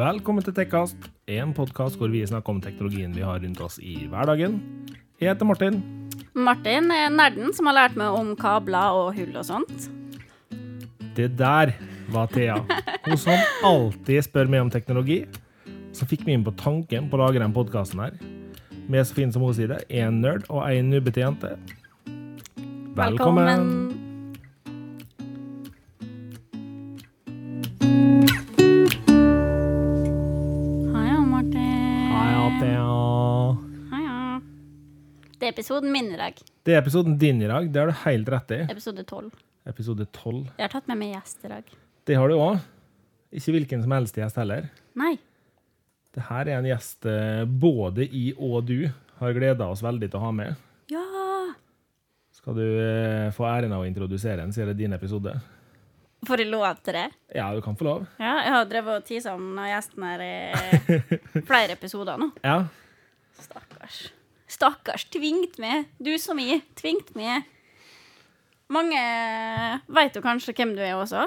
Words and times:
Velkommen 0.00 0.40
til 0.40 0.54
Tekkast, 0.56 0.96
en 1.28 1.50
podkast 1.52 1.98
hvor 2.00 2.08
vi 2.08 2.22
snakker 2.24 2.54
om 2.54 2.60
teknologien 2.64 3.12
vi 3.12 3.20
har 3.20 3.42
rundt 3.42 3.58
oss 3.60 3.74
i 3.84 4.06
hverdagen. 4.08 4.54
Jeg 5.20 5.28
heter 5.28 5.44
Martin. 5.44 5.76
Martin 6.32 6.88
er 6.94 7.12
nerden 7.12 7.52
som 7.52 7.68
har 7.68 7.76
lært 7.76 7.98
meg 8.00 8.16
om 8.16 8.30
kabler 8.38 8.96
og 8.96 9.10
hull 9.18 9.36
og 9.36 9.44
sånt. 9.44 9.90
Det 11.18 11.28
der 11.36 11.74
var 12.16 12.32
Thea. 12.32 12.56
Hun 13.04 13.20
som 13.20 13.44
alltid 13.66 14.24
spør 14.24 14.48
meg 14.48 14.64
om 14.64 14.72
teknologi. 14.72 15.20
Så 15.92 16.08
fikk 16.08 16.24
vi 16.24 16.32
inn 16.38 16.48
på 16.48 16.56
tanken 16.56 17.12
på 17.12 17.20
å 17.20 17.26
lage 17.26 17.36
denne 17.36 17.52
podkasten 17.52 18.00
her. 18.00 18.16
Med 18.88 19.04
så 19.04 19.20
fin 19.20 19.34
som 19.34 19.44
hun 19.44 19.52
sier 19.58 19.74
det, 19.74 19.84
én 19.92 20.22
nerd 20.24 20.48
og 20.48 20.64
ei 20.64 20.80
nubbete 20.80 21.26
jente. 21.26 21.58
Velkommen. 22.96 23.68
Heia, 23.68 23.99
er 35.50 35.54
episoden 35.54 35.90
min 35.92 36.12
i 36.14 36.18
dag. 36.18 36.36
Det 36.62 36.74
er 36.74 36.80
episoden 36.80 37.16
din 37.18 37.42
i 37.42 37.48
dag. 37.50 37.66
Det 37.72 37.80
har 37.80 37.90
du 37.90 37.96
helt 38.04 38.28
rett 38.30 38.52
i. 38.54 38.60
Episode 38.70 39.02
12. 39.04 39.30
Episode 39.70 40.06
12. 40.06 40.44
Jeg 40.56 40.64
har 40.64 40.72
tatt 40.72 40.88
med 40.90 41.00
meg 41.00 41.14
gjest 41.16 41.44
i 41.44 41.50
dag. 41.50 41.72
Det 42.06 42.18
har 42.18 42.30
du 42.30 42.36
òg. 42.38 42.60
Ikke 43.34 43.54
hvilken 43.54 43.82
som 43.84 43.94
helst 43.94 44.18
gjest 44.18 44.38
heller. 44.40 44.68
Nei. 44.98 45.16
Det 46.14 46.26
her 46.26 46.48
er 46.50 46.58
en 46.58 46.68
gjest 46.70 47.06
eh, 47.06 47.44
både 47.46 48.06
i 48.06 48.30
og 48.36 48.64
du 48.66 48.78
har 49.20 49.36
gleda 49.36 49.68
oss 49.70 49.82
veldig 49.84 50.10
til 50.10 50.18
å 50.20 50.24
ha 50.24 50.30
med. 50.34 50.66
Ja. 50.90 51.04
Skal 52.34 52.58
du 52.58 52.64
eh, 52.66 53.30
få 53.34 53.46
æren 53.50 53.74
av 53.74 53.84
å 53.84 53.88
introdusere 53.88 54.46
en, 54.46 54.54
er 54.54 54.72
det 54.72 54.78
din 54.80 54.96
episode. 54.96 55.34
Får 56.26 56.42
jeg 56.42 56.50
lov 56.52 56.82
til 56.84 56.98
det? 56.98 57.06
Ja, 57.36 57.48
du 57.56 57.62
kan 57.64 57.78
få 57.78 57.86
lov. 57.86 58.06
Ja, 58.20 58.36
jeg 58.44 58.54
har 58.54 58.70
drevet 58.70 59.02
og 59.02 59.06
tisa 59.08 59.34
om 59.38 59.54
gjesten 59.70 60.04
her 60.04 60.24
i 60.26 61.42
flere 61.48 61.78
episoder 61.78 62.20
nå. 62.20 62.32
Ja. 62.46 62.62
Stakkars. 63.40 64.10
Stakkars. 64.50 65.06
Tvingt 65.14 65.58
med. 65.62 65.88
Du 66.02 66.12
som 66.18 66.38
i. 66.42 66.58
Tvingt 66.78 67.14
med. 67.18 67.46
Mange 68.70 69.00
veit 69.90 70.16
jo 70.18 70.22
kanskje 70.24 70.54
hvem 70.58 70.74
du 70.76 70.82
er 70.82 70.96
også. 70.98 71.24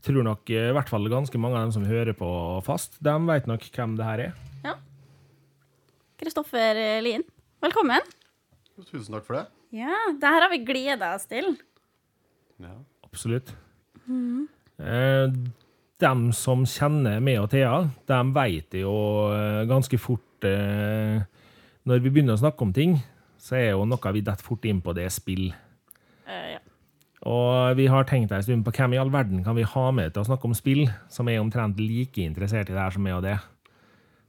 Jeg 0.00 0.06
tror 0.08 0.24
nok 0.24 0.52
eh, 0.52 0.70
i 0.70 0.76
hvert 0.76 0.92
fall 0.92 1.08
ganske 1.12 1.40
mange 1.40 1.58
av 1.58 1.66
dem 1.66 1.74
som 1.76 1.88
hører 1.88 2.16
på 2.16 2.28
fast, 2.64 2.96
de 3.04 3.12
vet 3.28 3.48
nok 3.50 3.66
hvem 3.74 3.96
det 3.98 4.06
her 4.06 4.22
er. 4.28 4.38
Ja. 4.64 4.76
Kristoffer 6.20 6.80
Lien, 7.04 7.26
velkommen. 7.60 8.04
Tusen 8.80 9.12
takk 9.12 9.26
for 9.26 9.36
det. 9.36 9.44
Ja, 9.76 9.92
det 10.16 10.32
her 10.32 10.46
har 10.46 10.52
vi 10.52 10.62
gleda 10.64 11.12
oss 11.18 11.28
til. 11.28 11.52
Ja. 12.60 12.78
Absolutt. 13.10 13.52
Eh, 14.80 15.26
dem 16.00 16.20
som 16.32 16.62
kjenner 16.68 17.20
meg 17.22 17.40
og 17.42 17.50
Thea, 17.52 17.74
de 18.08 18.20
vet 18.36 18.76
jo 18.80 18.94
eh, 19.34 19.64
ganske 19.68 19.98
fort 20.00 20.46
eh, 20.46 21.20
Når 21.88 22.02
vi 22.04 22.12
begynner 22.12 22.36
å 22.36 22.42
snakke 22.42 22.66
om 22.66 22.72
ting, 22.76 22.98
så 23.40 23.56
er 23.56 23.70
jo 23.72 23.86
noe 23.88 24.12
vi 24.12 24.24
detter 24.24 24.44
fort 24.44 24.66
inn 24.68 24.82
på, 24.84 24.92
det 24.96 25.06
er 25.06 25.14
spill. 25.14 25.46
Uh, 26.28 26.56
ja. 26.56 26.60
Og 27.28 27.76
vi 27.76 27.86
har 27.92 28.06
tenkt 28.08 28.32
en 28.32 28.44
stund 28.44 28.64
på 28.64 28.72
hvem 28.76 28.96
i 28.96 29.00
all 29.00 29.12
verden 29.12 29.42
kan 29.44 29.56
vi 29.56 29.66
ha 29.68 29.86
med 29.92 30.14
til 30.14 30.22
å 30.22 30.28
snakke 30.28 30.48
om 30.48 30.56
spill, 30.56 30.86
som 31.12 31.28
er 31.28 31.40
omtrent 31.40 31.80
like 31.80 32.20
interessert 32.24 32.70
i 32.70 32.76
det 32.76 32.80
her 32.80 32.94
som 32.94 33.04
meg 33.04 33.18
og 33.18 33.24
det. 33.26 33.36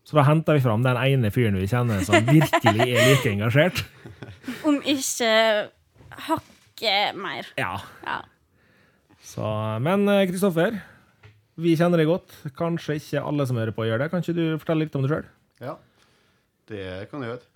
Så 0.08 0.18
da 0.18 0.26
henter 0.26 0.58
vi 0.58 0.64
fram 0.64 0.84
den 0.84 0.98
ene 0.98 1.30
fyren 1.32 1.60
vi 1.60 1.70
kjenner 1.72 2.02
som 2.08 2.26
virkelig 2.36 2.88
er 2.88 3.12
like 3.12 3.32
engasjert. 3.32 3.84
Om 4.68 4.82
ikke 4.96 5.32
hakket 6.28 7.20
mer. 7.20 7.52
Ja. 7.60 7.78
Ja. 8.08 8.18
Så, 9.22 9.46
men 9.86 10.08
eh, 10.10 10.26
Kristoffer, 10.28 10.82
vi 11.62 11.78
kjenner 11.80 12.02
deg 12.02 12.10
godt. 12.10 12.34
Kanskje 12.58 12.98
ikke 12.98 13.24
alle 13.24 13.46
som 13.48 13.60
hører 13.62 13.76
på, 13.76 13.86
gjør 13.88 14.02
det. 14.02 14.10
Kan 14.12 14.26
ikke 14.26 14.36
du 14.36 14.46
fortelle 14.58 14.88
litt 14.88 14.98
om 14.98 15.06
deg 15.06 15.16
sjøl? 15.16 15.32
ja. 15.62 15.78
Det 16.72 17.10
kan 17.12 17.24
jeg 17.26 17.34
gjøre. 17.36 17.48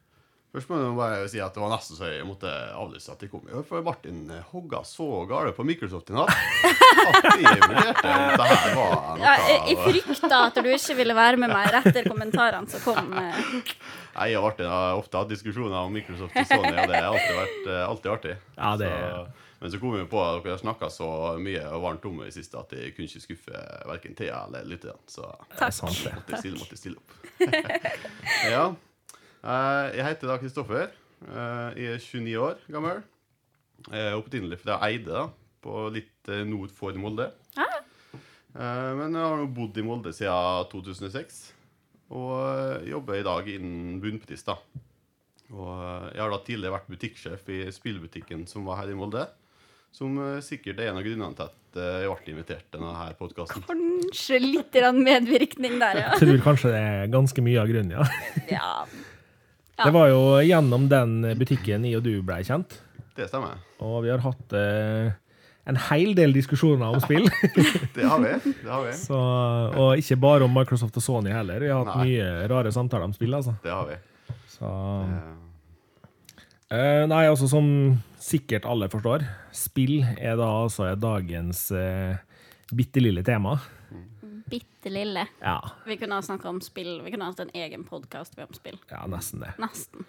Først 0.55 0.69
må 0.71 0.77
jeg 0.79 0.91
bare 0.95 1.23
si 1.27 1.39
at 1.43 1.51
det 1.51 1.59
var 1.59 1.71
nesten 1.73 1.97
så 1.97 2.07
jeg 2.07 2.23
måtte 2.23 2.47
avlyse 2.79 3.11
at 3.11 3.19
de 3.19 3.27
kom. 3.27 3.41
For 3.67 3.83
Martin 3.83 4.21
hogga 4.53 4.79
så 4.87 5.07
gale 5.27 5.51
på 5.57 5.65
Microsoft 5.67 6.13
i 6.13 6.15
natt 6.15 6.31
at 6.31 7.25
jeg 7.43 7.59
vurderte 7.59 8.13
om 8.13 8.29
det 8.39 8.45
her 8.47 8.69
var 8.77 8.93
noe 9.09 9.17
Ja, 9.19 9.33
jeg, 9.49 9.57
jeg 9.73 9.81
frykta 10.05 10.39
at 10.45 10.55
du 10.63 10.69
ikke 10.71 10.95
ville 11.01 11.17
være 11.17 11.41
med 11.43 11.51
meg 11.51 11.75
etter 11.81 12.07
kommentarene 12.07 12.71
som 12.71 12.85
kom. 12.85 13.11
eh. 13.19 13.41
Nei, 14.15 14.29
Jeg 14.31 14.39
og 14.39 14.45
Martin 14.47 14.71
har 14.71 14.95
ofte 15.01 15.19
hatt 15.19 15.33
diskusjoner 15.33 15.75
om 15.81 15.91
Microsoft 15.91 16.39
og 16.39 16.47
Sony, 16.47 16.71
og 16.71 16.87
det 16.87 17.01
har 17.03 17.09
alltid 17.11 17.35
vært 17.41 17.67
eh, 17.73 17.83
alltid 17.89 18.11
artig. 18.15 18.37
Ja, 18.55 18.71
det- 18.79 18.93
Så, 18.95 19.25
men 19.59 19.71
så 19.75 19.79
kom 19.83 19.91
vi 19.97 20.05
på 20.15 20.19
at 20.23 20.39
dere 20.43 20.55
har 20.55 20.63
snakka 20.63 20.87
så 20.91 21.09
mye 21.41 21.67
og 21.73 21.83
varmt 21.83 22.03
om 22.07 22.17
det 22.23 22.31
i 22.31 22.35
siste 22.39 22.59
at 22.63 22.71
jeg 22.75 22.95
kunne 22.95 23.11
ikke 23.11 23.23
skuffe 23.27 23.59
verken 23.91 24.15
Thea 24.15 24.45
eller 24.47 24.63
lytterne. 24.71 24.95
Så 25.11 25.27
Takk. 25.59 25.83
måtte 25.83 26.15
jeg 26.31 26.43
stille, 26.45 26.59
måtte 26.63 26.75
jeg 26.75 26.83
stille 26.85 26.99
opp. 27.03 27.11
ja. 28.55 28.65
Eh, 29.45 29.95
Jeg 29.99 30.05
heter 30.09 30.31
da 30.31 30.37
Kristoffer. 30.41 30.89
Eh, 31.25 31.69
Jeg 31.77 31.93
er 31.95 31.99
29 32.01 32.37
år 32.41 32.57
gammel. 32.71 33.03
Jeg 33.91 34.01
er 34.09 34.15
opprinnelig 34.17 34.59
fra 34.63 34.79
Eide, 34.87 35.11
da, 35.11 35.27
på 35.61 35.87
litt 35.93 36.29
eh, 36.31 36.43
nord 36.47 36.71
for 36.73 36.95
Molde. 36.97 37.27
Ah. 37.59 37.77
Eh, 38.55 38.91
Men 38.97 39.13
jeg 39.13 39.21
har 39.21 39.37
nå 39.43 39.47
bodd 39.53 39.77
i 39.77 39.83
Molde 39.85 40.13
siden 40.15 40.65
2006, 40.71 41.39
og 42.15 42.33
eh, 42.41 42.89
jobber 42.89 43.19
i 43.19 43.25
dag 43.27 43.47
innen 43.53 43.99
bunnpris. 44.01 44.45
da. 44.47 44.57
Og 45.53 45.69
eh, 45.77 46.11
jeg 46.15 46.23
har 46.23 46.33
da 46.33 46.41
tidligere 46.47 46.77
vært 46.79 46.89
butikksjef 46.95 47.49
i 47.53 47.59
spillbutikken 47.75 48.47
som 48.49 48.65
var 48.65 48.81
her 48.81 48.93
i 48.93 48.97
Molde. 48.97 49.27
Som 49.95 50.17
eh, 50.19 50.41
sikkert 50.43 50.79
er 50.81 50.89
en 50.91 50.97
av 50.99 51.05
grunnene 51.05 51.35
til 51.37 51.45
at 51.45 51.77
eh, 51.79 51.99
jeg 52.07 52.15
ble 52.23 52.33
invitert 52.33 52.65
til 52.71 52.81
denne 52.81 53.11
podkasten. 53.19 53.67
Kanskje 53.69 54.39
litt 54.41 54.79
medvirkning 54.97 55.77
der, 55.79 56.01
ja. 56.01 56.09
Jeg 56.15 56.23
tror 56.25 56.41
kanskje 56.49 56.73
det 56.73 56.81
er 56.81 57.13
ganske 57.13 57.45
mye 57.45 57.61
av 57.61 57.69
grunnen, 57.69 57.93
ja. 57.99 58.07
ja. 58.49 58.71
Ja. 59.77 59.85
Det 59.89 59.91
var 59.93 60.07
jo 60.07 60.19
gjennom 60.45 60.85
den 60.91 61.15
butikken 61.39 61.83
jeg 61.83 61.97
og 61.99 62.03
du 62.05 62.21
ble 62.23 62.37
kjent, 62.47 62.77
Det 63.17 63.27
stemmer. 63.27 63.57
og 63.83 64.03
vi 64.05 64.09
har 64.13 64.21
hatt 64.23 64.53
eh, 64.55 65.09
en 65.67 65.79
hel 65.89 66.13
del 66.15 66.31
diskusjoner 66.35 66.93
om 66.95 67.01
spill. 67.03 67.25
Det 67.95 68.05
har 68.07 68.19
vi. 68.21 68.33
det 68.63 68.69
har 68.71 68.83
vi. 68.85 68.93
Så, 68.95 69.17
og 69.75 69.97
ikke 69.99 70.15
bare 70.21 70.45
om 70.47 70.53
Microsoft 70.53 70.95
og 71.01 71.03
Sony 71.03 71.31
heller. 71.33 71.59
Vi 71.59 71.71
har 71.73 71.83
hatt 71.83 71.97
Nei. 71.97 72.05
mye 72.13 72.47
rare 72.51 72.71
samtaler 72.71 73.07
om 73.09 73.15
spill, 73.17 73.33
altså. 73.35 73.55
Det 73.63 73.73
har 73.73 73.89
vi. 73.89 73.97
Så, 74.55 74.69
Eh, 76.71 76.77
eh, 76.77 77.03
nei, 77.09 77.23
altså 77.29 77.47
som 77.49 77.65
sikkert 78.21 78.65
alle 78.65 78.87
forstår, 78.89 79.25
spill 79.53 79.99
er 80.17 80.37
da 80.39 80.47
altså 80.63 80.87
dagens 80.97 81.67
eh, 81.75 82.15
bitte 82.73 83.03
lille 83.03 83.21
tema. 83.27 83.57
Bitte 84.49 84.91
lille. 84.93 85.27
Ja, 85.41 85.57
Vi 85.85 85.97
kunne 85.97 86.15
ha 86.19 86.21
snakka 86.21 86.49
om 86.49 86.61
spill. 86.61 86.99
Vi 87.05 87.11
kunne 87.11 87.25
hatt 87.31 87.39
en 87.41 87.49
egen 87.53 87.83
podkast 87.87 88.37
om 88.39 88.53
spill. 88.53 88.77
ja 88.91 89.05
nesten 89.09 89.41
det. 89.41 89.53
Nesten. 89.61 90.05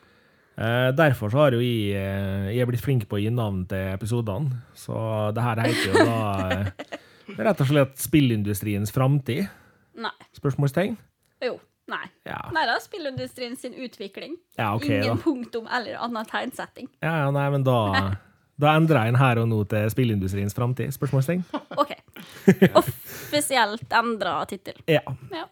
Eh, 0.56 0.90
derfor 0.96 1.28
så 1.30 1.36
har 1.44 1.52
jo 1.52 1.60
jeg, 1.60 1.92
eh, 1.96 2.50
jeg 2.54 2.60
er 2.64 2.66
blitt 2.70 2.80
flink 2.84 3.06
på 3.08 3.18
å 3.18 3.20
gi 3.20 3.30
navn 3.30 3.66
til 3.68 3.92
episodene. 3.92 4.62
Så 4.74 4.96
det 5.36 5.42
her 5.44 5.60
heter 5.66 5.92
jo 5.92 6.04
da 6.04 6.48
eh, 6.48 6.98
rett 7.44 7.60
og 7.60 7.66
slett 7.68 7.96
spillindustriens 8.00 8.92
framtid? 8.92 9.48
Nei. 9.96 10.12
Spørsmålstegn? 10.36 10.96
Jo. 11.44 11.58
Nei. 11.88 12.02
Ja. 12.26 12.40
Nei 12.52 12.64
det 12.66 12.80
spillindustrien 12.82 13.56
sin 13.56 13.74
utvikling. 13.78 14.36
ja, 14.58 14.72
okay, 14.74 14.96
Ingen 15.04 15.16
da. 15.16 15.22
punktum 15.22 15.68
eller 15.70 16.00
annen 16.02 16.26
tegnsetting. 16.26 16.88
Ja, 17.00 17.12
ja, 17.24 17.30
nei, 17.30 17.44
men 17.50 17.62
da, 17.62 17.76
da 18.62 18.72
endrer 18.76 19.04
jeg 19.04 19.14
en 19.14 19.20
her 19.20 19.38
og 19.44 19.48
nå 19.52 19.60
til 19.70 19.86
spillindustriens 19.92 20.56
framtid? 20.56 20.90
Spørsmålstegn? 20.96 21.44
OK. 21.78 21.92
Offisielt 22.80 23.92
endra 23.92 24.38
tittel. 24.50 24.78
Ja. 24.90 25.02
Ja. 25.32 25.46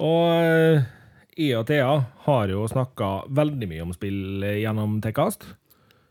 Og 0.00 0.26
eh, 0.40 0.82
jeg 1.40 1.56
og 1.58 1.66
Thea 1.68 1.90
har 2.26 2.52
jo 2.52 2.66
snakka 2.70 3.10
veldig 3.36 3.68
mye 3.70 3.82
om 3.84 3.92
spill 3.96 4.42
eh, 4.46 4.58
gjennom 4.62 4.98
Tekkast. 5.04 5.44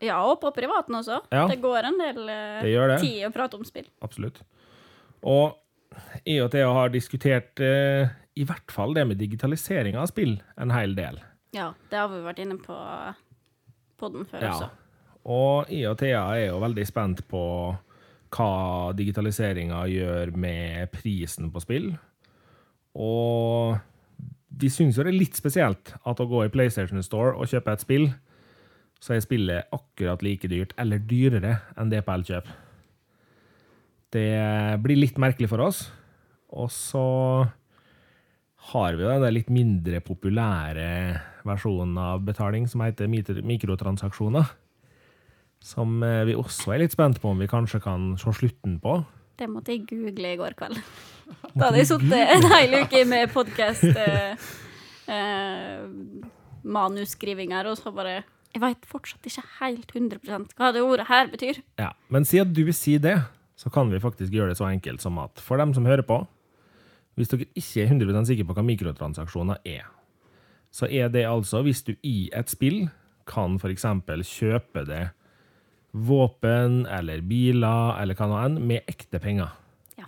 ja, 0.00 0.20
og 0.24 0.38
på 0.40 0.52
privaten 0.56 0.94
også. 1.00 1.20
Ja. 1.32 1.46
Det 1.50 1.58
går 1.62 1.88
en 1.90 1.98
del 2.00 2.20
eh, 2.28 2.60
Det 2.64 2.76
det. 2.94 3.00
tid 3.02 3.26
å 3.28 3.32
prate 3.34 3.58
om 3.58 3.64
spill. 3.68 3.88
Absolutt. 4.06 4.42
Og 5.22 5.56
jeg 6.24 6.44
og 6.44 6.50
Thea 6.54 6.68
har 6.72 6.88
diskutert 6.94 7.60
eh, 7.60 8.08
i 8.38 8.44
hvert 8.46 8.70
fall 8.72 8.94
det 8.94 9.04
med 9.10 9.18
digitalisering 9.20 9.96
av 9.98 10.06
spill 10.12 10.36
en 10.56 10.70
hel 10.72 10.94
del. 10.94 11.18
Ja, 11.52 11.72
det 11.90 11.98
har 11.98 12.08
vi 12.12 12.20
vært 12.22 12.38
inne 12.44 12.60
på 12.62 12.76
podden 14.00 14.24
før 14.30 14.44
Ja. 14.44 14.52
også. 14.54 14.70
Og 15.30 15.68
jeg 15.68 15.88
og 15.90 15.98
Thea 16.00 16.20
er 16.38 16.46
jo 16.46 16.60
veldig 16.62 16.86
spent 16.88 17.24
på 17.28 17.40
hva 18.30 18.92
digitaliseringa 18.96 19.84
gjør 19.90 20.32
med 20.38 20.90
prisen 20.94 21.50
på 21.52 21.62
spill. 21.62 21.92
Og 22.94 23.78
de 24.50 24.70
syns 24.70 24.98
jo 24.98 25.06
det 25.06 25.12
er 25.14 25.20
litt 25.20 25.38
spesielt 25.38 25.94
at 25.98 26.20
å 26.20 26.28
gå 26.30 26.44
i 26.46 26.52
PlayStation 26.52 27.02
Store 27.06 27.36
og 27.36 27.50
kjøpe 27.50 27.74
et 27.74 27.84
spill, 27.84 28.10
så 29.00 29.14
er 29.14 29.22
spillet 29.24 29.70
akkurat 29.72 30.22
like 30.24 30.48
dyrt, 30.50 30.74
eller 30.80 31.00
dyrere, 31.00 31.54
enn 31.80 31.92
det 31.92 32.02
på 32.04 32.12
Elkjøp. 32.12 32.50
Det 34.12 34.28
blir 34.84 34.98
litt 34.98 35.20
merkelig 35.22 35.48
for 35.48 35.64
oss. 35.64 35.86
Og 36.50 36.68
så 36.74 37.04
har 38.70 38.96
vi 38.98 39.06
jo 39.06 39.12
den 39.22 39.36
litt 39.36 39.52
mindre 39.54 40.02
populære 40.04 40.88
versjonen 41.48 41.96
av 42.02 42.26
betaling 42.26 42.66
som 42.68 42.82
heter 42.84 43.08
mikrotransaksjoner. 43.08 44.50
Som 45.60 46.02
eh, 46.02 46.24
vi 46.28 46.36
også 46.38 46.74
er 46.74 46.84
litt 46.84 46.94
spent 46.94 47.20
på 47.20 47.32
om 47.32 47.40
vi 47.40 47.48
kanskje 47.50 47.82
kan 47.84 48.14
se 48.20 48.32
slutten 48.36 48.78
på. 48.80 49.00
Det 49.40 49.48
måtte 49.48 49.74
jeg 49.74 49.86
google 49.88 50.34
i 50.34 50.38
går 50.40 50.56
kveld. 50.58 50.80
Da 51.54 51.68
hadde 51.68 51.80
jeg 51.82 51.88
sittet 51.92 52.32
en 52.34 52.46
hel 52.50 52.74
uke 52.82 53.02
med 53.08 53.30
podkast 53.32 53.84
eh, 53.88 54.48
eh, 55.12 55.84
manusskrivinger, 56.64 57.68
og 57.70 57.78
så 57.78 57.92
bare 57.94 58.22
Jeg 58.50 58.62
veit 58.64 58.88
fortsatt 58.88 59.28
ikke 59.30 59.44
helt 59.60 59.92
100% 59.94 60.56
hva 60.58 60.72
det 60.74 60.82
ordet 60.82 61.06
her 61.06 61.28
betyr. 61.30 61.60
Ja, 61.78 61.92
Men 62.08 62.26
siden 62.26 62.52
du 62.56 62.64
sier 62.74 62.98
det, 62.98 63.20
så 63.54 63.70
kan 63.70 63.92
vi 63.92 64.00
faktisk 64.02 64.32
gjøre 64.34 64.50
det 64.50 64.58
så 64.58 64.66
enkelt 64.66 65.04
som 65.04 65.20
at 65.22 65.38
for 65.38 65.60
dem 65.60 65.74
som 65.76 65.86
hører 65.86 66.02
på, 66.02 66.24
hvis 67.14 67.30
dere 67.30 67.46
ikke 67.54 67.84
er 67.84 67.92
100% 67.92 68.26
sikre 68.32 68.48
på 68.48 68.56
hva 68.56 68.64
mikrotransaksjoner 68.64 69.60
er, 69.68 69.84
så 70.72 70.88
er 70.88 71.10
det 71.12 71.26
altså 71.28 71.60
hvis 71.66 71.84
du 71.86 71.94
i 72.02 72.30
et 72.34 72.50
spill 72.50 72.88
kan 73.28 73.58
f.eks. 73.60 73.84
kjøpe 74.26 74.84
det 74.88 75.04
våpen 75.92 76.84
eller 76.86 77.22
biler 77.26 77.96
eller 78.00 78.14
hva 78.18 78.28
nå 78.30 78.38
enn 78.44 78.60
med 78.68 78.86
ekte 78.90 79.18
penger. 79.22 79.50
Ja. 79.98 80.06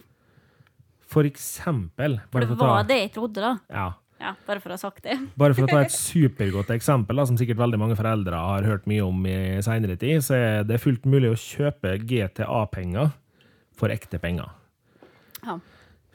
For 1.10 1.26
eksempel 1.28 2.20
For 2.32 2.44
det 2.44 2.56
var 2.60 2.86
det 2.88 3.00
jeg 3.00 3.12
trodde, 3.16 3.42
da. 3.42 3.56
Ja, 3.72 3.88
Ja, 4.22 4.36
bare 4.46 4.62
for 4.62 4.70
å 4.70 4.76
ha 4.76 4.78
sagt 4.78 5.02
det. 5.02 5.16
bare 5.40 5.54
for 5.56 5.66
å 5.66 5.72
ta 5.72 5.80
et 5.82 5.94
supergodt 6.12 6.70
eksempel, 6.70 7.18
da, 7.18 7.24
som 7.26 7.38
sikkert 7.40 7.58
veldig 7.58 7.80
mange 7.82 7.96
foreldre 7.98 8.38
har 8.38 8.68
hørt 8.68 8.86
mye 8.86 9.02
om 9.02 9.24
i 9.26 9.58
seinere 9.66 9.96
tid, 9.98 10.22
så 10.22 10.36
er 10.38 10.68
det 10.68 10.78
fullt 10.78 11.08
mulig 11.10 11.32
å 11.32 11.40
kjøpe 11.40 11.96
GTA-penger 12.06 13.10
for 13.74 13.90
ekte 13.90 14.20
penger. 14.22 14.52
Ja. 15.42 15.58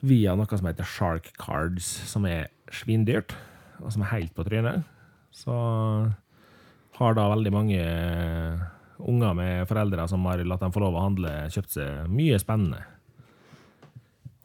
Via 0.08 0.38
noe 0.40 0.48
som 0.56 0.70
heter 0.70 0.88
Shark 0.88 1.34
Cards, 1.42 1.84
som 2.08 2.24
er 2.30 2.48
svindyrt, 2.72 3.36
og 3.84 3.92
som 3.92 4.06
er 4.06 4.14
helt 4.14 4.32
på 4.38 4.46
trynet. 4.48 4.88
Så 5.36 5.52
har 6.98 7.18
da 7.18 7.28
veldig 7.34 7.52
mange 7.54 7.84
unger 9.00 9.34
med 9.38 9.68
foreldre 9.70 10.08
som 10.10 10.26
har 10.30 10.42
latt 10.46 10.64
dem 10.64 10.74
få 10.74 10.82
lov 10.84 10.98
å 10.98 11.06
handle, 11.06 11.34
kjøpt 11.54 11.76
seg 11.78 12.12
mye 12.12 12.40
spennende. 12.42 12.82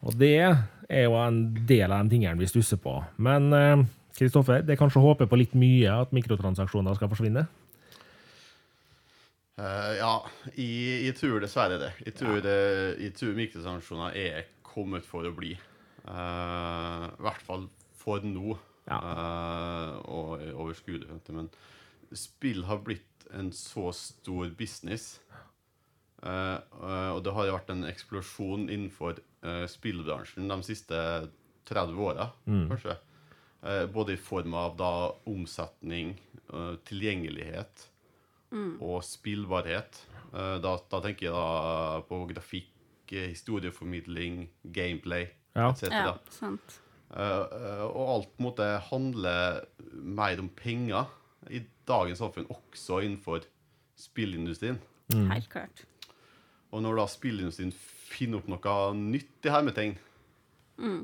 Og 0.03 0.15
det 0.19 0.35
er 0.43 1.05
jo 1.07 1.17
en 1.17 1.43
del 1.67 1.91
av 1.91 2.03
de 2.03 2.15
tingene 2.15 2.39
vi 2.39 2.49
stusser 2.51 2.79
på. 2.81 2.97
Men 3.23 3.53
eh, 3.55 3.83
Kristoffer, 4.17 4.61
det 4.61 4.75
er 4.75 4.79
kanskje 4.79 5.01
å 5.01 5.07
håpe 5.07 5.27
på 5.29 5.39
litt 5.39 5.55
mye 5.57 5.93
at 6.03 6.13
mikrotransaksjoner 6.15 6.97
skal 6.99 7.09
forsvinne? 7.11 7.47
Uh, 9.53 9.93
ja, 9.99 10.13
jeg, 10.57 11.13
tror 11.17 11.41
dessverre 11.41 11.79
det. 11.81 11.91
Jeg 12.07 12.17
tror, 12.19 12.39
det, 12.45 12.57
jeg 13.01 13.13
tror 13.17 13.35
mikrotransaksjoner 13.37 14.17
er 14.17 14.47
kommet 14.65 15.05
for 15.07 15.25
å 15.29 15.33
bli. 15.33 15.53
Uh, 16.03 17.09
I 17.09 17.25
hvert 17.25 17.43
fall 17.45 17.67
for 17.97 18.25
nå. 18.25 18.57
Ja. 18.89 18.97
uh, 18.99 19.91
og 20.11 20.41
overskuelig. 20.51 21.07
Men 21.31 21.47
spill 22.17 22.65
har 22.67 22.81
blitt 22.83 23.12
en 23.33 23.51
så 23.55 23.91
stor 23.95 24.51
business. 24.57 25.19
Uh, 26.23 26.55
eh, 26.55 27.09
og 27.11 27.23
det 27.25 27.33
har 27.35 27.49
vært 27.51 27.71
en 27.73 27.83
eksplosjon 27.89 28.69
innenfor 28.71 29.17
uh, 29.43 29.65
spillbransjen 29.67 30.47
de 30.47 30.59
siste 30.63 30.99
30 31.67 31.99
åra, 32.03 32.29
kanskje. 32.45 32.95
Eh, 33.63 33.85
både 33.87 34.17
i 34.17 34.19
form 34.19 34.53
av 34.59 34.73
da 34.75 34.91
omsetning, 35.31 36.17
tilgjengelighet 36.83 37.85
og 38.83 38.97
spillbarhet. 39.07 40.01
Eh, 40.33 40.57
da, 40.59 40.73
da 40.91 40.99
tenker 41.05 41.29
jeg 41.29 41.33
da 41.33 42.01
på 42.09 42.19
grafikk, 42.29 42.69
historieformidling, 43.13 44.47
gameplay 44.75 45.29
Ja. 45.55 45.69
etc. 45.69 45.87
Ja, 45.91 46.13
sant. 46.33 46.79
Og 47.13 48.03
alt 48.09 48.31
på 48.33 48.41
en 48.41 48.47
måte 48.47 48.67
handler 48.89 49.63
mer 49.93 50.39
om 50.41 50.49
penger 50.49 51.11
i 51.47 51.61
dagens 51.89 52.21
samfunn, 52.21 52.47
også 52.51 53.01
innenfor 53.03 53.45
spillindustrien. 53.99 54.79
Helt 55.13 55.49
klart. 55.51 55.83
Og 56.73 56.81
når 56.81 56.97
da 57.01 57.07
spillindustrien 57.11 57.73
finner 58.13 58.39
opp 58.41 58.49
noe 58.49 58.77
nytt 58.97 59.45
i 59.47 59.53
hermetegn, 59.53 59.97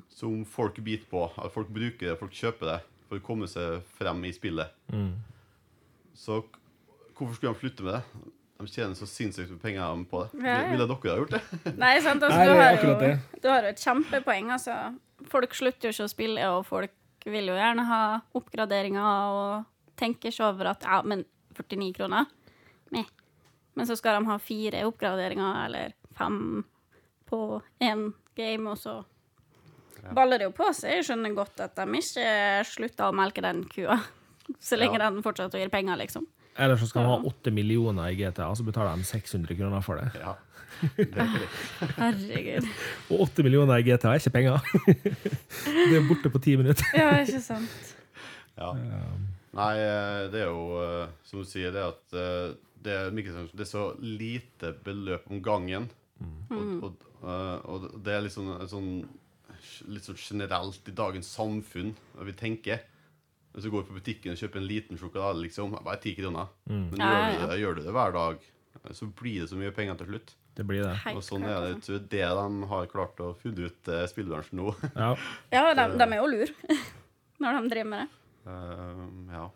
som 0.09 0.41
folk 0.49 0.79
biter 0.83 1.05
på, 1.11 1.27
at 1.37 1.53
folk 1.53 1.69
bruker 1.73 2.09
det, 2.11 2.17
folk 2.19 2.33
kjøper 2.35 2.71
det 2.71 2.79
for 3.09 3.19
å 3.19 3.25
komme 3.25 3.47
seg 3.49 3.83
frem 3.97 4.23
i 4.25 4.33
spillet, 4.33 4.73
så 6.17 6.41
hvorfor 7.15 7.35
skulle 7.37 7.53
de 7.53 7.61
slutte 7.61 7.85
med 7.85 7.97
det? 7.99 8.03
De 8.59 8.67
tjener 8.67 8.95
så 8.97 9.07
sinnssykt 9.07 9.53
med 9.53 9.61
penger 9.63 10.01
på 10.11 10.25
det. 10.25 10.41
Ja, 10.43 10.55
ja. 10.57 10.71
Ville 10.73 10.87
dere 10.89 11.13
ha 11.13 11.19
gjort 11.21 11.35
det? 11.37 11.41
Nei, 11.83 11.93
sant, 12.03 12.23
altså, 12.27 12.39
Nei, 12.41 12.47
du, 12.49 12.57
har 12.59 12.99
det. 12.99 13.11
jo, 13.13 13.37
du 13.39 13.47
har 13.47 13.63
jo 13.63 13.71
et 13.71 13.83
kjempepoeng. 13.85 14.49
Altså. 14.51 14.75
Folk 15.31 15.55
slutter 15.55 15.87
jo 15.87 15.95
ikke 15.95 16.07
å 16.09 16.11
spille, 16.11 16.49
og 16.51 16.65
folk 16.67 17.29
vil 17.29 17.51
jo 17.51 17.55
gjerne 17.55 17.85
ha 17.87 18.01
oppgraderinger 18.35 19.31
og 19.31 19.78
tenker 19.99 20.31
ikke 20.31 20.47
over 20.47 20.71
at 20.71 20.85
ja, 20.87 21.01
men 21.03 21.25
49 21.59 21.91
kroner 21.97 22.25
Meh. 22.95 23.05
Men 23.77 23.85
så 23.87 23.95
skal 23.99 24.17
de 24.19 24.29
ha 24.31 24.37
fire 24.41 24.81
oppgraderinger 24.87 25.59
eller 25.67 25.93
fem 26.17 26.63
på 27.29 27.39
én 27.85 28.07
game, 28.39 28.71
og 28.71 28.79
så 28.81 28.95
baller 30.15 30.39
det 30.41 30.47
jo 30.49 30.55
på 30.57 30.71
seg. 30.73 30.95
Jeg 30.97 31.05
skjønner 31.09 31.35
godt 31.37 31.61
at 31.61 31.75
de 31.77 31.99
ikke 31.99 32.25
slutter 32.65 33.11
å 33.11 33.15
melke 33.15 33.43
den 33.45 33.61
kua. 33.69 33.99
Så 34.59 34.79
lenge 34.79 34.97
Ja. 34.97 35.09
den 35.11 35.21
fortsetter 35.21 35.59
å 35.59 35.61
gi 35.61 35.69
penger, 35.69 35.99
liksom. 36.01 36.25
Eller 36.57 36.75
så 36.81 36.87
skal 36.89 37.05
de 37.05 37.11
ha 37.13 37.17
8 37.29 37.51
millioner 37.53 38.09
i 38.09 38.15
GTA, 38.17 38.49
så 38.57 38.65
betaler 38.65 38.97
de 38.97 39.05
600 39.07 39.55
kroner 39.55 39.83
for 39.85 40.01
det. 40.01 40.09
Ja. 40.19 40.33
Det 40.97 41.05
er. 41.13 41.45
Herregud. 42.01 42.67
Og 43.11 43.21
8 43.29 43.43
millioner 43.45 43.77
i 43.79 43.85
GTA 43.85 44.15
er 44.15 44.19
ikke 44.23 44.33
penger. 44.33 44.59
det 45.91 45.99
er 46.01 46.07
borte 46.09 46.31
på 46.33 46.41
ti 46.43 46.55
minutter. 46.59 46.89
Ja, 46.97 47.11
ikke 47.21 47.41
sant. 47.45 47.93
Ja. 48.57 48.73
Nei, 49.57 49.71
eh, 49.81 50.25
det 50.33 50.43
er 50.43 50.51
jo 50.51 50.65
eh, 50.83 51.13
som 51.25 51.41
du 51.41 51.47
sier, 51.49 51.71
det 51.73 51.85
at 51.87 52.13
eh, 52.17 52.51
det 52.79 52.93
er, 52.95 53.09
det 53.11 53.63
er 53.65 53.67
så 53.67 53.89
lite 53.99 54.73
beløp 54.85 55.25
om 55.33 55.41
gangen. 55.43 55.89
Og, 56.51 56.83
og, 56.83 57.07
eh, 57.23 57.57
og 57.71 57.89
det 58.03 58.13
er 58.13 58.23
liksom 58.25 58.53
en 58.57 58.69
sånn 58.69 58.91
litt 59.91 60.05
sånn 60.07 60.19
generelt 60.19 60.87
i 60.87 60.95
dagens 60.95 61.27
samfunn 61.35 61.93
vi 62.27 62.35
tenker. 62.37 62.83
Hvis 63.53 63.65
du 63.65 63.71
går 63.73 63.87
på 63.87 63.97
butikken 63.97 64.35
og 64.35 64.39
kjøper 64.39 64.61
en 64.61 64.69
liten 64.69 64.99
sjokolade, 64.99 65.41
liksom, 65.43 65.73
bare 65.83 65.99
ti 66.03 66.13
kroner. 66.15 66.51
Men 66.69 66.93
gjør, 66.93 67.25
du 67.33 67.45
det, 67.49 67.57
gjør 67.63 67.79
du 67.79 67.81
det 67.87 67.95
hver 67.95 68.13
dag, 68.15 68.45
så 68.95 69.09
blir 69.19 69.41
det 69.43 69.49
så 69.51 69.57
mye 69.59 69.73
penger 69.75 69.97
til 69.99 70.11
slutt. 70.13 70.35
Det 70.59 70.65
blir 70.67 70.83
det. 70.85 70.93
Og 71.15 71.23
sånn 71.25 71.43
er 71.47 71.55
det. 71.55 71.57
altså. 71.57 71.73
Jeg 71.73 71.83
tror 71.87 72.05
det 72.13 72.29
de 72.37 72.69
har 72.71 72.87
klart 72.91 73.21
å 73.23 73.29
funne 73.39 73.67
ut 73.71 73.91
eh, 73.95 74.05
spillbransjen 74.11 74.59
nå. 74.59 74.73
Ja. 74.93 75.11
Ja, 75.55 75.65
de, 75.73 75.85
de 75.99 76.07
er 76.07 76.17
jo 76.19 76.29
lur 76.29 76.53
når 77.43 77.59
de 77.59 77.73
driver 77.73 77.91
med 77.93 78.01
det. 78.05 78.15
Eh, 78.49 79.33
ja. 79.33 79.47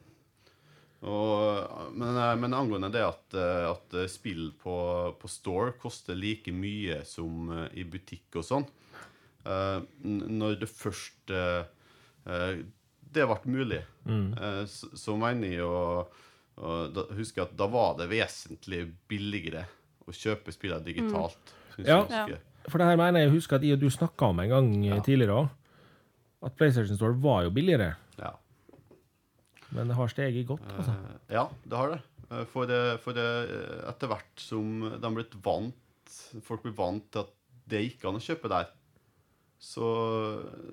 Og, 1.04 1.92
men, 1.92 2.16
eh, 2.16 2.36
men 2.40 2.56
angående 2.56 2.92
det 2.94 3.04
at, 3.04 3.36
eh, 3.36 3.66
at 3.68 3.95
spill 4.12 4.51
på, 4.60 4.75
på 5.19 5.31
store 5.31 5.74
koster 5.80 6.16
like 6.16 6.54
mye 6.56 7.01
som 7.07 7.52
i 7.73 7.83
butikk 7.83 8.40
og 8.40 8.45
sånn 8.47 8.68
eh, 9.44 9.80
Når 10.07 10.62
det 10.62 10.69
først 10.71 11.33
Det 12.23 13.26
ble 13.28 13.52
mulig, 13.52 13.81
eh, 14.07 14.62
så, 14.71 14.94
så 14.95 15.18
mener 15.19 15.57
jeg 15.57 15.68
å 15.68 16.06
da, 16.54 17.07
huske 17.18 17.42
at 17.42 17.52
da 17.57 17.66
var 17.68 17.97
det 17.97 18.06
vesentlig 18.12 18.85
billigere 19.09 19.66
å 20.06 20.14
kjøpe 20.14 20.54
spillene 20.54 20.85
digitalt. 20.85 21.54
Mm. 21.80 21.88
Ja. 21.88 21.97
jeg. 22.30 22.38
For 22.69 22.78
det 22.78 22.92
her 22.92 23.00
mener 23.00 23.23
jeg 23.23 23.33
husker 23.33 23.57
at 23.57 23.66
jeg 23.66 23.76
og 23.76 23.81
du 23.81 23.90
snakka 23.92 24.30
om 24.30 24.42
en 24.44 24.52
gang 24.52 24.68
ja. 24.85 25.00
tidligere 25.04 25.40
òg. 25.42 25.47
At 26.45 26.56
PlayStation 26.59 27.00
Store 27.00 27.18
var 27.23 27.47
jo 27.47 27.54
billigere. 27.56 27.95
Men 29.73 29.89
det 29.89 29.97
har 29.97 30.11
steget 30.11 30.47
godt. 30.49 30.65
altså. 30.77 30.94
Eh, 30.94 31.33
Ja, 31.39 31.47
det 31.65 31.80
har 31.80 31.94
det. 31.95 32.01
Eh, 32.30 32.45
For, 32.51 32.69
det, 32.69 32.80
for 33.03 33.18
det, 33.18 33.25
eh, 33.49 33.81
etter 33.89 34.11
hvert 34.11 34.42
som 34.42 34.69
de 34.89 35.01
har 35.03 35.15
blitt 35.18 35.35
vant 35.44 35.80
Folk 36.45 36.63
blir 36.65 36.75
vant 36.77 37.06
til 37.13 37.23
at 37.23 37.31
det 37.69 37.80
gikk 37.83 38.03
an 38.06 38.18
å 38.19 38.21
kjøpe 38.21 38.49
der, 38.51 38.68
så, 39.63 39.87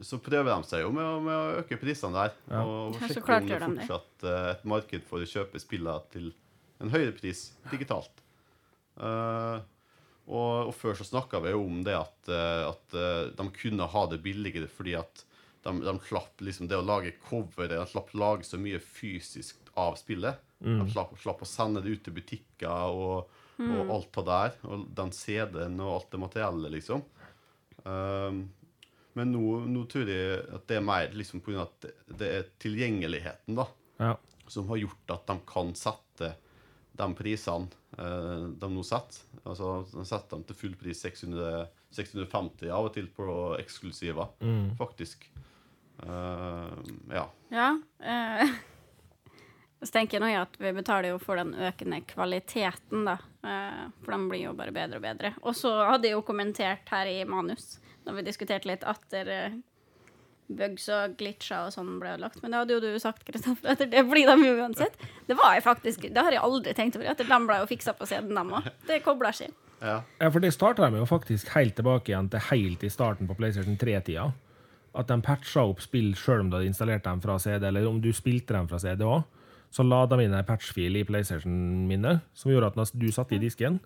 så 0.03 0.19
prøver 0.21 0.51
de 0.51 0.67
seg 0.67 0.83
jo 0.83 0.91
med, 0.93 1.07
med 1.23 1.37
å 1.37 1.61
øke 1.61 1.79
prisene 1.81 2.17
der. 2.17 2.33
Ja. 2.51 2.65
Og 2.67 2.97
sjekke 2.99 3.37
om 3.39 3.47
det 3.47 3.61
fortsatt 3.87 4.25
er 4.27 4.49
et 4.51 4.65
marked 4.69 5.07
for 5.09 5.23
å 5.23 5.29
kjøpe 5.31 5.63
spillene 5.63 6.03
til 6.11 6.33
en 6.83 6.91
høyere 6.91 7.15
pris 7.15 7.45
digitalt. 7.71 8.25
Uh, 8.99 9.63
og, 10.27 10.73
og 10.73 10.75
før 10.77 10.99
så 10.99 11.07
snakka 11.07 11.41
vi 11.47 11.55
jo 11.55 11.63
om 11.63 11.79
det 11.87 11.95
at, 11.97 12.33
at 12.35 12.99
de 13.39 13.47
kunne 13.57 13.87
ha 13.95 14.03
det 14.11 14.21
billigere 14.27 14.69
fordi 14.69 14.99
at 14.99 15.25
de, 15.65 15.73
de 15.85 15.95
slapp 16.07 16.41
liksom 16.45 16.69
det 16.71 16.79
å 16.79 16.85
lage 16.87 17.13
coveret, 17.29 17.77
de 17.77 17.87
slapp 17.91 18.15
lage 18.17 18.47
så 18.49 18.59
mye 18.61 18.79
fysisk 18.81 19.59
av 19.79 19.99
spillet. 20.01 20.39
De 20.61 20.85
slapp, 20.93 21.13
slapp 21.21 21.43
å 21.45 21.49
sende 21.49 21.81
det 21.85 21.95
ut 21.97 22.03
til 22.05 22.15
butikker 22.17 22.93
og, 22.93 23.31
og 23.61 23.93
alt 23.95 24.11
det 24.17 24.25
der. 24.29 24.57
Og 24.69 24.87
den 24.97 25.13
CD-en 25.17 25.79
og 25.81 25.95
alt 25.95 26.11
det 26.13 26.21
materiellet, 26.21 26.75
liksom. 26.75 27.05
Um, 27.85 28.43
men 29.17 29.33
nå, 29.35 29.43
nå 29.67 29.85
tror 29.91 30.09
jeg 30.13 30.43
at 30.55 30.67
det 30.71 30.77
er 30.79 30.85
mer 30.87 31.15
liksom 31.17 31.41
av 31.49 31.63
at 31.65 31.87
det, 31.87 31.93
det 32.21 32.29
er 32.39 32.51
tilgjengeligheten 32.63 33.57
da, 33.59 33.67
Ja. 33.99 34.13
som 34.49 34.69
har 34.71 34.79
gjort 34.81 35.15
at 35.17 35.27
de 35.27 35.39
kan 35.49 35.73
sette 35.79 36.35
de 37.01 37.07
prisene 37.17 37.71
eh, 37.99 38.47
de 38.61 38.69
nå 38.71 38.83
setter. 38.85 39.23
Altså, 39.49 39.71
de 39.91 40.05
setter 40.05 40.37
dem 40.37 40.45
til 40.45 40.59
full 40.59 40.75
pris 40.79 41.01
600, 41.03 41.67
650 41.97 42.69
av 42.71 42.89
og 42.91 42.95
til 42.95 43.09
på 43.17 43.27
eksklusiver, 43.59 44.29
faktisk. 44.79 45.25
Eh, 46.03 46.91
ja. 47.15 47.25
Ja. 47.55 47.71
Eh, 48.03 48.53
Så 49.81 49.95
tenker 49.95 50.19
jeg 50.19 50.25
nå 50.27 50.29
at 50.37 50.59
vi 50.61 50.75
betaler 50.77 51.15
jo 51.15 51.19
for 51.23 51.41
den 51.41 51.55
økende 51.57 52.03
kvaliteten, 52.05 53.07
da. 53.09 53.15
Eh, 53.41 53.87
For 54.05 54.13
den 54.13 54.27
blir 54.29 54.43
jo 54.51 54.53
bare 54.59 54.75
bedre 54.77 55.01
og 55.01 55.07
bedre. 55.07 55.31
Og 55.41 55.57
så 55.57 55.73
hadde 55.89 56.11
jeg 56.11 56.19
jo 56.19 56.25
kommentert 56.27 56.91
her 56.93 57.09
i 57.09 57.23
manus, 57.25 57.79
da 58.05 58.13
vi 58.13 58.27
diskuterte 58.27 58.69
litt 58.69 58.85
atter 58.85 59.31
bugs 60.51 60.89
og 60.93 61.15
glitcher 61.21 61.69
og 61.69 61.73
sånn 61.75 61.95
ble 62.03 62.13
ødelagt. 62.17 62.43
Men 62.43 62.53
det 62.53 62.61
hadde 62.61 62.77
jo 62.77 62.83
du 62.83 63.01
sagt, 63.03 63.25
Kristoffer, 63.25 63.73
at 63.73 63.83
det 63.93 64.05
blir 64.11 64.29
de 64.29 64.49
jo 64.51 64.59
uansett. 64.61 64.97
Det 65.29 65.37
var 65.39 65.55
jeg 65.57 65.65
faktisk, 65.65 66.07
det 66.11 66.25
har 66.27 66.35
jeg 66.35 66.43
aldri 66.43 66.75
tenkt 66.77 66.99
over, 66.99 67.11
at 67.13 67.23
de 67.23 67.41
ble 67.47 67.59
jo 67.63 67.69
fiksa 67.71 67.95
på 67.97 68.09
CD-en, 68.11 68.35
dem 68.37 68.55
òg. 68.59 68.69
Det 68.89 69.01
kobler 69.07 69.37
seg. 69.37 69.55
Ja. 69.81 70.01
Ja, 70.21 70.29
for 70.29 70.43
det 70.45 70.53
starta 70.53 70.91
de 70.91 71.01
jo 71.01 71.09
faktisk 71.09 71.55
helt 71.55 71.79
tilbake 71.79 72.13
igjen 72.13 72.29
til 72.33 72.43
helt 72.51 72.85
i 72.85 72.91
starten 72.93 73.31
på 73.31 73.37
PlayStation 73.39 73.79
3-tida. 73.81 74.27
At 74.95 75.07
de 75.07 75.21
patcha 75.23 75.63
opp 75.71 75.81
spill 75.85 76.15
sjøl 76.19 76.41
om 76.41 76.51
du 76.51 76.57
hadde 76.59 76.67
installert 76.73 77.05
dem 77.07 77.21
fra 77.23 77.37
CD, 77.39 77.63
eller 77.69 77.87
om 77.87 78.01
du 78.03 78.09
spilte 78.13 78.57
dem 78.57 78.67
fra 78.69 78.79
CD 78.83 79.05
òg. 79.07 79.23
Så 79.71 79.85
la 79.87 80.01
de 80.11 80.17
inn 80.25 80.33
en 80.35 80.45
patchfil 80.49 80.97
i 80.99 81.05
PlayStation-minnet 81.07 82.25
som 82.35 82.51
gjorde 82.51 82.73
at 82.73 82.79
når 82.81 82.91
du 82.99 83.07
satte 83.15 83.37
i 83.37 83.39
disken, 83.39 83.79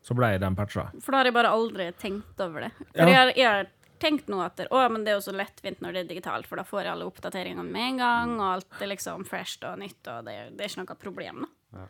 så 0.00 0.14
ble 0.16 0.30
de 0.40 0.48
patcha. 0.56 0.86
For 1.04 1.12
da 1.12 1.18
har 1.20 1.28
jeg 1.28 1.34
bare 1.36 1.50
aldri 1.52 1.90
tenkt 2.00 2.40
over 2.40 2.64
det. 2.64 2.70
For 2.78 3.02
Ja. 3.02 3.06
jeg, 3.10 3.16
har, 3.18 3.32
jeg 3.36 3.48
har 3.50 3.68
tenkt 4.00 4.28
nå 4.32 4.40
at 4.40 4.62
å, 4.70 4.80
men 4.88 5.04
det 5.04 5.12
er 5.12 5.18
jo 5.18 5.26
så 5.26 5.34
lettvint 5.36 5.82
når 5.84 5.92
det 5.92 6.00
er 6.04 6.08
digitalt, 6.14 6.46
for 6.48 6.56
da 6.56 6.64
får 6.64 6.84
jeg 6.86 6.92
alle 6.94 7.04
oppdateringene 7.10 7.64
med 7.68 7.82
en 7.90 7.98
gang, 8.00 8.34
og 8.40 8.46
alt 8.54 8.80
er 8.80 8.88
liksom 8.94 9.26
fresh 9.28 9.58
og 9.68 9.76
nytt, 9.82 10.00
og 10.08 10.24
det, 10.24 10.36
det 10.56 10.64
er 10.64 10.70
ikke 10.72 10.84
noe 10.86 10.96
problem. 11.02 11.44
da. 11.74 11.84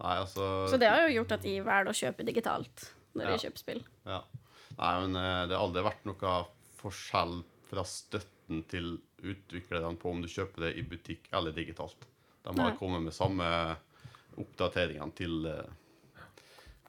Nei, 0.00 0.14
altså 0.16 0.66
Så 0.68 0.76
det 0.80 0.88
har 0.92 1.06
jo 1.08 1.14
gjort 1.20 1.32
at 1.38 1.44
jeg 1.44 1.64
velger 1.64 1.88
å 1.92 1.96
kjøpe 1.96 2.24
digitalt 2.28 2.86
når 3.16 3.24
Ja. 3.24 3.30
jeg 3.36 3.40
kjøper 3.46 3.58
spill. 3.64 3.82
Ja. 4.06 4.20
Nei, 4.78 4.92
men 5.06 5.16
eh, 5.16 5.46
det 5.48 5.56
har 5.56 5.64
aldri 5.66 5.82
vært 5.88 6.04
noe 6.08 6.34
forskjell 6.80 7.40
fra 7.70 7.84
støtten 7.86 8.64
til 8.70 8.96
utviklerne 9.20 9.94
på 10.00 10.10
om 10.10 10.22
du 10.24 10.28
kjøper 10.30 10.66
det 10.66 10.72
i 10.80 10.84
butikk 10.86 11.28
eller 11.36 11.54
digitalt. 11.54 12.08
De 12.42 12.50
har 12.54 12.72
Nei. 12.72 12.78
kommet 12.80 13.04
med 13.04 13.14
samme 13.14 13.46
oppdateringene 14.40 15.12
til 15.16 15.44
uh, 15.46 15.68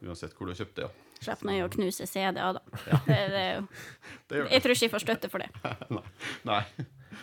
uansett 0.02 0.34
hvor 0.38 0.48
du 0.48 0.54
har 0.54 0.62
kjøpt 0.64 0.80
det. 0.80 0.88
Ja. 0.88 1.08
Slipper 1.22 1.52
nå 1.52 1.60
å 1.62 1.70
knuse 1.70 2.08
CD-er, 2.10 2.56
da. 2.58 2.62
Det, 2.82 2.98
det 3.06 3.42
er 3.44 3.52
jo, 3.60 3.66
Det 4.32 4.40
det. 4.40 4.48
jeg 4.56 4.64
tror 4.64 4.74
ikke 4.74 4.88
jeg 4.88 4.94
får 4.96 5.04
støtte 5.06 5.30
for 5.30 5.44
det. 5.44 5.52
Nei. 5.98 6.06
Nei. 6.50 6.64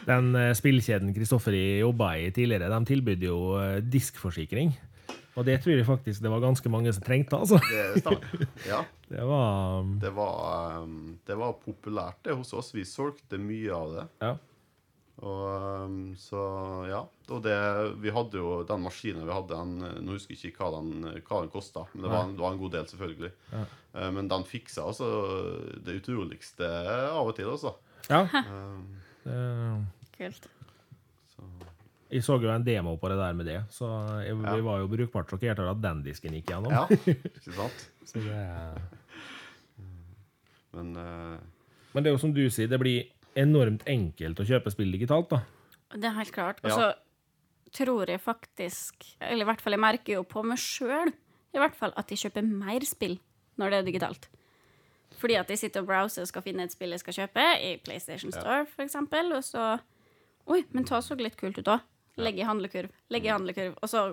Den 0.07 0.31
uh, 0.37 0.53
spillkjeden 0.55 1.11
Kristoffer 1.17 1.57
jobba 1.57 2.13
i 2.21 2.29
tidligere, 2.35 2.69
de 2.71 2.93
tilbød 2.93 3.25
jo 3.25 3.39
eh, 3.59 3.79
diskforsikring. 3.83 4.75
Og 5.39 5.45
det 5.47 5.61
tror 5.63 5.77
jeg 5.77 5.87
faktisk 5.87 6.23
det 6.25 6.31
var 6.33 6.43
ganske 6.43 6.71
mange 6.73 6.91
som 6.97 7.05
trengte, 7.07 7.39
altså. 7.39 7.61
Det 7.71 8.03
stemmer. 8.03 8.47
Ja. 8.67 8.83
Det 9.09 9.23
var 9.25 9.79
um, 9.81 9.95
Det 10.03 10.11
var, 10.13 10.83
um, 10.83 11.15
det 11.25 11.37
var 11.41 11.55
populært 11.63 12.19
det 12.27 12.35
hos 12.37 12.51
oss. 12.53 12.75
Vi 12.77 12.83
solgte 12.85 13.39
mye 13.41 13.71
av 13.73 13.95
det. 13.95 14.03
Ja. 14.21 14.33
Og 15.25 15.87
um, 15.87 15.95
så 16.21 16.43
ja. 16.91 16.99
Og 17.33 17.41
det, 17.47 17.55
vi 18.05 18.13
hadde 18.13 18.37
jo 18.43 18.51
den 18.69 18.85
maskinen 18.85 19.25
vi 19.25 19.33
hadde, 19.33 19.57
den, 19.57 20.05
nå 20.05 20.19
husker 20.19 20.37
jeg 20.37 20.53
ikke 20.53 20.61
hva 20.67 20.83
den, 20.83 21.09
hva 21.25 21.41
den 21.41 21.49
kosta, 21.55 21.87
men 21.95 22.05
det 22.05 22.13
var, 22.13 22.27
en, 22.29 22.35
det 22.37 22.45
var 22.45 22.53
en 22.53 22.61
god 22.61 22.75
del, 22.77 22.91
selvfølgelig. 22.93 23.33
Ja. 23.55 23.63
Uh, 23.97 24.11
Men 24.19 24.29
den 24.35 24.45
fiksa 24.51 24.85
altså 24.91 25.09
det 25.89 25.97
utroligste 26.03 26.69
av 27.09 27.25
og 27.33 27.35
til, 27.41 27.49
altså. 27.55 27.73
ja. 28.13 28.27
Um, 28.45 28.85
Det, 29.25 29.41
Kult. 30.19 30.47
så 31.33 31.49
jeg 32.11 32.23
så 32.25 32.39
jo 32.41 32.49
en 32.51 32.65
demo 32.65 32.97
på 32.97 33.09
det 33.13 33.19
der 33.21 33.35
med 33.37 33.47
det, 33.47 33.59
så 33.71 33.89
jeg, 34.25 34.37
Ja. 34.37 34.55
vi 34.57 34.63
var 34.65 34.79
jo 34.81 34.89
brukbart 34.89 35.29
sjokkert 35.29 35.59
over 35.61 35.71
at 35.75 35.83
den 35.83 36.03
disken 36.03 36.33
gikk 36.33 36.47
gjennom. 36.53 36.73
ja, 36.73 36.87
ikke 37.37 37.53
sant? 37.53 37.85
Så 38.09 38.23
det, 38.25 38.39
Men 40.73 40.97
uh... 40.97 41.39
men 41.95 42.05
det 42.05 42.11
er 42.11 42.17
jo 42.17 42.23
som 42.23 42.33
du 42.37 42.43
sier, 42.53 42.69
det 42.71 42.79
blir 42.81 43.09
enormt 43.39 43.85
enkelt 43.89 44.41
å 44.41 44.47
kjøpe 44.47 44.73
spill 44.75 44.91
digitalt, 44.95 45.31
da. 45.31 45.43
Det 45.95 46.05
er 46.05 46.17
helt 46.19 46.33
klart. 46.35 46.59
Og 46.65 46.71
Ja. 46.71 46.77
så 46.77 46.89
tror 47.85 48.09
jeg 48.09 48.21
faktisk, 48.21 49.05
eller 49.21 49.45
i 49.45 49.49
hvert 49.49 49.61
fall 49.61 49.73
jeg 49.77 49.81
merker 49.81 50.13
jo 50.19 50.23
på 50.25 50.43
meg 50.45 50.59
sjøl, 50.59 51.13
i 51.55 51.59
hvert 51.61 51.77
fall 51.77 51.93
at 51.97 52.09
jeg 52.13 52.19
kjøper 52.25 52.45
mer 52.45 52.85
spill 52.89 53.19
når 53.59 53.71
det 53.71 53.79
er 53.79 53.87
digitalt. 53.93 54.29
Fordi 55.19 55.35
at 55.41 55.49
jeg 55.51 55.59
sitter 55.59 55.81
og 55.83 55.89
browser 55.89 56.23
og 56.23 56.29
skal 56.31 56.45
finne 56.45 56.65
et 56.65 56.73
spill 56.73 56.93
jeg 56.95 57.01
skal 57.01 57.17
kjøpe, 57.23 57.45
i 57.65 57.77
PlayStation 57.83 58.33
Store 58.33 58.67
for 58.67 58.85
eksempel, 58.85 59.33
og 59.37 59.45
så 59.45 59.79
Oi, 60.49 60.63
men 60.73 60.85
ta 60.89 60.97
så 61.05 61.13
litt 61.19 61.37
kult 61.37 61.59
ut 61.61 61.67
òg. 61.69 61.83
Legg 62.19 62.41
i 62.41 62.47
handlekurv. 62.49 62.91
Legg 63.15 63.27
i 63.29 63.33
handlekurv. 63.33 63.79
Og 63.83 63.91
så 63.91 64.09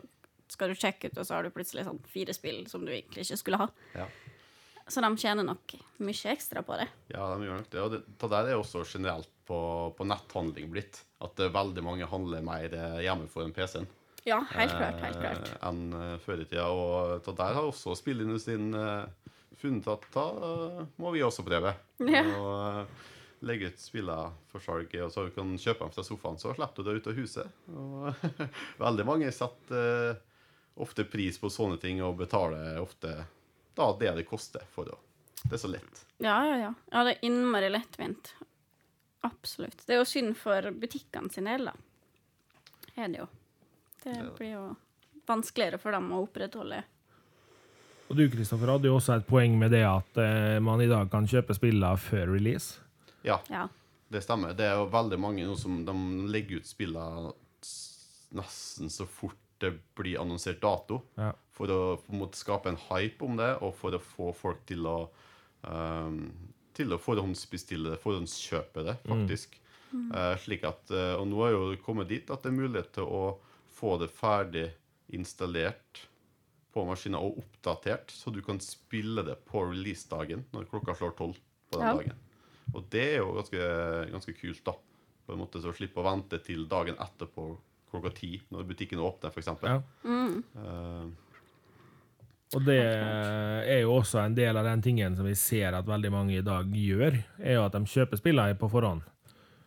skal 0.52 0.70
du 0.72 0.78
sjekke 0.78 1.10
ut, 1.10 1.18
og 1.18 1.26
så 1.26 1.38
har 1.38 1.46
du 1.48 1.54
plutselig 1.54 1.88
sånn 1.88 2.00
fire 2.10 2.34
spill 2.38 2.66
som 2.70 2.86
du 2.86 2.92
egentlig 2.94 3.26
ikke 3.26 3.42
skulle 3.42 3.62
ha. 3.66 3.70
ja. 3.98 4.08
Så 4.88 5.02
de 5.02 5.08
tjener 5.18 5.42
nok 5.42 5.74
mye 6.06 6.30
ekstra 6.30 6.62
på 6.62 6.76
det. 6.78 6.86
Ja, 7.10 7.32
de 7.34 7.48
gjør 7.48 7.56
nok 7.58 7.70
det. 7.74 7.80
Og 7.82 7.94
det, 7.96 8.00
det 8.22 8.28
der 8.30 8.50
er 8.52 8.60
også 8.60 8.84
generelt 8.86 9.32
på, 9.50 9.58
på 9.98 10.06
netthandling 10.06 10.70
blitt. 10.70 11.00
At 11.26 11.42
er 11.42 11.56
veldig 11.56 11.82
mange 11.82 12.06
handler 12.06 12.44
mer 12.46 12.70
eh, 12.70 13.00
hjemme 13.02 13.26
for 13.32 13.48
en 13.48 13.54
PC-en. 13.56 13.88
Ja, 14.30 14.44
helt 14.54 14.76
klart. 14.78 15.02
Helt 15.02 15.18
klart. 15.24 15.50
eh, 15.50 15.66
enn 15.72 15.82
eh, 15.98 16.14
før 16.22 16.44
i 16.44 16.46
tida. 16.46 16.68
Og 16.70 17.26
det 17.26 17.34
der 17.42 17.58
har 17.58 17.66
også 17.66 17.98
spillindustrien 17.98 18.70
eh, 18.78 19.34
funnet 19.58 19.90
at 19.96 20.06
da 20.14 20.28
eh, 20.52 20.80
må 21.02 21.16
vi 21.18 21.26
også 21.26 21.46
prøve. 21.50 21.74
Ja. 22.06 22.22
Og 22.38 22.54
eh, 22.86 23.12
legge 23.46 23.70
ut 23.70 23.80
spillene 23.80 24.32
for 24.52 24.64
salg, 24.64 24.94
og 25.04 25.12
så 25.14 25.28
du 25.28 25.34
kan 25.36 25.54
kjøpe 25.60 25.86
dem 25.86 25.94
fra 25.94 26.06
sofaen, 26.06 26.40
så 26.42 26.54
slipper 26.56 26.84
du 26.84 26.90
deg 26.90 27.02
ut 27.02 27.10
av 27.12 27.20
huset. 27.20 27.60
Og 27.72 28.26
veldig 28.86 29.06
mange 29.08 29.32
setter 29.36 30.16
uh, 30.16 30.24
ofte 30.82 31.06
pris 31.08 31.38
på 31.40 31.52
sånne 31.54 31.78
ting 31.82 32.02
og 32.04 32.18
betaler 32.20 32.82
ofte 32.82 33.14
da 33.76 33.90
det 34.00 34.16
det 34.18 34.26
koster 34.28 34.64
for 34.72 34.88
det. 34.90 34.98
Det 35.46 35.58
er 35.58 35.62
så 35.62 35.70
lett. 35.70 36.02
Ja, 36.18 36.40
ja, 36.48 36.58
ja. 36.58 36.74
Ja, 36.92 37.04
det 37.04 37.18
er 37.18 37.28
innmari 37.28 37.70
lettvint. 37.70 38.34
Absolutt. 39.26 39.84
Det 39.86 39.96
er 39.96 40.02
jo 40.02 40.08
synd 40.10 40.36
for 40.40 40.72
butikkene 40.72 41.30
sine 41.34 41.58
del, 41.58 41.70
da. 41.70 41.76
Er 42.96 43.12
det 43.12 43.22
jo. 43.22 43.28
Det 44.06 44.16
blir 44.38 44.52
jo 44.54 44.66
vanskeligere 45.28 45.80
for 45.82 45.96
dem 45.96 46.12
å 46.14 46.24
opprettholde. 46.26 46.84
Og 48.06 48.18
du, 48.20 48.28
Kristoffer, 48.30 48.70
hadde 48.70 48.90
jo 48.90 48.98
også 49.00 49.18
et 49.18 49.28
poeng 49.28 49.56
med 49.58 49.74
det 49.74 49.82
at 49.88 50.20
eh, 50.22 50.58
man 50.64 50.82
i 50.84 50.90
dag 50.90 51.10
kan 51.12 51.26
kjøpe 51.30 51.58
spillene 51.58 51.98
før 51.98 52.36
release. 52.36 52.85
Ja. 53.26 53.40
Ja. 53.50 53.68
Det 54.12 54.22
stemmer. 54.22 54.54
Det 54.54 54.68
er 54.70 54.78
jo 54.78 54.90
veldig 54.94 55.18
mange 55.20 55.46
nå 55.48 55.56
som 55.58 55.82
de 55.88 55.96
legger 56.32 56.62
ut 56.62 56.70
spillene 56.70 57.34
nesten 58.36 58.92
så 58.92 59.06
fort 59.08 59.40
det 59.64 59.72
blir 59.96 60.20
annonsert 60.20 60.60
dato. 60.62 61.02
Ja. 61.16 61.32
For 61.56 61.72
å 61.72 61.80
på 62.04 62.12
en 62.14 62.22
måte 62.22 62.38
skape 62.40 62.70
en 62.70 62.80
hype 62.90 63.24
om 63.26 63.38
det, 63.40 63.54
og 63.64 63.76
for 63.80 63.96
å 63.96 64.02
få 64.04 64.32
folk 64.36 64.66
til 64.70 64.86
å 64.90 64.98
um, 65.64 66.28
Til 66.76 66.92
å 66.92 66.98
forhåndsbestille 67.00 67.94
det, 67.94 68.02
forhåndskjøpe 68.04 68.82
det, 68.84 68.98
faktisk. 69.08 69.54
Eh, 69.96 70.34
slik 70.44 70.66
at, 70.68 70.90
uh, 70.92 71.14
og 71.22 71.30
nå 71.32 71.38
er 71.46 71.54
jo 71.54 71.78
kommet 71.86 72.10
dit 72.10 72.28
at 72.34 72.44
det 72.44 72.50
er 72.52 72.58
mulighet 72.58 72.90
til 72.98 73.08
å 73.08 73.22
få 73.78 73.94
det 74.02 74.10
ferdig 74.12 74.66
installert 75.16 76.02
på 76.76 76.84
maskinen 76.84 77.22
og 77.22 77.40
oppdatert, 77.40 78.12
så 78.12 78.34
du 78.36 78.42
kan 78.44 78.60
spille 78.60 79.24
det 79.24 79.38
på 79.48 79.64
releasedagen 79.70 80.44
når 80.52 80.68
klokka 80.74 80.98
slår 81.00 81.16
tolv 81.16 81.40
på 81.72 81.80
den 81.80 81.88
Ja. 81.88 81.94
dagen. 81.96 82.20
Og 82.74 82.88
det 82.92 83.06
er 83.14 83.20
jo 83.22 83.36
ganske, 83.38 83.70
ganske 84.14 84.34
kult, 84.40 84.64
da. 84.66 84.74
På 85.26 85.34
en 85.34 85.42
måte 85.42 85.62
Så 85.62 85.74
slippe 85.74 86.02
å 86.02 86.06
vente 86.06 86.38
til 86.46 86.68
dagen 86.70 86.98
etterpå 87.02 87.50
klokka 87.92 88.12
ti, 88.18 88.36
når 88.52 88.66
butikken 88.68 89.02
åpner, 89.02 89.32
f.eks. 89.32 89.52
Ja. 89.64 89.80
Mm. 90.04 90.44
Uh, 90.58 91.06
Og 92.56 92.64
det 92.68 92.78
er 92.82 93.82
jo 93.84 93.96
også 93.96 94.22
en 94.22 94.36
del 94.38 94.58
av 94.58 94.68
den 94.68 94.84
tingen 94.86 95.16
som 95.18 95.28
vi 95.28 95.36
ser 95.40 95.76
at 95.78 95.88
veldig 95.88 96.12
mange 96.14 96.38
i 96.38 96.46
dag 96.46 96.70
gjør, 96.70 97.18
er 97.40 97.58
jo 97.58 97.66
at 97.66 97.76
de 97.78 97.84
kjøper 97.90 98.20
spillene 98.22 98.58
på 98.60 98.70
forhånd. 98.72 99.06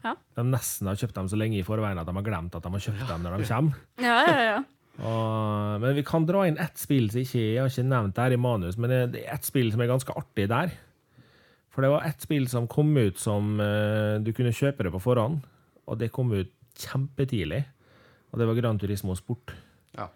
Ja. 0.04 0.14
De 0.38 0.44
nesten 0.46 0.86
har 0.86 0.98
kjøpt 0.98 1.16
dem 1.16 1.28
så 1.30 1.38
lenge 1.40 1.58
i 1.58 1.66
forveien 1.66 1.98
at 1.98 2.06
de 2.06 2.14
har 2.14 2.26
glemt 2.26 2.54
at 2.54 2.64
de 2.64 2.70
har 2.74 2.84
kjøpt 2.84 3.08
dem 3.08 3.24
når 3.24 3.38
de 3.40 3.48
kommer. 3.48 3.80
Ja, 4.02 4.18
ja, 4.28 4.42
ja. 4.46 4.58
Og, 4.98 5.78
men 5.82 5.94
vi 5.94 6.02
kan 6.06 6.24
dra 6.26 6.42
inn 6.48 6.58
ett 6.58 6.78
spill 6.80 7.06
som 7.10 7.22
ikke, 7.22 7.38
jeg 7.38 7.62
har 7.62 7.70
ikke 7.70 7.86
nevnt 7.86 8.16
det 8.16 8.24
her 8.24 8.34
i 8.34 8.40
manus, 8.42 8.78
men 8.78 8.90
det 8.90 9.00
det 9.14 9.24
er 9.24 9.36
ett 9.36 9.46
spill 9.46 9.70
som 9.74 9.82
er 9.82 9.90
ganske 9.90 10.14
artig 10.18 10.48
der. 10.50 10.72
For 11.78 11.86
det 11.86 11.92
var 11.92 12.02
ett 12.08 12.24
spill 12.26 12.48
som 12.50 12.64
kom 12.66 12.88
ut 12.98 13.20
som 13.22 13.52
uh, 13.62 14.16
du 14.18 14.32
kunne 14.34 14.50
kjøpe 14.50 14.82
det 14.82 14.90
på 14.90 14.98
forhånd, 14.98 15.44
og 15.86 15.98
det 16.00 16.08
kom 16.10 16.32
ut 16.34 16.50
kjempetidlig. 16.74 17.60
Og 18.32 18.40
det 18.40 18.48
var 18.48 18.56
Gran 18.58 18.80
Turismo 18.82 19.14
Sport. 19.14 19.54
ja. 19.94 20.08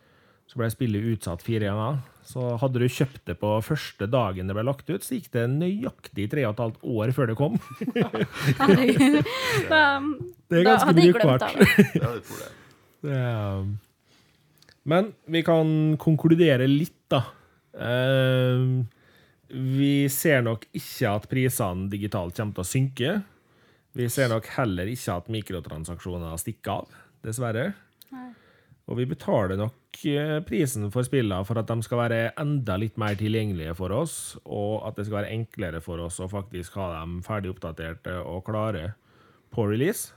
Så 0.50 0.59
ble 0.59 0.66
spillet 0.75 1.07
utsatt 1.14 1.40
fire 1.47 1.64
ganger. 1.71 2.00
Så 2.28 2.42
hadde 2.61 2.83
du 2.83 2.88
kjøpt 2.90 3.23
det 3.31 3.37
på 3.40 3.52
første 3.64 4.09
dagen 4.11 4.50
det 4.50 4.57
ble 4.59 4.64
lagt 4.66 4.90
ut, 4.90 5.07
så 5.07 5.14
gikk 5.14 5.31
det 5.33 5.45
nøyaktig 5.54 6.26
tre 6.35 6.42
og 6.49 6.57
et 6.57 6.62
halvt 6.64 6.83
år 6.97 7.12
før 7.14 7.31
det 7.31 7.37
kom. 7.38 7.54
Det 10.50 10.59
er 10.59 10.66
ganske 10.66 10.92
brukbart. 10.99 11.47
er- 13.07 13.71
Men 14.92 15.12
vi 15.31 15.45
kan 15.47 15.73
konkludere 16.02 16.66
litt, 16.69 16.99
da. 17.14 17.23
Eh, 17.78 18.66
Vi 19.52 20.09
ser 20.09 20.44
nok 20.47 20.64
ikke 20.73 21.11
at 21.11 21.28
prisene 21.28 21.90
digitalt 21.92 22.38
kommer 22.38 22.56
til 22.56 22.64
å 22.64 22.68
synke. 22.68 23.16
Vi 23.92 24.06
ser 24.09 24.30
nok 24.32 24.47
heller 24.54 24.88
ikke 24.88 25.18
at 25.21 25.28
mikrotransaksjoner 25.32 26.38
stikker 26.40 26.78
av, 26.80 26.94
dessverre. 27.26 27.66
Nei. 28.14 28.30
Og 28.90 28.99
vi 28.99 29.06
betaler 29.11 29.61
nok 29.61 30.00
eh, 30.09 30.38
prisen 30.47 30.88
for 30.94 31.06
spillene 31.06 31.44
for 31.47 31.61
at 31.61 31.68
de 31.68 31.85
skal 31.85 32.00
være 32.00 32.23
enda 32.40 32.78
litt 32.80 32.97
mer 33.00 33.14
tilgjengelige 33.21 33.76
for 33.78 33.94
oss, 33.94 34.16
og 34.42 34.88
at 34.88 34.97
det 34.97 35.06
skal 35.06 35.21
være 35.21 35.37
enklere 35.37 35.82
for 35.85 36.00
oss 36.02 36.18
å 36.21 36.30
faktisk 36.32 36.80
ha 36.80 36.88
dem 36.97 37.21
ferdig 37.26 37.52
oppdaterte 37.52 38.16
og 38.25 38.42
klare 38.49 38.94
på 39.52 39.68
release. 39.68 40.16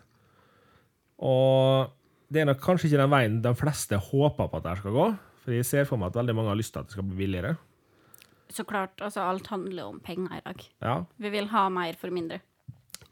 Og 1.20 1.92
det 2.32 2.42
er 2.42 2.50
nok 2.50 2.63
kanskje 2.63 2.89
ikke 2.89 3.04
den 3.04 3.13
veien 3.13 3.39
de 3.44 3.54
fleste 3.60 4.00
håper 4.00 4.50
på 4.50 4.60
at 4.60 4.65
det 4.65 4.80
skal 4.80 4.96
gå. 4.96 5.08
For 5.46 5.54
jeg 5.54 5.68
ser 5.68 5.88
for 5.88 6.01
meg 6.01 6.10
at 6.10 6.24
veldig 6.24 6.36
mange 6.39 6.56
har 6.56 6.58
lyst 6.58 6.74
til 6.74 6.82
at 6.82 6.89
det 6.89 6.96
skal 6.96 7.06
bli 7.06 7.20
billigere. 7.20 7.54
Så 8.50 8.64
klart, 8.68 9.02
altså 9.02 9.24
alt 9.25 9.48
handler 9.48 9.88
om 9.90 10.00
penger 10.00 10.38
i 10.38 10.44
dag. 10.46 10.68
Ja. 10.86 10.98
Vi 11.18 11.32
vil 11.34 11.48
ha 11.52 11.70
mer 11.74 11.98
for 12.00 12.14
mindre. 12.14 12.42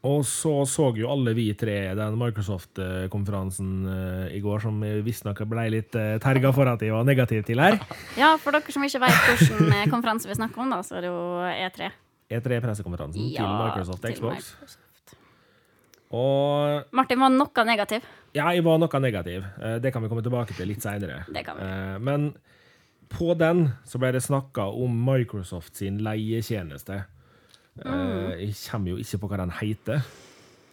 Og 0.04 0.20
så 0.28 0.52
så 0.68 0.90
jo 0.98 1.08
alle 1.08 1.32
vi 1.36 1.46
tre 1.56 1.94
den 1.96 2.18
Microsoft-konferansen 2.20 3.70
eh, 3.88 4.36
i 4.36 4.40
går, 4.44 4.60
som 4.60 4.82
visstnok 5.04 5.40
ble 5.48 5.64
litt 5.72 5.96
eh, 5.96 6.18
terga 6.20 6.52
for 6.52 6.68
at 6.68 6.82
jeg 6.84 6.92
var 6.92 7.06
negativ 7.08 7.40
til 7.48 7.62
her. 7.62 7.78
Ja, 8.20 8.34
for 8.40 8.52
dere 8.52 8.74
som 8.74 8.84
ikke 8.84 9.00
vet 9.06 9.22
hvilken 9.30 9.72
eh, 9.72 9.86
konferanse 9.92 10.28
vi 10.28 10.36
snakker 10.36 10.60
om, 10.60 10.74
da, 10.76 10.82
så 10.84 10.98
er 10.98 11.06
det 11.06 11.12
jo 11.12 11.22
E3. 11.54 11.88
E3-pressekonferansen 12.36 13.30
til 13.32 13.48
Microsoft 13.48 14.04
til 14.04 14.18
Xbox. 14.18 14.52
Microsoft. 14.60 15.16
Og 16.14 16.92
Martin 16.94 17.24
var 17.24 17.32
noe 17.32 17.64
negativ. 17.66 18.04
ja, 18.36 18.50
jeg 18.52 18.62
var 18.66 18.76
noe 18.78 19.00
negativ. 19.00 19.46
Det 19.80 19.90
kan 19.92 20.04
vi 20.04 20.10
komme 20.12 20.22
tilbake 20.22 20.54
til 20.54 20.68
litt 20.68 20.84
seinere. 20.84 21.24
Men 21.98 22.34
på 23.08 23.34
den 23.38 23.68
så 23.88 23.98
ble 23.98 24.12
det 24.16 24.22
snakka 24.24 24.66
om 24.72 24.94
Microsoft 25.06 25.76
sin 25.80 25.98
leietjeneste. 26.04 27.04
Eh, 27.04 27.90
Mm. 27.90 28.30
Jeg 28.38 28.54
kommer 28.70 28.90
jo 28.92 28.96
ikke 29.02 29.18
på 29.18 29.28
hva 29.28 29.36
den 29.40 29.50
heter. 29.50 30.04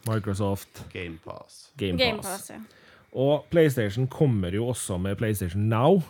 Microsoft 0.08 0.84
GamePass. 0.94 1.72
Game 1.78 1.98
Game 1.98 2.18
Pass. 2.22 2.48
Pass, 2.48 2.50
ja. 2.50 2.60
Og 3.14 3.46
PlayStation 3.52 4.08
kommer 4.08 4.54
jo 4.56 4.68
også 4.72 4.98
med 5.02 5.18
PlayStation 5.18 5.68
Now, 5.70 6.02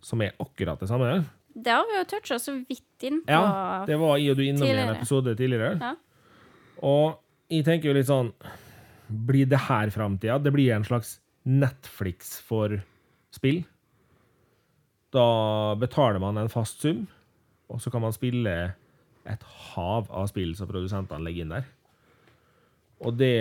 som 0.00 0.22
er 0.22 0.32
akkurat 0.40 0.80
det 0.80 0.88
samme. 0.88 1.24
Det 1.56 1.72
har 1.72 1.84
vi 1.88 1.98
jo 1.98 2.04
toucha 2.04 2.38
så 2.38 2.54
vidt 2.68 3.02
inn 3.08 3.22
på. 3.26 3.32
Ja, 3.32 3.84
det 3.88 3.98
var 4.00 4.16
jeg 4.18 4.30
og 4.30 4.36
du 4.36 4.42
innom 4.44 4.66
i 4.66 4.70
en 4.76 4.94
episode 4.94 5.34
tidligere. 5.36 5.76
Ja. 5.80 5.94
Og 6.82 7.18
jeg 7.50 7.64
tenker 7.64 7.88
jo 7.90 7.94
litt 7.96 8.08
sånn 8.08 8.32
Blir 9.08 9.46
det 9.46 9.58
her 9.68 9.88
framtida? 9.94 10.38
Det 10.42 10.50
blir 10.52 10.72
en 10.74 10.84
slags 10.84 11.20
Netflix 11.46 12.40
for 12.42 12.74
spill. 13.30 13.60
Da 15.14 15.74
betaler 15.78 16.20
man 16.22 16.38
en 16.40 16.50
fast 16.52 16.82
sum, 16.82 17.06
og 17.70 17.80
så 17.82 17.90
kan 17.90 18.02
man 18.02 18.14
spille 18.14 18.56
et 19.26 19.42
hav 19.72 20.06
av 20.10 20.28
spill 20.30 20.54
som 20.58 20.68
produsentene 20.70 21.24
legger 21.26 21.46
inn 21.46 21.54
der. 21.56 21.66
Og 23.04 23.12
det, 23.18 23.34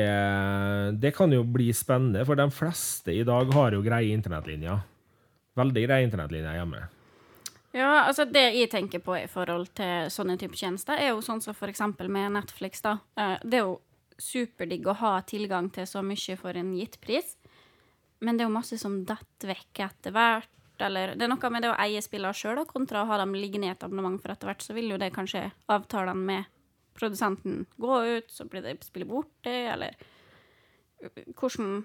det 0.99 1.13
kan 1.15 1.31
jo 1.31 1.45
bli 1.47 1.69
spennende, 1.75 2.25
for 2.27 2.35
de 2.35 2.47
fleste 2.51 3.13
i 3.15 3.23
dag 3.27 3.53
har 3.55 3.75
jo 3.75 3.83
greie 3.85 4.11
internettlinjer. 4.15 4.81
Veldig 5.55 5.85
greie 5.85 6.07
internettlinjer 6.07 6.57
hjemme. 6.59 6.81
Ja, 7.75 8.05
altså 8.07 8.23
Det 8.27 8.43
jeg 8.55 8.69
tenker 8.71 9.01
på 9.03 9.15
i 9.19 9.27
forhold 9.31 9.69
til 9.75 10.09
sånne 10.11 10.37
type 10.39 10.55
tjenester, 10.59 10.99
er 10.99 11.11
jo 11.13 11.23
sånn 11.23 11.41
som 11.43 11.55
for 11.55 11.71
eksempel 11.71 12.11
med 12.11 12.31
Netflix. 12.35 12.81
da. 12.83 12.97
Eh, 13.17 13.37
Det 13.43 13.59
er 13.59 13.65
jo 13.65 13.79
superdigg 14.17 14.87
å 14.87 14.95
ha 14.95 15.21
tilgang 15.21 15.69
til 15.71 15.83
så 15.87 16.03
mye 16.03 16.37
for 16.39 16.55
en 16.55 16.73
gitt 16.75 16.99
pris, 17.01 17.35
men 18.21 18.37
det 18.37 18.45
er 18.45 18.49
jo 18.49 18.55
masse 18.57 18.77
som 18.79 19.03
detter 19.03 19.51
vekk 19.51 19.79
etter 19.89 20.11
hvert. 20.15 20.47
Eller 20.81 21.13
det 21.15 21.23
er 21.23 21.31
noe 21.31 21.49
med 21.53 21.61
det 21.63 21.69
å 21.71 21.77
eie 21.79 22.01
spillene 22.03 22.33
sjøl 22.35 22.65
kontra 22.67 23.03
å 23.03 23.07
ha 23.07 23.17
dem 23.21 23.33
liggende 23.37 23.67
i 23.67 23.71
et 23.71 23.83
abonnement, 23.85 24.19
for 24.21 24.31
etter 24.33 24.47
hvert 24.49 24.61
så 24.65 24.73
vil 24.75 24.89
jo 24.91 24.97
det 24.97 25.13
kanskje 25.15 25.51
avtalene 25.71 26.15
med 26.25 26.45
produsenten 26.95 27.65
gå 27.79 28.01
ut, 28.17 28.29
så 28.31 28.45
blir 28.47 28.61
det 28.63 28.77
spillet 28.83 29.07
borte, 29.07 29.51
eller 29.51 29.95
hvordan 31.35 31.83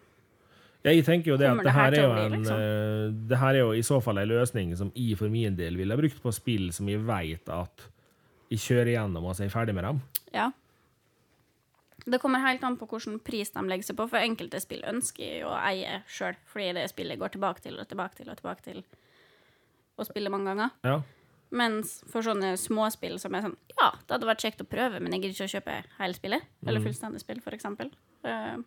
Ja, 0.83 0.93
jeg 0.95 1.05
tenker 1.05 1.35
jo 1.35 1.37
det 1.37 1.49
at 1.51 1.59
det 1.61 1.65
det 1.67 1.73
her 1.77 1.91
her 1.91 1.93
er 1.93 2.03
jo 2.07 2.13
en 2.25 2.33
liksom? 2.39 2.57
eh, 2.57 3.11
Det 3.29 3.39
her 3.39 3.55
er 3.55 3.59
jo 3.61 3.73
i 3.77 3.83
så 3.85 3.99
fall 4.03 4.19
en 4.23 4.29
løsning 4.31 4.71
som 4.79 4.93
jeg 4.97 5.19
for 5.19 5.29
min 5.29 5.57
del 5.59 5.77
ville 5.77 5.93
ha 5.93 6.01
brukt 6.01 6.23
på 6.23 6.33
spill 6.33 6.71
som 6.73 6.89
jeg 6.89 7.03
vet 7.05 7.49
at 7.53 7.85
jeg 8.51 8.59
kjører 8.65 8.95
igjennom 8.95 9.27
og 9.29 9.35
så 9.37 9.43
er 9.45 9.51
jeg 9.51 9.53
ferdig 9.55 9.75
med 9.77 9.85
dem. 9.85 10.01
Ja. 10.33 10.49
Det 12.07 12.21
kommer 12.23 12.43
helt 12.45 12.65
an 12.65 12.79
på 12.81 12.89
hvilken 12.89 13.19
pris 13.25 13.53
de 13.55 13.63
legger 13.69 13.91
seg 13.91 13.99
på, 13.99 14.09
for 14.09 14.23
enkelte 14.23 14.61
spill 14.63 14.83
ønsker 14.89 15.25
jeg 15.25 15.47
å 15.49 15.55
eie 15.59 16.01
sjøl, 16.11 16.39
fordi 16.49 16.73
det 16.79 16.89
spillet 16.93 17.21
går 17.21 17.35
tilbake 17.37 17.65
til 17.65 17.79
og 17.81 17.89
tilbake 17.91 18.21
til 18.21 18.31
og 18.33 18.39
tilbake 18.41 18.67
til 18.67 18.83
å 20.01 20.07
spille 20.09 20.33
mange 20.33 20.53
ganger. 20.53 20.77
Ja. 20.87 21.01
Mens 21.51 21.99
for 22.09 22.23
sånne 22.23 22.55
småspill 22.61 23.17
som 23.19 23.35
er 23.35 23.43
sånn 23.43 23.57
Ja, 23.75 23.89
det 24.07 24.15
hadde 24.15 24.29
vært 24.29 24.45
kjekt 24.45 24.63
å 24.63 24.69
prøve, 24.71 25.01
men 25.03 25.17
jeg 25.17 25.25
gidder 25.25 25.35
ikke 25.35 25.49
å 25.49 25.55
kjøpe 25.57 25.79
hele 25.99 26.17
spillet. 26.17 26.51
Eller 26.67 26.85
fullstendig 26.85 27.23
spill, 27.25 27.41
for 27.43 27.57
eksempel. 27.57 27.91
Eh, 28.23 28.61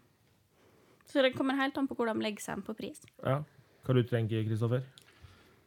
så 1.08 1.24
det 1.24 1.34
kommer 1.38 1.56
helt 1.60 1.78
an 1.80 1.88
på 1.88 1.96
hvor 1.96 2.10
de 2.10 2.16
legger 2.24 2.44
seg 2.44 2.64
på 2.68 2.76
pris. 2.78 3.04
ja. 3.24 3.42
Hva 3.84 3.94
du 3.98 4.06
tenker 4.08 4.46
Kristoffer? 4.48 4.84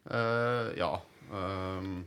Uh, 0.08 0.72
ja. 0.78 0.88
ehm, 1.36 2.06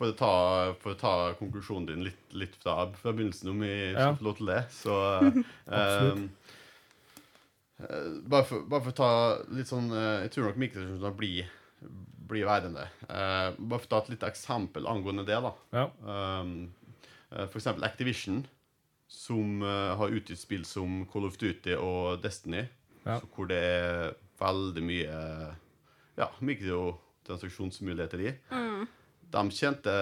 for, 0.00 0.14
å 0.14 0.16
ta, 0.16 0.32
for 0.80 0.94
å 0.94 0.98
ta 0.98 1.10
konklusjonen 1.36 1.86
din 1.90 2.04
litt, 2.08 2.20
litt 2.32 2.54
fra, 2.62 2.86
fra 2.96 3.12
begynnelsen, 3.12 3.50
om 3.52 3.60
vi 3.60 3.72
Ja. 3.92 4.06
skal 4.06 4.16
få 4.16 4.24
lov 4.30 4.38
til 4.38 4.48
det, 4.48 4.60
så 4.72 4.94
ehm, 5.76 6.22
eh, 7.82 8.06
bare, 8.24 8.46
for, 8.48 8.64
bare 8.70 8.84
for 8.86 8.92
å 8.94 8.98
ta 9.00 9.10
litt 9.56 9.68
sånn 9.70 9.90
eh, 9.92 10.22
Jeg 10.24 10.32
tror 10.34 10.48
nok 10.50 10.60
mikrotransaksjoner 10.62 11.16
blir, 11.20 11.50
blir 12.30 12.46
værende. 12.48 12.86
Uh, 13.08 13.50
bare 13.58 13.80
for 13.82 13.88
å 13.88 13.92
ta 13.94 14.00
et 14.04 14.10
lite 14.14 14.28
eksempel 14.32 14.88
angående 14.88 15.24
det, 15.28 15.38
da. 15.44 15.52
Ja. 15.74 15.84
Um, 16.40 16.56
for 17.30 17.58
eksempel 17.60 17.84
Activision, 17.86 18.42
som 19.10 19.60
uh, 19.64 19.96
har 19.98 20.12
utgitt 20.14 20.38
spill 20.40 20.64
som 20.68 21.02
Call 21.10 21.26
of 21.28 21.36
Duty 21.40 21.74
og 21.78 22.20
Destiny, 22.24 22.64
Ja. 23.06 23.16
så 23.18 23.26
hvor 23.34 23.48
det 23.48 23.56
er 23.64 24.12
veldig 24.40 24.82
mye 24.84 25.20
ja, 26.20 26.26
mikrotransaksjonsmuligheter 26.44 28.20
i. 28.28 28.32
De 29.30 29.50
tjente 29.54 29.94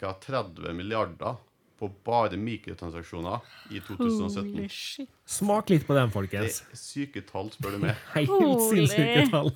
ca. 0.00 0.12
30 0.22 0.72
milliarder 0.76 1.36
på 1.76 1.88
bare 2.06 2.38
mikrotransaksjoner 2.40 3.42
i 3.74 3.80
2017. 3.84 5.06
Smak 5.28 5.68
litt 5.70 5.84
på 5.86 5.96
den, 5.96 6.08
Det 6.30 6.38
er 6.72 6.76
syke 6.78 7.20
tall, 7.28 7.50
spør 7.52 7.76
du 7.76 7.82
meg. 7.82 7.96
Helt 8.14 8.62
sinnssyke 8.70 9.26
tall. 9.32 9.50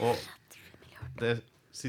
Og 0.00 0.16
det 1.20 1.34
er 1.34 1.42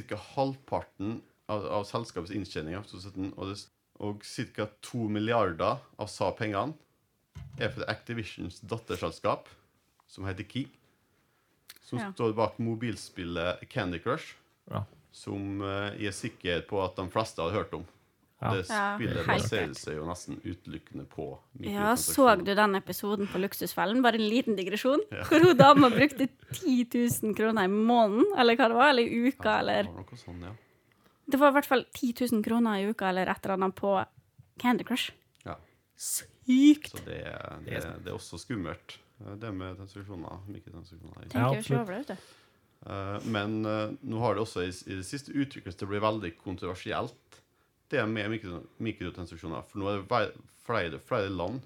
ca. 0.10 0.20
halvparten 0.36 1.22
av, 1.52 1.66
av 1.80 1.86
selskapets 1.88 2.34
inntjening 2.36 2.76
av 2.76 2.84
2017, 2.90 3.32
og, 3.38 3.54
det, 3.54 3.58
og 4.04 4.26
ca. 4.58 4.68
2 4.92 5.08
milliarder 5.16 5.80
av 6.00 6.12
sa 6.12 6.32
pengene 6.36 6.76
er 7.62 7.72
fra 7.72 7.88
Activisions 7.92 8.60
datterselskap, 8.68 9.48
som 10.12 10.26
heter 10.28 10.44
Key, 10.48 10.66
som 11.88 12.00
Ja. 12.00 12.12
står 12.16 12.34
bak 12.36 12.58
mobilspillet 12.60 13.64
Candy 13.70 14.00
Crush, 14.04 14.36
Ja. 14.72 14.84
Som 15.12 15.62
eh, 15.62 15.98
jeg 16.02 16.08
er 16.12 16.16
sikker 16.16 16.62
på 16.70 16.80
at 16.84 16.96
de 16.96 17.06
fleste 17.12 17.42
har 17.44 17.52
hørt 17.52 17.74
om. 17.78 17.84
Ja. 18.42 18.56
Det 18.56 18.64
Ja, 18.72 18.86
spillet 18.98 19.28
baserer 19.28 19.74
seg 19.78 20.00
jo 20.00 20.06
nesten 20.08 20.40
utelukkende 20.42 21.04
på 21.06 21.28
Ja, 21.62 21.92
så 21.94 22.32
du 22.42 22.56
den 22.58 22.74
episoden 22.80 23.28
på 23.30 23.38
Luksusfellen? 23.38 24.02
Bare 24.02 24.18
en 24.18 24.26
liten 24.32 24.56
digresjon. 24.58 25.04
Hvor 25.30 25.44
hun 25.46 25.58
dama 25.60 25.92
brukte 25.94 26.26
10 26.56 26.88
000 27.22 27.36
kroner 27.38 27.68
i 27.70 27.70
måneden, 27.70 28.26
eller 28.42 28.58
hva 28.58 28.72
det 28.72 28.80
var, 28.80 28.90
eller 28.96 29.04
i 29.04 29.28
uka, 29.30 29.60
eller 29.60 29.84
Ja, 29.86 29.94
noe 29.94 30.18
sånn, 30.18 30.42
ja. 30.42 30.56
Det 31.32 31.38
var 31.40 31.54
i 31.54 31.58
hvert 31.60 31.70
fall 31.70 31.86
10 31.94 32.16
000 32.34 32.42
kroner 32.44 32.82
i 32.82 32.90
uka 32.90 33.12
eller 33.14 33.30
et 33.30 33.46
eller 33.46 33.60
annet 33.60 33.76
på 33.78 33.94
Candy 34.60 34.84
Crush. 34.90 35.12
ja. 35.46 35.56
Sykt! 35.96 36.96
Så 36.98 37.06
det, 37.06 37.22
det, 37.68 37.78
det 38.02 38.10
er 38.10 38.16
også 38.18 38.40
skummelt, 38.42 38.98
det 39.38 39.52
med 39.54 39.78
transaksjoner. 39.78 40.42
Tenker 40.50 41.38
Ja, 41.38 41.54
jo 41.54 41.62
ikke 41.62 41.78
over 41.78 41.94
det, 41.94 42.00
vet 42.00 42.08
du. 42.18 42.41
Eh, 42.86 43.18
men 43.30 43.66
eh, 43.66 43.92
nå 44.02 44.22
har 44.24 44.36
det 44.36 44.44
også 44.46 44.64
i, 44.66 44.72
i 44.90 44.98
det 45.02 45.06
siste 45.08 45.34
utviklet 45.34 45.78
til 45.78 45.88
å 45.90 45.92
bli 45.94 46.02
veldig 46.02 46.32
kontroversielt, 46.42 47.42
det 47.92 48.06
med 48.08 48.32
mikrotransaksjoner. 48.80 49.66
For 49.68 49.82
nå 49.82 49.90
er 49.92 50.02
det 50.02 50.32
flere, 50.64 51.00
flere 51.04 51.30
land 51.34 51.60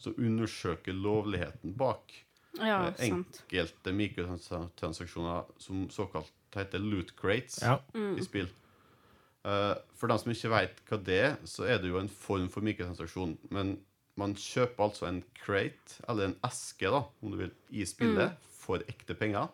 som 0.00 0.16
undersøker 0.16 0.96
lovligheten 0.96 1.74
bak 1.76 2.12
Ja, 2.58 2.88
eh, 2.90 3.06
enkelte 3.08 3.92
mikrotransaksjoner 3.96 5.48
som 5.60 5.86
såkalt 5.92 6.32
heter 6.56 6.82
loot 6.82 7.14
crates 7.16 7.60
Ja. 7.62 7.78
i 7.94 8.22
spill. 8.24 8.48
Eh, 9.44 9.74
for 9.96 10.10
dem 10.10 10.18
som 10.18 10.32
ikke 10.32 10.50
vet 10.52 10.82
hva 10.88 10.98
det 11.04 11.20
er, 11.20 11.36
så 11.48 11.64
er 11.64 11.78
det 11.80 11.88
jo 11.88 12.00
en 12.00 12.08
form 12.12 12.48
for 12.52 12.60
mikrotransaksjon. 12.66 13.38
Men 13.50 13.78
man 14.20 14.34
kjøper 14.34 14.84
altså 14.84 15.06
en 15.08 15.22
crate, 15.38 16.02
eller 16.08 16.26
en 16.28 16.36
eske, 16.44 16.90
da, 16.92 17.04
om 17.22 17.30
du 17.32 17.38
vil, 17.38 17.52
i 17.72 17.86
spillet 17.88 18.36
for 18.60 18.82
ekte 18.90 19.14
penger. 19.16 19.48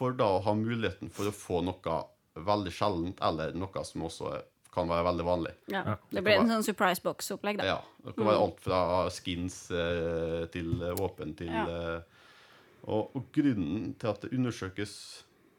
For 0.00 0.16
da 0.16 0.30
å 0.38 0.40
ha 0.46 0.54
muligheten 0.56 1.12
for 1.12 1.28
å 1.28 1.34
få 1.36 1.60
noe 1.66 1.98
veldig 2.40 2.72
sjeldent, 2.72 3.20
eller 3.26 3.52
noe 3.58 3.82
som 3.84 4.06
også 4.08 4.32
kan 4.72 4.86
være 4.88 5.02
veldig 5.08 5.24
vanlig. 5.26 5.52
Ja. 5.68 5.82
Ja. 5.92 5.94
Det 6.14 6.22
blir 6.24 6.38
en 6.40 6.48
sånn 6.48 6.64
surprise 6.64 7.02
box-opplegg, 7.04 7.58
da. 7.58 7.66
Ja, 7.66 7.78
Det 8.06 8.14
kan 8.16 8.28
være 8.30 8.42
alt 8.46 8.60
fra 8.62 8.80
skins 9.12 9.56
eh, 9.74 10.44
til 10.54 10.76
våpen 10.96 11.34
til 11.36 11.50
Ja. 11.50 11.64
eh, 11.66 12.20
og, 12.88 13.10
og 13.18 13.26
grunnen 13.34 13.90
til 14.00 14.08
at 14.08 14.22
det 14.24 14.30
undersøkes, 14.32 14.92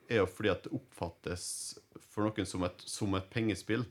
er 0.10 0.24
jo 0.24 0.30
fordi 0.32 0.50
at 0.50 0.64
det 0.66 0.72
oppfattes 0.74 1.44
for 2.02 2.26
noen 2.26 2.48
som 2.50 2.64
et, 2.66 2.82
som 2.90 3.14
et 3.20 3.28
pengespill, 3.32 3.86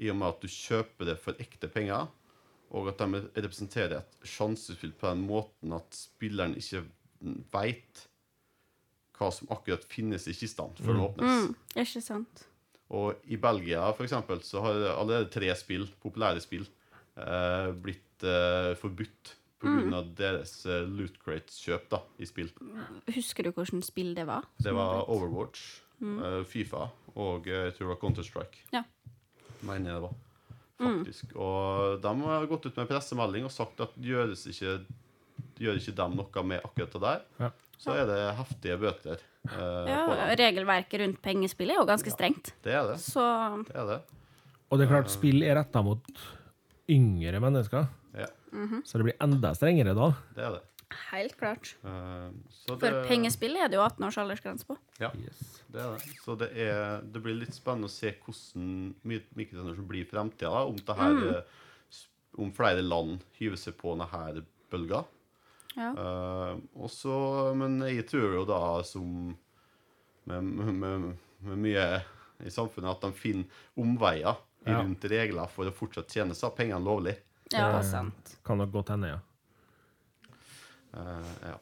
i 0.00 0.08
og 0.10 0.16
med 0.22 0.30
at 0.30 0.40
du 0.40 0.48
kjøper 0.48 1.10
det 1.10 1.18
for 1.20 1.36
ekte 1.42 1.68
penger, 1.70 2.08
og 2.72 2.88
at 2.88 3.02
de 3.02 3.20
representerer 3.36 3.98
et 3.98 4.16
sjansespill 4.26 4.94
på 4.96 5.10
den 5.10 5.26
måten 5.28 5.74
at 5.76 5.92
spilleren 5.92 6.56
ikke 6.58 6.86
veit 7.52 8.06
hva 9.18 9.28
som 9.34 9.50
akkurat 9.54 9.84
finnes 9.90 10.24
i 10.30 10.34
kistene 10.36 10.74
før 10.80 10.94
den 10.96 11.04
åpnes. 11.04 11.42
Mm, 11.46 11.82
ikke 11.84 12.02
sant. 12.04 12.46
Og 12.92 13.14
i 13.32 13.38
Belgia 13.40 13.84
for 13.96 14.04
eksempel, 14.04 14.42
så 14.44 14.60
har 14.64 14.80
allerede 14.96 15.30
tre 15.32 15.52
spill, 15.56 15.86
populære 16.02 16.42
spill 16.44 16.66
eh, 17.16 17.70
blitt 17.84 18.26
eh, 18.26 18.72
forbudt 18.80 19.36
på 19.62 19.70
grunn 19.70 19.94
av 19.94 20.10
deres 20.18 20.56
eh, 20.66 20.82
loot 20.90 21.14
crates-kjøp 21.22 21.86
da, 21.92 22.02
i 22.18 22.26
spill. 22.28 22.50
Husker 23.14 23.46
du 23.46 23.52
hvilket 23.54 23.86
spill 23.86 24.12
det 24.18 24.26
var? 24.28 24.48
Det 24.58 24.74
var 24.74 25.06
Overwatch, 25.12 25.62
eh, 26.02 26.42
Fifa 26.50 26.88
og 27.14 27.46
eh, 27.48 27.68
jeg 27.68 27.76
tror 27.76 27.86
det 27.86 27.92
var 27.94 28.00
Counter-Strike. 28.02 28.66
Ja. 28.74 28.82
Mener 29.62 29.92
jeg 29.92 30.00
det 30.00 30.04
var. 30.08 30.20
Faktisk. 30.82 31.34
Og 31.38 32.00
de 32.02 32.12
har 32.26 32.46
gått 32.50 32.64
ut 32.66 32.78
med 32.80 32.88
pressemelding 32.90 33.44
og 33.46 33.52
sagt 33.54 33.80
at 33.84 33.92
gjøres 34.02 34.42
ikke, 34.50 34.80
gjør 35.62 35.78
ikke 35.78 35.94
dem 36.00 36.16
noe 36.18 36.42
med 36.48 36.64
akkurat 36.66 36.96
det 36.96 37.02
der, 37.06 37.28
Ja. 37.46 37.50
Så 37.82 37.94
er 37.98 38.06
det 38.06 38.18
heftige 38.38 38.76
bøter 38.78 39.18
eh, 39.18 39.90
Ja, 39.90 40.02
regelverket 40.38 41.00
rundt 41.02 41.20
pengespill 41.24 41.72
er 41.74 41.80
jo 41.80 41.86
ganske 41.88 42.12
strengt. 42.14 42.52
Det 42.62 42.74
er 42.78 42.92
det. 42.92 42.98
Så 43.02 43.22
det, 43.66 43.74
er 43.74 43.88
det. 43.90 44.00
Og 44.70 44.78
det 44.78 44.86
er 44.86 44.92
klart, 44.94 45.10
spill 45.12 45.42
er 45.44 45.58
retta 45.58 45.82
mot 45.84 46.06
yngre 46.90 47.40
mennesker, 47.42 47.88
Ja, 48.16 48.28
så 48.84 48.98
det 49.00 49.06
blir 49.08 49.16
enda 49.24 49.50
strengere 49.56 49.94
da. 49.96 50.10
det 50.36 50.44
er 50.46 50.54
det. 50.58 50.62
helt 51.10 51.34
klart. 51.40 51.70
Eh, 51.88 52.30
så 52.52 52.74
For 52.78 53.02
pengespill 53.08 53.56
er 53.56 53.68
det 53.72 53.78
jo 53.78 53.84
18 53.84 54.04
års 54.08 54.18
aldersgrense 54.20 54.66
på. 54.68 54.76
Ja, 55.00 55.08
Yes. 55.16 55.62
det 55.72 55.80
er 55.80 55.94
det. 55.96 56.16
Så 56.24 56.36
det, 56.38 56.50
er, 56.60 57.00
det 57.02 57.22
blir 57.24 57.38
litt 57.38 57.54
spennende 57.56 57.88
å 57.88 57.92
se 57.92 58.12
hvordan 58.12 58.94
mikrotransaksjoner 59.08 59.88
blir 59.88 60.04
i 60.04 60.10
fremtida. 60.10 60.50
Om, 60.68 60.76
det 60.84 60.96
her, 60.98 61.44
s- 61.90 62.08
om 62.36 62.52
flere 62.52 62.82
land 62.84 63.24
hyver 63.40 63.56
seg 63.56 63.74
på 63.80 63.94
denne 63.96 64.44
bølga. 64.72 65.04
Ja. 65.74 65.90
Eh, 65.92 66.56
og 66.76 67.56
men 67.56 67.78
jeg 67.88 68.06
tror 68.10 68.34
jo 68.38 68.44
da, 68.48 68.60
som 68.86 69.36
med, 70.24 70.42
med, 70.44 70.74
med, 71.42 71.58
mye 71.58 71.86
i 72.42 72.50
samfunnet, 72.50 72.90
at 72.96 73.04
de 73.06 73.12
finner 73.16 73.62
omveier 73.78 74.36
Ja. 74.64 74.78
rundt 74.78 75.04
regler 75.10 75.48
for 75.50 75.66
å 75.66 75.74
fortsatt 75.74 76.12
tjene 76.12 76.34
seg 76.38 76.54
pengene 76.54 76.84
lovlig. 76.84 77.16
Ja, 77.50 77.78
Eh, 77.78 77.82
sant. 77.82 78.36
Kan 78.46 78.58
nok 78.58 78.70
godt 78.72 78.88
hende, 78.94 79.08
ja. 79.16 79.20
Uh, 80.94 81.32
ja. 81.42 81.56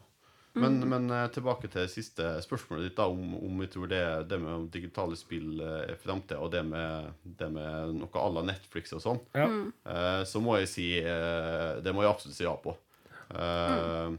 Men, 0.53 0.81
men 0.89 1.11
eh, 1.15 1.29
tilbake 1.31 1.69
til 1.71 1.85
det 1.85 1.93
siste 1.93 2.27
spørsmålet 2.43 2.89
ditt, 2.89 2.97
da, 2.99 3.07
om, 3.07 3.37
om 3.39 3.61
jeg 3.63 3.71
tror 3.71 3.87
det, 3.89 4.03
det 4.29 4.39
med 4.43 4.67
digitale 4.75 5.15
spill 5.17 5.61
er 5.63 5.95
framtida, 6.03 6.41
og 6.43 6.51
det 6.51 6.65
med, 6.67 7.13
det 7.39 7.49
med 7.55 7.95
noe 8.01 8.11
à 8.19 8.27
la 8.35 8.43
Netflix 8.49 8.93
og 8.99 9.05
sånn, 9.05 9.21
Ja. 9.39 9.47
uh, 9.47 10.23
så 10.27 10.43
må 10.43 10.59
jeg 10.59 10.69
si 10.73 10.89
uh, 11.07 11.79
Det 11.81 11.95
må 11.95 12.03
jeg 12.03 12.11
absolutt 12.11 12.37
si 12.37 12.45
ja 12.45 12.57
på. 12.59 12.75
Eh, 13.35 14.11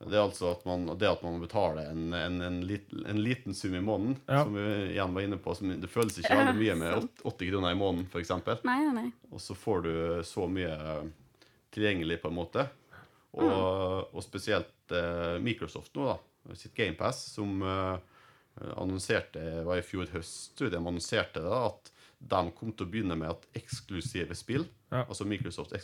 Det 0.00 0.16
er 0.16 0.22
altså 0.24 0.48
at 0.54 0.62
man, 0.64 0.86
det 0.96 1.04
at 1.10 1.20
man 1.22 1.34
betaler 1.42 1.90
en, 1.90 2.06
en, 2.16 2.38
en, 2.40 2.54
liten, 2.64 3.02
en 3.06 3.18
liten 3.20 3.52
sum 3.54 3.74
i 3.76 3.82
måneden, 3.84 4.14
Ja. 4.26 4.44
som 4.46 4.54
vi 4.56 4.62
igjen 4.94 5.12
var 5.12 5.20
inne 5.26 5.36
på 5.36 5.52
som 5.54 5.68
Det 5.80 5.90
føles 5.92 6.16
ikke 6.22 6.38
veldig 6.38 6.56
mye 6.56 6.76
med 6.80 7.08
80 7.28 7.50
kroner 7.50 7.74
i 7.74 7.76
måneden, 7.76 8.06
f.eks. 8.08 8.30
Og 9.30 9.40
så 9.44 9.54
får 9.54 9.82
du 9.84 9.90
så 10.24 10.46
mye 10.48 10.72
tilgjengelig, 11.70 12.16
på 12.22 12.28
en 12.32 12.34
måte. 12.38 12.64
Og, 13.36 14.08
og 14.16 14.24
spesielt 14.24 14.90
eh, 14.96 15.36
Microsoft 15.44 15.92
nå, 15.94 16.08
da. 16.08 16.54
Sitt 16.56 16.72
GamePass, 16.74 17.20
som 17.36 17.60
eh, 17.62 17.98
annonserte 18.80 19.44
var 19.68 19.78
i 19.78 19.84
fjor 19.86 20.08
høst, 20.16 20.56
de 20.64 20.80
annonserte 20.80 21.44
da, 21.44 21.66
at 21.68 21.92
de 22.20 22.40
kom 22.56 22.72
til 22.72 22.88
å 22.88 22.90
begynne 22.90 23.16
med 23.20 23.30
at 23.36 23.44
eksklusive 23.60 24.34
spill, 24.36 24.64
Ja. 24.90 25.04
altså 25.06 25.24
Microsoft 25.28 25.76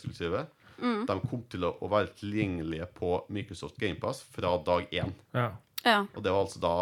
eksklusive, 0.76 1.06
de 1.06 1.28
kom 1.30 1.42
til 1.52 1.64
å, 1.64 1.72
å 1.80 1.88
være 1.88 2.12
tilgjengelige 2.18 2.86
på 2.94 3.12
Microsoft 3.28 3.76
GamePass 3.80 4.22
fra 4.22 4.56
dag 4.66 4.86
én. 4.92 5.12
Ja. 5.32 5.50
Ja. 5.84 6.00
Og 6.14 6.22
det 6.22 6.32
var 6.32 6.44
altså 6.44 6.60
da 6.60 6.74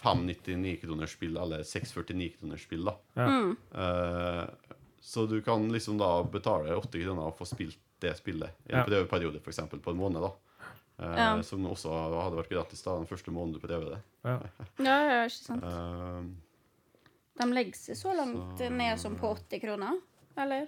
599 0.00 0.80
kroners 0.82 1.12
spill, 1.12 1.36
eller 1.36 1.62
649 1.62 2.30
kroners 2.38 2.62
spill, 2.64 2.84
da. 2.88 2.94
Ja. 3.14 3.26
Eh, 3.80 4.76
så 5.00 5.26
du 5.28 5.40
kan 5.42 5.68
liksom 5.72 5.98
da 6.00 6.22
betale 6.24 6.74
80 6.76 7.04
kroner 7.04 7.28
og 7.30 7.36
få 7.38 7.46
spilt 7.48 7.78
det 8.00 8.14
spillet 8.16 8.50
i 8.68 8.72
en 8.72 8.78
Ja. 8.80 8.84
prøveperiode, 8.88 9.40
f.eks. 9.44 9.60
på 9.70 9.90
en 9.90 9.96
måned. 10.00 10.20
da. 10.22 10.32
Eh, 11.00 11.16
Ja. 11.18 11.42
Som 11.42 11.64
også 11.66 11.90
hadde 11.92 12.36
vært 12.36 12.50
gratis 12.50 12.82
da, 12.82 12.96
den 12.96 13.06
første 13.06 13.30
måneden 13.30 13.60
du 13.60 13.66
prøver 13.66 13.94
det. 13.96 14.00
Ja. 14.24 14.38
ja, 14.88 14.98
ja, 15.12 15.24
ikke 15.24 15.44
sant. 15.44 15.64
Uh, 15.64 16.24
De 17.40 17.46
legger 17.52 17.76
seg 17.76 17.96
så 17.96 18.12
langt 18.16 18.58
ned 18.70 18.98
som 19.00 19.16
på 19.16 19.30
80 19.36 19.60
kroner, 19.62 20.00
eller? 20.36 20.66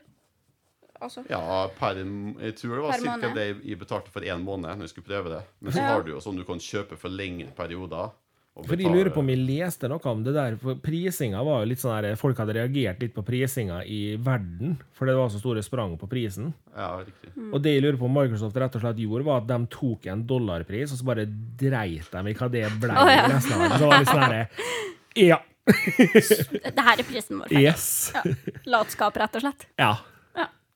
Altså 1.03 1.25
ja, 1.29 1.43
per, 1.79 1.99
jeg 1.99 2.57
tror 2.61 2.75
det 2.79 2.83
var 2.87 3.21
ca. 3.21 3.35
det 3.35 3.47
jeg 3.67 3.79
betalte 3.81 4.13
for 4.15 4.23
én 4.23 4.43
måned 4.47 4.71
når 4.71 4.87
jeg 4.87 4.95
skulle 4.95 5.11
prøve 5.11 5.33
det. 5.37 5.45
Men 5.61 5.73
så 5.75 5.83
Ja. 5.83 5.93
har 5.95 6.03
du 6.07 6.13
jo 6.15 6.21
sånn 6.23 6.37
du 6.39 6.45
kan 6.47 6.63
kjøpe 6.63 6.99
for 6.99 7.11
lengre 7.11 7.51
perioder. 7.57 8.13
For 8.53 8.77
jeg 8.77 8.93
lurer 8.93 9.09
på 9.09 9.23
om 9.23 9.31
jeg 9.33 9.41
leste 9.49 9.89
noe 9.89 10.11
om 10.11 10.21
det 10.27 10.35
der, 10.37 10.59
for 10.61 10.77
prisinga 10.77 11.41
var 11.43 11.63
jo 11.63 11.71
litt 11.71 11.81
sånn 11.81 12.03
der 12.05 12.19
Folk 12.21 12.37
hadde 12.37 12.53
reagert 12.59 13.01
litt 13.01 13.15
på 13.17 13.23
prisinga 13.25 13.79
i 13.89 14.19
verden, 14.21 14.75
for 14.93 15.09
det 15.09 15.15
var 15.17 15.31
så 15.33 15.41
store 15.41 15.63
sprang 15.65 15.95
på 15.97 16.05
prisen. 16.11 16.51
Ja, 16.77 16.99
riktig. 17.01 17.31
Mm. 17.33 17.49
Og 17.55 17.63
det 17.65 17.73
jeg 17.73 17.83
lurer 17.87 17.97
på 17.97 18.11
om 18.11 18.13
Microsoft 18.13 18.59
rett 18.61 18.77
og 18.77 18.85
slett 18.85 19.01
gjorde, 19.01 19.25
var 19.25 19.41
at 19.41 19.49
de 19.49 19.59
tok 19.73 20.05
en 20.13 20.27
dollarpris, 20.29 20.93
og 20.93 21.01
så 21.01 21.09
bare 21.09 21.25
dreit 21.25 22.13
de 22.13 22.25
i 22.29 22.37
hva 22.37 22.51
det 22.53 22.67
ble 22.83 22.93
oh, 22.93 23.09
ja. 23.09 23.41
Så 23.41 23.57
det 23.57 23.89
var 23.89 23.99
litt 24.05 24.13
sånn 24.13 24.25
herre 24.27 24.45
Ja. 25.33 25.41
Det 25.65 26.85
her 26.85 26.99
er 27.01 27.07
prisen 27.09 27.41
vår. 27.41 27.53
Yes. 27.57 28.13
Ja. 28.13 28.23
Latskap, 28.69 29.17
rett 29.17 29.37
og 29.41 29.47
slett. 29.47 29.65
Ja. 29.81 29.95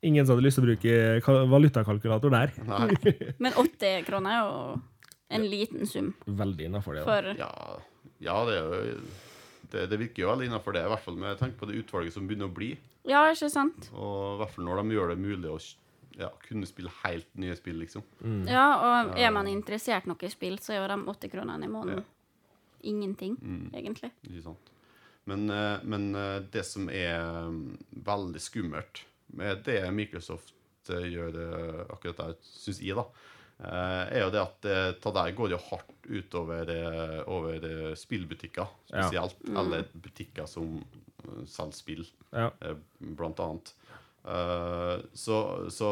Ja. 0.02 0.08
Ingen 0.08 0.26
som 0.26 0.36
hadde 0.36 0.44
lyst 0.44 0.58
til 0.60 0.64
å 0.64 0.68
bruke 0.68 1.46
valutakalkulator 1.50 2.30
der. 2.30 2.52
Nei. 2.68 2.88
Men 3.42 3.52
80 3.56 4.04
kroner 4.06 4.30
er 4.36 4.42
jo 4.42 4.80
en 5.36 5.46
liten 5.50 5.86
sum 5.90 6.12
Veldig 6.26 6.68
innafor 6.68 6.94
det. 6.94 7.04
for 7.06 7.30
Ja, 7.40 7.48
ja 8.22 8.36
det 8.46 8.58
er 8.58 8.68
jo 8.92 9.00
det, 9.72 9.86
det 9.90 9.98
virker 9.98 10.22
jo 10.22 10.28
veldig 10.30 10.46
innafor 10.46 10.76
det, 10.76 10.84
i 10.86 10.90
hvert 10.92 11.02
fall 11.02 11.16
med 11.18 11.40
tanke 11.40 11.58
på 11.58 11.66
det 11.66 11.80
utvalget 11.80 12.14
som 12.14 12.28
begynner 12.28 12.46
å 12.46 12.54
bli. 12.54 12.68
Ja, 13.08 13.24
ikke 13.32 13.48
sant? 13.50 13.88
Og 13.98 14.36
i 14.36 14.38
hvert 14.42 14.52
fall 14.54 14.68
når 14.68 14.82
de 14.82 14.94
gjør 14.94 15.10
det 15.10 15.16
mulig 15.18 15.50
å 15.50 15.56
ja, 16.20 16.28
kunne 16.46 16.68
spille 16.70 16.92
helt 17.02 17.26
nye 17.34 17.56
spill, 17.58 17.80
liksom. 17.82 18.04
Mm. 18.22 18.44
Ja, 18.48 18.66
og 18.78 19.18
er 19.18 19.32
man 19.34 19.50
interessert 19.50 20.06
nok 20.06 20.22
i 20.22 20.30
spill, 20.32 20.60
så 20.62 20.76
er 20.76 20.80
jo 20.80 20.86
de 20.92 21.00
80 21.16 21.32
kronene 21.34 21.66
i 21.66 21.72
måneden 21.72 22.04
ingenting, 22.86 23.34
Mm. 23.42 23.70
egentlig. 23.74 24.12
Ikke 24.22 24.42
sant? 24.44 24.70
Men, 25.26 25.48
eh, 25.50 25.80
men 25.82 26.14
eh, 26.14 26.38
det 26.52 26.62
som 26.64 26.86
er 26.88 27.18
mm, 27.50 27.78
veldig 28.06 28.40
skummelt 28.40 29.02
med 29.34 29.64
det 29.66 29.80
Microsoft 29.94 30.54
eh, 30.90 31.06
gjør 31.12 31.38
eh, 31.42 31.80
akkurat 31.90 32.20
der, 32.22 32.36
syns 32.42 32.80
jeg, 32.82 32.96
da, 32.98 33.04
eh, 33.60 34.02
er 34.18 34.24
jo 34.26 34.30
det 34.34 34.42
at 34.42 34.68
det 35.02 35.14
der 35.18 35.34
går 35.36 35.54
jo 35.56 35.62
hardt 35.70 35.92
utover 36.06 36.70
over 37.26 37.58
spillbutikker 37.58 37.96
spillbutikker 37.98 38.66
Ja. 38.92 39.08
spesielt. 39.08 39.40
Eller 39.50 39.86
butikker 39.94 40.46
som 40.46 40.84
selger 41.46 41.74
spill, 41.74 42.04
Ja. 42.32 42.50
blant 43.00 43.40
annet. 43.42 43.72
Eh, 44.26 44.98
så, 45.14 45.36
så 45.70 45.88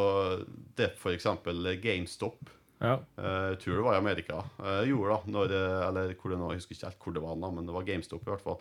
det 0.75 0.93
for 0.99 1.11
eksempel 1.15 1.75
GameStop 1.81 2.49
Ja. 2.83 2.97
Uh, 3.15 3.55
tror 3.55 3.77
det 3.77 3.83
var 3.85 3.95
i 3.95 4.01
Amerika. 4.01 4.41
Uh, 4.59 4.81
gjorde 4.83 5.13
da, 5.15 5.31
når, 5.31 5.53
eller 5.87 6.09
hvor 6.19 6.29
det 6.33 6.39
nå, 6.41 6.49
Jeg 6.51 6.59
husker 6.59 6.75
ikke 6.75 6.89
helt 6.89 7.05
hvor 7.05 7.13
det 7.15 7.21
var, 7.23 7.37
men 7.55 7.65
det 7.69 7.73
var 7.73 7.85
GameStop 7.87 8.25
i 8.27 8.31
hvert 8.33 8.43
fall. 8.43 8.59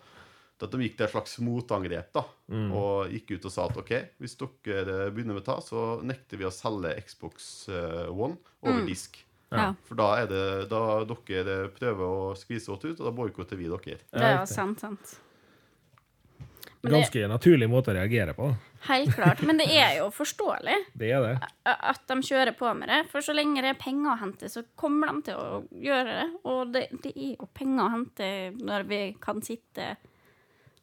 At 0.65 0.73
de 0.73 0.81
gikk 0.87 0.97
til 0.99 1.07
et 1.07 1.13
slags 1.15 1.37
motangrep 1.45 2.09
da, 2.17 2.23
og 2.75 3.13
gikk 3.13 3.35
ut 3.37 3.49
og 3.51 3.53
sa 3.55 3.67
at 3.69 3.77
OK, 3.83 3.93
hvis 4.23 4.37
dere 4.41 5.11
begynner 5.15 5.37
med 5.39 5.45
det, 5.47 5.59
så 5.67 5.85
nekter 6.03 6.41
vi 6.41 6.49
å 6.49 6.53
selge 6.55 6.95
Xbox 7.05 7.51
eh, 7.69 8.09
One 8.11 8.39
over 8.65 8.85
disk. 8.89 9.21
Ja. 9.55 9.69
For 9.87 9.95
da 10.01 10.07
er 10.23 10.31
det 10.33 10.45
da 10.73 10.81
dere 11.07 11.59
prøver 11.77 12.05
å 12.09 12.33
skvise 12.39 12.73
oss 12.75 12.83
ut, 12.89 12.97
og 12.99 13.05
da 13.07 13.13
boikotter 13.15 13.61
vi 13.61 13.69
dere. 13.71 14.01
Det 14.11 14.25
er 14.25 14.41
jo 14.41 14.49
sant, 14.51 14.81
sant. 14.83 15.21
Men 16.85 16.93
det, 16.93 16.99
Ganske 16.99 17.29
naturlig 17.33 17.69
måte 17.73 17.93
å 17.93 17.97
reagere 17.97 18.35
på. 18.37 18.51
helt 18.91 19.15
klart. 19.17 19.41
Men 19.49 19.57
det 19.57 19.71
er 19.73 19.95
jo 20.03 20.11
forståelig 20.13 20.75
Det 21.01 21.09
er 21.17 21.23
det. 21.25 21.37
at 21.65 22.03
de 22.11 22.17
kjører 22.29 22.53
på 22.59 22.73
med 22.77 22.91
det. 22.93 22.99
For 23.13 23.25
så 23.25 23.33
lenge 23.33 23.63
det 23.65 23.71
er 23.73 23.79
penger 23.81 24.11
å 24.13 24.19
hente, 24.21 24.51
så 24.53 24.67
kommer 24.77 25.09
de 25.15 25.31
til 25.31 25.39
å 25.41 25.63
gjøre 25.81 26.19
det. 26.19 26.27
Og 26.45 26.75
det, 26.75 26.83
det 27.07 27.15
er 27.15 27.31
jo 27.39 27.49
penger 27.57 27.87
å 27.87 27.95
hente 27.95 28.29
når 28.61 28.85
vi 28.91 29.01
kan 29.25 29.41
sitte 29.47 29.95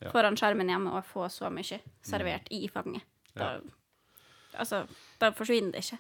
Ja. 0.02 0.10
foran 0.14 0.38
skjermen 0.40 0.72
hjemme 0.72 0.96
og 0.98 1.06
få 1.06 1.28
så 1.30 1.52
mye 1.54 1.78
servert 2.02 2.50
i 2.50 2.66
fanget. 2.72 3.06
Da, 3.38 3.60
Altså, 4.60 4.82
da 5.22 5.30
forsvinner 5.32 5.72
det 5.72 5.86
ikke. 5.86 5.98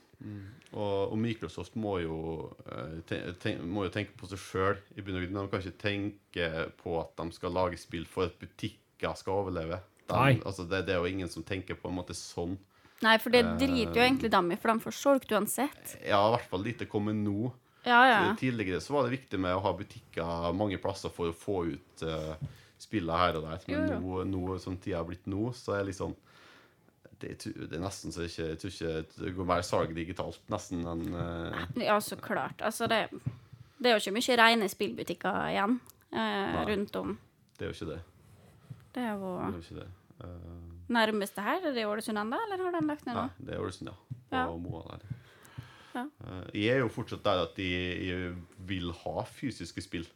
Og, 0.72 1.12
og 1.12 1.18
Microsoft 1.20 1.78
må 1.80 1.98
jo, 2.04 2.18
eh, 2.66 2.98
te, 3.08 3.20
ten, 3.40 3.62
må 3.72 3.86
jo 3.88 3.94
tenke 3.94 4.16
på 4.20 4.28
seg 4.28 4.42
sjøl. 4.44 4.82
De 4.96 5.06
kan 5.06 5.62
ikke 5.62 5.78
tenke 5.80 6.50
på 6.82 6.98
at 7.00 7.16
de 7.20 7.36
skal 7.36 7.56
lage 7.56 7.80
spill 7.80 8.04
for 8.10 8.28
at 8.28 8.36
butikker 8.42 9.16
skal 9.20 9.46
overleve. 9.46 9.80
De, 10.04 10.18
Nei. 10.18 10.34
altså 10.44 10.68
det, 10.68 10.84
det 10.88 10.96
er 10.96 11.00
jo 11.00 11.12
ingen 11.12 11.32
som 11.32 11.46
tenker 11.48 11.80
på 11.80 11.92
en 11.92 11.98
måte 12.02 12.16
sånn. 12.18 12.58
Nei, 13.02 13.16
for 13.18 13.34
det 13.34 13.42
driter 13.58 13.98
jo 13.98 14.04
egentlig 14.04 14.30
dem 14.30 14.52
i, 14.54 14.60
for 14.62 14.72
de 14.72 14.84
får 14.84 14.96
solgt 15.00 15.32
uansett. 15.34 15.96
Ja, 16.06 16.22
i 16.28 16.36
hvert 16.36 16.52
fall 16.52 16.66
lite 16.68 16.86
kommer 16.90 17.16
nå. 17.18 17.50
Ja, 17.82 18.02
ja. 18.06 18.18
Tidligere 18.38 18.82
så 18.84 18.94
var 18.94 19.08
det 19.08 19.16
viktig 19.16 19.40
med 19.42 19.56
å 19.58 19.64
ha 19.64 19.72
butikker 19.74 20.52
mange 20.54 20.78
plasser 20.82 21.10
for 21.14 21.32
å 21.32 21.38
få 21.38 21.64
ut 21.72 22.04
uh, 22.06 22.36
spillene 22.82 23.17
her 23.22 23.39
og 23.39 23.48
der. 23.48 23.63
Men 23.70 24.04
nå, 24.04 24.24
nå 24.28 24.58
som 24.63 24.78
tida 24.82 25.00
har 25.02 25.08
blitt 25.08 25.28
nå, 25.32 25.52
så 25.58 25.78
er 25.78 25.88
liksom 25.89 26.15
det, 27.22 27.36
det 27.46 27.78
er 27.78 27.84
nesten 27.84 28.13
så 28.13 28.24
jeg 28.26 28.32
ikke, 28.32 28.48
jeg 28.50 28.60
tror 28.62 28.72
ikke 28.74 29.26
det 29.28 29.34
går 29.38 29.50
mer 29.52 29.65
salg 29.65 29.91
digitalt, 29.94 30.41
nesten, 30.50 30.82
enn 30.89 31.04
uh... 31.13 31.60
Ja, 31.78 32.00
så 32.02 32.17
klart. 32.17 32.63
Altså, 32.65 32.88
det, 32.89 33.04
det 33.78 33.91
er 33.91 33.98
jo 33.98 34.02
ikke 34.02 34.15
mye 34.17 34.38
rene 34.41 34.70
spillbutikker 34.72 35.38
igjen 35.52 35.78
uh, 36.15 36.62
rundt 36.70 36.98
om. 36.98 37.15
Det 37.58 37.67
er 37.67 37.70
jo 37.70 37.78
ikke 37.78 37.91
det. 37.91 38.00
Det 38.91 39.04
er 39.06 39.13
jo 39.13 39.36
det, 39.38 39.46
er 39.46 39.58
jo 39.60 39.63
ikke 39.67 39.80
det. 39.84 39.89
Uh... 40.26 40.82
nærmeste 40.98 41.46
her. 41.46 41.62
Er 41.70 41.76
det 41.78 41.86
Ålesund 41.88 42.20
ennå, 42.22 42.39
eller 42.48 42.65
har 42.65 42.76
de 42.80 42.86
lagt 42.89 43.06
ned 43.06 43.17
Nei, 43.20 43.28
det 43.38 43.56
er 43.56 43.65
Ålesund, 43.67 43.91
ja. 43.94 43.98
Og 44.32 44.38
Ja. 44.39 44.46
Moa 44.65 44.82
der. 44.89 45.06
Ja. 45.91 46.06
Eh, 46.24 46.44
Jeg 46.63 46.78
er 46.78 46.84
jo 46.86 46.91
fortsatt 46.91 47.24
der 47.26 47.41
at 47.46 47.58
jeg, 47.60 47.96
jeg 48.08 48.36
vil 48.67 48.91
ha 49.04 49.24
fysiske 49.28 49.84
spill. 49.84 50.08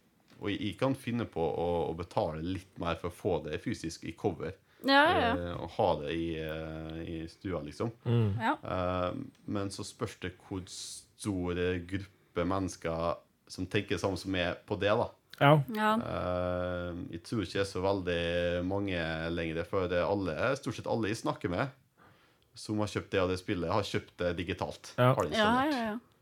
Og 0.42 0.50
jeg, 0.52 0.60
jeg 0.62 0.78
kan 0.80 0.96
finne 1.00 1.26
på 1.32 1.42
å, 1.42 1.68
å 1.90 1.94
betale 1.98 2.42
litt 2.44 2.80
mer 2.82 2.96
for 3.02 3.10
å 3.10 3.16
få 3.16 3.36
det 3.48 3.62
fysisk 3.64 4.04
i 4.10 4.12
cover. 4.18 4.54
Ja, 4.86 5.02
ja, 5.10 5.20
ja. 5.22 5.30
eh, 5.34 5.54
Og 5.64 5.70
ha 5.78 5.88
det 6.02 6.12
i, 6.14 6.26
uh, 6.44 6.98
i 7.02 7.22
stua, 7.32 7.62
liksom. 7.66 7.90
ja. 8.38 8.58
Uh, 8.62 9.16
Men 9.50 9.72
så 9.74 9.86
spørs 9.88 10.18
det 10.22 10.34
hvor 10.46 10.62
stor 10.70 11.58
gruppe 11.90 12.44
mennesker 12.46 13.16
som 13.48 13.66
tenker 13.70 13.98
sammen 14.02 14.18
som 14.20 14.36
er 14.36 14.58
på 14.68 14.76
det, 14.82 14.92
da. 15.00 15.08
Ja. 15.40 15.54
ja. 15.76 15.90
Jeg 17.12 17.22
tror 17.28 17.42
ikke 17.44 17.58
det 17.58 17.64
er 17.66 17.68
så 17.72 17.82
veldig 17.84 18.22
mange 18.68 19.00
lenger, 19.34 19.64
for 19.68 19.88
det 19.92 20.00
er 20.02 20.08
alle, 20.08 20.36
stort 20.60 20.78
sett 20.80 20.88
alle 20.92 21.12
jeg 21.12 21.20
snakker 21.24 21.52
med 21.52 21.74
som 22.56 22.80
har 22.80 22.88
kjøpt 22.88 23.12
det 23.12 23.20
og 23.20 23.32
det 23.34 23.38
spillet, 23.42 23.68
har 23.68 23.84
kjøpt 23.84 24.14
det 24.22 24.30
digitalt. 24.38 24.94
Ja. 24.96 25.10
Har 25.18 25.28
det 25.28 25.36
Ja, 25.36 25.48
installert. 25.50 25.74
ja, 25.76 25.88
ja. 25.90 25.96
Og 25.98 26.15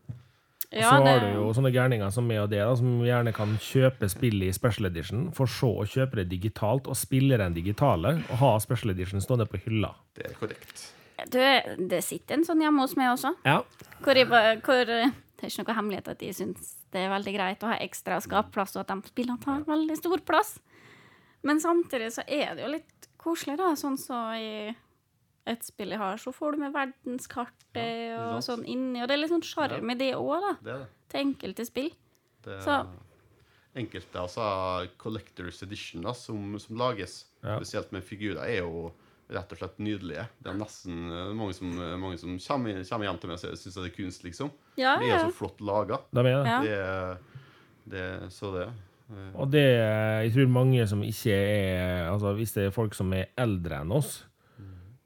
Ja, 0.74 0.90
så 0.90 1.04
har 1.06 1.20
det- 1.20 1.34
du 1.34 1.40
jo 1.40 1.54
sånne 1.54 1.72
gærninger 1.74 2.12
som 2.12 2.28
meg 2.28 2.40
og 2.42 2.50
det, 2.50 2.60
da, 2.60 2.76
som 2.76 3.00
gjerne 3.06 3.34
kan 3.34 3.58
kjøpe 3.58 4.10
spillet 4.10 4.50
i 4.50 4.52
special 4.52 4.86
edition, 4.90 5.32
for 5.32 5.46
så 5.46 5.70
å 5.84 5.86
kjøpe 5.86 6.16
det 6.16 6.30
digitalt 6.30 6.88
og 6.88 6.96
spille 6.96 7.38
den 7.38 7.54
digitale, 7.54 8.16
og 8.30 8.38
ha 8.38 8.58
special 8.60 8.92
edition 8.92 9.22
stående 9.22 9.46
på 9.50 9.62
hylla. 9.66 9.94
Det 10.16 10.26
er 10.32 10.34
korrekt. 10.34 10.88
Du, 11.30 11.40
det 11.88 12.04
sitter 12.04 12.36
en 12.36 12.44
sånn 12.44 12.60
hjemme 12.62 12.80
hos 12.82 12.96
meg 12.98 13.12
også. 13.14 13.36
Ja. 13.46 13.62
Hvor 14.02 14.16
jeg, 14.16 14.28
hvor, 14.28 14.82
eh, 14.90 15.12
det 15.38 15.44
er 15.44 15.48
ikke 15.54 15.68
noe 15.68 15.76
hemmelighet 15.76 16.08
at 16.08 16.20
de 16.20 16.34
syns 16.34 16.76
det 16.92 17.02
er 17.02 17.10
veldig 17.10 17.34
greit 17.36 17.60
å 17.66 17.68
ha 17.72 17.78
ekstra 17.82 18.20
skapplass, 18.22 18.76
og 18.76 18.82
at 18.82 18.88
de 18.88 19.10
spillene 19.10 19.40
tar 19.42 19.64
veldig 19.66 19.98
stor 19.98 20.18
plass. 20.26 20.60
Men 21.44 21.60
samtidig 21.60 22.12
så 22.14 22.24
er 22.28 22.56
det 22.56 22.64
jo 22.66 22.72
litt 22.72 23.08
koselig, 23.18 23.58
da. 23.58 23.74
Sånn 23.76 23.98
så 23.98 24.20
i 24.38 24.76
et 25.48 25.64
spill 25.64 25.90
jeg 25.90 26.00
har, 26.00 26.18
så 26.18 26.32
får 26.34 26.52
du 26.56 26.58
med 26.64 26.74
verdenskartet 26.74 28.14
og 28.20 28.44
sånn 28.46 28.64
inni. 28.70 29.02
Og 29.04 29.08
det 29.10 29.16
er 29.18 29.22
litt 29.24 29.32
sånn 29.34 29.44
sjarm 29.44 29.92
i 29.92 29.96
det 30.00 30.14
òg, 30.16 30.36
da. 30.44 30.52
Det 30.64 30.76
det. 30.80 30.88
Til 31.12 31.26
enkelte 31.28 31.66
spill. 31.68 31.90
det 32.44 32.54
er 32.60 32.62
Så- 32.62 32.86
Enkelte 33.76 34.20
altså, 34.22 34.88
Collectors 35.02 35.64
Edition 35.64 36.04
da, 36.04 36.12
som, 36.14 36.60
som 36.60 36.78
lages, 36.78 37.26
Ja. 37.44 37.58
spesielt 37.58 37.92
med 37.92 38.04
figurer, 38.04 38.44
er 38.46 38.60
jo 38.62 38.92
rett 39.34 39.52
og 39.52 39.58
slett 39.58 39.80
nydelige. 39.80 40.28
Det 40.44 40.52
er 40.52 40.60
nesten 40.60 41.10
eh, 41.12 41.34
mange 41.34 41.54
som, 41.58 41.72
mange 42.00 42.20
som 42.20 42.38
kommer, 42.38 42.84
kommer 42.86 43.08
hjem 43.08 43.20
til 43.20 43.30
meg 43.32 43.40
og 43.40 43.58
syns 43.58 43.74
det 43.80 43.86
er 43.90 43.96
kunst, 43.96 44.24
liksom. 44.24 44.52
Ja, 44.78 44.98
Det 45.00 45.08
er 45.10 45.16
ja. 45.18 45.24
så 45.26 45.34
flott 45.34 45.60
laga. 45.60 45.98
De 46.14 46.20
er 46.20 46.24
det. 46.24 46.46
Ja. 46.46 46.60
Det, 46.62 46.78
er- 46.78 47.18
det, 47.90 48.32
så 48.32 48.52
det 48.54 48.68
eh, 48.70 49.32
Og 49.42 49.50
det 49.52 49.64
jeg 49.66 50.34
tror 50.36 50.48
mange 50.54 50.86
som 50.88 51.02
ikke 51.04 51.34
er 51.34 52.12
Altså 52.14 52.32
hvis 52.38 52.54
det 52.54 52.68
er 52.68 52.72
folk 52.72 52.94
som 52.96 53.12
er 53.14 53.26
eldre 53.38 53.82
enn 53.82 53.92
oss, 53.92 54.24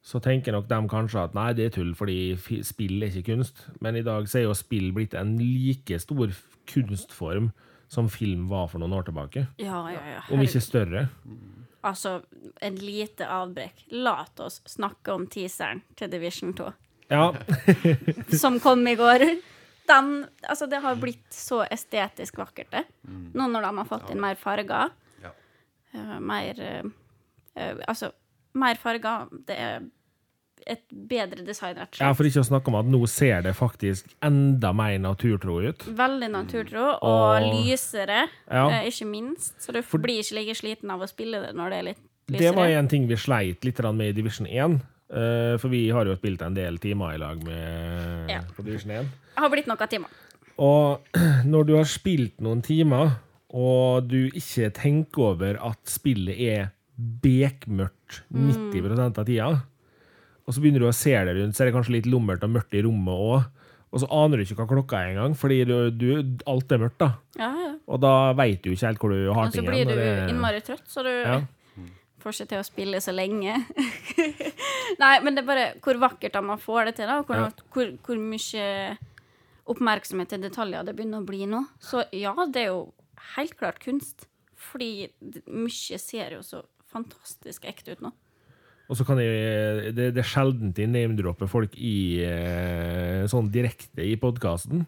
så 0.08 0.22
tenker 0.24 0.56
nok 0.56 0.70
de 0.70 0.78
kanskje 0.88 1.20
at 1.28 1.34
nei, 1.36 1.50
det 1.58 1.66
er 1.68 1.74
tull, 1.76 1.90
fordi 1.98 2.38
spill 2.64 3.02
er 3.04 3.12
ikke 3.12 3.34
kunst. 3.34 3.66
Men 3.84 3.98
i 4.00 4.06
dag 4.08 4.30
så 4.32 4.40
er 4.40 4.46
jo 4.46 4.54
spill 4.56 4.94
blitt 4.96 5.18
en 5.20 5.34
like 5.42 5.98
stor 6.00 6.32
kunstform 6.72 7.50
som 7.92 8.08
film 8.12 8.46
var 8.52 8.70
for 8.72 8.80
noen 8.80 8.96
år 8.96 9.08
tilbake. 9.10 9.46
Ja, 9.60 9.82
ja, 9.92 10.04
ja. 10.14 10.22
Om 10.32 10.44
ikke 10.44 10.62
større. 10.64 11.08
Altså, 11.88 12.22
en 12.64 12.80
lite 12.80 13.28
avbrekk. 13.32 13.84
La 14.00 14.22
oss 14.44 14.62
snakke 14.68 15.12
om 15.16 15.28
teaseren 15.32 15.84
til 16.00 16.12
Division 16.12 16.56
2. 16.56 16.70
Ja, 17.12 17.34
som 18.44 18.62
kom 18.64 18.88
i 18.88 18.96
går. 19.00 19.28
Den, 19.88 20.14
altså 20.48 20.68
det 20.72 20.82
har 20.84 21.00
blitt 21.00 21.36
så 21.36 21.62
estetisk 21.72 22.40
vakkert, 22.40 22.72
det. 22.72 22.86
Nå 23.08 23.48
når 23.52 23.68
de 23.68 23.74
har 23.82 23.92
fått 23.92 24.08
inn 24.12 24.24
mer 24.24 24.40
farger. 24.40 24.96
Ja. 25.24 25.36
eh, 25.96 26.16
mer 26.20 26.64
eh, 26.64 27.76
Altså, 27.88 28.12
mer 28.60 28.80
farger. 28.80 29.32
Det 29.48 29.56
er 29.56 29.88
et 30.66 30.82
bedre 30.92 31.46
design, 31.46 31.76
rett 31.78 31.94
og 31.96 32.02
ja, 32.02 32.10
for 32.14 32.24
ikke 32.28 32.42
å 32.42 32.48
snakke 32.48 32.68
om 32.72 32.76
at 32.80 32.86
nå 32.92 33.00
ser 33.08 33.42
det 33.46 33.54
faktisk 33.56 34.08
enda 34.26 34.74
mer 34.76 34.98
naturtro 35.00 35.60
ut. 35.70 35.86
Veldig 35.98 36.30
naturtro, 36.34 36.98
og 37.02 37.44
Og- 37.44 37.54
lysere, 37.54 38.28
Ja. 38.52 38.68
eh, 38.70 38.88
ikke 38.90 39.06
minst. 39.08 39.54
Så 39.60 39.72
du 39.72 39.82
blir 40.00 40.20
ikke 40.20 40.36
like 40.36 40.56
sliten 40.56 40.90
av 40.92 41.00
å 41.02 41.08
spille 41.08 41.42
det 41.46 41.56
når 41.56 41.70
det 41.70 41.78
er 41.80 41.84
litt 41.84 41.98
lysere. 42.30 42.40
Det 42.40 42.56
var 42.56 42.68
en 42.68 42.88
ting 42.88 43.08
vi 43.08 43.16
sleit 43.16 43.64
litt 43.64 43.80
med 43.96 44.08
i 44.10 44.12
Division 44.12 44.48
1. 44.48 44.82
eh, 45.10 45.58
For 45.58 45.70
vi 45.70 45.90
har 45.90 46.06
jo 46.06 46.16
spilt 46.16 46.42
en 46.42 46.54
del 46.54 46.78
timer 46.80 47.14
i 47.14 47.18
lag 47.18 47.42
med 47.44 48.30
Ja. 48.30 48.42
på 48.42 48.64
Division 48.64 48.92
1. 48.92 49.06
Det 49.36 49.38
har 49.40 49.50
blitt 49.50 49.68
noen 49.68 49.88
timer. 49.90 50.08
Og 50.60 51.00
når 51.46 51.66
du 51.66 51.76
har 51.78 51.86
spilt 51.86 52.40
noen 52.42 52.62
timer, 52.62 53.18
og 53.54 54.08
du 54.10 54.30
ikke 54.32 54.74
tenker 54.74 55.20
over 55.22 55.58
at 55.64 55.78
spillet 55.86 56.38
er 56.40 56.72
bekmørkt 57.00 58.24
90% 58.34 59.18
av 59.22 59.26
tida, 59.26 59.62
og 60.48 60.56
så 60.56 60.62
begynner 60.64 60.80
du 60.84 60.88
å 60.90 60.96
se 60.96 61.12
det 61.12 61.34
rundt, 61.38 61.56
så 61.58 61.64
er 61.66 61.70
det 61.70 61.76
kanskje 61.76 61.96
litt 61.98 62.08
lummert 62.10 62.44
og 62.48 62.54
mørkt 62.56 62.74
i 62.78 62.82
rommet 62.86 63.14
òg, 63.28 63.48
og 63.92 64.02
så 64.04 64.08
aner 64.12 64.38
du 64.40 64.44
ikke 64.44 64.58
hva 64.62 64.68
klokka 64.72 65.00
er 65.00 65.12
engang, 65.14 65.36
fordi 65.40 65.62
du, 65.68 65.76
du, 65.92 66.08
alt 66.48 66.72
er 66.76 66.82
mørkt, 66.82 66.98
da. 67.04 67.12
Ja, 67.40 67.52
ja. 67.66 67.70
Og 67.88 68.02
da 68.04 68.14
veit 68.36 68.64
du 68.66 68.72
ikke 68.74 68.88
helt 68.90 69.00
hvor 69.04 69.14
du 69.16 69.30
har 69.32 69.52
ting. 69.52 69.64
Og 69.64 69.70
så 69.70 69.72
blir 69.72 69.86
du 69.88 69.94
det- 69.96 70.30
innmari 70.32 70.60
trøtt, 70.64 70.88
så 70.92 71.04
du 71.08 71.12
Ja. 71.12 71.38
får 72.20 72.34
ikke 72.36 72.50
til 72.52 72.60
å 72.60 72.66
spille 72.68 73.00
så 73.04 73.14
lenge. 73.16 73.54
Nei, 75.04 75.14
men 75.24 75.36
det 75.38 75.44
er 75.44 75.48
bare 75.48 75.68
hvor 75.84 76.00
vakkert 76.02 76.34
da 76.36 76.42
man 76.44 76.60
får 76.60 76.90
det 76.90 76.96
til, 77.00 77.08
da. 77.08 77.20
og 77.20 77.28
Hvor, 77.32 77.52
hvor, 77.74 77.92
hvor 78.04 78.18
mye 78.20 78.98
oppmerksomhet 79.68 80.30
til 80.32 80.44
detaljer 80.44 80.86
det 80.88 80.96
begynner 80.98 81.24
å 81.24 81.28
bli 81.28 81.46
nå. 81.50 81.64
Så 81.84 82.04
ja, 82.16 82.34
det 82.52 82.66
er 82.66 82.70
jo 82.72 82.82
helt 83.36 83.56
klart 83.60 83.80
kunst. 83.84 84.28
Fordi 84.58 85.08
mye 85.48 86.00
ser 86.02 86.34
jo 86.38 86.44
så 86.44 86.64
fantastisk 86.92 87.68
ekte 87.70 87.96
ut 87.96 88.02
nå. 88.04 88.12
Og 88.88 88.96
så 88.96 89.04
kan 89.08 89.20
jeg 89.20 89.94
Det, 89.96 90.14
det 90.16 90.24
er 90.24 90.28
sjelden 90.28 90.74
jeg 90.76 90.90
name-dropper 90.92 91.50
folk 91.52 91.76
i 91.76 92.24
eh, 92.24 93.28
sånn 93.28 93.52
direkte 93.52 94.06
i 94.06 94.16
podkasten. 94.20 94.86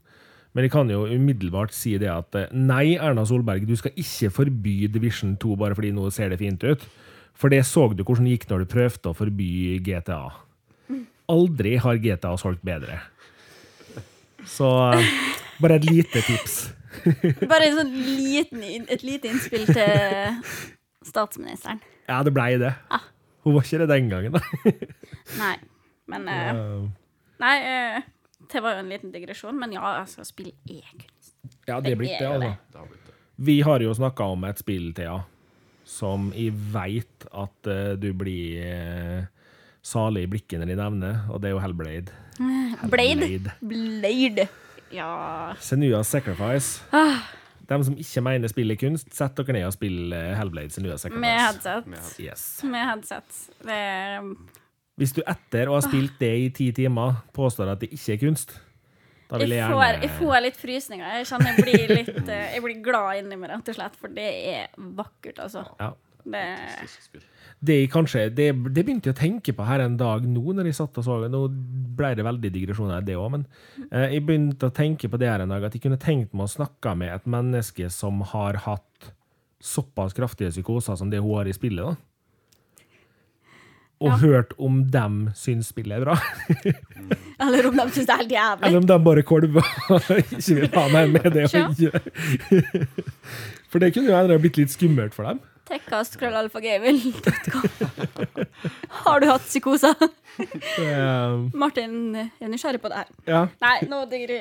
Men 0.55 0.65
jeg 0.65 0.73
kan 0.73 0.89
jo 0.89 1.03
umiddelbart 1.05 1.75
si 1.75 1.93
det 2.01 2.09
at 2.09 2.35
eh, 2.39 2.49
nei, 2.55 2.97
Erna 2.97 3.25
Solberg, 3.27 3.67
du 3.67 3.75
skal 3.77 3.93
ikke 3.99 4.31
forby 4.33 4.75
Division 4.91 5.35
2 5.41 5.57
bare 5.59 5.77
fordi 5.77 5.91
nå 5.93 6.07
ser 6.15 6.31
det 6.33 6.39
fint 6.41 6.63
ut. 6.65 6.87
For 7.39 7.51
det 7.51 7.61
så 7.67 7.85
du 7.93 8.03
hvordan 8.03 8.27
det 8.27 8.37
gikk 8.37 8.49
når 8.49 8.63
du 8.63 8.71
prøvde 8.73 9.11
å 9.11 9.15
forby 9.15 9.51
GTA. 9.85 10.23
Aldri 11.29 11.75
har 11.77 12.01
GTA 12.01 12.33
solgt 12.41 12.63
bedre. 12.65 12.97
Så 14.49 14.67
eh, 14.95 15.13
bare 15.61 15.77
et 15.77 15.87
lite 15.91 16.23
tips. 16.25 16.59
Bare 17.51 17.69
en 17.69 17.77
sånn 17.77 17.91
liten, 17.93 18.63
et 18.91 19.03
lite 19.05 19.29
innspill 19.29 19.67
til 19.69 20.39
statsministeren. 21.05 21.79
Ja, 22.09 22.17
det 22.25 22.33
blei 22.35 22.57
det. 22.59 22.73
Hun 23.45 23.55
var 23.55 23.65
ikke 23.65 23.81
det 23.83 23.89
den 23.91 24.09
gangen, 24.11 24.35
da. 24.35 24.41
Nei, 25.41 25.55
men 26.11 26.27
uh, 26.27 26.87
Nei, 27.39 27.55
uh, 27.63 28.01
det 28.51 28.61
var 28.65 28.75
jo 28.75 28.83
en 28.83 28.91
liten 28.91 29.13
digresjon, 29.13 29.57
men 29.59 29.73
ja, 29.75 29.95
altså, 30.01 30.25
spill 30.27 30.51
er 30.67 30.87
kunst. 30.91 31.35
Ja, 31.69 31.79
det 31.79 31.93
er 31.93 31.99
blitt 31.99 32.17
det, 32.19 32.27
altså. 32.27 32.87
Vi 33.39 33.61
har 33.63 33.79
jo 33.79 33.93
snakka 33.95 34.25
om 34.33 34.43
et 34.49 34.59
spill, 34.59 34.89
Thea, 34.97 35.21
som 35.87 36.31
jeg 36.35 36.51
veit 36.73 37.27
at 37.31 37.69
uh, 37.71 37.93
du 37.99 38.11
blir 38.17 38.59
uh, 38.59 39.51
salig 39.85 40.25
i 40.27 40.31
blikket 40.35 40.59
når 40.59 40.73
de 40.73 40.79
nevner, 40.81 41.21
og 41.31 41.39
det 41.39 41.51
er 41.51 41.55
jo 41.55 41.63
Hellblade. 41.63 42.15
Blade. 42.91 43.55
Blade. 43.61 44.47
Ja. 44.91 45.55
Senua's 45.63 46.11
Sacrifice. 46.11 46.81
Ah. 46.91 47.38
De 47.69 47.77
som 47.85 47.97
ikke 48.01 48.23
mener 48.25 48.49
spill 48.51 48.73
er 48.73 48.79
kunst, 48.81 49.11
sett 49.13 49.35
dere 49.37 49.55
ned 49.59 49.67
og 49.67 49.75
spill 49.75 50.13
eh, 50.15 50.31
Hellblade 50.37 50.73
Senua's 50.73 51.05
Med 51.13 51.37
headset. 51.37 51.85
Med 51.89 52.15
Yes. 52.23 52.47
Med 52.65 52.87
headset. 52.89 53.43
Det 53.61 53.75
er 53.75 54.25
Hvis 54.99 55.13
du 55.15 55.21
etter 55.21 55.69
å 55.69 55.77
ha 55.77 55.83
spilt 55.85 56.17
det 56.19 56.33
i 56.41 56.49
ti 56.55 56.71
timer 56.75 57.21
påstår 57.35 57.75
at 57.75 57.83
det 57.83 57.91
ikke 57.93 58.17
er 58.17 58.21
kunst, 58.25 58.57
da 59.29 59.37
vil 59.37 59.53
jeg 59.53 59.61
jeg 59.61 59.77
får, 59.77 59.99
jeg 60.01 60.11
får 60.17 60.39
litt 60.41 60.57
frysninger. 60.57 61.17
Jeg 61.19 61.27
kjenner 61.29 61.51
jeg 61.53 61.65
blir 61.67 61.91
litt 61.93 62.29
eh, 62.33 62.45
Jeg 62.55 62.63
blir 62.65 62.79
glad 62.83 63.21
inni 63.21 63.37
meg, 63.37 63.51
rett 63.53 63.69
og 63.69 63.77
slett, 63.77 63.99
for 64.01 64.17
det 64.17 64.29
er 64.55 64.71
vakkert, 64.97 65.43
altså. 65.45 65.67
ja. 65.79 65.93
Det. 66.29 66.47
Det, 67.59 67.75
jeg 67.81 67.89
kanskje, 67.91 68.21
det, 68.31 68.45
det 68.71 68.83
begynte 68.87 69.09
jeg 69.09 69.15
å 69.17 69.19
tenke 69.19 69.51
på 69.57 69.65
her 69.67 69.81
en 69.83 69.97
dag 69.99 70.23
nå, 70.23 70.43
når 70.55 70.69
jeg 70.69 70.77
satt 70.77 70.95
og 71.01 71.03
så 71.03 71.17
Nå 71.27 71.41
ble 71.99 72.13
det 72.15 72.23
veldig 72.23 72.51
digresjon 72.55 72.93
her, 72.93 73.03
det 73.03 73.17
òg, 73.19 73.33
men 73.33 73.43
eh, 73.91 74.13
jeg 74.15 74.23
begynte 74.29 74.69
å 74.69 74.75
tenke 74.77 75.09
på 75.11 75.19
det 75.19 75.27
her 75.27 75.43
en 75.43 75.51
dag, 75.51 75.65
at 75.67 75.75
jeg 75.75 75.83
kunne 75.83 75.99
tenkt 75.99 76.31
meg 76.31 76.47
å 76.47 76.53
snakke 76.53 76.93
med 76.95 77.11
et 77.17 77.25
menneske 77.27 77.89
som 77.91 78.21
har 78.31 78.61
hatt 78.63 79.09
såpass 79.59 80.15
kraftige 80.15 80.53
psykoser 80.55 80.95
som 80.95 81.11
det 81.11 81.19
hun 81.19 81.35
har 81.35 81.49
i 81.51 81.55
spillet, 81.57 81.83
da. 81.83 81.97
Og 83.99 84.07
Ja. 84.07 84.15
hørt 84.21 84.53
om 84.57 84.77
dem 84.87 85.15
syns 85.35 85.73
spillet 85.73 85.97
er 85.99 86.05
bra. 86.05 86.13
eller 87.43 87.67
om 87.67 87.75
de 87.75 87.85
syns 87.91 88.05
det 88.07 88.13
er 88.13 88.21
helt 88.21 88.31
jævlig. 88.31 88.63
Eller 88.69 88.79
om 88.79 88.85
de 88.87 88.97
bare 89.03 89.23
kolver 89.27 89.67
og 89.91 90.11
ikke 90.15 90.55
vil 90.61 90.69
ha 90.77 90.85
meg 90.93 91.11
med 91.17 91.27
det 91.35 91.43
å 91.49 91.65
gjøre. 91.75 91.99
For 93.69 93.83
det 93.83 93.91
kunne 93.91 94.07
jo 94.07 94.15
endre 94.15 94.39
blitt 94.39 94.55
litt 94.61 94.71
skummelt 94.71 95.11
for 95.13 95.27
dem. 95.27 95.41
Tekkast.krøllalfagmail.com. 95.69 97.63
Har 99.05 99.21
du 99.21 99.27
hatt 99.29 99.45
psykoser? 99.45 99.95
Eh, 100.39 101.33
Martin 101.53 102.15
er 102.17 102.49
nysgjerrig 102.49 102.81
på 102.83 102.91
det 102.91 102.97
her. 103.03 103.09
Ja. 103.29 103.41
Nei, 103.61 103.77
nå 103.91 104.01
digre, 104.11 104.37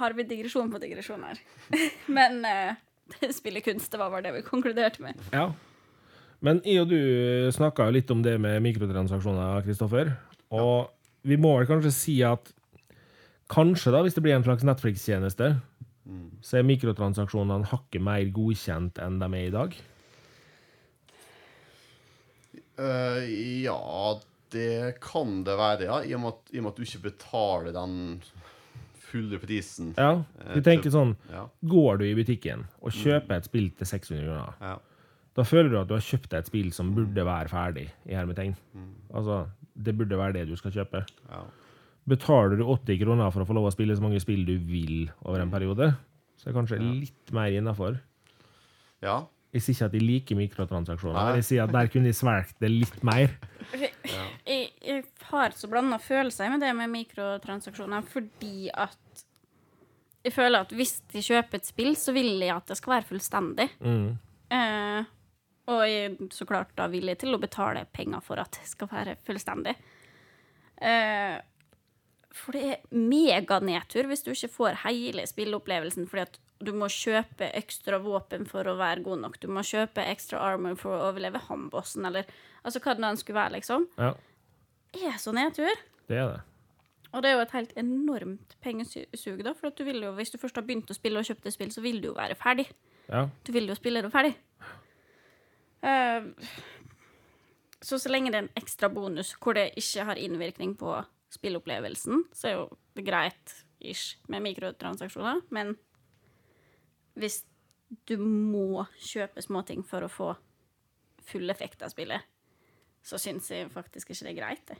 har 0.00 0.16
vi 0.18 0.26
digresjon 0.28 0.70
på 0.72 0.80
digresjon 0.82 1.24
her. 1.28 1.40
Men 2.16 2.42
uh, 2.44 2.74
spille 3.34 3.62
kunst, 3.64 3.90
det 3.92 4.00
var 4.00 4.12
bare 4.12 4.26
det 4.28 4.34
vi 4.38 4.46
konkluderte 4.46 5.04
med. 5.04 5.18
Ja. 5.34 5.50
Men 6.40 6.62
jeg 6.64 6.82
og 6.82 6.88
du 6.90 7.00
snakka 7.54 7.88
jo 7.88 7.96
litt 7.98 8.10
om 8.14 8.22
det 8.24 8.36
med 8.40 8.62
mikrotransaksjoner, 8.64 9.62
Kristoffer. 9.66 10.14
Og 10.56 10.90
vi 11.28 11.36
må 11.38 11.58
vel 11.58 11.68
kanskje 11.68 11.92
si 11.94 12.16
at 12.26 12.54
Kanskje, 13.50 13.90
da, 13.90 14.04
hvis 14.06 14.14
det 14.14 14.22
blir 14.22 14.36
en 14.36 14.44
slags 14.46 14.62
Netflix-tjeneste, 14.62 15.46
så 16.44 16.58
er 16.58 16.66
mikrotransaksjonene 16.68 17.68
hakket 17.70 18.02
mer 18.04 18.28
godkjent 18.34 19.00
enn 19.02 19.18
de 19.20 19.28
er 19.28 19.48
i 19.48 19.54
dag. 19.54 19.74
Eh, 22.80 23.30
ja, 23.64 24.20
det 24.54 25.00
kan 25.04 25.42
det 25.46 25.56
være, 25.58 25.88
ja. 25.88 25.98
I 26.06 26.14
og 26.16 26.22
med 26.22 26.34
at, 26.34 26.52
i 26.54 26.60
og 26.60 26.64
med 26.64 26.72
at 26.72 26.78
du 26.80 26.86
ikke 26.86 27.04
betaler 27.10 27.74
den 27.76 27.96
fulle 29.10 29.40
prisen. 29.42 29.92
Ja, 29.98 30.22
du 30.54 30.60
tenker 30.64 30.92
sånn 30.94 31.16
Ja. 31.32 31.46
Går 31.66 32.00
du 32.00 32.06
i 32.06 32.14
butikken 32.18 32.64
og 32.80 32.94
kjøper 32.94 33.40
et 33.40 33.48
spill 33.50 33.70
til 33.76 33.88
600 33.90 34.26
kroner, 34.26 34.60
ja. 34.62 34.76
da 35.36 35.46
føler 35.46 35.72
du 35.72 35.80
at 35.80 35.88
du 35.90 35.96
har 35.96 36.04
kjøpt 36.06 36.28
deg 36.30 36.44
et 36.44 36.50
spill 36.50 36.68
som 36.74 36.92
burde 36.94 37.24
være 37.26 37.50
ferdig, 37.50 37.88
i 38.06 38.14
hermetegn. 38.14 38.54
Altså, 39.10 39.42
det 39.74 39.96
burde 39.98 40.18
være 40.18 40.38
det 40.38 40.46
du 40.50 40.54
skal 40.60 40.74
kjøpe. 40.80 41.06
ja. 41.30 41.42
Betaler 42.08 42.56
du 42.56 42.64
80 42.64 42.96
kroner 43.02 43.28
for 43.30 43.44
å 43.44 43.46
få 43.46 43.54
lov 43.54 43.68
å 43.68 43.70
spille 43.74 43.94
så 43.94 44.02
mange 44.02 44.18
spill 44.22 44.40
du 44.48 44.54
vil 44.66 45.10
over 45.20 45.42
en 45.42 45.50
periode, 45.52 45.92
så 46.40 46.48
er 46.48 46.50
det 46.50 46.56
kanskje 46.56 46.78
litt 46.80 47.34
mer 47.36 47.52
innafor. 47.54 48.00
ja. 49.04 49.20
Jeg 49.50 49.64
sier 49.64 49.74
ikke 49.74 49.86
at 49.88 49.94
de 49.94 50.00
liker 50.02 50.38
mikrotransaksjoner, 50.38 51.16
Nei. 51.16 51.24
men 51.26 51.40
jeg 51.40 51.46
sier 51.48 51.64
at 51.64 51.72
der 51.74 51.88
kunne 51.90 52.06
de 52.06 52.14
svelget 52.14 52.60
det 52.62 52.70
litt 52.70 53.00
mer. 53.06 53.32
Jeg, 54.46 54.68
jeg 54.82 55.02
har 55.30 55.56
så 55.58 55.68
blanda 55.70 55.98
følelser 56.02 56.52
med 56.52 56.62
det 56.62 56.70
med 56.78 56.90
mikrotransaksjoner, 56.92 58.06
fordi 58.06 58.70
at 58.70 59.24
jeg 60.24 60.34
føler 60.36 60.62
at 60.62 60.74
hvis 60.76 60.98
de 61.10 61.22
kjøper 61.24 61.58
et 61.58 61.68
spill, 61.68 61.94
så 61.98 62.14
vil 62.14 62.36
jeg 62.38 62.52
at 62.54 62.70
det 62.70 62.76
skal 62.78 62.96
være 62.98 63.08
fullstendig. 63.08 63.66
Mm. 63.80 64.08
Eh, 64.54 65.10
og 65.70 65.82
jeg 65.86 66.10
er 66.10 66.34
så 66.34 66.46
klart 66.48 66.74
da 66.78 66.88
villig 66.92 67.16
til 67.20 67.34
å 67.34 67.40
betale 67.40 67.86
penger 67.94 68.22
for 68.24 68.42
at 68.42 68.58
det 68.58 68.68
skal 68.68 68.90
være 68.90 69.16
fullstendig. 69.26 69.74
Eh, 70.80 71.38
for 72.30 72.54
det 72.56 72.66
er 72.68 72.84
meganedtur 72.94 74.06
hvis 74.10 74.22
du 74.26 74.30
ikke 74.32 74.52
får 74.54 74.82
hele 74.84 75.26
spilleopplevelsen 75.26 76.06
fordi 76.10 76.28
at 76.28 76.38
du 76.60 76.72
må 76.76 76.88
kjøpe 76.92 77.48
ekstra 77.56 77.98
våpen 78.04 78.44
for 78.48 78.68
å 78.68 78.76
være 78.78 79.04
god 79.06 79.22
nok. 79.24 79.38
Du 79.40 79.48
må 79.48 79.62
kjøpe 79.64 80.04
ekstra 80.12 80.40
armor 80.50 80.76
for 80.80 80.92
å 80.92 81.08
overleve 81.08 81.40
hambossen, 81.46 82.04
eller 82.08 82.28
altså 82.62 82.82
hva 82.84 82.94
det 82.96 83.04
nå 83.04 83.14
skulle 83.20 83.40
være, 83.40 83.54
liksom. 83.58 83.86
Ja, 83.96 84.12
Det 84.92 85.06
er 85.06 85.18
så 85.22 85.32
nedtur. 85.32 85.70
det 86.08 86.18
er 86.18 86.32
det. 86.34 86.40
Og 87.12 87.22
det 87.22 87.30
er 87.30 87.34
jo 87.34 87.42
et 87.42 87.54
helt 87.56 87.72
enormt 87.80 88.56
pengesug, 88.62 89.40
da. 89.42 89.54
For 89.54 89.70
at 89.70 89.78
du 89.78 89.84
vil 89.84 90.02
jo, 90.04 90.12
hvis 90.14 90.30
du 90.30 90.38
først 90.38 90.60
har 90.60 90.66
begynt 90.66 90.90
å 90.90 90.94
spille 90.94 91.18
og 91.18 91.26
kjøpt 91.26 91.46
et 91.46 91.56
spill, 91.56 91.72
så 91.74 91.82
vil 91.82 92.00
du 92.02 92.10
jo 92.10 92.14
være 92.14 92.36
ferdig. 92.38 92.68
Ja. 93.08 93.24
Du 93.42 93.50
vil 93.52 93.66
jo 93.66 93.74
spille 93.74 94.02
det 94.04 94.12
ferdig. 94.14 94.36
Uh, 95.82 96.28
så 97.82 97.98
så 97.98 98.12
lenge 98.12 98.30
det 98.30 98.36
er 98.38 98.44
en 98.44 98.60
ekstra 98.60 98.90
bonus 98.92 99.32
hvor 99.40 99.56
det 99.56 99.70
ikke 99.80 100.04
har 100.04 100.20
innvirkning 100.20 100.76
på 100.78 100.98
spillopplevelsen, 101.32 102.26
så 102.36 102.48
er 102.50 102.56
jo 102.58 102.66
greit 103.06 103.54
ish 103.80 104.18
med 104.28 104.44
mikrotransaksjoner. 104.44 105.40
Men 105.50 105.74
hvis 107.18 107.42
du 108.06 108.16
må 108.22 108.84
kjøpe 109.02 109.42
småting 109.42 109.82
for 109.86 110.06
å 110.06 110.12
få 110.12 110.28
full 111.30 111.50
effekt 111.50 111.82
av 111.82 111.92
spillet, 111.92 112.22
så 113.02 113.18
syns 113.18 113.48
jeg 113.50 113.70
faktisk 113.72 114.12
ikke 114.12 114.26
det 114.26 114.32
er 114.32 114.38
greit, 114.38 114.64
det. 114.70 114.78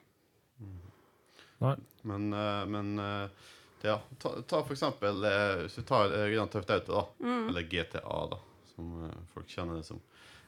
Nei. 1.61 1.77
Men, 2.03 2.33
eh, 2.33 2.67
men 2.67 2.99
eh, 2.99 3.49
ja, 3.83 4.01
ta, 4.19 4.33
ta 4.49 4.63
for 4.65 4.73
eksempel 4.73 5.25
eh, 5.25 5.63
Hvis 5.65 5.75
du 5.77 5.83
tar 5.89 6.13
Grand 6.33 6.53
Theft 6.53 6.71
Auto, 6.71 6.93
da. 6.93 7.33
Eller 7.49 7.67
GTA, 7.69 8.21
da, 8.33 8.39
som 8.75 8.95
folk 9.35 9.49
kjenner 9.49 9.81
det 9.81 9.89
som. 9.89 10.01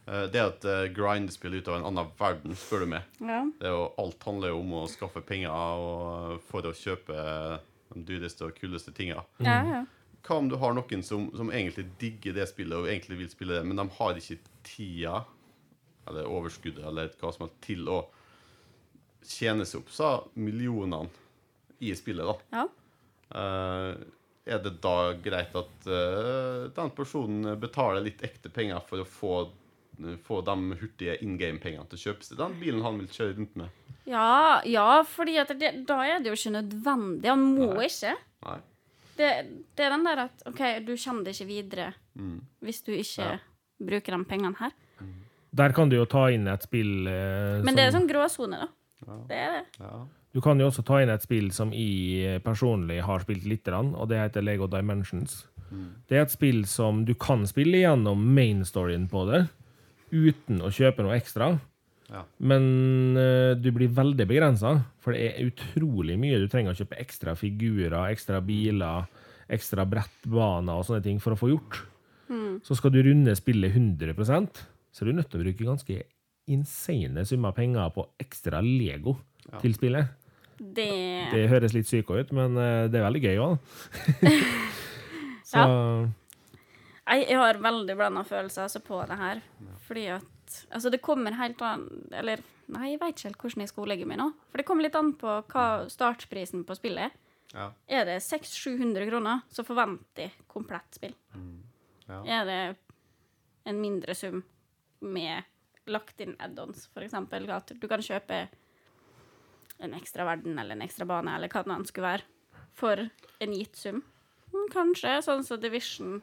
Eh, 0.07 0.25
det 0.33 0.40
at 0.42 0.68
grind-spill 0.97 1.59
ut 1.59 1.68
av 1.68 1.81
en 1.81 1.88
annen 1.90 2.12
verden, 2.18 2.57
spør 2.59 2.87
du 2.87 2.92
meg. 2.95 3.09
Ja. 3.21 3.42
Det 3.61 3.68
er 3.68 3.77
jo, 3.77 3.88
alt 4.01 4.29
handler 4.29 4.55
jo 4.55 4.62
om 4.62 4.77
å 4.81 4.87
skaffe 4.90 5.25
penger 5.27 5.53
og, 5.53 6.38
for 6.49 6.68
å 6.68 6.77
kjøpe 6.77 7.18
de 7.92 8.07
dyreste 8.09 8.49
og 8.49 8.57
kuleste 8.57 8.95
tinga. 8.97 9.27
Ja, 9.45 9.59
ja. 9.68 9.83
Hva 10.23 10.39
om 10.39 10.49
du 10.51 10.57
har 10.61 10.75
noen 10.77 11.03
som, 11.03 11.29
som 11.37 11.51
egentlig 11.51 11.89
digger 11.99 12.37
det 12.37 12.47
spillet 12.51 12.79
og 12.79 12.91
egentlig 12.91 13.19
vil 13.25 13.31
spille 13.33 13.59
det, 13.59 13.67
men 13.67 13.81
de 13.81 13.87
har 13.97 14.19
ikke 14.19 14.39
tida 14.67 15.23
eller 16.09 16.31
overskuddet 16.31 16.85
eller 16.87 17.11
hva 17.19 17.33
som 17.35 17.47
helst 17.47 17.59
til 17.67 17.89
å 17.91 17.99
tjene 19.27 19.67
seg 19.67 19.83
opp 19.83 19.93
så 19.95 20.13
millionene 20.35 21.11
i 21.83 21.93
spillet, 21.99 22.27
da. 22.27 22.63
ja. 22.63 22.69
Uh, 23.33 23.97
er 24.45 24.59
det 24.59 24.75
da 24.83 25.13
greit 25.23 25.55
at 25.57 25.87
uh, 25.87 26.69
den 26.75 26.91
personen 26.97 27.55
betaler 27.63 28.03
litt 28.03 28.23
ekte 28.27 28.51
penger 28.53 28.83
for 28.89 29.03
å 29.03 29.07
få, 29.07 29.37
få 30.27 30.41
de 30.47 30.57
hurtige 30.81 31.15
in 31.23 31.37
game-pengene 31.39 31.87
til 31.91 32.01
å 32.01 32.03
kjøpe 32.09 32.27
seg 32.27 32.41
den 32.41 32.59
bilen 32.61 32.83
han 32.83 32.99
vil 32.99 33.11
kjøre 33.15 33.37
rundt 33.39 33.55
med? 33.61 33.79
Ja, 34.11 34.59
ja 34.67 34.89
fordi 35.07 35.39
at 35.43 35.55
det, 35.59 35.73
da 35.87 36.01
er 36.07 36.23
det 36.23 36.33
jo 36.33 36.39
ikke 36.39 36.57
nødvendig. 36.57 37.31
Han 37.31 37.47
må 37.55 37.71
Nei. 37.77 37.87
ikke. 37.87 38.17
Nei. 38.49 38.59
Det, 39.16 39.29
det 39.77 39.85
er 39.87 39.90
den 39.92 40.05
der 40.07 40.22
at 40.27 40.42
OK, 40.48 40.61
du 40.87 40.94
kommer 40.96 41.25
deg 41.25 41.35
ikke 41.37 41.46
videre 41.51 41.92
Mm. 42.16 42.40
hvis 42.62 42.83
du 42.85 42.92
ikke 42.92 43.25
Ja. 43.25 43.38
bruker 43.81 44.16
de 44.18 44.25
pengene 44.29 44.57
her. 44.59 44.72
Der 45.55 45.72
kan 45.72 45.88
du 45.88 45.96
jo 45.96 46.05
ta 46.05 46.27
inn 46.33 46.46
et 46.48 46.62
spill 46.62 47.07
eh, 47.09 47.62
Men 47.64 47.75
det 47.75 47.85
er 47.87 47.90
sånn 47.92 48.09
gråsone, 48.09 48.59
da. 48.61 48.68
Ja. 49.07 49.16
Det 49.29 49.37
er 49.37 49.51
det. 49.57 49.64
Ja. 49.81 50.07
Du 50.33 50.40
kan 50.40 50.59
jo 50.61 50.66
også 50.70 50.85
ta 50.85 51.01
inn 51.03 51.11
et 51.11 51.22
spill 51.22 51.51
som 51.53 51.72
jeg 51.72 52.42
personlig 52.44 53.03
har 53.05 53.20
spilt 53.20 53.44
litt, 53.44 53.64
grann, 53.64 53.94
og 53.94 54.09
det 54.09 54.18
heter 54.18 54.42
Lego 54.44 54.66
Dimensions. 54.66 55.46
Det 56.09 56.16
er 56.18 56.22
et 56.22 56.31
spill 56.31 56.64
som 56.66 57.05
du 57.05 57.14
kan 57.14 57.46
spille 57.46 57.81
gjennom 57.81 58.20
mainstoryen 58.35 59.09
på 59.09 59.27
det, 59.31 59.48
uten 60.12 60.61
å 60.61 60.68
kjøpe 60.72 61.03
noe 61.03 61.16
ekstra. 61.16 61.59
Ja. 62.12 62.27
Men 62.44 62.64
uh, 63.16 63.53
du 63.57 63.70
blir 63.72 63.92
veldig 63.92 64.27
begrensa, 64.29 64.75
for 65.01 65.16
det 65.16 65.31
er 65.31 65.48
utrolig 65.48 66.18
mye 66.20 66.40
du 66.42 66.48
trenger 66.53 66.75
å 66.75 66.79
kjøpe 66.83 67.01
ekstra 67.01 67.37
figurer, 67.38 67.96
ekstra 68.12 68.42
biler, 68.44 69.09
ekstra 69.53 69.87
brettbaner 69.88 70.77
og 70.77 70.87
sånne 70.88 71.05
ting 71.05 71.18
for 71.22 71.35
å 71.35 71.40
få 71.40 71.55
gjort. 71.55 71.81
Så 72.64 72.77
skal 72.79 72.92
du 72.94 73.03
runde 73.05 73.35
spillet 73.37 73.75
100% 73.77 74.62
så 74.92 75.05
er 75.05 75.09
du 75.09 75.16
nødt 75.16 75.31
til 75.33 75.40
å 75.40 75.44
bruke 75.46 75.66
ganske 75.66 76.03
insane 76.53 77.25
summer 77.29 77.55
penger 77.57 77.92
på 77.94 78.05
ekstra 78.20 78.61
Lego 78.64 79.16
til 79.62 79.77
spillet. 79.77 80.18
Det, 80.59 80.88
Det 81.33 81.46
høres 81.51 81.72
litt 81.75 81.88
psyko 81.88 82.18
ut, 82.20 82.33
men 82.37 82.59
uh, 82.59 82.88
det 82.92 83.01
er 83.01 83.07
veldig 83.07 83.22
gøy 83.25 83.40
òg. 83.42 83.55
Så 85.53 85.62
jeg, 87.03 87.25
jeg 87.27 87.38
har 87.40 87.59
veldig 87.61 87.96
blanda 87.98 88.22
følelser 88.25 88.66
altså, 88.68 88.81
på 88.85 89.01
det 89.09 89.18
her. 89.18 89.40
Fordi 89.88 90.05
at 90.14 90.29
Altså, 90.71 90.91
det 90.93 91.03
kommer 91.05 91.35
helt 91.38 91.61
an 91.65 91.87
Eller 92.12 92.43
nei, 92.73 92.93
jeg 92.93 93.01
veit 93.03 93.17
ikke 93.17 93.29
helt 93.29 93.43
hvordan 93.43 93.65
jeg 93.65 93.73
skal 93.73 93.91
legge 93.91 94.09
meg 94.09 94.21
nå. 94.21 94.31
For 94.51 94.61
det 94.61 94.67
kommer 94.69 94.87
litt 94.87 94.97
an 94.99 95.12
på 95.19 95.35
hva 95.53 95.67
startprisen 95.93 96.65
på 96.69 96.77
spillet 96.79 97.09
er. 97.09 97.19
Ja. 97.53 97.67
Er 98.01 98.07
det 98.09 98.23
600-700 98.25 99.09
kroner, 99.11 99.43
så 99.53 99.65
forventer 99.67 100.25
jeg 100.25 100.47
komplett 100.49 100.97
spill. 100.97 101.15
Ja. 102.09 102.23
Er 102.25 102.49
det 102.49 102.61
en 103.69 103.81
mindre 103.83 104.17
sum 104.17 104.41
med 105.05 105.45
lagt 105.91 106.21
inn 106.23 106.37
add-ons, 106.41 106.87
eksempel, 106.97 107.49
at 107.51 107.73
du 107.75 107.88
kan 107.91 108.03
kjøpe 108.03 108.47
en 109.83 109.97
ekstra 109.99 110.27
verden 110.29 110.59
eller 110.59 110.77
en 110.77 110.85
ekstra 110.87 111.07
bane, 111.09 111.35
eller 111.37 111.51
hva 111.51 111.65
det 111.65 111.73
nå 111.73 111.79
skulle 111.88 112.12
være, 112.12 112.29
for 112.79 113.03
en 113.43 113.57
gitt 113.57 113.79
sum. 113.79 114.01
Mm, 114.53 114.69
Kanskje, 114.73 115.17
sånn 115.25 115.45
som 115.47 115.61
Division 115.61 116.19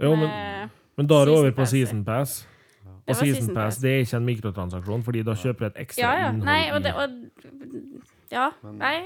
Jo, 0.00 0.14
men, 0.16 0.70
men 0.96 1.08
da 1.08 1.18
er 1.20 1.28
det 1.28 1.34
over 1.36 1.52
på 1.52 1.60
Pass, 1.60 1.74
Season 1.74 2.02
Pass. 2.04 2.38
Det 2.86 3.14
Og 3.14 3.16
Season 3.20 3.34
Season 3.34 3.54
Pass 3.54 3.78
det 3.82 3.92
er 3.92 4.04
ikke 4.04 4.18
en 4.20 4.28
mikrotransaksjon, 4.30 5.04
fordi 5.06 5.22
da 5.26 5.34
kjøper 5.38 5.58
du 5.58 5.66
et 5.66 5.80
ekstra 5.86 6.02
Ja, 6.02 6.12
ja. 6.20 6.28
innhold 6.32 6.50
Nei, 6.50 6.62
og 6.72 6.82
det 6.82 6.94
og, 6.94 7.18
Ja. 8.32 8.50
Men- 8.62 8.78
Nei. 8.78 8.96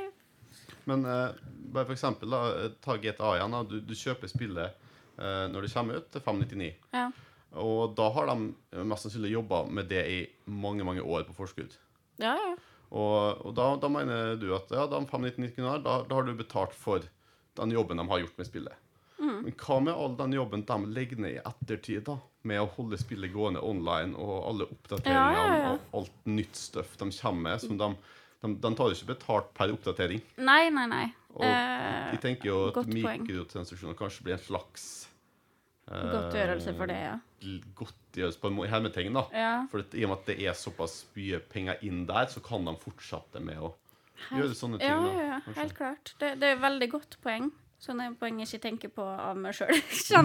Men 0.88 1.04
uh, 1.04 1.30
bare 1.72 1.86
for 1.86 1.94
eksempel, 1.94 2.30
da, 2.32 2.40
eh, 2.64 2.70
ta 2.82 2.96
GTA 2.96 3.34
igjen. 3.36 3.52
Da. 3.54 3.62
Du, 3.68 3.76
du 3.84 3.94
kjøper 3.94 4.30
spillet 4.30 4.72
uh, 5.20 5.46
når 5.52 5.66
det 5.66 5.72
kommer 5.74 6.00
ut, 6.00 6.08
til 6.10 6.24
599. 6.24 6.72
Ja. 6.96 7.10
Og 7.60 7.94
da 7.98 8.08
har 8.14 8.30
de 8.30 8.84
mest 8.86 9.06
sannsynlig 9.06 9.32
jobba 9.34 9.64
med 9.66 9.88
det 9.90 10.02
i 10.08 10.18
mange 10.46 10.86
mange 10.86 11.02
år 11.02 11.26
på 11.28 11.36
forskudd. 11.36 11.76
Ja, 12.22 12.34
ja. 12.34 12.54
Og, 12.90 13.46
og 13.46 13.54
da, 13.54 13.68
da 13.78 13.90
mener 13.90 14.34
du 14.38 14.48
at 14.56 14.70
ja, 14.74 14.86
de 14.90 14.98
599 15.06 15.54
kroner, 15.54 15.82
da, 15.84 16.00
da 16.06 16.14
har 16.18 16.26
du 16.26 16.34
betalt 16.38 16.74
for 16.74 17.04
den 17.58 17.74
jobben 17.74 18.00
de 18.00 18.06
har 18.10 18.22
gjort 18.24 18.38
med 18.38 18.48
spillet. 18.48 18.86
Mm. 19.20 19.36
Men 19.44 19.54
hva 19.60 19.78
med 19.84 19.94
all 19.94 20.16
den 20.18 20.34
jobben 20.34 20.64
de 20.66 20.78
legger 20.96 21.20
ned 21.22 21.36
i 21.36 21.42
ettertid, 21.42 22.02
da? 22.08 22.16
Med 22.48 22.60
å 22.62 22.68
holde 22.76 22.96
spillet 22.96 23.32
gående 23.34 23.60
online, 23.60 24.14
og 24.16 24.46
alle 24.48 24.64
oppdateringene 24.72 25.36
Ja, 25.36 25.46
ja, 25.46 25.56
ja. 25.66 25.72
og 25.76 25.98
alt 26.00 26.26
nytt 26.30 26.56
støff 26.56 26.94
de 26.96 27.10
kommer 27.12 27.50
med, 27.50 27.60
som 27.60 27.76
de, 27.76 27.88
de, 28.40 28.52
de 28.64 28.70
tar 28.78 28.94
ikke 28.94 29.10
betalt 29.10 29.50
per 29.58 29.74
oppdatering. 29.74 30.22
Nei, 30.40 30.62
nei, 30.72 30.86
nei. 30.88 31.06
Og 31.34 31.44
Eh, 31.46 32.14
jeg 32.16 32.20
tenker 32.24 32.48
jo 32.48 32.56
at 32.72 32.88
mikrotransaksjoner 32.90 33.94
kanskje 33.98 34.24
blir 34.26 34.34
en 34.34 34.42
slags 34.42 34.86
eh, 35.90 36.08
Godtgjørelse 36.10 36.74
for 36.80 36.90
det, 36.90 36.96
ja. 37.04 37.12
Godtgjørelse 37.78 38.40
på 38.42 38.50
en 38.50 38.58
hermetegn, 38.72 39.14
da. 39.20 39.26
ja. 39.36 39.52
For 39.70 39.84
at, 39.84 39.94
i 39.94 40.04
og 40.06 40.10
med 40.14 40.18
at 40.18 40.32
det 40.32 40.38
er 40.48 40.56
såpass 40.58 41.04
mye 41.14 41.38
penger 41.52 41.84
inn 41.86 42.02
der, 42.08 42.26
så 42.32 42.42
kan 42.44 42.64
de 42.66 42.74
fortsette 42.82 43.42
med 43.44 43.60
å 43.62 43.74
gjøre 44.32 44.56
sånne 44.56 44.80
ting. 44.80 44.90
Ja, 44.90 45.12
ja, 45.12 45.28
ja, 45.36 45.54
helt 45.60 45.76
klart. 45.78 46.14
Det, 46.20 46.34
det 46.40 46.50
er 46.50 46.56
et 46.58 46.64
veldig 46.64 46.90
godt 46.96 47.20
poeng. 47.24 47.50
Sånne 47.80 48.10
poeng 48.20 48.42
jeg 48.42 48.50
ikke 48.50 48.62
tenker 48.66 48.90
på 48.92 49.04
av 49.08 49.38
meg 49.40 49.54
sjøl. 49.56 49.70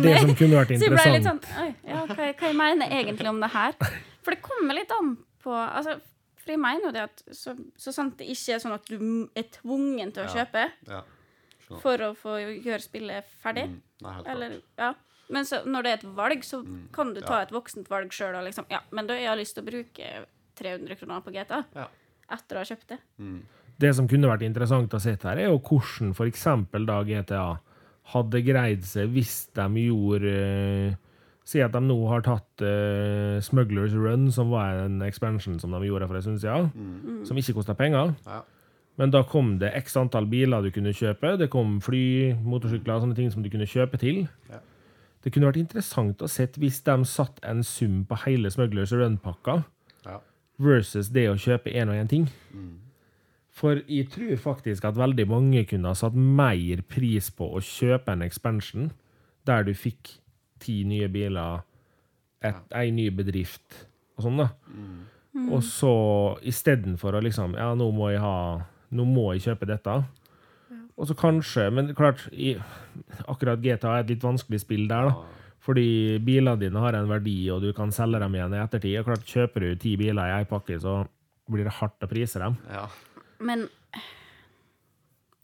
Det 0.03 0.17
som 0.19 0.33
kunne 0.35 0.57
vært 0.59 0.73
interessant. 0.75 0.81
Så 0.81 0.89
jeg 0.89 0.95
ble 0.97 1.13
litt 1.13 1.27
sånn 1.29 1.39
Oi, 1.63 1.69
ja, 1.87 2.01
hva, 2.09 2.15
hva 2.17 2.49
jeg 2.51 2.57
mener 2.59 2.91
jeg 2.91 3.05
egentlig 3.05 3.31
om 3.31 3.39
det 3.39 3.51
her? 3.53 3.77
For 4.25 4.35
det 4.35 4.41
kommer 4.43 4.75
litt 4.75 4.91
an 4.91 5.13
på 5.45 5.53
altså, 5.55 5.95
For 6.41 6.51
jeg 6.55 6.61
mener 6.61 6.89
jo 6.89 6.93
det 6.97 7.03
at 7.05 7.23
så, 7.31 7.53
så 7.79 7.93
sant 7.95 8.17
det 8.19 8.27
ikke 8.33 8.57
er 8.57 8.63
sånn 8.63 8.75
at 8.75 8.91
du 8.91 8.97
er 9.37 9.47
tvungen 9.55 10.11
til 10.15 10.25
å 10.25 10.33
kjøpe, 10.35 10.67
Ja. 10.89 11.01
skjønner. 11.63 11.81
for 11.81 12.05
å 12.09 12.11
få 12.19 12.35
gjøre 12.43 12.83
spillet 12.83 13.31
ferdig. 13.41 13.69
Mm, 13.71 13.79
nei, 14.03 14.13
helt 14.17 14.25
klart. 14.27 14.35
Eller, 14.35 14.57
ja. 14.83 14.91
Men 15.33 15.47
så, 15.49 15.63
når 15.65 15.81
det 15.87 15.91
er 15.91 15.99
et 16.01 16.07
valg, 16.19 16.43
så 16.45 16.59
kan 16.93 17.15
du 17.15 17.21
ta 17.23 17.39
ja. 17.39 17.47
et 17.47 17.53
voksent 17.55 17.87
valg 17.89 18.11
sjøl 18.13 18.35
og 18.37 18.43
liksom 18.45 18.67
Ja, 18.69 18.83
men 18.91 19.07
da 19.07 19.15
har 19.17 19.31
jeg 19.31 19.41
lyst 19.45 19.55
til 19.57 19.63
å 19.63 19.69
bruke 19.71 20.11
300 20.59 20.99
kroner 20.99 21.23
på 21.25 21.33
GTA 21.33 21.63
Ja. 21.73 21.87
etter 22.35 22.59
å 22.59 22.61
ha 22.61 22.67
kjøpt 22.67 22.91
det. 22.93 22.99
Mm. 23.17 23.39
Det 23.81 23.91
som 23.95 24.07
kunne 24.07 24.29
vært 24.29 24.45
interessant 24.47 24.93
å 24.95 24.99
se 25.03 25.15
her, 25.19 25.37
er 25.41 25.49
jo 25.49 25.59
hvordan 25.59 26.13
f.eks. 26.15 26.45
da 26.87 26.99
GTA 27.03 27.45
hadde 28.13 28.41
greid 28.45 28.85
seg 28.87 29.09
hvis 29.15 29.47
de 29.57 29.65
gjorde 29.87 30.35
uh, 30.35 31.01
Si 31.45 31.59
at 31.61 31.75
de 31.75 31.81
nå 31.83 31.95
har 32.09 32.23
tatt 32.25 32.63
uh, 32.65 33.37
Smugglers 33.45 33.93
Run, 33.93 34.31
som 34.33 34.49
var 34.49 34.79
en 34.87 35.01
expansion 35.05 35.59
som 35.61 35.75
de 35.75 35.85
gjorde 35.85 36.07
for 36.09 36.17
en 36.17 36.23
stund 36.25 36.39
siden, 36.41 36.71
som 37.27 37.37
ikke 37.37 37.53
kosta 37.59 37.75
penger. 37.77 38.15
Ja. 38.25 38.39
Men 38.97 39.11
da 39.13 39.21
kom 39.29 39.59
det 39.61 39.69
x 39.77 39.93
antall 39.99 40.25
biler 40.31 40.63
du 40.65 40.71
kunne 40.73 40.93
kjøpe. 40.95 41.35
Det 41.37 41.51
kom 41.53 41.77
fly, 41.85 42.33
motorsykler, 42.41 42.97
sånne 43.03 43.17
ting 43.17 43.29
som 43.29 43.43
du 43.45 43.51
kunne 43.53 43.67
kjøpe 43.69 43.99
til. 44.01 44.23
Ja. 44.49 44.57
Det 45.21 45.33
kunne 45.35 45.49
vært 45.51 45.61
interessant 45.61 46.21
å 46.21 46.29
se 46.29 46.47
hvis 46.61 46.81
de 46.85 46.95
satt 47.09 47.39
en 47.45 47.61
sum 47.65 48.03
på 48.09 48.17
hele 48.25 48.49
Smugglers 48.53 48.93
Run-pakka 48.93 49.63
Ja. 50.05 50.19
versus 50.57 51.09
det 51.09 51.27
å 51.29 51.37
kjøpe 51.37 51.73
én 51.73 51.89
og 51.89 51.95
én 51.97 52.09
ting. 52.09 52.27
Mm. 52.53 52.73
For 53.55 53.79
jeg 53.87 54.09
tror 54.11 54.35
faktisk 54.41 54.83
at 54.87 54.97
veldig 54.99 55.25
mange 55.31 55.63
kunne 55.69 55.91
ha 55.91 55.95
satt 55.95 56.15
mer 56.15 56.81
pris 56.91 57.29
på 57.31 57.47
å 57.55 57.63
kjøpe 57.63 58.11
en 58.11 58.25
expansion 58.25 58.89
der 59.47 59.63
du 59.63 59.71
fikk 59.77 60.17
ti 60.59 60.81
nye 60.87 61.07
biler, 61.11 61.61
et, 62.43 62.57
ei 62.75 62.91
ny 62.91 63.07
bedrift 63.15 63.85
og 64.17 64.25
sånn, 64.25 64.41
da. 64.43 64.49
Og 65.51 65.63
så 65.67 65.93
istedenfor 66.47 67.17
å 67.17 67.23
liksom 67.23 67.57
Ja, 67.59 67.73
nå 67.75 67.89
må 67.91 68.07
jeg 68.13 68.21
ha 68.23 68.35
Nå 68.95 69.03
må 69.03 69.25
jeg 69.33 69.41
kjøpe 69.49 69.67
dette. 69.67 69.95
Og 70.95 71.09
så 71.09 71.15
kanskje 71.19 71.65
Men 71.75 71.89
klart, 71.97 72.21
i, 72.31 72.53
akkurat 73.27 73.59
GTA 73.59 73.97
er 73.97 74.05
et 74.05 74.13
litt 74.13 74.23
vanskelig 74.23 74.61
spill 74.63 74.85
der, 74.87 75.09
da. 75.09 75.41
Fordi 75.65 76.19
bilene 76.23 76.59
dine 76.61 76.79
har 76.79 76.95
en 76.95 77.09
verdi, 77.09 77.49
og 77.51 77.63
du 77.65 77.71
kan 77.75 77.91
selge 77.91 78.21
dem 78.21 78.37
igjen 78.37 78.53
i 78.53 78.61
ettertid. 78.61 78.99
Og 79.01 79.09
klart, 79.09 79.25
Kjøper 79.27 79.65
du 79.65 79.81
ti 79.81 79.95
biler 79.99 80.29
i 80.29 80.37
ei 80.37 80.47
pakke, 80.47 80.77
så 80.79 81.01
blir 81.51 81.65
det 81.67 81.75
hardt 81.81 82.05
å 82.05 82.09
prise 82.11 82.39
dem. 82.39 82.55
ja. 82.71 82.87
Men 83.39 83.67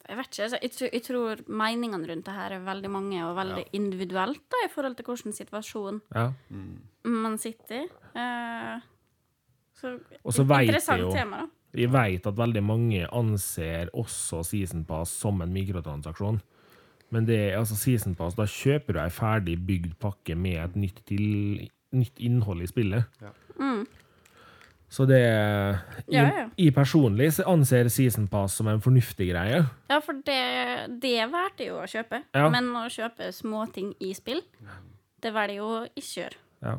jeg 0.10 0.18
vet 0.18 0.28
ikke. 0.32 0.44
altså, 0.44 0.60
Jeg, 0.62 0.72
tror- 0.72 0.94
jeg 0.94 1.04
tror 1.04 1.42
meningene 1.48 2.08
rundt 2.10 2.26
det 2.26 2.34
her 2.36 2.52
er 2.58 2.66
veldig 2.66 2.90
mange 2.92 3.24
og 3.26 3.36
veldig 3.38 3.66
individuelt 3.74 4.42
da, 4.52 4.58
i 4.66 4.70
forhold 4.74 4.96
til 4.98 5.06
hvilken 5.06 5.34
situasjon 5.34 6.02
Ja. 6.16 6.32
man 7.04 7.38
sitter 7.38 7.84
i. 7.84 7.88
Eh, 8.16 8.80
så, 9.76 10.00
vet 10.44 10.68
interessant 10.68 11.02
jo- 11.02 11.12
tema, 11.14 11.38
da. 11.38 11.48
Vi 11.74 11.86
vet 11.86 12.28
at 12.28 12.36
veldig 12.36 12.62
mange 12.64 13.08
anser 13.14 13.88
også 13.94 14.44
Season 14.46 14.84
Pass 14.86 15.10
som 15.10 15.42
en 15.42 15.54
mikrotransaksjon. 15.54 16.42
Men 17.12 17.26
det 17.26 17.38
er 17.54 17.58
altså 17.60 17.76
Season 17.76 18.14
Pass, 18.16 18.36
da 18.36 18.44
kjøper 18.44 18.94
du 18.94 19.00
ei 19.00 19.10
ferdig 19.10 19.56
bygd 19.66 19.98
pakke 20.00 20.36
med 20.36 20.58
et 20.58 20.76
nytt, 20.76 21.06
til, 21.06 21.70
nytt 21.94 22.20
innhold 22.20 22.62
i 22.62 22.68
spillet. 22.68 23.06
Mm. 23.58 23.88
Så 24.92 25.06
det 25.08 25.22
Ja, 26.12 26.26
ja. 26.28 26.46
I 26.60 26.68
personlig 26.76 27.30
så 27.38 27.46
anser 27.48 27.88
Season 27.90 28.28
Pass 28.28 28.58
som 28.60 28.68
en 28.68 28.82
fornuftig 28.84 29.30
greie. 29.32 29.64
Ja, 29.88 30.00
for 30.04 30.20
det, 30.28 30.42
det 31.02 31.18
valgte 31.32 31.70
jo 31.70 31.80
å 31.80 31.88
kjøpe. 31.88 32.24
Ja. 32.36 32.50
Men 32.52 32.68
å 32.76 32.88
kjøpe 32.92 33.32
småting 33.36 33.94
i 34.04 34.12
spill, 34.18 34.44
det 35.24 35.32
velger 35.32 35.62
jo 35.62 35.70
å 35.78 35.84
ikke 35.96 36.18
gjøre. 36.26 36.42
Ja. 36.62 36.76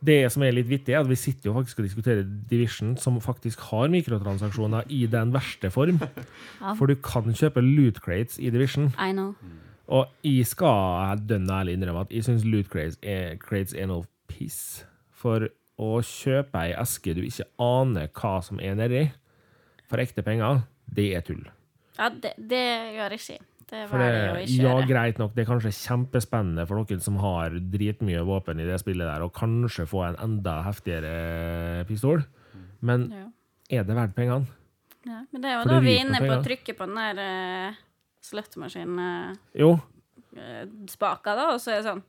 Det 0.00 0.20
som 0.32 0.44
er 0.46 0.54
litt 0.56 0.68
vittig, 0.70 0.94
er 0.94 1.02
at 1.02 1.10
vi 1.10 1.18
sitter 1.18 1.50
jo 1.50 1.56
faktisk 1.58 1.82
og 1.82 1.88
diskuterer 1.88 2.22
Division, 2.24 2.94
som 2.96 3.18
faktisk 3.20 3.60
har 3.68 3.90
mikrotransaksjoner 3.92 4.86
i 4.88 5.02
den 5.10 5.34
verste 5.34 5.72
form. 5.74 6.00
Ja. 6.60 6.74
For 6.76 6.86
du 6.90 6.94
kan 7.00 7.32
kjøpe 7.32 7.62
loot 7.64 8.02
crates 8.04 8.38
i 8.38 8.50
Division. 8.52 8.90
I 9.00 9.12
know. 9.16 9.34
Og 9.90 10.10
jeg 10.22 10.46
skal 10.46 11.18
dønn 11.26 11.48
ærlig 11.50 11.74
innrømme 11.78 12.04
at 12.04 12.12
jeg 12.14 12.26
syns 12.26 12.44
loot 12.46 12.68
crates 12.70 12.98
er, 13.02 13.38
crates 13.40 13.72
er 13.74 13.88
noe 13.90 14.04
piss. 14.30 14.84
For 15.16 15.48
å 15.80 16.00
kjøpe 16.04 16.66
ei 16.66 16.74
eske 16.76 17.14
du 17.16 17.22
ikke 17.24 17.46
aner 17.64 18.10
hva 18.12 18.34
som 18.44 18.60
er 18.60 18.76
nedi, 18.78 19.06
for 19.90 20.02
ekte 20.02 20.22
penger, 20.26 20.62
det 20.90 21.08
er 21.16 21.24
tull. 21.26 21.46
Ja, 21.96 22.10
det, 22.12 22.34
det 22.38 22.64
gjør 22.96 23.16
jeg 23.16 23.22
ikke. 23.22 23.38
Det 23.70 23.84
For 23.86 24.02
det, 24.02 24.46
ja, 24.50 24.72
greit 24.82 25.18
nok, 25.20 25.34
det 25.36 25.44
er 25.44 25.48
kanskje 25.52 25.70
kjempespennende 25.76 26.64
for 26.66 26.80
noen 26.80 27.02
som 27.04 27.18
har 27.22 27.54
dritmye 27.70 28.22
våpen 28.26 28.58
i 28.58 28.66
det 28.66 28.80
spillet 28.82 29.06
der, 29.06 29.22
og 29.22 29.34
kanskje 29.36 29.86
få 29.90 30.02
en 30.08 30.18
enda 30.24 30.56
heftigere 30.66 31.84
pistol, 31.86 32.24
men 32.82 33.06
Ja. 33.14 33.26
er 33.78 33.84
det 33.86 33.94
verdt 33.94 34.16
pengene? 34.16 34.46
Ja, 35.06 35.22
men 35.30 35.40
det 35.40 35.48
er 35.48 35.54
jo 35.54 35.62
For 35.62 35.70
da 35.70 35.80
vi 35.80 35.94
er 35.94 36.02
inne 36.02 36.18
på 36.18 36.32
å 36.34 36.44
trykke 36.44 36.74
på 36.76 36.86
den 36.90 36.98
der 36.98 37.16
uh, 37.70 37.78
sluttmaskinen-spaka, 38.26 39.38
Jo, 39.54 39.78
da, 41.40 41.54
og 41.54 41.60
så 41.62 41.70
er 41.72 41.76
det 41.80 41.88
sånn 41.88 42.02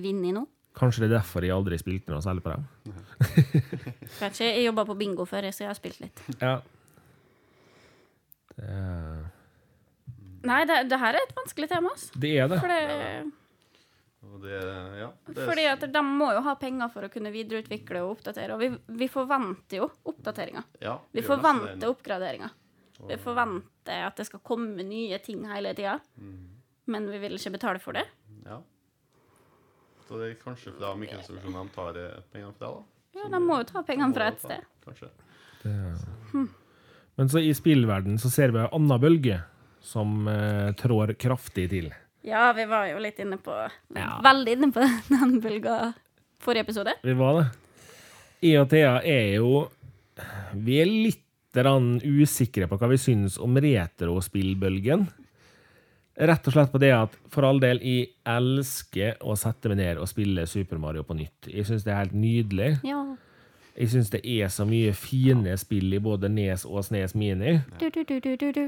Vinn 0.00 0.22
i 0.24 0.32
nå? 0.36 0.44
Kanskje 0.78 1.02
det 1.04 1.08
er 1.10 1.16
derfor 1.18 1.44
jeg 1.44 1.54
aldri 1.54 1.78
spilte 1.80 2.12
noe 2.14 2.22
særlig 2.24 2.44
på 2.44 2.52
dem. 2.54 2.66
Kanskje. 4.20 4.46
jeg 4.50 4.66
jobba 4.68 4.84
på 4.88 4.96
bingo 5.00 5.26
før, 5.28 5.48
så 5.50 5.64
jeg 5.66 5.70
har 5.72 5.78
spilt 5.78 6.00
litt. 6.04 6.22
Ja. 6.44 6.58
Det, 8.60 8.70
Nei, 10.48 10.62
det, 10.68 10.76
det 10.88 10.98
her 11.00 11.16
er 11.16 11.24
et 11.26 11.36
vanskelig 11.36 11.68
tema, 11.68 11.90
altså. 11.94 12.16
det 12.20 12.30
er 12.40 12.48
det. 12.48 12.58
Fordi, 12.60 12.78
det, 14.40 14.56
ja, 15.00 15.08
det 15.28 15.44
fordi 15.48 15.64
at 15.68 15.84
de 15.92 16.02
må 16.04 16.30
jo 16.36 16.42
ha 16.44 16.54
penger 16.60 16.88
for 16.92 17.04
å 17.06 17.10
kunne 17.12 17.32
videreutvikle 17.34 18.02
og 18.04 18.14
oppdatere. 18.18 18.56
Og 18.56 18.60
vi, 18.62 18.70
vi 19.02 19.08
forventer 19.12 19.82
jo 19.82 19.88
oppdateringer. 20.12 20.64
ja, 20.84 20.94
Vi 21.12 21.24
forventer 21.24 21.92
oppgraderinger. 21.92 22.56
Vi 23.08 23.16
forventer 23.20 24.04
at 24.06 24.16
det 24.20 24.26
skal 24.28 24.42
komme 24.44 24.84
nye 24.84 25.18
ting 25.24 25.44
hele 25.48 25.72
tida. 25.76 25.98
Men 26.90 27.08
vi 27.12 27.20
vil 27.22 27.36
ikke 27.38 27.54
betale 27.56 27.80
for 27.82 27.96
det. 27.96 28.06
Ja. 28.44 28.60
Så 30.10 30.18
det 30.18 30.32
er 30.32 30.38
kanskje 30.42 30.72
fordi 30.74 30.88
mikroinstitusjonene 31.04 31.70
tar 31.70 31.98
eh, 32.02 32.16
pengene 32.34 32.50
fra 32.58 32.66
det, 32.66 32.80
da. 32.80 33.20
Ja, 33.20 33.28
De 33.30 33.38
må 33.44 33.60
jo 33.60 33.66
ta 33.68 33.82
pengene 33.86 34.14
fra 34.16 34.26
et 34.32 34.42
sted. 34.42 34.64
Kanskje. 34.82 35.10
det. 35.62 36.46
Men 37.20 37.30
så 37.30 37.38
i 37.38 37.52
spillverden 37.54 38.18
så 38.18 38.30
ser 38.32 38.50
vi 38.50 38.58
en 38.58 38.72
annen 38.74 39.02
bølge 39.02 39.38
som 39.86 40.26
eh, 40.26 40.72
trår 40.82 41.14
kraftig 41.20 41.68
til. 41.70 41.92
Ja, 42.26 42.50
vi 42.58 42.66
var 42.66 42.90
jo 42.90 42.98
litt 42.98 43.22
inne 43.22 43.38
på 43.40 43.54
Ja. 43.94 44.18
Veldig 44.26 44.56
inne 44.58 44.72
på 44.74 44.82
den 45.14 45.38
bølga 45.44 45.78
forrige 46.42 46.66
episode. 46.66 46.96
Vi 47.06 47.14
var 47.14 47.38
det. 47.38 47.46
Jeg 48.50 48.62
og 48.64 48.70
Thea 48.72 48.94
er 49.04 49.34
jo 49.36 49.66
Vi 50.58 50.80
er 50.82 50.90
litt 50.90 51.26
usikre 51.52 52.68
på 52.70 52.76
hva 52.78 52.88
vi 52.92 52.98
syns 53.00 53.38
om 53.42 53.56
retrospillbølgen. 53.58 55.08
Rett 56.20 56.48
og 56.50 56.52
slett 56.52 56.72
på 56.72 56.80
det 56.82 56.90
at 56.92 57.14
for 57.32 57.46
all 57.48 57.60
del, 57.62 57.78
jeg 57.80 58.10
elsker 58.28 59.22
å 59.24 59.32
sette 59.40 59.70
meg 59.72 59.78
ned 59.80 60.00
og 60.02 60.08
spille 60.10 60.44
Super 60.50 60.80
Mario 60.82 61.04
på 61.06 61.16
nytt. 61.16 61.48
Jeg 61.48 61.64
syns 61.68 61.86
det 61.86 61.94
er 61.94 62.02
helt 62.02 62.16
nydelig. 62.16 62.74
Ja. 62.84 63.00
Jeg 63.72 63.92
syns 63.94 64.10
det 64.12 64.20
er 64.28 64.50
så 64.52 64.66
mye 64.68 64.92
fine 64.98 65.54
spill 65.60 65.94
i 65.96 66.02
både 66.02 66.28
Nes 66.28 66.66
og 66.68 66.82
Snes 66.84 67.14
Mini. 67.16 67.56
Du, 67.80 67.86
du, 67.88 68.02
du, 68.04 68.18
du, 68.20 68.34
du, 68.36 68.50
du. 68.52 68.66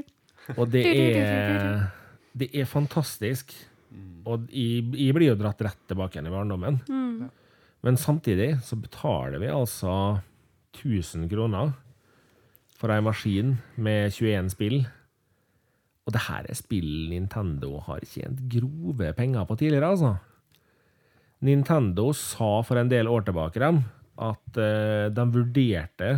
Og 0.57 0.65
det 0.73 0.81
er 0.89 1.85
Det 2.33 2.49
er 2.57 2.65
fantastisk. 2.65 3.53
Og 4.25 4.47
jeg, 4.49 4.87
jeg 4.97 5.13
blir 5.13 5.29
jo 5.29 5.37
dratt 5.37 5.61
rett 5.61 5.81
tilbake 5.91 6.17
igjen 6.17 6.31
i 6.31 6.33
barndommen. 6.33 6.81
Men 7.83 7.99
samtidig 7.99 8.55
så 8.65 8.79
betaler 8.79 9.37
vi 9.43 9.51
altså 9.51 9.93
1000 10.79 11.27
kroner 11.29 11.75
for 12.79 12.89
ei 12.91 13.03
maskin 13.05 13.57
med 13.77 14.09
21 14.15 14.49
spill. 14.55 14.79
Og 16.03 16.11
det 16.15 16.21
her 16.25 16.43
er 16.51 16.57
spill 16.59 17.09
Nintendo 17.13 17.77
har 17.85 18.01
tjent 18.03 18.41
grove 18.51 19.13
penger 19.15 19.45
på 19.47 19.55
tidligere, 19.61 19.93
altså. 19.95 20.13
Nintendo 21.43 22.09
sa 22.15 22.61
for 22.63 22.79
en 22.79 22.89
del 22.91 23.07
år 23.11 23.25
tilbake 23.27 23.59
dem, 23.63 23.81
at 24.19 24.59
eh, 24.59 25.07
de 25.11 25.25
vurderte 25.33 26.11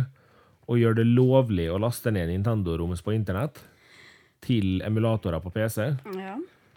å 0.66 0.76
gjøre 0.78 1.00
det 1.00 1.06
lovlig 1.14 1.68
å 1.70 1.78
laste 1.82 2.10
ned 2.14 2.28
Nintendo-roms 2.30 3.02
på 3.06 3.14
internett 3.14 3.60
til 4.46 4.80
emulatorer 4.86 5.40
på 5.42 5.50
PC, 5.54 5.86
Ja. 6.18 6.36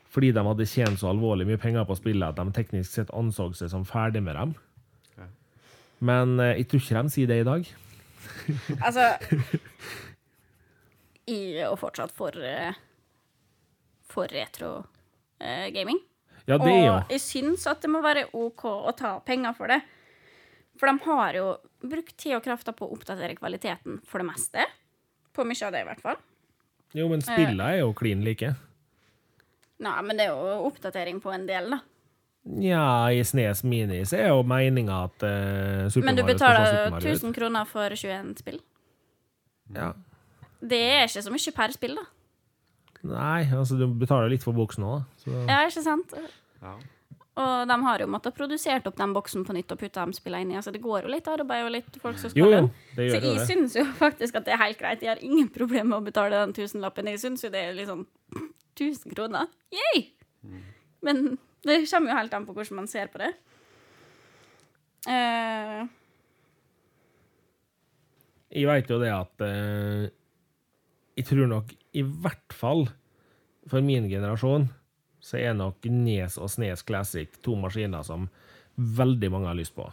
fordi 0.10 0.32
de 0.34 0.44
hadde 0.46 0.66
tjent 0.70 0.98
så 1.02 1.10
alvorlig 1.12 1.46
mye 1.50 1.60
penger 1.62 1.86
på 1.86 1.98
spillet 1.98 2.30
at 2.30 2.38
de 2.40 2.54
teknisk 2.56 2.90
sett 2.94 3.12
anså 3.14 3.50
seg 3.58 3.70
som 3.74 3.86
ferdig 3.86 4.22
med 4.26 4.36
dem. 4.38 4.54
Ja. 5.18 5.28
Men 6.00 6.38
eh, 6.40 6.56
jeg 6.62 6.70
tror 6.72 6.82
ikke 6.86 7.04
de 7.04 7.14
sier 7.18 7.28
det 7.30 7.42
i 7.42 7.50
dag. 7.50 7.70
Altså 8.82 9.10
Jeg 11.30 11.60
er 11.62 11.68
jo 11.70 11.76
fortsatt 11.78 12.14
for 12.16 12.34
eh, 12.42 12.74
For 14.10 14.32
retro 14.32 14.72
eh. 15.40 15.70
Ja, 16.50 16.58
det 16.58 16.74
jo 16.74 16.94
Og 16.96 17.12
jeg 17.14 17.22
syns 17.22 17.68
at 17.70 17.84
det 17.84 17.92
må 17.94 18.02
være 18.02 18.28
OK 18.34 18.66
å 18.66 18.94
ta 18.98 19.18
penger 19.26 19.54
for 19.58 19.72
det. 19.72 19.82
For 20.80 20.90
de 20.90 21.04
har 21.06 21.36
jo 21.38 21.50
brukt 21.84 22.16
tid 22.18 22.38
og 22.38 22.44
krefter 22.46 22.76
på 22.76 22.88
å 22.88 22.96
oppdatere 22.96 23.36
kvaliteten 23.38 24.00
for 24.08 24.24
det 24.24 24.30
meste. 24.32 24.66
På 25.36 25.46
mye 25.46 25.68
av 25.68 25.76
det, 25.76 25.84
i 25.84 25.88
hvert 25.90 26.02
fall. 26.04 26.18
Jo, 26.98 27.06
men 27.12 27.22
spillene 27.22 27.68
er 27.76 27.82
jo 27.84 27.94
klin 27.94 28.24
like. 28.26 28.54
Nei, 29.84 29.96
men 30.04 30.18
det 30.20 30.28
er 30.28 30.34
jo 30.34 30.68
oppdatering 30.68 31.20
på 31.24 31.32
en 31.36 31.46
del, 31.48 31.70
da. 31.76 31.82
Nja, 32.50 33.12
i 33.14 33.20
Snes 33.28 33.62
Mini 33.68 34.00
så 34.08 34.18
er 34.18 34.30
jo 34.32 34.44
meninga 34.48 35.04
at 35.06 35.26
uh, 35.28 35.90
Super 35.92 36.08
Men 36.08 36.18
du 36.18 36.24
betaler 36.26 36.88
Super 36.88 37.04
1000 37.12 37.36
kroner 37.36 37.68
for 37.68 37.94
21 37.94 38.32
spill. 38.40 38.62
Ja. 39.76 39.92
Det 40.60 40.80
er 40.80 41.04
ikke 41.06 41.24
så 41.28 41.34
mye 41.36 41.54
per 41.60 41.76
spill, 41.76 42.00
da. 42.00 42.08
Nei, 43.08 43.46
altså 43.56 43.78
du 43.80 43.86
betaler 43.96 44.30
litt 44.34 44.44
for 44.44 44.54
boksen 44.58 44.84
òg, 44.84 44.96
da. 45.00 45.20
Så 45.24 45.36
Ja, 45.48 45.60
ikke 45.70 45.84
sant? 45.86 46.16
Ja. 46.62 46.74
Og 47.40 47.68
de 47.70 47.76
har 47.86 48.02
jo 48.04 48.08
måttet 48.12 48.36
produsert 48.36 48.88
opp 48.90 48.98
den 49.00 49.14
boksen 49.16 49.46
på 49.48 49.54
nytt 49.56 49.72
og 49.72 49.80
putta 49.80 50.04
dem 50.04 50.12
spilla 50.12 50.42
inn 50.44 50.50
i. 50.52 50.58
Altså, 50.60 50.74
det 50.76 50.82
går 50.84 51.06
jo 51.06 51.12
litt 51.14 51.28
arbeid 51.32 51.64
og 51.64 51.72
litt 51.72 52.00
folk 52.02 52.18
som 52.20 52.34
skal 52.34 52.42
Jo, 52.42 52.50
det 52.98 52.98
Så 52.98 53.06
gjør 53.06 53.24
jo 53.24 53.30
jeg 53.30 53.38
det. 53.40 53.46
syns 53.48 53.76
jo 53.80 53.86
faktisk 53.96 54.36
at 54.36 54.46
det 54.50 54.54
er 54.58 54.60
helt 54.66 54.80
greit. 54.82 55.02
Jeg 55.06 55.14
har 55.14 55.22
ingen 55.24 55.48
problemer 55.56 55.88
med 55.94 56.02
å 56.02 56.08
betale 56.10 56.42
den 56.42 56.52
tusenlappen. 56.58 57.08
Jeg 57.08 57.22
syns 57.24 57.46
jo 57.46 57.50
det 57.54 57.62
er 57.70 57.78
liksom 57.78 58.02
1000 58.76 59.16
kroner. 59.16 59.48
Yay! 59.72 60.10
Men 61.02 61.38
det 61.64 61.86
kommer 61.90 62.12
jo 62.12 62.18
helt 62.20 62.34
an 62.36 62.46
på 62.50 62.54
hvordan 62.58 62.76
man 62.82 62.92
ser 62.92 63.08
på 63.14 63.22
det. 63.24 63.32
Uh, 65.08 65.88
Jeg 68.52 68.68
veit 68.68 68.90
jo 68.92 68.98
det 69.00 69.12
at 69.14 69.44
eh, 69.46 70.10
Jeg 71.20 71.28
tror 71.28 71.50
nok 71.52 71.74
i 72.00 72.04
hvert 72.06 72.56
fall 72.56 72.86
for 73.68 73.84
min 73.84 74.08
generasjon 74.08 74.70
så 75.20 75.40
er 75.42 75.56
nok 75.58 75.84
Nes 75.92 76.38
og 76.40 76.48
Snes 76.52 76.86
Classic 76.88 77.34
to 77.44 77.58
maskiner 77.60 78.06
som 78.08 78.30
veldig 78.80 79.30
mange 79.34 79.50
har 79.52 79.58
lyst 79.60 79.76
på. 79.76 79.90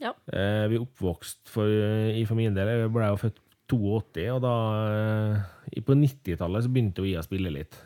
ja. 0.00 0.14
Eh, 0.32 0.68
vi 0.70 0.78
er 0.78 0.84
oppvokst 0.84 1.50
for, 1.50 1.66
i 1.66 2.22
for 2.28 2.38
min 2.38 2.54
del. 2.54 2.70
Jeg 2.70 2.92
ble 2.94 3.08
jo 3.10 3.18
født 3.20 3.40
82, 3.70 4.26
og 4.34 4.40
da 4.42 4.54
eh, 4.90 5.82
På 5.86 5.94
90-tallet 5.94 6.64
så 6.64 6.70
begynte 6.70 7.04
jeg 7.06 7.20
å 7.20 7.26
spille 7.26 7.52
litt. 7.54 7.76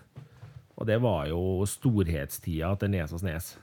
Og 0.76 0.86
det 0.88 0.98
var 1.00 1.26
jo 1.30 1.64
storhetstida 1.68 2.74
til 2.80 2.92
Nes 2.92 3.12
og 3.14 3.20
Snes. 3.22 3.54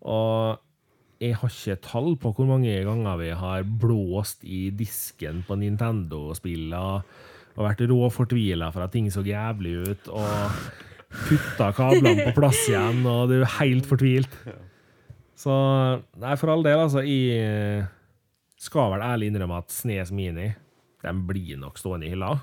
Og 0.00 0.60
jeg 1.20 1.36
har 1.36 1.52
ikke 1.52 1.82
tall 1.84 2.14
på 2.16 2.32
hvor 2.32 2.48
mange 2.48 2.72
ganger 2.86 3.18
vi 3.20 3.30
har 3.36 3.66
blåst 3.82 4.46
i 4.48 4.70
disken 4.72 5.42
på 5.46 5.58
Nintendo-spillene 5.60 7.02
og 7.60 7.66
vært 7.68 7.84
råfortvila 7.90 8.70
for 8.72 8.86
at 8.86 8.94
ting 8.94 9.10
så 9.12 9.22
jævlig 9.26 9.74
ut, 9.84 10.10
og 10.16 10.30
putta 11.28 11.70
kablene 11.76 12.24
på 12.30 12.34
plass 12.38 12.62
igjen, 12.70 13.04
og 13.04 13.28
du 13.28 13.40
er 13.42 13.56
helt 13.58 13.88
fortvilt. 13.88 14.32
Så 15.36 15.52
nei, 16.20 16.36
for 16.40 16.52
all 16.52 16.64
del, 16.64 16.80
altså. 16.80 17.04
Jeg 17.04 17.84
skal 18.60 18.94
vel 18.94 19.04
ærlig 19.04 19.30
innrømme 19.30 19.60
at 19.60 19.72
Snes 19.72 20.12
Mini 20.12 20.50
den 21.00 21.22
blir 21.28 21.56
nok 21.60 21.78
stående 21.80 22.08
i 22.08 22.12
hylla. 22.12 22.34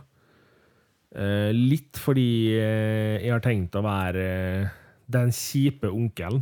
Eh, 1.18 1.50
litt 1.54 1.98
fordi 2.02 2.30
eh, 2.58 3.18
jeg 3.24 3.32
har 3.32 3.44
tenkt 3.46 3.78
å 3.78 3.84
være 3.86 4.24
eh, 4.28 4.72
den 5.14 5.30
kjipe 5.34 5.90
onkelen 5.94 6.42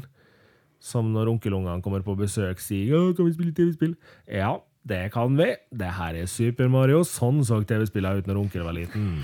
som 0.81 1.11
når 1.13 1.33
onkelungene 1.33 1.83
kommer 1.85 2.03
på 2.05 2.15
besøk, 2.17 2.61
sier 2.61 3.13
'Kan 3.13 3.25
vi 3.25 3.33
spille 3.33 3.53
TV-spill?' 3.57 3.97
Ja, 4.27 4.59
det 4.85 5.01
kan 5.13 5.33
vi. 5.37 5.47
Det 5.73 5.91
her 5.97 6.17
er 6.21 6.27
Super 6.29 6.69
Mario. 6.69 7.01
Sånn 7.07 7.41
så 7.47 7.57
TV-spillene 7.65 8.21
ut 8.21 8.27
når 8.29 8.41
onkel 8.43 8.65
var 8.67 8.75
liten. 8.77 9.23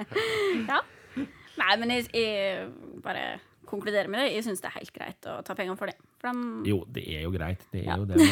ja. 0.70 0.78
Nei, 1.58 1.72
men 1.80 1.90
jeg, 1.96 2.06
jeg 2.16 2.68
bare 3.04 3.24
konkluderer 3.68 4.10
med 4.12 4.22
det. 4.22 4.30
Jeg 4.36 4.46
syns 4.46 4.62
det 4.62 4.70
er 4.70 4.76
helt 4.78 4.92
greit 4.94 5.28
å 5.30 5.40
ta 5.46 5.56
pengene 5.58 5.78
for 5.80 5.90
det. 5.90 5.96
For 6.22 6.30
de 6.32 6.70
Jo, 6.70 6.82
det 6.94 7.04
er 7.16 7.24
jo 7.26 7.32
greit. 7.34 7.64
Det 7.74 7.82
er 7.84 7.90
Ja. 7.92 7.98
jo 8.00 8.08
det. 8.10 8.20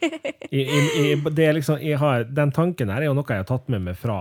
Jeg, 0.00 0.64
jeg, 0.64 1.16
det 1.36 1.44
er 1.44 1.52
liksom, 1.52 1.76
har, 2.00 2.22
den 2.24 2.50
tanken 2.56 2.88
her 2.88 3.02
er 3.04 3.10
jo 3.10 3.16
noe 3.18 3.28
jeg 3.28 3.42
har 3.42 3.48
tatt 3.50 3.66
med 3.68 3.82
meg 3.84 3.98
fra 4.00 4.14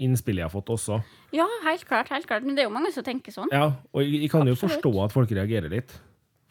innspillet 0.00 0.40
jeg 0.40 0.46
har 0.46 0.54
fått 0.54 0.70
også. 0.72 1.02
Ja, 1.36 1.44
helt 1.66 1.84
klart. 1.84 2.08
helt 2.08 2.24
klart. 2.26 2.46
Men 2.48 2.56
det 2.56 2.62
er 2.62 2.68
jo 2.70 2.72
mange 2.72 2.88
som 2.94 3.04
tenker 3.04 3.34
sånn. 3.34 3.50
Ja, 3.52 3.66
og 3.92 4.06
jeg, 4.06 4.30
kan 4.32 4.48
jo 4.48 4.54
forstå 4.56 4.92
at 5.04 5.12
folk 5.12 5.34
reagerer 5.36 5.68
litt. 5.68 5.92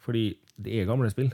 Fordi 0.04 0.28
det 0.62 0.78
er 0.78 0.86
gamle 0.86 1.10
spill. 1.10 1.32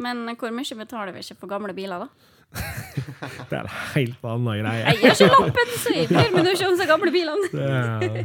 Men 0.00 0.24
hvor 0.38 0.54
mye 0.54 0.78
betaler 0.78 1.14
vi 1.14 1.22
ikke 1.22 1.38
for 1.42 1.50
gamle 1.50 1.74
biler, 1.76 2.06
da? 2.06 2.30
Det 3.50 3.56
er 3.56 3.64
en 3.64 3.72
helt 3.94 4.26
annen 4.30 4.60
greie. 4.62 4.82
Jeg 4.84 5.00
gir 5.00 5.14
ikke 5.14 5.30
lappen, 5.32 5.72
så 5.82 5.94
jeg 5.94 6.08
bryr 6.10 6.34
meg 6.34 6.50
ikke 6.52 6.68
om 6.68 6.76
så 6.78 6.88
gamle 6.90 7.14
bilene. 7.14 8.24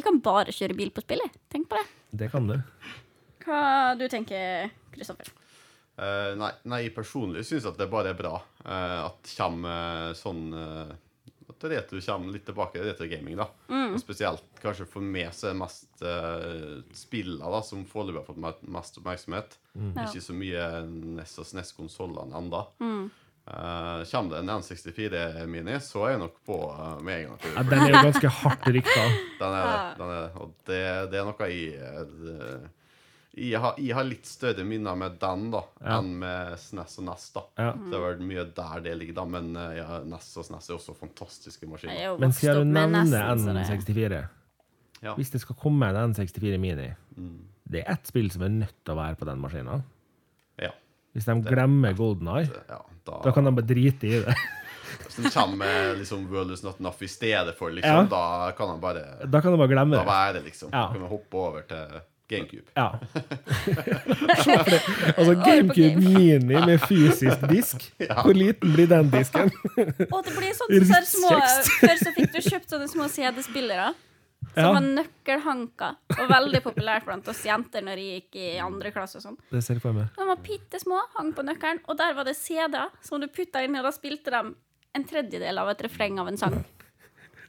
Jeg 0.00 0.06
kan 0.06 0.20
bare 0.24 0.54
kjøre 0.54 0.76
bil 0.78 0.88
på 0.96 1.02
spillet. 1.04 1.34
Tenk 1.52 1.66
på 1.68 1.76
det. 1.76 1.88
det 2.22 2.30
kan 2.32 2.46
du. 2.48 2.54
Hva 3.44 3.92
du 4.00 4.06
tenker 4.08 4.70
Kristoffer? 4.94 5.28
Uh, 6.00 6.32
nei, 6.40 6.48
nei, 6.64 6.78
jeg 6.86 6.94
personlig 6.96 7.42
syns 7.44 7.66
at 7.68 7.76
det 7.76 7.90
bare 7.92 8.14
er 8.14 8.16
bra 8.16 8.38
uh, 8.40 9.10
at 9.10 9.18
det 9.26 9.34
kommer 9.36 10.14
sånn 10.16 10.46
eh, 10.56 10.94
At 11.60 11.66
retro 11.68 12.00
kommer 12.00 12.32
litt 12.32 12.46
tilbake, 12.48 12.82
til 12.96 13.10
gaming, 13.10 13.36
da. 13.36 13.50
Og 13.68 13.98
spesielt 14.00 14.60
kanskje 14.62 14.86
for 14.88 15.04
meg 15.04 15.28
så 15.36 15.50
er 15.50 15.52
det 15.52 15.60
mest 15.60 16.04
uh, 16.04 16.78
spillene 16.96 17.50
da, 17.52 17.60
som 17.66 17.82
foreløpig 17.88 18.22
har 18.22 18.28
fått 18.30 18.62
mest 18.72 18.96
oppmerksomhet. 18.96 19.58
Ja. 19.74 20.06
Ikke 20.06 20.22
så 20.24 20.36
mye 20.36 20.68
NES 20.88 21.36
og 21.42 21.50
SNES-konsollene 21.50 22.40
ennå. 22.40 22.62
Uh, 23.50 24.04
kommer 24.08 24.30
det 24.30 24.38
en 24.38 24.50
N64 24.56 25.46
Mini, 25.50 25.76
så 25.82 26.04
er 26.06 26.12
jeg 26.14 26.20
nok 26.22 26.36
på 26.46 26.56
uh, 26.70 27.00
med 27.02 27.16
en 27.18 27.30
gang. 27.32 27.54
Ja, 27.56 27.64
den 27.66 27.80
er 27.82 27.92
jo 27.92 28.02
ganske 28.06 28.32
hardt 28.40 28.68
rykta. 28.68 29.06
Den 29.40 29.56
er 29.56 29.64
det. 29.70 29.78
Den 29.98 30.12
er, 30.14 30.26
og 30.36 30.52
det, 30.68 30.82
det 31.10 31.18
er 31.18 31.24
noe 31.26 31.46
i 31.50 31.62
eh, 31.72 32.66
jeg 33.36 33.60
har, 33.60 33.74
jeg 33.78 33.94
har 33.94 34.04
litt 34.04 34.26
større 34.26 34.64
minner 34.66 34.96
med 34.98 35.18
den 35.20 35.50
da 35.52 35.60
Ja. 35.84 35.98
enn 35.98 36.18
med 36.18 36.56
SNES 36.58 36.98
og 36.98 37.04
NES. 37.04 37.30
da 37.34 37.40
Ja. 37.58 37.72
Det 37.72 37.94
er 37.94 38.00
vel 38.16 38.26
mye 38.26 38.44
der 38.54 38.80
det 38.80 38.96
ligger, 38.98 39.14
da. 39.14 39.24
Men 39.24 39.56
eh, 39.56 39.76
ja, 39.78 40.00
NES 40.04 40.36
og 40.36 40.44
SNES 40.44 40.70
er 40.70 40.74
også 40.74 40.96
fantastiske 40.98 41.66
maskiner. 41.70 41.94
er 42.14 42.18
Men 42.18 42.32
siden 42.32 42.56
du 42.56 42.64
nevner 42.64 43.04
nesten, 43.04 43.38
så 43.38 43.54
det- 43.54 43.66
N64 43.86 44.28
Ja. 45.02 45.14
Hvis 45.14 45.30
det 45.32 45.40
skal 45.40 45.56
komme 45.56 45.86
en 45.88 46.12
N64 46.14 46.58
Mini 46.58 46.90
Mm. 47.16 47.38
Det 47.70 47.84
er 47.86 47.92
ett 47.92 48.06
spill 48.06 48.30
som 48.30 48.42
er 48.42 48.48
nødt 48.48 48.74
til 48.84 48.94
å 48.94 48.96
være 48.96 49.16
på 49.16 49.24
den 49.26 49.38
maskina. 49.40 49.82
ja. 50.58 50.70
Hvis 51.14 51.24
de 51.24 51.34
glemmer 51.42 51.92
Golden 51.96 52.28
Eye, 52.28 52.50
ja 52.68 52.78
da, 53.06 53.20
da 53.24 53.32
kan 53.32 53.44
de 53.44 53.50
bare 53.52 53.66
drite 53.66 54.04
i 54.06 54.20
det. 54.24 54.34
Hvis 55.06 55.16
de 55.22 55.30
kommer 55.30 55.56
med 55.56 55.98
liksom 55.98 56.28
World 56.28 56.50
is 56.52 56.62
not 56.62 56.78
enough 56.80 57.00
i 57.02 57.06
stedet 57.06 57.56
for, 57.56 57.70
liksom, 57.70 57.90
Ja. 57.90 58.02
da 58.04 58.52
kan 58.52 58.68
de 58.74 58.80
bare 58.80 59.26
Da 59.30 59.40
kan 59.40 59.52
de 59.52 59.58
bare 59.58 59.68
glemme 59.68 59.96
Da 59.96 60.02
det. 60.04 60.06
være, 60.06 60.44
liksom. 60.44 60.70
Ja. 60.72 60.86
Da 60.88 60.92
kan 60.92 61.08
hoppe 61.08 61.34
over 61.34 61.62
til 61.62 62.00
GameCube. 62.30 62.66
Ja. 62.76 62.90
altså 65.16 65.34
GameCube 65.44 65.96
Mini 66.00 66.60
med 66.66 66.78
fysisk 66.90 67.46
disk. 67.50 67.86
Hvor 68.24 68.36
liten 68.36 68.72
blir 68.74 68.88
den 68.90 69.10
disken? 69.12 69.50
og 70.10 70.22
det 70.26 70.36
blir 70.36 70.54
sånn 70.56 70.86
så 70.90 71.00
små 71.08 71.34
Før 71.80 71.96
så 72.04 72.14
fikk 72.16 72.32
du 72.36 72.40
kjøpt 72.46 72.74
sånne 72.76 72.88
små 72.92 73.08
CD-spillere. 73.12 73.90
Som 74.54 74.64
Ja. 74.64 74.70
var 74.72 74.80
nøkkelhanker. 74.82 75.96
Og 76.16 76.30
veldig 76.30 76.60
populært 76.64 77.04
blant 77.06 77.28
oss 77.30 77.42
jenter 77.46 77.84
når 77.86 78.00
jeg 78.00 78.22
gikk 78.22 78.38
i 78.40 78.48
andre 78.64 78.90
klasse 78.94 79.20
og 79.20 79.24
sånn. 79.26 79.36
Det 79.52 79.60
ser 79.62 79.76
jeg 79.76 79.82
for 79.84 79.94
meg. 79.94 80.08
De 80.16 80.26
var 80.26 80.40
bitte 80.42 80.80
små, 80.80 80.98
hang 81.18 81.30
på 81.36 81.44
nøkkelen, 81.46 81.82
og 81.86 81.98
der 82.00 82.16
var 82.16 82.26
det 82.26 82.34
CD-er 82.38 82.88
som 83.04 83.20
du 83.22 83.28
putta 83.28 83.62
inn, 83.62 83.76
og 83.78 83.84
da 83.86 83.92
spilte 83.94 84.32
de 84.34 84.40
en 84.96 85.04
tredjedel 85.06 85.60
av 85.60 85.68
et 85.70 85.84
refreng 85.86 86.18
av 86.18 86.32
en 86.32 86.40
sang. 86.40 86.56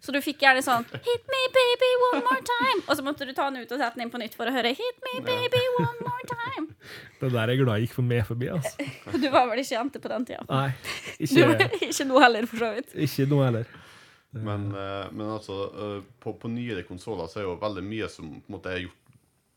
Så 0.02 0.14
du 0.16 0.18
fikk 0.24 0.42
gjerne 0.42 0.64
sånn 0.66 0.86
Hit 1.06 1.28
me 1.30 1.42
baby 1.54 1.90
one 2.08 2.22
more 2.26 2.42
time 2.48 2.80
Og 2.88 2.98
så 2.98 3.04
måtte 3.06 3.28
du 3.28 3.34
ta 3.38 3.46
den 3.52 3.62
ut 3.62 3.70
og 3.72 3.78
sette 3.78 3.94
den 4.00 4.08
inn 4.08 4.14
på 4.14 4.22
nytt 4.22 4.34
for 4.38 4.50
å 4.50 4.54
høre 4.56 4.72
Hit 4.78 5.04
me 5.06 5.20
baby 5.28 5.62
one 5.78 6.06
more 6.08 6.26
time 6.32 6.66
Det 7.22 7.30
der 7.30 7.44
er 7.44 7.54
jeg 7.54 7.62
glad 7.62 7.78
jeg 7.78 7.86
gikk 7.86 7.94
for 8.00 8.08
meg 8.10 8.24
forbi. 8.26 8.48
Altså. 8.50 8.88
Du 9.22 9.28
var 9.30 9.46
vel 9.52 9.62
ikke 9.62 9.76
jente 9.76 10.02
på 10.02 10.10
den 10.10 10.26
tida? 10.26 10.42
Nei, 10.50 10.72
ikke, 11.28 11.68
ikke 11.92 12.08
nå 12.10 12.24
heller, 12.24 12.48
for 12.50 12.64
så 12.64 12.70
vidt. 12.80 12.96
ikke 13.06 13.28
nå 13.30 13.42
heller. 13.46 13.70
Men, 14.34 14.64
eh, 14.74 15.12
men 15.14 15.30
altså, 15.36 15.58
eh, 15.70 16.00
på, 16.24 16.34
på 16.42 16.50
nyere 16.50 16.82
konsoller 16.88 17.30
så 17.30 17.44
er 17.44 17.46
jo 17.46 17.60
veldig 17.62 17.84
mye 17.86 18.10
som 18.10 18.32
på 18.40 18.50
en 18.50 18.56
måte 18.58 18.74
er 18.74 18.82
gjort 18.88 18.98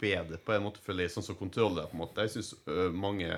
bedre 0.05 0.41
på 0.45 0.53
en 0.53 0.67
måte, 0.67 0.83
føler 0.85 1.07
jeg, 1.07 1.15
sånn 1.15 1.25
som 1.31 1.39
kontroller. 1.41 1.89
på 1.89 1.97
en 1.97 2.03
måte. 2.03 2.27
Jeg 2.27 2.35
syns 2.35 2.53
mange 2.93 3.31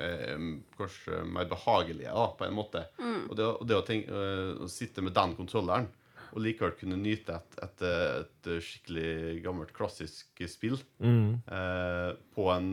er 0.00 0.38
kanskje 0.78 1.20
mer 1.28 1.44
behagelige 1.50 2.14
da, 2.14 2.24
på 2.38 2.48
en 2.48 2.56
måte. 2.56 2.86
Og 3.28 3.36
det, 3.36 3.50
og 3.50 3.68
det 3.68 3.76
å, 3.76 3.84
tenke, 3.86 4.10
eh, 4.16 4.64
å 4.64 4.70
sitte 4.70 5.04
med 5.04 5.14
den 5.16 5.36
kontrolleren 5.36 5.90
og 6.34 6.42
likevel 6.42 6.72
kunne 6.80 6.96
nyte 6.98 7.36
et, 7.38 7.58
et, 7.62 7.82
et 7.86 8.48
skikkelig 8.66 9.40
gammelt, 9.44 9.72
klassisk 9.76 10.42
spill 10.50 10.76
Mm. 10.98 11.40
eh, 11.46 12.10
på 12.34 12.48
en 12.52 12.70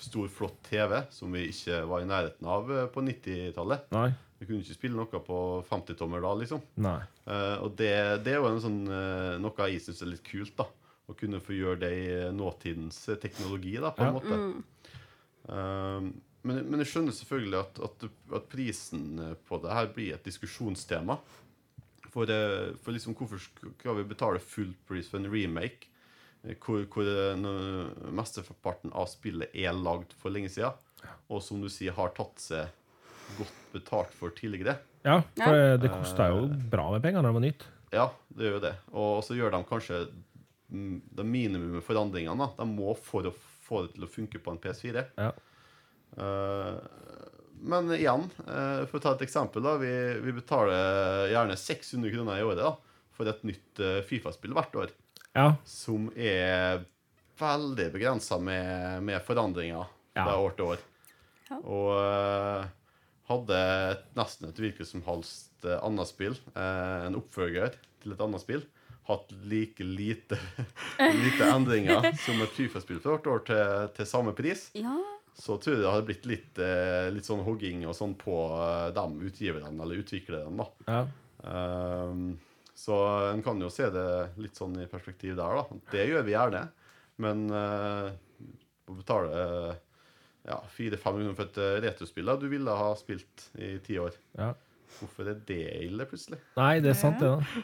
stor, 0.00 0.26
flott 0.32 0.56
TV, 0.66 1.02
som 1.14 1.30
vi 1.36 1.44
ikke 1.52 1.82
var 1.86 2.00
i 2.02 2.08
nærheten 2.08 2.48
av 2.50 2.70
eh, 2.72 2.86
på 2.90 3.04
90-tallet. 3.04 3.84
Vi 4.40 4.48
kunne 4.48 4.64
ikke 4.64 4.74
spille 4.76 4.96
noe 4.98 5.20
på 5.24 5.36
50-tommer 5.68 6.20
da, 6.24 6.32
liksom. 6.40 6.64
Nei. 6.82 6.98
Eh, 7.28 7.56
og 7.62 7.76
det, 7.78 7.92
det 8.26 8.34
er 8.34 8.40
jo 8.42 8.48
en 8.50 8.60
sånn, 8.64 8.80
eh, 8.90 9.36
noe 9.40 9.68
jeg 9.70 9.84
syns 9.84 10.02
er 10.02 10.10
litt 10.10 10.24
kult, 10.26 10.56
da. 10.58 10.66
Å 11.04 11.14
kunne 11.20 11.38
få 11.44 11.52
gjøre 11.52 11.82
det 11.84 11.92
i 12.00 12.08
nåtidens 12.34 13.02
eh, 13.12 13.20
teknologi, 13.22 13.76
da, 13.78 13.92
på 13.94 14.02
en 14.04 14.10
Ja. 14.10 14.16
måte. 14.16 14.40
Eh, 15.48 16.08
men, 16.44 16.58
men 16.68 16.82
jeg 16.82 16.90
skjønner 16.90 17.14
selvfølgelig 17.16 17.56
at, 17.60 17.78
at, 17.86 18.04
at 18.36 18.48
prisen 18.52 19.04
på 19.48 19.58
det 19.62 19.72
her 19.72 19.86
blir 19.94 20.12
et 20.16 20.26
diskusjonstema. 20.28 21.16
For, 22.14 22.30
eh, 22.30 22.70
for 22.84 22.94
liksom, 22.94 23.16
hvorfor 23.18 23.40
skal 23.42 23.96
vi 23.98 24.06
betale 24.14 24.38
full 24.38 24.70
pris 24.86 25.08
for 25.10 25.18
en 25.18 25.26
remake? 25.32 25.88
eh, 26.46 26.54
Hvor, 26.62 26.84
hvor 26.94 27.08
eh, 27.10 27.44
mesteparten 28.14 28.92
av 28.94 29.08
spillet 29.10 29.50
er 29.54 29.74
lagd 29.74 30.14
for 30.20 30.30
lenge 30.30 30.52
siden, 30.54 30.78
og 31.28 31.42
som 31.42 31.60
du 31.60 31.66
sier, 31.72 31.92
har 31.96 32.12
tatt 32.16 32.38
seg 32.40 32.70
godt 33.38 33.56
betalt 33.74 34.12
for 34.14 34.30
tidligere. 34.36 34.76
Ja, 35.04 35.18
for 35.36 35.56
det, 35.58 35.80
det 35.82 35.90
kosta 35.92 36.30
jo 36.30 36.44
bra 36.70 36.86
med 36.94 37.02
penger 37.04 37.20
når 37.24 37.28
det 37.32 37.38
var 37.38 37.44
nytt. 37.44 37.64
Ja, 37.94 38.04
det 38.32 38.46
gjør 38.46 38.54
jo 38.56 38.62
det. 38.64 38.74
Og 39.00 39.10
så 39.26 39.36
gjør 39.36 39.52
de 39.56 39.60
kanskje 39.68 39.98
mm, 40.70 40.94
de 41.18 41.26
minimum 41.28 41.82
forandringene. 41.84 42.38
da. 42.40 42.48
De 42.62 42.66
må 42.70 42.94
for 42.96 43.28
å 43.28 43.34
få 43.64 43.82
det 43.84 43.94
til 43.96 44.06
å 44.06 44.10
funke 44.12 44.40
på 44.44 44.54
en 44.54 44.60
PS4. 44.62 45.04
Ja. 45.20 45.28
Eh, 46.16 46.78
men 47.62 47.90
igjen, 47.94 48.26
eh, 48.46 48.84
for 48.90 48.98
å 48.98 49.02
ta 49.04 49.12
et 49.14 49.22
eksempel, 49.26 49.62
da. 49.64 49.76
Vi, 49.80 49.92
vi 50.24 50.32
betaler 50.36 51.28
gjerne 51.32 51.56
600 51.56 52.10
kroner 52.14 52.40
i 52.40 52.44
året 52.46 52.60
da, 52.62 52.72
for 53.14 53.30
et 53.30 53.44
nytt 53.46 53.80
eh, 53.80 54.00
Fifa-spill 54.08 54.54
hvert 54.56 54.74
år. 54.76 54.92
Ja. 55.34 55.54
Som 55.66 56.10
er 56.16 56.84
veldig 57.40 57.88
begrensa 57.94 58.38
med, 58.38 59.02
med 59.02 59.22
forandringer 59.26 59.86
fra 60.14 60.28
Ja. 60.30 60.36
år 60.38 60.52
til 60.58 60.64
år. 60.74 60.82
Ja. 61.50 61.56
Og 61.62 61.88
eh, 61.98 62.68
hadde 63.30 63.58
nesten 64.18 64.48
et 64.50 64.60
hvilket 64.60 64.86
som 64.90 65.02
helst 65.06 65.64
annet 65.64 66.10
spill, 66.10 66.36
eh, 66.54 67.06
en 67.08 67.16
oppfølger 67.18 67.74
til 68.04 68.12
et 68.14 68.20
annet 68.20 68.42
spill, 68.44 68.62
hatt 69.08 69.32
like 69.50 69.84
lite, 69.84 70.38
lite 71.24 71.48
endringer 71.50 72.10
som 72.24 72.38
et 72.44 72.54
Fifa-spill 72.56 73.00
fra 73.04 73.16
hvert 73.16 73.26
år 73.32 73.42
til, 73.48 73.88
til 73.98 74.08
samme 74.08 74.32
pris, 74.36 74.68
Ja. 74.78 74.94
Så 75.34 75.58
tror 75.58 75.76
jeg 75.76 75.82
det 75.82 75.90
hadde 75.90 76.08
blitt 76.08 76.26
litt, 76.30 76.58
eh, 76.62 77.10
litt 77.14 77.26
sånn 77.26 77.42
hogging 77.46 77.84
og 77.88 77.96
sånn 77.98 78.14
på 78.18 78.38
eh, 78.54 78.88
dem 78.94 79.16
utgiverne 79.26 79.74
eller 79.82 80.02
utviklerne. 80.04 80.64
da. 80.64 80.92
ja. 80.92 81.04
Ehm, 81.44 82.36
så 82.74 82.96
en 83.30 83.42
kan 83.42 83.60
jo 83.62 83.70
se 83.70 83.86
det 83.92 84.06
litt 84.42 84.58
sånn 84.58 84.74
i 84.82 84.88
perspektiv 84.90 85.36
der, 85.38 85.60
da. 85.60 85.80
Det 85.92 86.06
gjør 86.08 86.24
vi 86.26 86.34
gjerne. 86.34 86.62
Men 87.22 87.44
uh, 87.54 88.08
å 88.90 88.96
betale 88.98 89.42
uh, 89.44 89.76
ja, 90.44 90.58
400-500 90.74 91.36
for 91.36 91.46
et 91.46 91.60
eh, 91.62 91.76
retrospill 91.86 92.28
da, 92.28 92.36
du 92.40 92.48
ville 92.50 92.74
ha 92.76 92.90
spilt 92.98 93.46
i 93.54 93.76
ti 93.84 93.96
år, 94.02 94.16
ja. 94.36 94.50
hvorfor 94.98 95.30
er 95.32 95.38
det 95.48 95.62
ille, 95.86 96.04
plutselig? 96.10 96.40
Nei, 96.58 96.74
det 96.84 96.92
er 96.92 96.98
sant, 96.98 97.22
det, 97.22 97.30
da. 97.30 97.62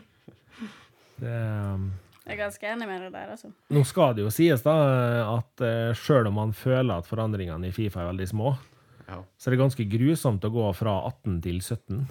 Det, 1.20 1.34
um, 1.74 1.90
Jeg 2.30 2.38
er 2.38 2.42
ganske 2.44 2.68
enig 2.70 2.86
med 2.86 3.00
deg 3.02 3.12
der, 3.16 3.30
altså. 3.34 3.50
nå 3.74 3.82
skal 3.88 4.14
det 4.14 4.22
jo 4.22 4.30
sies 4.30 4.62
da 4.62 4.74
at 5.34 5.62
uh, 5.66 5.90
sjøl 5.98 6.28
om 6.30 6.36
man 6.38 6.52
føler 6.54 7.00
at 7.02 7.08
forandringene 7.10 7.66
i 7.68 7.74
Fifa 7.74 8.04
er 8.04 8.12
veldig 8.12 8.28
små, 8.30 8.52
Ja, 9.10 9.18
så 9.36 9.48
er 9.50 9.56
det 9.56 9.62
ganske 9.64 9.86
grusomt 9.90 10.44
å 10.46 10.50
gå 10.54 10.68
fra 10.78 10.92
18 11.10 11.40
til 11.42 11.58
17. 11.58 12.04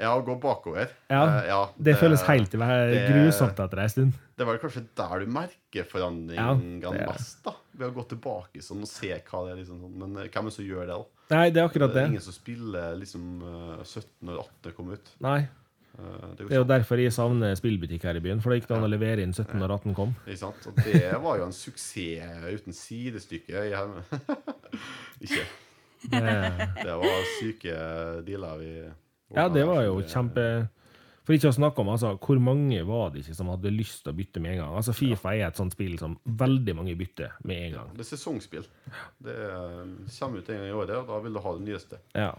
ja 0.00 0.12
å 0.16 0.22
gå 0.24 0.34
bakover. 0.40 0.90
Ja, 1.12 1.22
uh, 1.28 1.42
ja, 1.48 1.58
Det 1.76 1.94
føles 2.00 2.24
helt 2.28 2.50
det, 2.52 2.60
det, 2.60 3.02
grusomt 3.12 3.60
etter 3.64 3.82
ei 3.84 3.88
stund. 3.92 4.16
det 4.36 4.44
var 4.48 4.58
kanskje 4.60 4.82
der 4.96 5.20
du 5.24 5.26
merker 5.32 5.82
Ja, 5.82 5.84
forandringene 5.92 6.80
det 6.80 7.00
er- 7.02 7.06
mest, 7.12 7.42
da. 7.44 7.52
Ved 7.76 7.90
å 7.90 7.94
gå 7.98 8.06
tilbake 8.08 8.62
sånn 8.64 8.80
og 8.84 8.88
se 8.88 9.12
hva 9.12 9.44
det 9.44 9.52
er 9.52 9.60
liksom 9.60 9.80
sånn. 9.84 9.94
Men 10.00 10.16
eh, 10.16 10.28
hvem 10.32 10.46
er 10.46 10.48
det 10.48 10.52
som 10.56 10.64
gjør 10.64 10.86
det, 10.88 10.94
da? 10.96 11.36
Nei, 11.36 11.50
det 11.50 11.60
er 11.60 11.66
akkurat 11.68 11.90
Det 11.92 11.94
det. 11.98 12.02
er 12.06 12.12
ingen 12.14 12.24
som 12.24 12.32
spiller 12.32 12.96
liksom 12.96 13.24
eh, 13.44 13.84
17 13.84 14.06
når 14.24 14.38
18 14.64 14.72
kom 14.78 14.92
ut. 14.96 15.10
Nei, 15.20 15.40
Eh, 15.42 15.65
Det 16.36 16.50
er 16.50 16.60
jo 16.60 16.66
derfor 16.68 17.00
jeg 17.00 17.14
savner 17.14 17.54
spillbutikk 17.56 18.04
her 18.04 18.18
i 18.18 18.22
byen, 18.24 18.42
for 18.44 18.52
det 18.52 18.60
gikk 18.60 18.68
det 18.68 18.76
an 18.76 18.84
å 18.88 18.90
levere 18.92 19.24
inn 19.24 19.32
17 19.32 19.56
når 19.56 19.78
18 19.78 19.96
kom. 19.96 20.12
Ikke 20.26 20.42
sant? 20.42 20.68
Og 20.68 20.80
det 20.84 21.08
var 21.24 21.40
jo 21.40 21.46
en 21.48 21.56
suksess 21.56 22.44
uten 22.52 22.76
sidestykke 22.76 23.64
ikke. 25.24 25.46
Det, 26.06 26.22
Det 26.84 26.94
var 27.00 27.28
syke 27.40 27.76
dealer 28.26 28.60
vi 28.60 28.72
ja, 29.34 29.48
det 29.50 29.64
var 29.66 29.82
jo 29.82 29.98
kjempe 30.06 30.42
For 31.26 31.34
ikke 31.34 31.50
å 31.50 31.56
snakke 31.56 31.82
om 31.82 31.88
altså, 31.90 32.12
hvor 32.22 32.38
mange 32.38 32.78
var 32.86 33.08
det 33.10 33.24
ikke 33.24 33.34
som 33.34 33.48
hadde 33.50 33.72
lyst 33.74 34.04
til 34.04 34.12
å 34.12 34.16
bytte 34.16 34.42
med 34.42 34.52
en 34.54 34.60
gang. 34.60 34.74
Altså 34.78 34.92
Fifa 34.94 35.32
er 35.34 35.48
et 35.48 35.58
sånt 35.58 35.74
spill 35.74 35.96
som 35.98 36.14
veldig 36.22 36.76
mange 36.78 36.94
bytter 36.98 37.32
med 37.42 37.64
en 37.64 37.72
gang. 37.80 37.88
Det 37.96 38.04
er 38.04 38.08
sesongspill. 38.12 38.68
Det 39.26 39.34
eh, 39.48 39.80
kommer 40.20 40.38
ut 40.38 40.52
en 40.52 40.60
gang 40.60 40.68
i 40.68 40.76
året, 40.76 40.94
og 41.00 41.10
da 41.10 41.18
vil 41.24 41.34
du 41.34 41.40
ha 41.42 41.54
det 41.56 41.64
nyeste. 41.66 41.98
Ja. 42.14 42.30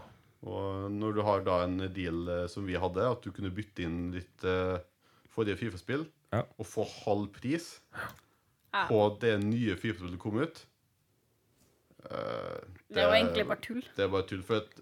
Og 0.46 0.90
når 0.94 1.16
du 1.16 1.22
har 1.26 1.40
da 1.46 1.56
en 1.64 1.80
deal 1.90 2.28
eh, 2.30 2.44
som 2.50 2.66
vi 2.68 2.76
hadde, 2.78 3.02
at 3.10 3.24
du 3.24 3.32
kunne 3.34 3.50
bytte 3.54 3.82
inn 3.82 4.10
ditt 4.14 4.44
uh, 4.46 4.76
forrige 5.34 5.58
Fifa-spill 5.64 6.04
Ja. 6.32 6.42
og 6.60 6.66
få 6.68 6.84
halv 7.04 7.30
pris 7.34 7.80
Ja. 7.94 8.84
på 8.86 9.00
det 9.20 9.32
nye 9.42 9.74
Fifa-spillet 9.80 10.14
som 10.14 10.20
kom 10.22 10.38
ut 10.44 10.60
uh, 12.04 12.58
Det 12.92 13.00
er 13.02 13.08
jo 13.08 13.16
egentlig 13.16 13.46
bare 13.48 13.62
tull. 13.64 13.82
Det 13.96 14.04
er 14.04 14.12
bare 14.12 14.28
tull. 14.28 14.42
For 14.46 14.62
at 14.62 14.78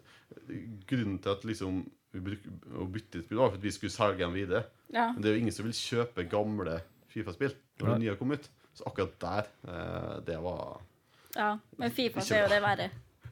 grunnen 0.90 1.18
til 1.22 1.32
at 1.32 1.44
liksom 1.48 1.80
vi 2.16 2.20
bruker 2.24 2.76
å 2.80 2.86
bytte 2.88 3.20
spill, 3.24 3.40
var 3.40 3.50
for 3.52 3.58
at 3.60 3.64
vi 3.66 3.72
skulle 3.74 3.92
selge 3.92 4.22
dem 4.24 4.32
videre. 4.36 4.62
Ja. 4.92 5.10
Men 5.12 5.22
det 5.22 5.30
er 5.30 5.34
jo 5.36 5.40
ingen 5.44 5.56
som 5.56 5.66
vil 5.68 5.76
kjøpe 5.76 6.24
gamle 6.32 6.78
Fifa-spill 7.12 7.54
når 7.80 7.90
det 7.94 7.98
nye 8.04 8.14
kom 8.20 8.32
ut. 8.36 8.46
Så 8.76 8.84
akkurat 8.88 9.16
der, 9.24 9.48
uh, 9.68 10.14
det 10.24 10.36
var 10.44 10.80
ja. 11.36 11.50
Men 11.80 11.92
Fifa 11.92 12.20
så 12.24 12.34
er 12.38 12.46
jo 12.46 12.52
det 12.54 12.62
verre, 12.64 12.86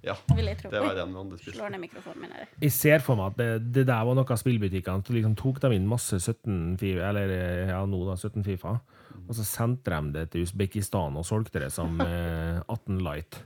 Ja, 0.04 0.14
vil 0.36 0.50
jeg 0.50 0.58
tro. 0.60 0.70
det 0.72 0.80
var 0.84 0.98
en 1.00 1.14
andre 1.16 1.38
spill. 1.40 1.54
Slår 1.56 1.72
ned 1.72 1.80
mikrofonen 1.80 2.24
min 2.26 2.34
her. 2.36 2.48
Jeg 2.60 2.72
ser 2.76 3.04
for 3.04 3.18
meg 3.18 3.32
at 3.32 3.38
det, 3.40 3.74
det 3.78 3.86
der 3.88 4.04
var 4.04 4.18
noe 4.18 4.28
av 4.28 4.40
spillbutikkene. 4.40 5.04
Så 5.06 5.16
liksom 5.16 5.36
tok 5.40 5.62
de 5.62 5.70
inn 5.76 5.86
masse 5.88 6.18
17 6.20 6.76
Fifa, 6.80 7.08
eller 7.08 7.32
ja, 7.70 7.80
nå 7.88 8.02
da, 8.08 8.16
17 8.20 8.44
Fifa. 8.46 8.76
Og 9.24 9.36
så 9.38 9.44
sendte 9.48 9.94
de 9.94 10.12
det 10.18 10.24
til 10.32 10.44
Usbekistan 10.44 11.16
og 11.16 11.24
solgte 11.24 11.62
det 11.62 11.70
som 11.72 12.00
eh, 12.04 12.60
18 12.68 13.00
Light. 13.04 13.38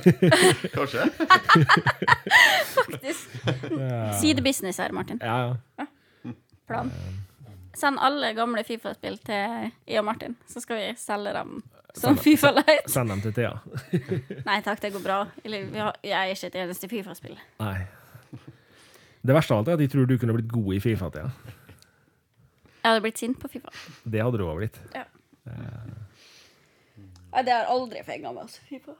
Kanskje? 0.74 1.06
Faktisk. 2.80 3.36
Sidebusiness 4.20 4.82
her, 4.82 4.96
Martin. 4.96 5.22
Ja, 5.22 5.54
ja. 5.78 5.86
Plan. 6.66 6.90
Send 7.76 7.98
alle 8.00 8.32
gamle 8.34 8.62
Fifa-spill 8.64 9.18
til 9.26 9.70
jeg 9.86 10.00
og 10.00 10.06
Martin, 10.06 10.36
så 10.48 10.62
skal 10.62 10.78
vi 10.80 10.90
selge 10.98 11.34
dem 11.36 11.58
som 11.94 12.16
Fifa 12.18 12.50
Light. 12.56 12.88
Send 12.90 13.10
dem 13.12 13.20
til 13.24 13.34
Thea. 13.36 13.52
Nei 14.48 14.60
takk, 14.66 14.80
det 14.82 14.92
går 14.96 15.04
bra. 15.04 15.18
Jeg 15.44 16.10
er 16.10 16.32
ikke 16.32 16.50
et 16.50 16.58
eneste 16.64 16.88
Fifa-spill. 16.90 17.36
Nei. 17.62 17.76
Det 19.24 19.32
verste 19.36 19.54
av 19.54 19.62
alt 19.62 19.70
er 19.72 19.78
at 19.78 19.84
jeg 19.86 19.92
tror 19.94 20.08
du 20.10 20.16
kunne 20.20 20.34
blitt 20.36 20.50
god 20.52 20.74
i 20.76 20.80
Fifa, 20.84 21.08
Thea. 21.14 21.30
Jeg 22.84 22.90
hadde 22.90 23.04
blitt 23.06 23.20
sint 23.22 23.38
på 23.40 23.48
Fifa. 23.48 23.72
Det 24.04 24.20
hadde 24.20 24.40
du 24.40 24.44
òg 24.44 24.58
blitt. 24.60 24.80
Ja. 24.92 25.06
Nei, 27.34 27.42
det 27.46 27.54
har 27.54 27.70
aldri 27.72 28.02
fenga 28.06 28.32
meg, 28.34 28.44
altså. 28.44 28.60
Fifa. 28.68 28.94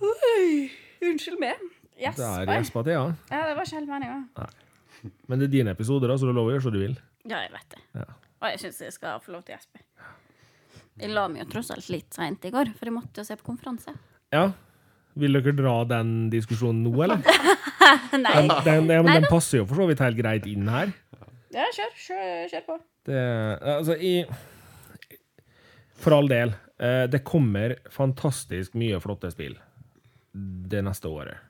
Oi, 0.00 0.70
unnskyld 1.06 1.40
meg. 1.42 1.62
Yes. 2.00 2.16
Der 2.16 2.44
Oi. 2.48 2.58
gjespa 2.58 2.82
Thea. 2.86 3.06
Ja, 3.30 3.40
det 3.48 3.56
var 3.56 3.66
ikke 3.68 3.80
helt 3.80 3.90
meninga. 3.90 4.50
Men 5.28 5.40
det 5.40 5.48
er 5.48 5.52
dine 5.54 5.72
episoder, 5.76 6.10
da, 6.12 6.16
så 6.20 6.28
du 6.28 6.34
lover 6.36 6.52
å 6.52 6.54
gjøre 6.58 6.66
som 6.66 6.74
du 6.76 6.80
vil. 6.82 6.94
Ja, 7.28 7.40
jeg 7.44 7.52
vet 7.54 7.74
det. 7.74 7.80
Ja. 8.02 8.06
Og 8.40 8.46
jeg 8.54 8.60
syns 8.62 8.80
jeg 8.84 8.94
skal 8.96 9.20
få 9.24 9.34
lov 9.34 9.42
til 9.44 9.54
å 9.54 9.58
gjespe. 9.58 9.82
Jeg 11.00 11.10
la 11.14 11.26
meg 11.32 11.42
jo 11.44 11.48
tross 11.54 11.70
alt 11.74 11.88
litt 11.92 12.12
seint 12.14 12.44
i 12.44 12.50
går, 12.52 12.70
for 12.76 12.90
jeg 12.90 12.94
måtte 12.96 13.22
jo 13.22 13.24
se 13.24 13.36
på 13.40 13.46
konferanse. 13.46 13.94
Ja. 14.34 14.50
Vil 15.20 15.34
dere 15.38 15.54
dra 15.58 15.72
den 15.90 16.28
diskusjonen 16.30 16.84
nå, 16.86 16.92
eller? 17.02 17.22
Nei. 18.24 18.34
Den, 18.36 18.50
den, 18.66 18.90
ja, 18.92 19.00
men 19.02 19.08
Nei 19.10 19.16
den 19.22 19.28
passer 19.32 19.62
jo 19.62 19.66
for 19.70 19.80
så 19.82 19.86
vidt 19.90 20.02
helt 20.04 20.18
greit 20.20 20.46
inn 20.50 20.68
her. 20.70 20.92
Ja, 21.50 21.64
kjør. 21.74 21.94
Kjør, 22.04 22.34
kjør 22.52 22.66
på. 22.68 22.76
Det, 23.08 23.20
altså, 23.74 23.96
i 23.96 24.12
For 26.00 26.14
all 26.14 26.28
del. 26.30 26.52
eh, 26.78 27.06
Det 27.10 27.22
kommer 27.26 27.74
fantastisk 27.90 28.76
mye 28.78 29.00
flotte 29.02 29.32
spill 29.32 29.56
det 30.70 30.84
neste 30.86 31.10
året. 31.10 31.40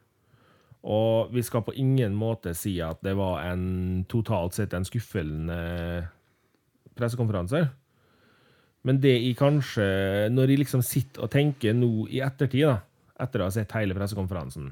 Og 0.88 1.28
vi 1.36 1.42
skal 1.44 1.60
på 1.66 1.74
ingen 1.76 2.14
måte 2.16 2.54
si 2.56 2.78
at 2.80 3.02
det 3.04 3.12
var 3.18 3.42
en 3.50 4.06
totalt 4.08 4.56
sett 4.56 4.72
en 4.72 4.86
skuffende 4.88 5.58
pressekonferanse. 6.96 7.66
Men 8.86 9.00
det 9.00 9.12
i 9.12 9.34
kanskje 9.36 9.84
Når 10.32 10.48
jeg 10.48 10.62
liksom 10.62 10.82
sitter 10.86 11.26
og 11.26 11.30
tenker 11.32 11.74
nå 11.76 12.06
i 12.08 12.22
ettertid, 12.24 12.64
da, 12.64 12.78
etter 13.20 13.42
å 13.42 13.50
ha 13.50 13.52
sett 13.52 13.74
hele 13.76 13.96
pressekonferansen, 13.96 14.70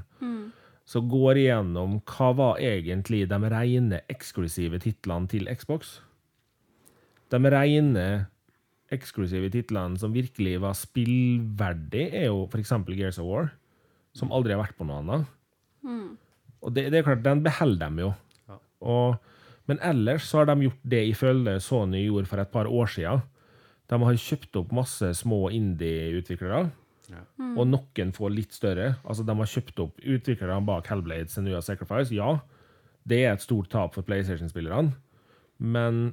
så 0.88 1.02
går 1.04 1.36
jeg 1.36 1.50
gjennom 1.50 1.98
hva 2.08 2.30
var 2.32 2.60
egentlig 2.64 3.26
de 3.28 3.38
rene 3.52 4.00
eksklusive 4.08 4.80
titlene 4.80 5.28
til 5.28 5.50
Xbox. 5.52 5.98
De 7.28 7.36
rene 7.52 8.06
eksklusive 8.88 9.50
titlene 9.52 10.00
som 10.00 10.14
virkelig 10.14 10.54
var 10.64 10.72
spillverdig, 10.78 12.06
er 12.08 12.30
jo 12.30 12.46
f.eks. 12.48 12.72
Gears 12.88 13.20
of 13.20 13.28
War, 13.28 13.50
som 14.16 14.32
aldri 14.32 14.56
har 14.56 14.62
vært 14.62 14.78
på 14.78 14.86
noe 14.88 15.02
annet. 15.02 15.26
Og 16.64 16.72
det, 16.72 16.88
det 16.88 17.02
er 17.02 17.06
klart, 17.10 17.26
den 17.26 17.44
beholder 17.44 17.92
de 17.92 18.06
jo. 18.06 18.14
Og, 18.80 19.18
men 19.68 19.80
ellers 19.84 20.24
så 20.30 20.40
har 20.40 20.48
de 20.48 20.70
gjort 20.70 20.88
det 20.88 21.02
jeg 21.04 21.18
føler 21.20 21.60
Sony 21.60 22.06
gjorde 22.06 22.30
for 22.30 22.40
et 22.40 22.54
par 22.54 22.70
år 22.70 22.88
siden. 22.96 23.20
De 23.88 23.98
har 24.02 24.18
kjøpt 24.20 24.56
opp 24.60 24.72
masse 24.76 25.08
små 25.16 25.48
indie-utviklere, 25.54 26.70
Ja. 27.08 27.22
og 27.56 27.66
noen 27.70 28.12
får 28.12 28.34
litt 28.34 28.52
større. 28.52 28.96
Altså, 29.04 29.24
de 29.24 29.34
har 29.34 29.46
kjøpt 29.48 29.80
opp 29.80 30.00
utviklerne 30.04 30.66
bak 30.66 30.86
Hellblade, 30.90 31.30
Senua 31.32 31.62
Sacrifice. 31.64 32.12
Ja, 32.12 32.40
det 33.08 33.22
er 33.24 33.32
et 33.32 33.40
stort 33.40 33.70
tap 33.72 33.94
for 33.94 34.02
PlayStation-spillerne, 34.04 34.92
men 35.58 36.12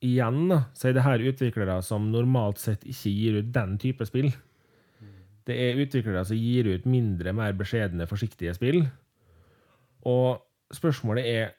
igjen 0.00 0.48
da, 0.48 0.60
så 0.76 0.88
er 0.88 0.92
det 0.94 1.02
her 1.02 1.18
utviklere 1.18 1.82
som 1.82 2.12
normalt 2.12 2.58
sett 2.62 2.84
ikke 2.86 3.10
gir 3.10 3.38
ut 3.40 3.50
den 3.52 3.76
type 3.82 4.06
spill. 4.06 4.30
Det 5.46 5.54
er 5.54 5.78
utviklere 5.82 6.24
som 6.26 6.36
gir 6.38 6.66
ut 6.74 6.86
mindre, 6.86 7.32
mer 7.32 7.52
beskjedne, 7.54 8.06
forsiktige 8.10 8.54
spill. 8.54 8.84
Og 10.06 10.42
spørsmålet 10.74 11.24
er 11.26 11.52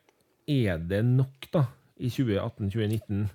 er 0.48 0.78
det 0.80 1.04
nok 1.04 1.50
da, 1.52 1.66
i 2.00 2.08
2018-2019 2.08 3.26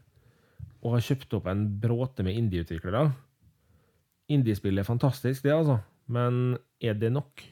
å 0.83 0.93
har 0.97 1.05
kjøpt 1.07 1.39
opp 1.39 1.49
en 1.51 1.64
bråte 1.83 2.24
med 2.26 2.37
indie-utviklere? 2.39 3.07
Indiespill 4.33 4.80
er 4.80 4.87
fantastisk, 4.89 5.45
det, 5.45 5.55
altså, 5.55 5.78
men 6.11 6.57
er 6.83 6.97
det 6.99 7.12
nok? 7.14 7.43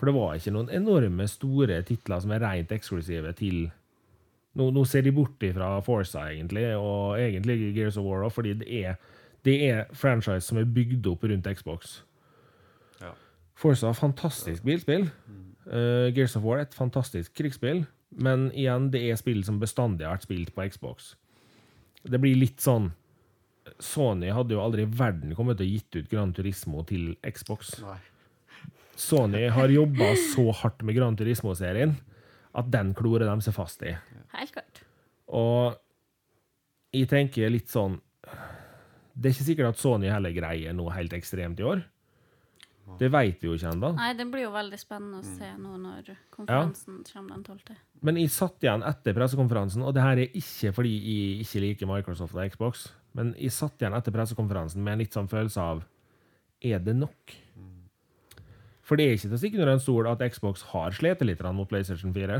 For 0.00 0.08
det 0.08 0.16
var 0.16 0.34
ikke 0.36 0.54
noen 0.54 0.72
enorme, 0.72 1.28
store 1.30 1.82
titler 1.86 2.22
som 2.24 2.32
er 2.34 2.42
rent 2.42 2.74
eksklusive 2.74 3.36
til 3.38 3.68
Nå, 4.52 4.66
nå 4.68 4.82
ser 4.84 5.00
de 5.06 5.14
bort 5.16 5.40
ifra 5.46 5.78
Forza, 5.80 6.26
egentlig, 6.28 6.66
og 6.76 7.16
egentlig 7.16 7.70
Gears 7.72 7.96
of 7.96 8.04
War 8.04 8.26
òg, 8.26 8.34
fordi 8.34 8.50
det 8.60 8.66
er, 8.82 8.98
det 9.48 9.54
er 9.64 9.86
franchise 9.96 10.44
som 10.44 10.58
er 10.60 10.68
bygd 10.68 11.08
opp 11.08 11.24
rundt 11.24 11.48
Xbox. 11.56 11.94
Ja. 13.00 13.14
er 13.72 13.96
fantastisk 13.96 14.66
bilspill. 14.68 15.06
Uh, 15.64 16.12
Gears 16.12 16.36
of 16.36 16.44
War 16.44 16.60
et 16.60 16.76
fantastisk 16.76 17.32
krigsspill. 17.38 17.86
Men 18.12 18.50
igjen, 18.52 18.90
det 18.92 19.00
er 19.08 19.16
spill 19.16 19.40
som 19.46 19.56
bestandig 19.62 20.04
har 20.04 20.18
vært 20.18 20.28
spilt 20.28 20.52
på 20.52 20.68
Xbox. 20.68 21.14
Det 22.02 22.18
blir 22.18 22.38
litt 22.38 22.62
sånn 22.62 22.90
Sony 23.82 24.30
hadde 24.34 24.56
jo 24.56 24.62
aldri 24.62 24.84
i 24.84 24.90
verden 24.90 25.34
kommet 25.38 25.60
til 25.60 25.68
å 25.68 25.72
gitt 25.76 25.96
ut 25.98 26.08
Gran 26.10 26.32
Turismo 26.34 26.82
til 26.86 27.12
Xbox. 27.22 27.76
Nei. 27.82 27.98
Sony 28.98 29.46
har 29.54 29.72
jobba 29.72 30.12
så 30.34 30.48
hardt 30.62 30.82
med 30.86 30.96
Gran 30.98 31.16
Turismo-serien 31.18 31.94
at 32.58 32.68
den 32.72 32.92
klorer 32.94 33.30
de 33.30 33.44
seg 33.44 33.54
fast 33.56 33.84
i. 33.86 33.94
Helt 34.34 34.54
klart. 34.54 34.82
Og 35.32 35.78
jeg 36.92 37.08
tenker 37.08 37.48
litt 37.48 37.70
sånn 37.72 37.94
Det 39.14 39.30
er 39.30 39.32
ikke 39.32 39.46
sikkert 39.46 39.72
at 39.72 39.80
Sony 39.80 40.10
heller 40.12 40.34
greier 40.36 40.74
noe 40.76 40.92
helt 40.96 41.14
ekstremt 41.16 41.60
i 41.60 41.66
år. 41.68 41.82
Det 43.00 43.08
veit 43.12 43.42
vi 43.42 43.48
jo 43.48 43.56
ikke 43.56 43.72
ennå. 43.72 43.92
Nei, 43.96 44.10
det 44.18 44.26
blir 44.30 44.44
jo 44.46 44.52
veldig 44.54 44.78
spennende 44.80 45.20
å 45.20 45.26
se 45.26 45.48
nå 45.58 45.76
når 45.82 46.10
konferansen 46.34 47.00
kommer 47.08 47.36
den 47.36 47.44
12. 47.46 47.78
Men 48.06 48.18
jeg 48.20 48.32
satt 48.34 48.64
igjen 48.66 48.84
etter 48.86 49.16
pressekonferansen, 49.16 49.84
og 49.86 49.94
det 49.96 50.04
her 50.04 50.22
er 50.24 50.36
ikke 50.38 50.72
fordi 50.76 50.92
jeg 50.98 51.46
ikke 51.46 51.64
liker 51.66 51.90
Microsoft 51.90 52.36
og 52.36 52.54
Xbox, 52.54 52.88
men 53.18 53.34
jeg 53.38 53.54
satt 53.54 53.82
igjen 53.82 53.96
etter 53.98 54.14
pressekonferansen 54.14 54.82
med 54.84 54.96
en 54.96 55.04
litt 55.04 55.16
sånn 55.16 55.30
følelse 55.30 55.64
av 55.74 55.84
Er 56.62 56.78
det 56.78 56.94
nok? 56.94 57.36
For 58.86 58.98
det 58.98 59.06
er 59.06 59.16
ikke 59.16 59.28
til 59.30 59.36
å 59.36 59.40
stikke 59.40 59.58
under 59.60 59.72
en 59.72 59.82
stol 59.82 60.08
at 60.10 60.22
Xbox 60.34 60.66
har 60.72 60.94
slitt 60.94 61.22
litt 61.24 61.42
mot 61.54 61.70
PlayStation 61.70 62.12
4. 62.14 62.38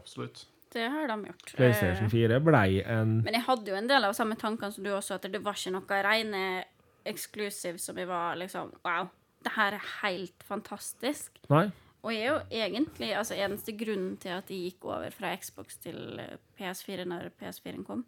Absolutt. 0.00 0.46
Det 0.72 0.86
har 0.88 1.08
de 1.08 1.28
gjort. 1.28 1.52
PlayStation 1.56 2.08
4 2.10 2.38
blei 2.40 2.80
en 2.80 3.18
Men 3.26 3.36
jeg 3.36 3.44
hadde 3.44 3.72
jo 3.72 3.76
en 3.76 3.88
del 3.90 4.06
av 4.08 4.14
samme 4.16 4.38
tankene 4.40 4.72
som 4.72 4.84
du 4.84 4.90
også, 4.92 5.18
at 5.18 5.28
det 5.28 5.42
var 5.44 5.58
ikke 5.58 5.74
noe 5.74 5.98
rene 6.06 6.44
exclusive 7.08 7.80
som 7.82 7.98
jeg 7.98 8.08
var 8.08 8.38
liksom 8.40 8.72
Wow, 8.86 9.10
det 9.44 9.54
her 9.56 9.76
er 9.76 9.90
helt 10.02 10.44
fantastisk. 10.46 11.38
Nei? 11.52 11.66
Og 12.02 12.10
jeg 12.14 12.24
er 12.24 12.32
jo 12.32 12.62
egentlig 12.64 13.12
altså 13.14 13.36
eneste 13.38 13.74
grunnen 13.78 14.16
til 14.22 14.34
at 14.34 14.50
jeg 14.50 14.72
gikk 14.72 14.88
over 14.90 15.12
fra 15.14 15.30
Xbox 15.38 15.78
til 15.84 16.18
eh, 16.18 16.40
PS4 16.58 17.06
når 17.06 17.30
PS4-en 17.38 17.86
kom, 17.86 18.02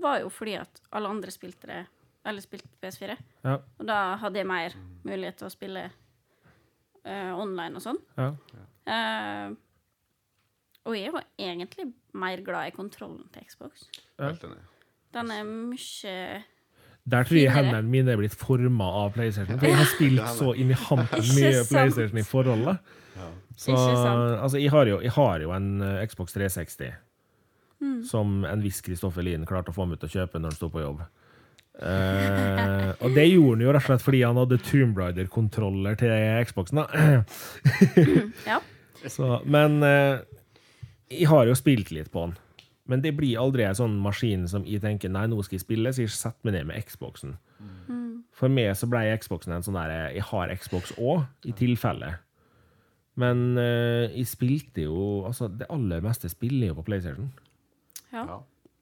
var 0.00 0.20
jo 0.20 0.28
fordi 0.32 0.58
at 0.60 0.82
alle 0.92 1.08
andre 1.08 1.32
spilte 1.32 1.68
det 1.70 1.80
Eller 2.24 2.44
spilte 2.44 2.68
PS4. 2.82 3.14
Ja. 3.44 3.54
Og 3.78 3.86
da 3.88 4.16
hadde 4.20 4.36
jeg 4.36 4.46
mer 4.46 4.74
mulighet 5.08 5.38
til 5.40 5.46
å 5.48 5.52
spille 5.54 5.86
uh, 5.88 7.32
online 7.32 7.80
og 7.80 7.84
sånn. 7.86 8.00
ja. 8.18 8.34
Uh, 8.90 9.56
og 10.88 10.96
jeg 10.96 11.06
er 11.06 11.12
jo 11.12 11.20
egentlig 11.38 11.86
mer 12.16 12.40
glad 12.44 12.68
i 12.68 12.74
kontrollen 12.76 13.24
til 13.32 13.44
Xbox. 13.48 13.86
Ja. 14.18 14.32
Den 15.14 15.32
er 15.32 15.48
mye 15.48 16.14
Der 17.10 17.24
tror 17.24 17.38
jeg 17.40 17.52
hendene 17.54 17.82
mine 17.88 18.12
er 18.12 18.20
blitt 18.20 18.34
forma 18.36 18.86
av 19.04 19.14
PlayStation. 19.14 19.58
For 19.58 19.66
jeg 19.70 19.78
har 19.78 19.88
spilt 19.88 20.32
så 20.36 20.52
inn 20.54 20.72
i 20.74 20.76
hampen 20.76 21.30
mye? 21.36 21.62
PlayStation 21.70 22.20
i 22.20 22.26
forholdet. 22.26 22.96
Så 23.60 23.74
altså, 23.76 24.56
jeg 24.60 24.70
har, 24.72 24.88
jo, 24.88 25.00
jeg 25.04 25.12
har 25.12 25.42
jo 25.44 25.50
en 25.52 25.82
eh, 25.84 26.04
Xbox 26.08 26.32
360 26.32 26.94
Mm. 27.80 28.04
som 28.04 28.44
en 28.44 28.60
viss 28.60 28.82
Kristoffer 28.84 29.24
Lien 29.24 29.46
klarte 29.48 29.72
å 29.72 29.74
få 29.74 29.86
meg 29.88 30.00
til 30.02 30.10
å 30.10 30.12
kjøpe 30.18 30.36
når 30.36 30.52
han 30.52 30.56
sto 30.58 30.68
på 30.68 30.82
jobb. 30.82 30.98
Uh, 31.80 32.90
og 33.00 33.14
det 33.16 33.24
gjorde 33.30 33.54
han 33.54 33.62
jo 33.64 33.70
rett 33.72 33.86
og 33.86 33.86
slett 33.86 34.04
fordi 34.04 34.18
han 34.20 34.36
hadde 34.36 34.58
Tomb 34.66 34.98
Raider-kontroller 35.00 35.96
til 35.96 36.12
Xboxen. 36.44 36.82
da. 36.82 37.22
Ja. 38.44 38.58
Så, 39.14 39.38
men 39.48 39.78
uh, 39.80 40.20
jeg 41.08 41.30
har 41.30 41.48
jo 41.48 41.56
spilt 41.56 41.88
litt 41.94 42.10
på 42.12 42.26
den. 42.26 42.36
Men 42.90 43.04
det 43.04 43.12
blir 43.16 43.38
aldri 43.38 43.64
en 43.68 43.76
sånn 43.78 43.94
maskin 44.02 44.48
som 44.50 44.64
jeg 44.66 44.82
tenker 44.82 45.12
nei, 45.12 45.28
nå 45.30 45.38
skal 45.46 45.58
jeg 45.58 45.62
spille, 45.64 45.92
så 45.94 46.02
jeg 46.02 46.10
setter 46.14 46.48
meg 46.48 46.56
ned 46.58 46.70
med 46.72 46.88
Xboxen. 46.88 47.36
For 48.34 48.50
meg 48.50 48.72
så 48.78 48.88
ble 48.90 49.04
Xboxen 49.20 49.54
en 49.54 49.64
sånn 49.66 49.76
der 49.78 50.10
Jeg 50.14 50.24
har 50.30 50.52
Xbox 50.56 50.94
òg, 50.98 51.26
i 51.46 51.54
tilfelle. 51.56 52.14
Men 53.20 53.58
uh, 53.58 54.06
jeg 54.08 54.26
spilte 54.30 54.86
jo 54.86 55.26
Altså, 55.28 55.48
det 55.50 55.68
aller 55.68 56.00
meste 56.04 56.30
spiller 56.32 56.70
jo 56.70 56.78
på 56.78 56.86
PlayStation. 56.90 57.32
ja. 58.12 58.24
Ja. 58.24 58.38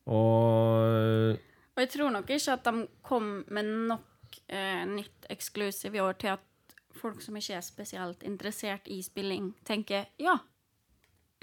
Og 0.09 1.37
Og 1.77 1.81
jeg 1.83 1.91
tror 1.93 2.11
nok 2.11 2.31
ikke 2.31 2.53
at 2.53 2.65
de 2.65 2.87
kom 3.03 3.45
med 3.49 3.67
nok 3.91 4.39
uh, 4.53 4.85
nytt 4.89 5.27
eksklusiv 5.31 5.95
i 5.95 6.01
år 6.01 6.17
til 6.19 6.33
at 6.37 6.45
folk 6.99 7.21
som 7.23 7.37
ikke 7.37 7.55
er 7.55 7.63
spesielt 7.63 8.23
interessert 8.27 8.89
i 8.91 9.03
spilling, 9.03 9.53
tenker 9.65 10.09
ja, 10.19 10.39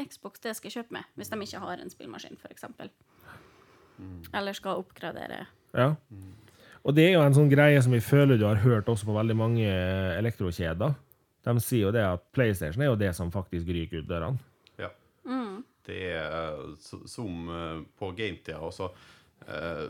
Xbox 0.02 0.41
det 0.43 0.56
skal 0.58 0.70
jeg 0.70 0.82
kjøpe 0.82 0.98
med, 0.98 1.12
hvis 1.16 1.32
de 1.32 1.39
ikke 1.46 1.62
har 1.64 1.82
en 1.82 1.91
spillmaskin, 1.91 2.39
f.eks. 2.41 2.66
Eller 4.36 4.58
skal 4.58 4.82
oppgradere. 4.82 5.46
Ja. 5.76 5.93
Og 6.86 6.93
det 6.96 7.08
er 7.08 7.16
jo 7.16 7.24
en 7.26 7.36
sånn 7.38 7.50
greie 7.50 7.80
som 7.82 7.96
vi 7.96 8.02
føler 8.04 8.38
du 8.38 8.46
har 8.46 8.62
hørt 8.62 8.89
også 8.91 9.08
på 9.08 9.16
veldig 9.16 9.38
mange 9.39 9.70
elektrokjeder. 10.20 10.93
De 11.46 11.54
sier 11.62 11.88
jo 11.88 11.93
det 11.93 12.04
at 12.06 12.26
PlayStation 12.36 12.84
er 12.84 12.91
jo 12.91 13.00
det 13.00 13.12
som 13.18 13.32
faktisk 13.34 13.70
ryker 13.74 14.04
ut 14.04 14.10
dørene. 14.10 14.41
Ja. 14.82 14.91
Det 15.86 16.02
er 16.18 16.62
som 16.82 17.50
eh, 17.54 17.84
på 17.98 18.10
gametida 18.18 18.62
også 18.66 18.89
eh, 19.48 19.86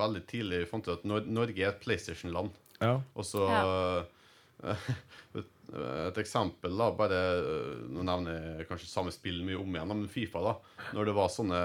Veldig 0.00 0.20
tidlig 0.30 0.60
fant 0.70 0.86
jeg 0.86 1.00
at 1.00 1.02
Norge 1.04 1.60
er 1.60 1.72
et 1.74 1.80
PlayStation-land. 1.82 2.54
Ja. 2.80 2.94
Og 3.18 3.26
så 3.26 3.42
eh, 3.50 4.86
Et 5.72 6.16
eksempel, 6.18 6.76
da, 6.76 6.90
bare 6.98 7.18
eh, 7.38 7.82
Nå 7.94 8.02
nevner 8.02 8.58
jeg 8.58 8.66
kanskje 8.68 8.88
samme 8.90 9.12
spill 9.14 9.42
mye 9.46 9.58
om 9.60 9.70
igjen, 9.76 9.88
men 9.88 10.08
Fifa, 10.10 10.40
da. 10.42 10.54
Når 10.96 11.04
det 11.10 11.14
var 11.14 11.28
sånne 11.30 11.60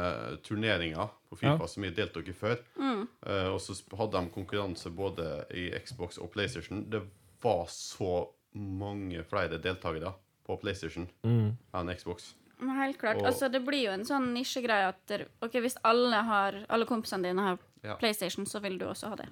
turneringer 0.45 1.09
på 1.29 1.37
Fifa 1.39 1.57
Ja. 1.59 1.67
som 1.67 1.83
jeg 1.83 1.95
deltok 1.97 2.27
i 2.29 2.33
før, 2.37 2.59
eh, 2.77 3.47
og 3.49 3.59
så 3.59 3.73
hadde 3.97 4.21
de 4.21 4.29
konkurranse 4.35 4.91
både 4.93 5.45
i 5.57 5.69
Xbox 5.79 6.17
og 6.21 6.31
PlayStation, 6.31 6.83
det 6.89 7.01
var 7.41 7.65
så 7.67 8.27
mange 8.53 9.23
flere 9.27 9.57
deltakere 9.59 10.13
på 10.45 10.59
PlayStation 10.61 11.07
enn 11.25 11.95
Xbox. 11.97 12.33
Men 12.59 12.69
helt 12.77 12.97
klart. 13.01 13.17
Og- 13.17 13.25
altså, 13.27 13.49
det 13.51 13.65
blir 13.65 13.83
jo 13.89 13.91
en 13.91 14.05
sånn 14.05 14.29
nisjegreie 14.33 14.87
at 14.87 15.01
der, 15.07 15.25
ok, 15.41 15.51
hvis 15.59 15.75
alle, 15.83 16.21
har, 16.23 16.61
alle 16.69 16.85
kompisene 16.85 17.23
dine 17.23 17.41
har 17.41 17.57
Ja. 17.83 17.95
PlayStation, 17.97 18.45
så 18.45 18.61
vil 18.61 18.77
du 18.77 18.85
også 18.85 19.09
ha 19.09 19.15
det. 19.15 19.27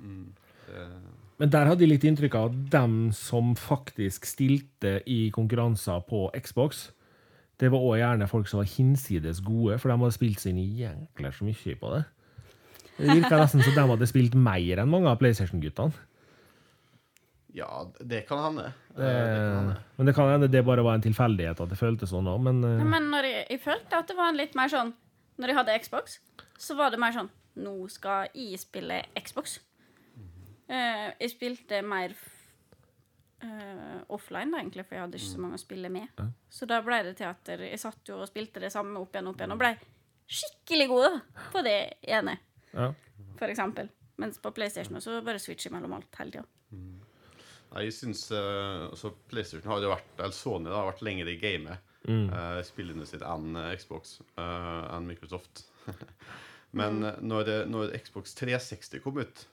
Men 1.43 1.51
der 1.51 1.67
hadde 1.67 1.83
jeg 1.83 1.91
litt 1.91 2.05
inntrykk 2.07 2.35
av 2.39 2.45
at 2.47 2.59
dem 2.71 2.93
som 3.11 3.49
faktisk 3.59 4.23
stilte 4.29 5.01
i 5.11 5.25
konkurranser 5.35 5.99
på 6.07 6.29
Xbox, 6.39 6.85
det 7.59 7.67
var 7.73 7.83
òg 7.83 7.97
gjerne 7.99 8.29
folk 8.31 8.47
som 8.47 8.61
var 8.61 8.69
hinsides 8.71 9.41
gode, 9.43 9.75
for 9.75 9.91
de 9.91 9.97
hadde 9.99 10.15
spilt 10.15 10.39
sine 10.39 10.63
jækler 10.63 11.35
så 11.35 11.43
mye 11.43 11.75
på 11.81 11.89
det. 11.91 11.99
Det 12.95 13.17
virka 13.17 13.41
nesten 13.41 13.65
som 13.65 13.75
de 13.75 13.83
hadde 13.89 14.07
spilt 14.07 14.37
mer 14.39 14.79
enn 14.85 14.93
mange 14.93 15.11
av 15.11 15.19
PlayStation-guttene. 15.19 15.91
Ja, 17.59 17.83
det 17.99 18.23
kan 18.31 18.39
hende. 18.45 18.69
Eh, 18.95 19.75
men 19.99 20.07
det 20.07 20.15
kan 20.15 20.31
hende 20.31 20.47
det 20.47 20.63
bare 20.63 20.87
var 20.87 20.95
en 20.95 21.03
tilfeldighet 21.03 21.59
at 21.59 21.75
det 21.75 21.81
føltes 21.81 22.15
sånn 22.15 22.31
òg, 22.31 22.39
men 22.47 22.63
eh, 22.63 22.87
Men 22.87 23.11
når 23.11 23.27
jeg, 23.27 23.43
jeg 23.51 23.63
følte 23.67 23.99
at 23.99 24.07
det 24.07 24.15
var 24.17 24.31
litt 24.39 24.55
mer 24.55 24.71
sånn 24.71 24.95
Når 25.43 25.51
jeg 25.51 25.59
hadde 25.59 25.77
Xbox, 25.83 26.17
så 26.55 26.79
var 26.79 26.95
det 26.95 27.03
mer 27.03 27.13
sånn 27.13 27.29
Nå 27.59 27.75
skal 27.91 28.31
jeg 28.31 28.63
spille 28.63 29.03
Xbox. 29.19 29.59
Eh, 30.67 31.09
jeg 31.19 31.33
spilte 31.33 31.81
mer 31.85 32.13
uh, 33.43 33.99
offline, 34.15 34.51
da, 34.53 34.61
egentlig, 34.61 34.85
for 34.87 34.97
jeg 34.97 35.05
hadde 35.05 35.19
ikke 35.19 35.31
så 35.33 35.43
mange 35.43 35.59
å 35.59 35.63
spille 35.63 35.91
med. 35.93 36.23
Så 36.53 36.67
da 36.69 36.79
ble 36.85 37.01
det 37.09 37.17
teater. 37.19 37.65
Jeg 37.67 37.81
satt 37.81 38.09
jo 38.09 38.21
og 38.21 38.29
spilte 38.29 38.63
det 38.63 38.71
samme 38.73 39.01
opp 39.01 39.15
igjen 39.15 39.27
og 39.29 39.35
opp 39.35 39.43
igjen, 39.43 39.55
og 39.55 39.61
ble 39.61 39.73
skikkelig 40.33 40.87
god 40.91 41.19
på 41.53 41.63
det 41.65 41.77
ene, 42.15 42.37
ja. 42.71 42.91
for 43.39 43.51
eksempel. 43.51 43.91
Mens 44.21 44.37
på 44.39 44.53
PlayStation 44.53 45.01
så 45.01 45.19
bare 45.25 45.41
switcher 45.41 45.73
mellom 45.73 45.97
alt 45.97 46.19
hele 46.19 46.37
tida. 46.37 46.45
Nei, 47.73 47.87
jeg 47.87 47.95
syns 47.97 48.27
eh, 48.35 48.83
altså 48.85 49.09
PlayStation 49.31 49.71
har 49.71 49.81
jo 49.81 49.89
vært 49.89 50.19
Eller 50.19 50.35
Sony 50.37 50.69
da, 50.69 50.75
har 50.77 50.91
vært 50.91 51.01
lenger 51.05 51.31
i 51.31 51.39
gamet. 51.41 51.89
eh, 52.29 52.59
spillene 52.67 53.07
sitt 53.09 53.23
enn 53.25 53.57
Xbox, 53.79 54.19
eh, 54.37 54.83
enn 54.93 55.07
Microsoft. 55.09 55.63
Men 56.79 57.01
mm. 57.01 57.23
når, 57.25 57.51
når 57.69 57.95
Xbox 58.05 58.35
360 58.37 59.01
kom 59.03 59.17
ut, 59.21 59.45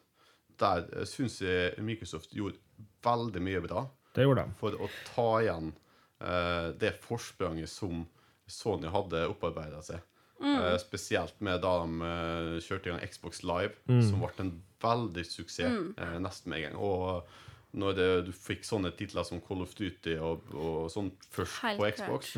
der 0.61 0.87
uh, 0.93 1.05
syns 1.09 1.41
jeg 1.45 1.81
Microsoft 1.85 2.35
gjorde 2.37 2.61
veldig 3.05 3.43
mye 3.43 3.63
bra 3.65 3.87
Det 4.15 4.27
gjorde 4.27 4.45
de. 4.45 4.57
for 4.61 4.77
å 4.77 4.89
ta 5.11 5.29
igjen 5.41 5.73
uh, 5.73 6.71
det 6.81 6.95
forspranget 7.05 7.73
som 7.73 8.05
Sony 8.51 8.91
hadde 8.91 9.29
opparbeida 9.31 9.83
seg. 9.87 10.01
Eh, 10.41 10.79
spesielt 10.81 11.41
med 11.45 11.61
da 11.61 11.75
de 11.83 12.01
uh, 12.01 12.55
kjørte 12.65 12.89
i 12.89 12.93
gang 12.95 13.03
Xbox 13.05 13.43
Live, 13.45 13.75
som 14.07 14.23
ble 14.23 14.31
en 14.41 14.55
veldig 14.81 15.25
suksess 15.29 15.75
eh, 16.01 16.15
nesten 16.25 16.53
med 16.53 16.63
en 16.63 16.65
gang. 16.65 16.79
Og 16.81 17.77
når 17.77 17.99
det, 17.99 18.07
du 18.31 18.33
fikk 18.35 18.65
sånne 18.65 18.95
titler 18.97 19.27
som 19.29 19.43
Call 19.45 19.61
of 19.67 19.75
Duty 19.77 20.17
og, 20.17 20.49
og 20.57 20.89
sånt 20.93 21.29
først 21.31 21.61
Helt 21.67 21.83
på. 21.83 21.91
Xbox, 21.93 22.33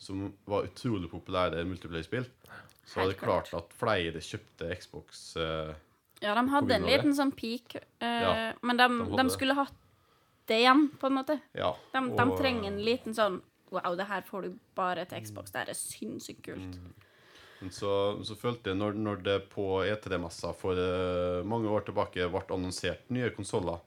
som 0.00 0.24
var 0.48 0.70
utrolig 0.70 1.10
populære 1.12 1.66
multiplayer-spill, 1.68 2.24
så 2.84 3.02
var 3.02 3.12
det 3.12 3.20
klart 3.20 3.52
at 3.56 3.76
flere 3.76 4.24
kjøpte 4.24 4.72
Xbox. 4.80 5.26
Eh, 5.36 5.74
Ja, 6.24 6.34
de 6.38 6.44
hadde 6.50 6.74
en 6.78 6.86
liten 6.88 7.10
det. 7.12 7.16
sånn 7.20 7.32
peak, 7.36 7.74
eh, 8.00 8.20
Ja, 8.24 8.52
men 8.62 8.76
de, 8.80 8.86
hadde 8.88 9.16
de 9.16 9.22
det. 9.28 9.32
skulle 9.36 9.54
hatt 9.58 9.74
det 10.48 10.58
igjen, 10.62 10.86
på 11.00 11.06
en 11.08 11.18
måte. 11.20 11.38
ja, 11.56 11.74
De, 11.92 12.00
de 12.16 12.22
og- 12.24 12.38
trenger 12.40 12.66
en 12.72 12.80
liten 12.84 13.14
sånn 13.16 13.42
Wow, 13.74 13.96
det 13.96 14.04
her 14.06 14.22
får 14.22 14.42
du 14.42 14.58
bare 14.76 15.04
til 15.04 15.18
Xbox. 15.24 15.50
Det 15.50 15.58
her 15.64 15.70
er 15.72 15.74
sinnssykt 15.74 16.42
kult. 16.46 16.76
Men 17.60 17.70
så, 17.74 18.22
så 18.22 18.36
følte 18.38 18.70
jeg, 18.70 18.76
når, 18.78 18.92
når 18.94 19.22
det 19.24 19.48
på 19.50 19.64
E3-messa 19.82 20.52
for 20.54 20.78
eh, 20.78 21.42
mange 21.42 21.66
år 21.66 21.82
tilbake 21.88 22.28
ble 22.30 22.42
annonsert 22.54 23.08
nye 23.10 23.30
konsoller, 23.34 23.80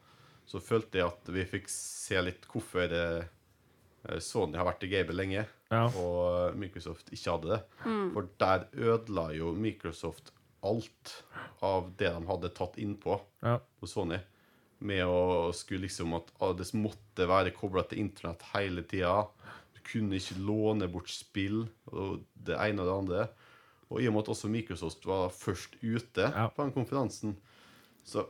så 0.46 0.60
følte 0.60 1.00
jeg 1.00 1.08
at 1.08 1.32
vi 1.32 1.46
fikk 1.46 1.70
se 1.72 2.20
litt 2.22 2.44
hvorfor, 2.52 2.92
eh, 2.92 4.20
Sony 4.20 4.58
har 4.58 4.66
vært 4.66 4.84
i 4.84 4.92
gamet 4.92 5.16
lenge, 5.16 5.46
Ja. 5.72 5.86
og 5.88 6.56
Microsoft 6.60 7.10
ikke 7.12 7.32
hadde 7.38 7.50
det. 7.56 7.64
For 8.14 8.28
der 8.40 8.68
ødela 8.76 9.30
jo 9.38 9.54
Microsoft 9.54 10.32
alt 10.66 11.14
av 11.66 11.92
det 12.00 12.10
de 12.14 12.26
hadde 12.28 12.50
tatt 12.58 12.78
innpå 12.82 13.20
Ja. 13.44 13.60
på 13.80 13.88
Sony. 13.90 14.18
Med 14.80 15.06
å 15.10 15.52
skulle 15.58 15.88
liksom 15.88 16.14
at 16.18 16.32
ah, 16.40 16.54
det 16.54 16.70
måtte 16.78 17.26
være 17.28 17.54
kobla 17.56 17.84
til 17.90 18.00
internett 18.04 18.44
hele 18.54 18.84
tida. 18.86 19.26
Du 19.74 19.82
kunne 19.82 20.18
ikke 20.20 20.38
låne 20.40 20.88
bort 20.92 21.10
spill 21.10 21.64
og 21.92 22.24
det 22.36 22.58
ene 22.62 22.84
og 22.84 22.88
det 22.90 22.98
andre. 22.98 23.28
Og 23.90 24.02
i 24.04 24.08
og 24.10 24.14
med 24.14 24.26
at 24.26 24.34
også 24.36 24.50
Microsoft 24.52 25.06
var 25.08 25.30
først 25.34 25.78
ute 25.82 26.28
Ja. 26.30 26.48
på 26.50 26.64
den 26.66 26.74
konferansen, 26.76 27.38
så 28.06 28.28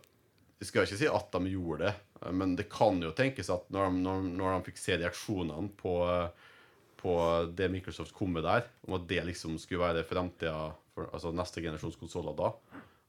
jeg 0.59 0.67
skal 0.67 0.86
ikke 0.88 0.97
si 0.97 1.07
at 1.07 1.32
de 1.32 1.49
gjorde 1.51 1.86
det, 1.86 1.93
men 2.34 2.55
det 2.55 2.67
kan 2.69 2.99
jo 3.01 3.11
tenkes 3.13 3.49
at 3.53 3.67
når 3.69 3.91
de, 3.91 3.99
når, 4.01 4.21
når 4.38 4.55
de 4.57 4.71
fikk 4.71 4.78
se 4.82 4.95
reaksjonene 4.97 5.69
på, 5.78 5.93
på 6.97 7.13
det 7.53 7.67
Microsoft 7.69 8.13
kom 8.17 8.34
med 8.34 8.43
der, 8.47 8.65
om 8.88 8.95
at 8.97 9.05
det 9.09 9.23
liksom 9.28 9.57
skulle 9.61 9.84
være 9.86 10.05
fremtida, 10.07 10.71
for, 10.97 11.09
altså 11.13 11.31
neste 11.35 11.61
generasjons 11.61 11.99
konsoller 12.01 12.35
da, 12.37 12.51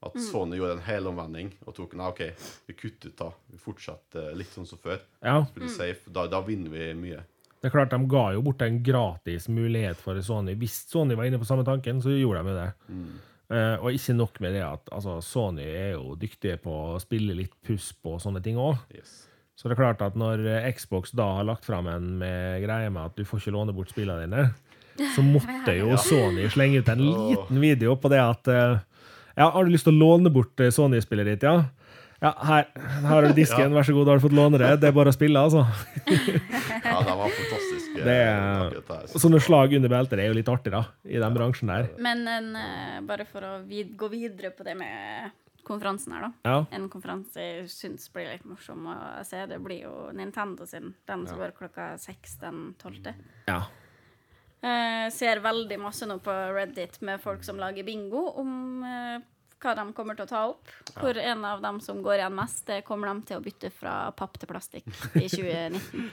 at 0.05 0.15
Sony 0.23 0.55
gjorde 0.59 0.77
en 0.77 0.85
helomvending 0.85 1.49
og 1.65 1.75
tok 1.75 1.97
Nei, 1.99 2.07
OK, 2.13 2.21
vi 2.69 2.75
kutter 2.77 3.11
ut 3.11 3.17
da. 3.19 3.33
Vi 3.51 3.59
fortsetter 3.59 4.29
litt 4.37 4.53
sånn 4.53 4.69
som 4.69 4.79
før. 4.79 5.01
ja. 5.25 5.41
Spiller 5.49 5.73
safe. 5.73 6.13
Da, 6.15 6.23
da 6.31 6.39
vinner 6.45 6.71
vi 6.71 6.93
mye. 6.95 7.23
Det 7.59 7.67
er 7.67 7.73
klart, 7.73 7.91
De 7.91 8.07
ga 8.07 8.29
jo 8.31 8.43
bort 8.45 8.61
en 8.63 8.77
gratis 8.83 9.49
mulighet 9.51 9.99
for 9.99 10.19
Sony. 10.23 10.53
Hvis 10.55 10.77
Sony 10.87 11.17
var 11.19 11.27
inne 11.27 11.41
på 11.41 11.47
samme 11.49 11.65
tanken, 11.67 11.99
så 11.99 12.13
gjorde 12.15 12.45
de 12.47 12.53
det. 12.55 12.69
Uh, 13.49 13.75
og 13.81 13.89
ikke 13.97 14.15
nok 14.15 14.39
med 14.45 14.53
det 14.55 14.61
at 14.63 14.91
altså, 14.95 15.17
Sony 15.25 15.65
er 15.65 15.97
jo 15.97 16.13
dyktige 16.21 16.59
på 16.63 16.71
å 16.93 16.99
spille 17.03 17.35
litt 17.35 17.57
puss 17.65 17.89
på 17.97 18.15
sånne 18.21 18.39
ting 18.45 18.61
òg. 18.61 18.79
Yes. 18.95 19.25
Så 19.59 19.67
det 19.67 19.75
er 19.75 19.81
klart 19.81 20.03
at 20.05 20.15
når 20.15 20.45
eh, 20.47 20.69
Xbox 20.71 21.11
da 21.19 21.25
har 21.35 21.43
lagt 21.49 21.65
fram 21.67 21.89
en 21.91 22.13
med 22.21 22.61
greie 22.63 22.87
med 22.95 23.09
at 23.09 23.17
du 23.17 23.25
får 23.27 23.41
ikke 23.41 23.51
låne 23.57 23.73
bort 23.75 23.91
spillene 23.91 24.23
dine, 24.23 24.45
så 25.15 25.23
måtte 25.25 25.75
jo 25.77 25.95
Sony 25.97 26.47
slenge 26.53 26.79
ut 26.83 26.89
en 26.89 27.01
liten 27.05 27.59
video 27.61 27.95
på 27.95 28.09
det 28.11 28.19
at 28.23 28.47
eh, 28.47 28.77
Ja, 29.39 29.49
har 29.55 29.63
du 29.65 29.71
lyst 29.71 29.85
til 29.87 29.93
å 29.95 29.99
låne 29.99 30.29
bort 30.33 30.59
eh, 30.59 30.69
Sony-spillet 30.75 31.25
ditt, 31.33 31.43
ja? 31.47 31.65
Ja, 32.19 32.33
her, 32.43 32.65
her 32.75 33.05
har 33.07 33.23
du 33.23 33.31
disken, 33.31 33.71
vær 33.71 33.85
så 33.87 33.93
god, 33.95 34.05
da 34.05 34.11
har 34.11 34.19
du 34.19 34.23
fått 34.25 34.33
låne 34.35 34.57
det. 34.59 34.73
Det 34.81 34.89
er 34.89 34.95
bare 34.97 35.07
å 35.07 35.15
spille, 35.15 35.39
altså. 35.39 35.61
Ja, 36.83 36.97
de 37.07 37.13
var 37.15 37.29
fantastiske. 37.31 38.01
Det 38.03 38.15
er- 38.25 39.07
Sånne 39.15 39.39
slag 39.39 39.73
under 39.77 39.87
beltet 39.93 40.19
er 40.19 40.27
jo 40.27 40.35
litt 40.35 40.49
artig, 40.51 40.73
da, 40.75 40.81
i 41.07 41.15
den 41.21 41.33
bransjen 41.37 41.71
der. 41.71 41.87
Men 41.97 42.27
en, 42.27 42.49
eh, 42.59 42.99
bare 43.07 43.23
for 43.25 43.39
å 43.47 43.53
vid 43.65 43.95
gå 43.95 44.09
videre 44.11 44.51
på 44.51 44.65
det 44.67 44.75
med 44.75 45.31
konferansen 45.63 46.11
her, 46.11 46.27
da. 46.27 46.31
Ja. 46.49 46.65
En 46.75 46.89
konferanse 46.89 47.39
jeg 47.39 47.67
syns 47.71 48.09
blir 48.11 48.27
litt 48.33 48.43
morsom 48.43 48.83
å 48.91 49.23
se, 49.23 49.45
det 49.47 49.59
blir 49.63 49.83
jo 49.83 50.11
Nintendo 50.11 50.67
sin. 50.67 50.93
Den 51.07 51.25
som 51.27 51.37
går 51.39 51.55
klokka 51.55 51.93
seks 51.97 52.35
den 52.43 52.73
tolvte. 52.81 53.15
ja. 53.47 53.61
Eh, 54.61 55.07
ser 55.15 55.39
veldig 55.39 55.77
masse 55.79 56.07
nå 56.09 56.17
på 56.23 56.33
Reddit 56.55 56.97
med 57.07 57.21
folk 57.23 57.45
som 57.47 57.59
lager 57.61 57.85
bingo 57.87 58.25
om 58.41 58.83
eh, 58.83 59.21
hva 59.59 59.75
de 59.75 59.85
kommer 59.95 60.15
til 60.19 60.27
å 60.27 60.31
ta 60.31 60.41
opp. 60.51 60.71
Hvor 60.97 61.17
en 61.19 61.45
av 61.47 61.61
dem 61.63 61.79
som 61.83 62.01
går 62.03 62.19
igjen 62.19 62.35
mest, 62.35 62.65
det 62.67 62.81
kommer 62.87 63.11
de 63.13 63.21
til 63.29 63.39
å 63.39 63.43
bytte 63.45 63.71
fra 63.75 63.93
papp 64.19 64.35
til 64.39 64.51
plastikk 64.51 64.89
i 65.19 65.27
2019. 65.31 66.09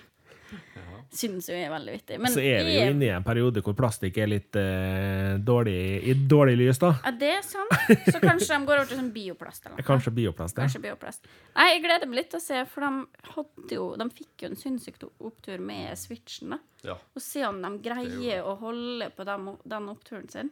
Syns 1.16 1.46
jo 1.48 1.54
jeg 1.54 1.68
er 1.68 1.70
veldig 1.70 1.92
vittig. 1.94 2.16
Men 2.20 2.32
Så 2.34 2.42
er 2.42 2.64
vi 2.66 2.74
jo 2.74 2.86
inne 2.90 3.06
i 3.06 3.10
en 3.14 3.24
periode 3.24 3.62
hvor 3.64 3.76
plastikk 3.78 4.18
er 4.20 4.28
litt 4.30 4.56
eh, 4.58 5.36
dårlig, 5.38 5.76
i 6.10 6.14
dårlig 6.28 6.56
lys, 6.60 6.80
da. 6.82 6.92
Ja, 7.04 7.12
det 7.20 7.30
er 7.38 7.44
sant. 7.46 7.74
Så 8.12 8.20
kanskje 8.22 8.50
de 8.56 8.68
går 8.68 8.80
over 8.82 8.90
til 8.90 9.00
sånn 9.00 9.12
bioplast 9.14 9.66
eller 9.66 9.78
noe. 9.78 9.86
Kanskje 9.86 10.12
bioplast, 10.16 10.58
ja. 10.58 10.66
Kanskje 10.66 10.82
bioplast. 10.82 11.28
Nei, 11.56 11.68
jeg 11.72 11.84
gleder 11.86 12.10
meg 12.10 12.20
litt 12.20 12.32
til 12.34 12.40
å 12.42 12.46
se, 12.46 12.62
for 12.72 12.86
de 12.86 13.30
hadde 13.36 13.78
jo 13.78 13.86
De 14.00 14.08
fikk 14.18 14.44
jo 14.44 14.50
en 14.50 14.60
sinnssyk 14.60 14.98
opptur 15.06 15.62
med 15.62 15.94
Switchen, 16.00 16.56
da. 16.56 16.60
Ja. 16.86 16.98
Og 17.16 17.22
se 17.22 17.46
om 17.46 17.62
de 17.62 17.72
greier 17.86 18.46
å 18.46 18.56
holde 18.60 19.10
på 19.14 19.26
den, 19.26 19.52
den 19.66 19.88
oppturen 19.92 20.28
sin 20.30 20.50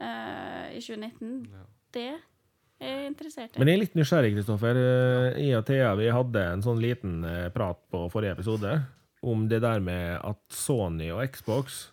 eh, 0.00 0.72
i 0.76 0.82
2019. 0.82 1.46
Det 1.94 2.08
er 2.12 2.90
jeg 2.90 3.12
interessert 3.12 3.54
i. 3.54 3.60
Men 3.60 3.70
jeg 3.70 3.78
er 3.78 3.84
litt 3.84 3.96
nysgjerrig, 3.96 4.34
Kristoffer. 4.36 4.80
Jeg 4.82 5.46
I 5.46 5.54
og 5.56 5.64
Thea 5.68 5.94
vi 5.96 6.10
hadde 6.12 6.42
en 6.56 6.64
sånn 6.64 6.82
liten 6.82 7.22
eh, 7.28 7.46
prat 7.54 7.80
på 7.92 8.06
forrige 8.12 8.36
episode 8.36 8.74
om 9.26 9.48
det 9.50 9.60
der 9.64 9.82
med 9.82 10.20
at 10.22 10.40
Sony 10.54 11.10
og 11.14 11.24
Xbox, 11.34 11.88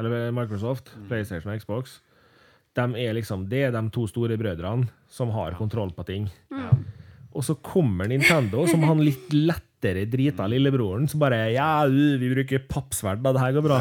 eller 0.00 0.32
Microsoft, 0.34 0.94
PlayStation 1.10 1.52
og 1.52 1.60
Xbox, 1.60 1.98
de 2.72 2.86
er 3.04 3.12
liksom, 3.16 3.44
det 3.50 3.66
er 3.66 3.74
de 3.74 3.82
to 3.92 4.06
store 4.08 4.38
brødrene 4.40 4.88
som 5.12 5.32
har 5.34 5.58
kontroll 5.58 5.92
på 5.92 6.06
ting. 6.08 6.30
Og 7.32 7.44
så 7.44 7.56
kommer 7.64 8.08
Nintendo, 8.08 8.64
som 8.68 8.82
han 8.84 9.00
litt 9.04 9.32
lettere 9.32 10.06
drita 10.08 10.46
lillebroren, 10.48 11.06
som 11.08 11.20
bare 11.22 11.46
Ja, 11.52 11.84
vi 11.88 12.32
bruker 12.32 12.64
pappsverd, 12.68 13.22
da. 13.24 13.32
Det 13.32 13.44
her 13.44 13.54
går 13.56 13.66
bra. 13.66 13.78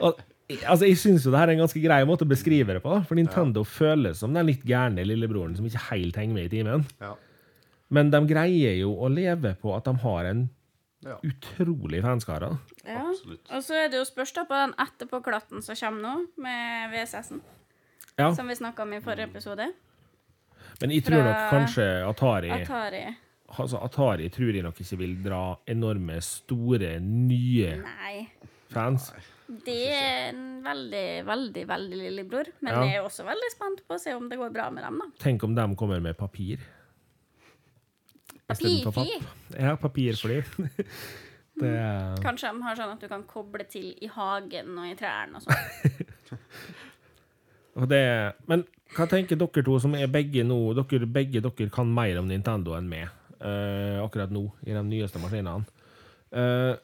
Og, 0.00 0.20
altså, 0.64 0.86
jeg 0.88 1.00
syns 1.00 1.26
jo 1.26 1.32
det 1.32 1.40
her 1.40 1.52
er 1.52 1.56
en 1.56 1.64
ganske 1.64 1.82
grei 1.84 2.00
måte 2.08 2.24
å 2.24 2.30
beskrive 2.30 2.76
det 2.76 2.84
på, 2.84 2.96
for 3.08 3.20
Nintendo 3.20 3.64
føles 3.68 4.20
som 4.20 4.36
den 4.36 4.48
litt 4.48 4.64
gærne 4.68 5.04
lillebroren 5.06 5.56
som 5.56 5.68
ikke 5.68 5.86
helt 5.90 6.20
henger 6.20 6.38
med 6.38 6.48
i 6.48 6.52
timen. 6.58 6.84
Ja. 7.04 7.14
Men 7.92 8.10
de 8.12 8.20
greier 8.28 8.78
jo 8.80 8.94
å 8.96 9.10
leve 9.12 9.54
på 9.60 9.74
at 9.76 9.88
de 9.88 9.96
har 10.04 10.30
en 10.30 10.46
Ja. 11.04 11.18
utrolig 11.22 12.02
fanskare. 12.02 12.58
Ja. 12.84 13.02
Absolutt. 13.10 13.50
Og 13.50 13.62
så 13.62 13.74
er 13.84 13.88
det 13.92 13.98
jo 13.98 14.04
spørs 14.08 14.32
da 14.32 14.44
på 14.48 14.54
den 14.56 14.74
etterpåklatten 14.80 15.62
som 15.62 15.76
kommer 15.76 16.02
nå, 16.02 16.14
med 16.36 16.90
VSS-en, 16.94 17.42
Ja, 18.18 18.30
som 18.34 18.48
vi 18.48 18.54
snakka 18.54 18.82
om 18.82 18.92
i 18.94 19.00
forrige 19.00 19.28
episode. 19.30 19.72
men 20.80 20.90
jeg 20.90 21.04
tror 21.04 21.22
nok 21.24 21.50
kanskje 21.50 21.84
Atari 22.08 22.50
Atari 22.50 23.04
altså 23.58 23.78
Atari 23.84 24.28
tror 24.30 24.52
jeg 24.54 24.62
nok 24.64 24.80
ikke 24.80 24.98
vil 24.98 25.22
dra 25.22 25.56
enorme, 25.68 26.20
store, 26.22 26.98
nye 27.00 27.76
Nei. 27.82 28.28
fans. 28.70 29.12
Det 29.46 29.92
er 29.92 30.30
en 30.32 30.62
veldig, 30.64 31.24
veldig, 31.26 31.66
veldig 31.68 31.96
lillebror. 32.00 32.44
Men 32.62 32.72
Ja. 32.74 32.80
jeg 32.84 32.96
er 32.96 33.02
også 33.04 33.24
veldig 33.24 33.50
spent 33.52 33.82
på 33.86 33.94
å 33.94 34.00
se 34.00 34.14
om 34.14 34.28
det 34.28 34.38
går 34.38 34.50
bra 34.52 34.70
med 34.70 34.82
dem, 34.82 34.98
da. 34.98 35.04
Tenk 35.22 35.44
om 35.44 35.54
de 35.54 35.74
kommer 35.76 36.00
med 36.00 36.16
papir. 36.16 36.58
Istedenfor 38.52 38.92
papp. 38.92 39.30
Ja, 39.58 39.76
papirfly. 39.80 40.42
Det 41.54 41.70
Kanskje 42.18 42.50
de 42.50 42.62
har 42.66 42.74
sånn 42.74 42.96
at 42.96 43.02
du 43.04 43.06
kan 43.06 43.22
koble 43.30 43.62
til 43.70 43.92
i 44.02 44.08
hagen 44.10 44.72
og 44.74 44.88
i 44.90 44.96
trærne 44.98 45.38
og 45.38 45.44
sånn. 45.44 45.54
Men 48.50 48.64
hva 48.96 49.06
tenker 49.10 49.38
dere 49.38 49.62
to 49.66 49.76
som 49.82 49.94
er 49.94 50.10
begge 50.10 50.42
nå 50.46 50.58
dere, 50.74 51.06
Begge 51.06 51.42
dere 51.44 51.70
kan 51.70 51.86
mer 51.94 52.18
om 52.18 52.26
Nintendo 52.30 52.74
enn 52.74 52.90
meg 52.90 53.06
uh, 53.44 54.02
akkurat 54.02 54.34
nå, 54.34 54.48
i 54.66 54.74
de 54.74 54.82
nyeste 54.86 55.22
maskinene. 55.22 55.64
Uh, 56.34 56.74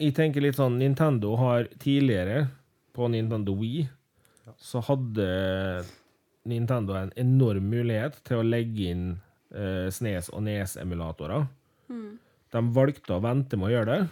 jeg 0.00 0.16
tenker 0.16 0.44
litt 0.44 0.58
sånn 0.58 0.78
Nintendo 0.80 1.34
har 1.40 1.68
tidligere, 1.80 2.46
på 2.96 3.08
Nintendo 3.12 3.52
Wii, 3.56 3.84
så 4.56 4.80
hadde 4.86 5.24
Nintendo 6.48 6.96
en 6.96 7.12
enorm 7.20 7.66
mulighet 7.68 8.22
til 8.24 8.40
å 8.40 8.46
legge 8.46 8.92
inn 8.92 9.08
eh, 9.56 9.88
Snes 9.94 10.30
og 10.32 10.44
Nes-emulatorer. 10.46 11.46
De 12.56 12.62
valgte 12.76 13.16
å 13.16 13.22
vente 13.24 13.58
med 13.58 13.70
å 13.70 13.72
gjøre 13.74 13.94
det. 13.94 14.08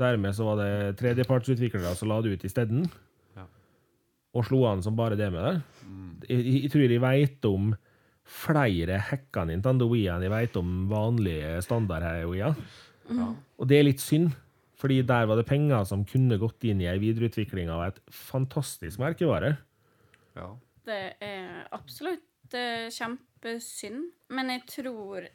Dermed 0.00 0.36
så 0.36 0.46
var 0.48 0.60
det 0.60 0.96
tredjepartsutviklere 1.00 1.92
som 1.96 2.10
la 2.10 2.20
det 2.24 2.34
ut 2.34 2.44
isteden. 2.48 2.84
Ja. 3.36 3.46
Og 4.36 4.46
slo 4.48 4.62
an 4.68 4.84
som 4.84 4.96
bare 4.98 5.18
det 5.18 5.30
med 5.32 5.44
det. 5.44 5.54
Jeg, 6.28 6.38
jeg, 6.38 6.60
jeg 6.64 6.72
tror 6.72 6.84
jeg 6.86 7.04
vet 7.04 7.48
om 7.50 7.72
flere 8.30 9.00
hacka 9.08 9.44
Nintendo 9.48 9.88
Wii 9.90 10.06
enn 10.12 10.24
jeg 10.24 10.32
vet 10.32 10.60
om 10.60 10.86
vanlige 10.90 11.58
standard 11.66 12.06
Wii. 12.30 12.52
Ja. 13.10 13.32
Og 13.58 13.68
det 13.68 13.80
er 13.80 13.88
litt 13.88 14.02
synd, 14.04 14.36
fordi 14.80 15.00
der 15.04 15.26
var 15.28 15.40
det 15.40 15.48
penger 15.48 15.84
som 15.88 16.06
kunne 16.08 16.38
gått 16.40 16.64
inn 16.68 16.80
i 16.80 16.88
ei 16.88 16.98
videreutvikling 17.02 17.72
av 17.72 17.88
et 17.88 18.02
fantastisk 18.14 19.02
merkevare. 19.02 19.56
ja. 20.38 20.50
Det 20.90 21.02
er 21.22 21.66
absolutt 21.76 22.54
eh, 22.56 22.88
kjempesynd, 23.40 24.10
men 24.30 24.50
jeg 24.50 24.66
tror 24.66 25.28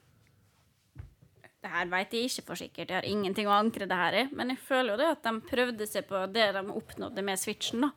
Det 1.66 1.72
her 1.72 1.88
vet 1.89 2.12
jeg 2.14 2.30
ikke 2.30 2.43
for 2.45 2.56
sikkert, 2.56 2.89
jeg 2.91 2.95
har 2.99 3.08
ingenting 3.10 3.47
å 3.47 3.56
ankre 3.58 3.88
det 3.89 3.95
her 3.97 4.14
i, 4.14 4.28
men 4.38 4.49
jeg 4.49 4.60
føler 4.60 4.91
jo 4.93 4.97
det 4.97 5.08
at 5.16 5.24
de 5.24 5.32
prøvde 5.49 5.88
seg 5.89 6.06
på 6.06 6.20
det 6.32 6.53
de 6.53 6.62
oppnådde 6.62 7.24
med 7.26 7.39
Switchen. 7.39 7.82
da. 7.82 7.89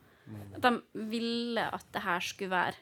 At 0.56 0.62
de 0.62 1.04
ville 1.10 1.60
at 1.60 1.84
det 1.92 2.00
her 2.00 2.20
skulle 2.20 2.50
være 2.50 2.74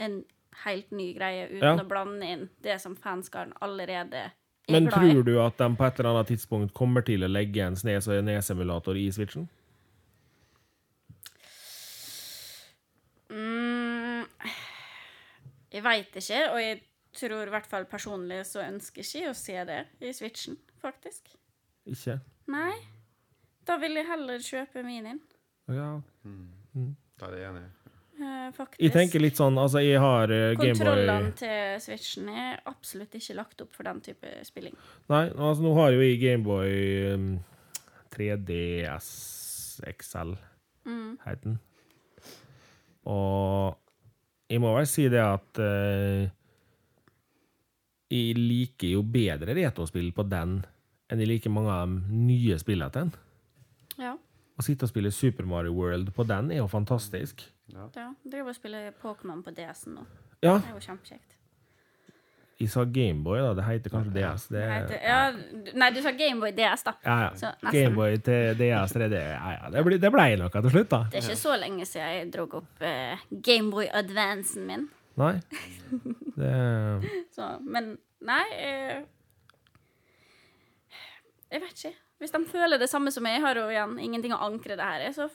en 0.00 0.24
helt 0.64 0.90
ny 0.90 1.14
greie, 1.14 1.46
uten 1.46 1.62
Ja. 1.62 1.76
å 1.76 1.86
blande 1.86 2.26
inn 2.26 2.48
det 2.60 2.80
som 2.80 2.96
fanskaren 2.96 3.52
allerede 3.62 4.14
er 4.14 4.32
Men 4.68 4.86
glad 4.86 5.02
i. 5.04 5.06
Men 5.06 5.14
tror 5.14 5.24
du 5.24 5.40
at 5.40 5.56
de 5.56 5.76
på 5.76 5.86
et 5.86 6.00
eller 6.00 6.10
annet 6.10 6.26
tidspunkt 6.26 6.74
kommer 6.74 7.02
til 7.06 7.20
å 7.22 7.30
legge 7.30 7.62
en 7.62 7.76
Snes 7.76 8.08
og 8.08 8.24
Nes-emulator 8.24 8.96
i 8.96 9.08
Switchen? 9.12 9.48
Jeg 15.80 15.86
veit 15.86 16.16
ikke, 16.20 16.40
og 16.52 16.60
jeg 16.60 16.80
tror 17.16 17.48
i 17.48 17.52
hvert 17.56 17.68
fall 17.70 17.86
personlig 17.90 18.44
så 18.48 18.62
ønsker 18.66 19.02
ikke 19.02 19.24
jeg 19.24 19.32
å 19.32 19.36
se 19.36 19.56
det 19.66 19.80
i 20.04 20.12
Switchen, 20.14 20.58
faktisk. 20.82 21.32
Ikke? 21.88 22.20
Nei. 22.52 22.74
Da 23.66 23.76
vil 23.80 23.96
jeg 23.98 24.08
heller 24.08 24.40
kjøpe 24.44 24.84
minien, 24.84 25.20
Ja. 25.70 25.92
Da 27.20 27.28
er 27.28 27.36
jeg 27.36 27.50
enig. 27.50 27.66
Uh, 28.20 28.48
faktisk. 28.52 28.80
Jeg 28.82 28.92
tenker 28.92 29.22
litt 29.22 29.38
sånn, 29.38 29.56
altså 29.60 29.80
jeg 29.80 30.00
har 30.00 30.28
uh, 30.28 30.52
Gameboy 30.58 30.74
Kontrollene 30.76 31.32
til 31.40 31.80
Switchen 31.80 32.28
er 32.28 32.58
absolutt 32.68 33.14
ikke 33.16 33.36
lagt 33.38 33.62
opp 33.64 33.72
for 33.76 33.88
den 33.88 34.02
type 34.04 34.32
spilling. 34.44 34.76
Nei, 35.12 35.22
altså 35.32 35.64
nå 35.64 35.72
har 35.78 35.94
jo 35.94 36.02
jeg 36.04 36.20
Gameboy 36.20 37.14
um, 37.14 37.28
3DS 38.12 39.10
XL, 39.88 40.34
het 41.24 41.44
den. 41.46 41.56
Og 43.08 43.78
jeg 44.50 44.62
må 44.62 44.72
vel 44.74 44.88
si 44.90 45.06
det 45.12 45.22
at 45.22 45.60
uh, 45.62 46.26
jeg 48.10 48.34
liker 48.34 48.96
jo 48.96 49.04
bedre 49.06 49.54
retrospill 49.54 50.10
på 50.16 50.24
den 50.26 50.58
enn 51.10 51.22
jeg 51.22 51.30
liker 51.30 51.52
mange 51.54 51.74
av 51.74 51.90
de 51.90 52.18
nye 52.26 52.58
spillene 52.58 52.90
til 52.94 53.08
den. 53.08 53.12
Ja. 54.00 54.14
Å 54.60 54.64
sitte 54.66 54.86
og 54.86 54.92
spille 54.92 55.10
Super 55.14 55.46
Mario 55.48 55.74
World 55.74 56.12
på 56.14 56.26
den 56.28 56.50
er 56.54 56.60
jo 56.62 56.68
fantastisk. 56.70 57.42
ja. 57.70 58.08
Driver 58.22 58.52
og 58.52 58.58
spiller 58.58 58.90
Pokémon 59.02 59.42
på 59.42 59.54
DS-en 59.56 59.98
nå. 59.98 60.06
Ja, 60.42 60.58
Det 60.58 60.70
er 60.70 60.76
jo 60.76 60.84
kjempekjekt. 60.84 61.36
Jeg 62.60 62.68
sa 62.72 62.82
Gameboy, 62.84 63.38
da. 63.40 63.50
Det 63.56 63.64
heter 63.64 63.92
kanskje 63.94 64.12
DS. 64.18 64.42
Det, 64.52 64.60
Det 64.60 64.72
heter, 64.74 64.98
ja, 65.08 65.72
nei, 65.80 65.90
du 65.96 66.00
sa 66.04 66.12
Gameboy 66.16 66.52
DS, 66.56 66.82
da. 66.84 66.92
ja, 67.06 67.16
ja. 67.40 67.52
Gameboy 67.72 68.18
til 68.26 68.54
DS 68.60 68.92
3D. 68.96 69.16
Ja, 69.16 69.52
ja. 69.56 69.70
Det 69.72 69.84
ble, 69.86 69.98
det 70.02 70.10
ble 70.12 70.26
noe 70.40 70.52
til 70.52 70.70
slutt, 70.74 70.90
da. 70.92 71.00
Det 71.10 71.22
er 71.22 71.28
ikke 71.30 71.40
så 71.40 71.56
lenge 71.62 71.86
siden 71.88 72.12
jeg 72.18 72.28
dro 72.34 72.44
opp 72.60 72.84
uh, 72.84 73.24
Gameboy 73.48 73.88
Advancen 74.02 74.66
min. 74.68 74.88
Nei. 75.20 75.34
Det 76.40 76.52
Så, 77.34 77.46
men 77.66 77.90
nei 78.24 78.44
eh, 78.54 79.00
Jeg 81.50 81.60
vet 81.64 81.74
ikke. 81.74 81.94
Hvis 82.20 82.32
de 82.36 82.40
føler 82.48 82.78
det 82.80 82.88
samme 82.92 83.10
som 83.12 83.26
jeg 83.26 83.40
har, 83.42 83.58
jo 83.58 83.66
igjen 83.72 83.96
ingenting 84.00 84.32
å 84.36 84.42
ankre 84.46 84.76
det 84.78 84.86
her 84.86 85.06
i, 85.08 85.10
så, 85.16 85.26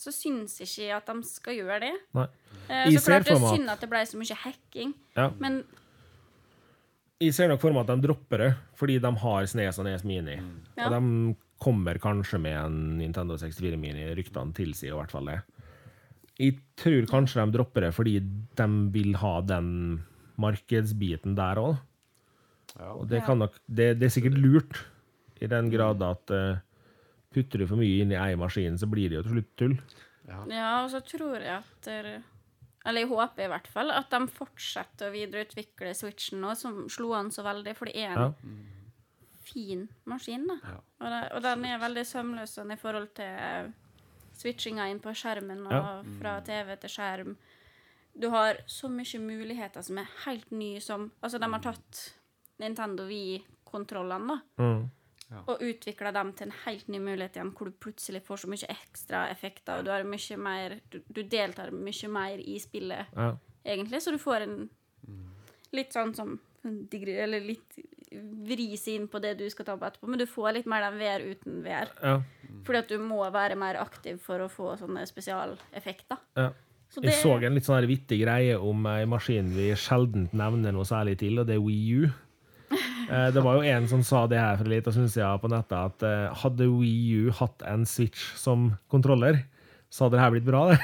så 0.00 0.12
syns 0.12 0.56
ikke 0.64 0.86
jeg 0.88 0.96
at 0.96 1.08
de 1.12 1.28
skal 1.28 1.56
gjøre 1.60 1.80
det. 1.84 1.92
Nei. 2.16 2.26
Eh, 2.64 2.88
så 2.96 3.04
klart 3.10 3.28
det 3.28 3.36
er 3.36 3.44
synd 3.44 3.68
at 3.72 3.82
det 3.84 3.90
ble 3.92 4.00
så 4.08 4.20
mye 4.20 4.38
hacking, 4.44 4.94
Ja. 5.18 5.28
men 5.38 5.60
Jeg 7.22 7.34
ser 7.36 7.50
nok 7.50 7.62
for 7.62 7.74
meg 7.74 7.84
at 7.84 7.92
de 7.94 8.08
dropper 8.08 8.42
det, 8.42 8.50
fordi 8.78 8.98
de 9.02 9.10
har 9.22 9.46
Snes 9.50 9.78
og 9.78 9.86
Nes 9.86 10.02
Mini. 10.06 10.34
Ja. 10.74 10.88
Og 10.88 10.94
de 10.96 11.34
kommer 11.62 12.00
kanskje 12.02 12.40
med 12.42 12.56
en 12.58 12.78
Nintendo 12.98 13.36
64 13.40 13.78
Mini. 13.80 14.08
Ryktene 14.18 14.56
tilsier 14.56 14.92
i 14.92 14.98
hvert 14.98 15.14
fall 15.14 15.30
det. 15.30 15.38
Jeg 16.40 16.58
tror 16.80 17.06
kanskje 17.06 17.44
de 17.44 17.54
dropper 17.54 17.86
det 17.86 17.92
fordi 17.94 18.16
de 18.58 18.66
vil 18.96 19.14
ha 19.22 19.36
den 19.46 19.68
markedsbiten 20.42 21.36
der 21.38 21.60
òg. 21.62 21.76
Ja. 22.74 22.90
Og 22.96 23.06
det, 23.10 23.22
kan 23.22 23.38
nok, 23.38 23.54
det, 23.70 23.92
det 24.00 24.08
er 24.08 24.14
sikkert 24.16 24.40
lurt, 24.40 24.80
i 25.42 25.50
den 25.50 25.70
grad 25.70 26.02
at 26.02 26.32
uh, 26.34 26.58
putter 27.34 27.62
du 27.62 27.68
for 27.68 27.78
mye 27.78 28.02
inn 28.02 28.14
i 28.14 28.18
ei 28.18 28.34
maskin, 28.38 28.78
så 28.80 28.88
blir 28.90 29.10
det 29.10 29.18
jo 29.18 29.24
til 29.26 29.36
slutt 29.36 29.50
tull. 29.60 29.76
Ja, 30.24 30.68
og 30.82 30.88
så 30.90 31.02
tror 31.04 31.42
jeg 31.42 31.60
at 31.60 31.90
Eller 32.84 33.00
jeg 33.04 33.08
håper 33.08 33.44
i 33.46 33.48
hvert 33.48 33.66
fall 33.72 33.90
at 33.90 34.10
de 34.12 34.26
fortsetter 34.28 35.08
å 35.08 35.14
videreutvikle 35.14 35.94
Switchen 35.96 36.40
nå, 36.44 36.54
som 36.56 36.82
slo 36.92 37.14
an 37.16 37.30
så 37.32 37.42
veldig, 37.46 37.72
for 37.78 37.86
det 37.88 37.96
er 37.96 38.12
en 38.12 38.18
Ja. 38.18 38.32
fin 39.44 39.88
maskin, 40.04 40.46
da. 40.48 40.56
Ja. 40.64 40.76
Og, 41.00 41.08
det, 41.12 41.22
og 41.36 41.42
den 41.42 41.64
er 41.64 41.78
veldig 41.80 42.04
sømløs 42.08 42.54
sånn 42.58 42.72
i 42.72 42.76
forhold 42.80 43.14
til 43.14 43.72
switchinga 44.34 44.88
inn 44.90 45.00
på 45.00 45.12
skjermen 45.16 45.66
og 45.66 45.72
Ja. 45.72 46.02
fra 46.20 46.40
TV 46.44 46.76
til 46.80 46.90
skjerm. 46.90 47.36
Du 48.18 48.28
har 48.30 48.54
så 48.66 48.88
mye 48.88 49.18
muligheter 49.20 49.82
som 49.82 49.98
er 49.98 50.08
helt 50.24 50.50
nye 50.52 50.80
som 50.80 51.10
Altså, 51.22 51.38
de 51.40 51.46
har 51.50 51.60
tatt 51.60 52.12
Nintendo 52.60 53.06
Wii-kontrollene, 53.08 54.28
da. 54.28 54.62
Mm. 54.62 54.90
Og 55.46 55.60
utvikla 55.64 56.12
dem 56.12 56.32
til 56.36 56.46
en 56.46 56.52
helt 56.64 56.88
ny 56.88 56.98
mulighet 56.98 57.36
igjen, 57.38 57.50
hvor 57.56 57.66
du 57.70 57.72
plutselig 57.80 58.20
får 58.22 58.42
så 58.44 58.50
mye 58.52 58.68
ekstra 58.70 59.24
effekter, 59.32 59.78
og 59.78 59.84
du 59.84 59.90
har 59.90 60.04
mye 60.04 60.36
mer 60.38 60.80
Du, 60.92 61.00
du 61.08 61.22
deltar 61.22 61.70
mye 61.72 62.08
mer 62.12 62.38
i 62.38 62.58
spillet, 62.62 63.06
Ja. 63.16 63.36
egentlig, 63.64 64.02
så 64.02 64.10
du 64.12 64.18
får 64.18 64.42
en 64.42 64.70
Litt 65.72 65.92
sånn 65.92 66.14
som 66.14 66.38
Eller 66.64 67.40
litt 67.40 67.78
vris 68.46 68.86
inn 68.88 69.08
på 69.08 69.18
det 69.20 69.34
du 69.38 69.50
skal 69.50 69.66
ta 69.66 69.76
på 69.76 69.86
etterpå, 69.88 70.06
men 70.08 70.18
du 70.18 70.26
får 70.26 70.52
litt 70.54 70.66
mer 70.70 70.84
den 70.86 70.98
VR 71.00 71.24
uten 71.34 71.62
VR. 71.64 71.90
Ja. 72.00 72.20
Fordi 72.64 72.78
at 72.78 72.88
du 72.88 72.98
må 73.02 73.18
være 73.34 73.56
mer 73.58 73.74
aktiv 73.80 74.20
for 74.22 74.38
å 74.38 74.46
få 74.48 74.76
sånne 74.78 75.02
spesialeffekter. 75.10 76.20
Ja. 76.38 76.52
Så 76.94 77.02
Jeg 77.02 77.16
så 77.18 77.32
en 77.42 77.56
litt 77.56 77.66
sånn 77.66 77.86
vittig 77.90 78.20
greie 78.22 78.54
om 78.56 78.86
ei 78.86 79.04
maskin 79.10 79.48
vi 79.50 79.72
sjelden 79.74 80.28
nevner 80.32 80.72
noe 80.72 80.86
særlig 80.86 81.18
til, 81.18 81.40
og 81.42 81.48
det 81.48 81.56
er 81.56 81.64
Wii 81.64 81.96
U. 81.98 82.04
Eh, 82.06 82.12
Det 83.08 83.42
var 83.44 83.58
jo 83.58 83.72
en 83.74 83.88
som 83.90 84.04
sa 84.06 84.24
det 84.30 84.38
her 84.40 84.56
for 84.60 84.70
litt 84.70 84.86
og 84.90 84.96
syns 84.96 85.16
jeg 85.18 85.42
på 85.42 85.50
nettet, 85.52 85.74
at 85.74 86.06
eh, 86.06 86.38
hadde 86.44 86.68
Wii 86.70 87.26
U 87.26 87.34
hatt 87.40 87.64
en 87.68 87.84
Switch 87.88 88.32
som 88.40 88.72
kontroller, 88.92 89.42
så 89.94 90.06
hadde 90.06 90.18
det 90.18 90.24
her 90.24 90.34
blitt 90.34 90.48
bra, 90.48 90.64
det. 90.72 90.78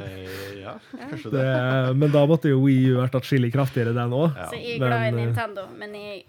Eh, 0.00 0.64
ja, 0.64 0.74
kanskje 0.96 1.30
det. 1.32 1.44
det 1.44 1.94
men 2.00 2.10
da 2.12 2.24
måtte 2.28 2.50
jo 2.50 2.60
Wii 2.64 2.90
U 2.90 2.98
vært 2.98 3.16
atskillig 3.20 3.52
kraftigere, 3.54 3.94
den 3.96 4.12
òg. 4.16 4.34
Ja. 4.36 4.48
Så 4.50 4.58
jeg 4.58 4.76
er 4.76 4.82
glad 4.82 5.06
i 5.06 5.12
eh, 5.12 5.16
Nintendo, 5.20 5.66
men 5.78 5.94
jeg 5.98 6.20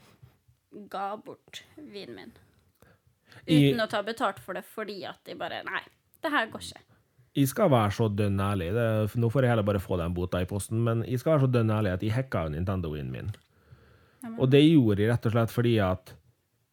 ga 0.92 1.10
bort 1.20 1.64
vinen 1.76 2.16
min. 2.16 2.32
Uten 3.42 3.82
å 3.82 3.90
ta 3.90 4.04
betalt 4.06 4.40
for 4.40 4.58
det, 4.58 4.64
fordi 4.70 5.02
at 5.10 5.28
jeg 5.28 5.40
bare 5.40 5.64
Nei, 5.68 5.82
det 6.22 6.32
her 6.32 6.50
går 6.54 6.64
ikke. 6.68 6.88
Jeg 7.32 7.48
skal 7.48 7.72
være 7.72 7.94
så 7.96 8.10
dønn 8.12 8.40
ærlig. 8.44 8.74
Det, 8.76 8.88
nå 9.24 9.30
får 9.32 9.46
jeg 9.46 9.54
heller 9.54 9.68
bare 9.68 9.82
få 9.82 9.98
den 10.02 10.16
bota 10.16 10.42
i 10.44 10.48
posten, 10.50 10.82
men 10.84 11.06
jeg 11.08 11.22
skal 11.22 11.36
være 11.36 11.46
så 11.46 11.52
dønn 11.56 11.72
ærlig 11.72 11.94
at 11.96 12.04
jeg 12.04 12.16
hacka 12.16 12.46
jo 12.46 12.54
Nintendo-en 12.56 13.12
min. 13.14 13.32
Og 14.38 14.50
det 14.52 14.62
gjorde 14.64 15.02
jeg 15.02 15.12
rett 15.12 15.26
og 15.30 15.34
slett 15.36 15.54
fordi 15.54 15.76
at 15.84 16.14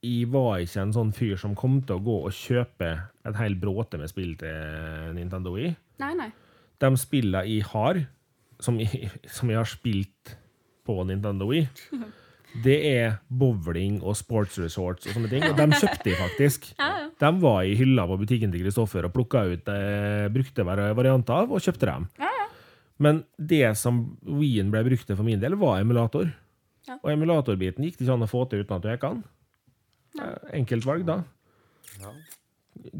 jeg 0.05 0.28
var 0.30 0.61
ikke 0.62 0.82
en 0.84 0.92
sånn 0.94 1.14
fyr 1.16 1.38
som 1.40 1.57
kom 1.59 1.80
til 1.82 1.96
å 1.99 2.05
gå 2.05 2.18
og 2.28 2.34
kjøpe 2.36 2.90
en 3.26 3.38
hel 3.38 3.57
bråte 3.59 3.99
med 3.99 4.11
spill 4.11 4.36
til 4.38 5.16
Nintendo 5.16 5.57
i. 5.59 5.72
Nei, 6.03 6.12
nei. 6.18 6.28
De 6.78 6.90
spillene 7.01 7.42
jeg 7.49 7.66
har, 7.72 8.05
som 8.62 8.78
jeg, 8.78 9.11
som 9.26 9.51
jeg 9.51 9.59
har 9.59 9.68
spilt 9.68 10.36
på 10.86 11.01
Nintendo 11.09 11.51
i, 11.57 11.64
det 12.64 12.78
er 12.92 13.18
bowling 13.28 13.99
og 14.07 14.14
sports 14.18 14.61
resorts 14.62 15.09
og 15.09 15.16
sånne 15.18 15.32
ting. 15.32 15.44
Og 15.51 15.59
de 15.59 15.66
kjøpte 15.74 16.12
jeg 16.12 16.20
faktisk. 16.22 16.70
Ja, 16.78 16.92
ja. 16.94 17.05
De 17.18 17.32
var 17.42 17.64
i 17.66 17.72
hylla 17.74 18.05
på 18.07 18.14
butikken 18.20 18.53
til 18.55 18.62
Kristoffer 18.62 19.09
og 19.09 19.11
plukka 19.11 19.40
ut 19.51 19.66
eh, 19.72 20.28
brukte 20.30 20.62
varianter 20.62 21.34
av 21.34 21.51
og 21.51 21.64
kjøpte 21.64 21.88
dem. 21.88 22.05
Ja, 22.22 22.28
ja. 22.30 22.44
Men 23.03 23.24
det 23.34 23.72
som 23.80 24.05
Wien 24.22 24.70
ble 24.70 24.84
brukt 24.86 25.03
til 25.09 25.18
for 25.18 25.26
min 25.26 25.42
del, 25.42 25.57
var 25.59 25.80
emulator. 25.82 26.30
Ja. 26.89 26.97
Og 27.03 27.12
emulatorbiten 27.12 27.84
gikk 27.84 27.99
det 27.99 28.07
ikke 28.07 28.16
an 28.16 28.24
å 28.24 28.30
få 28.30 28.45
til 28.49 28.64
uten 28.64 28.78
at 28.78 28.84
du 28.84 28.89
hacka 28.91 29.12
den. 29.14 29.24
Ja. 30.18 30.30
Enkelt 30.57 30.89
valg, 30.89 31.05
da. 31.09 31.20
Ja. 32.01 32.14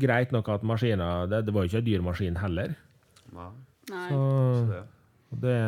Greit 0.07 0.35
nok 0.35 0.51
at 0.53 0.67
maskiner 0.67 1.29
det, 1.31 1.45
det 1.47 1.55
var 1.55 1.65
jo 1.65 1.71
ikke 1.71 1.83
en 1.83 1.89
dyr 1.89 2.05
maskin 2.05 2.39
heller. 2.41 2.75
Nei. 3.33 3.51
Så 3.89 4.19
så 4.59 4.65
det. 4.69 4.83
det 5.45 5.59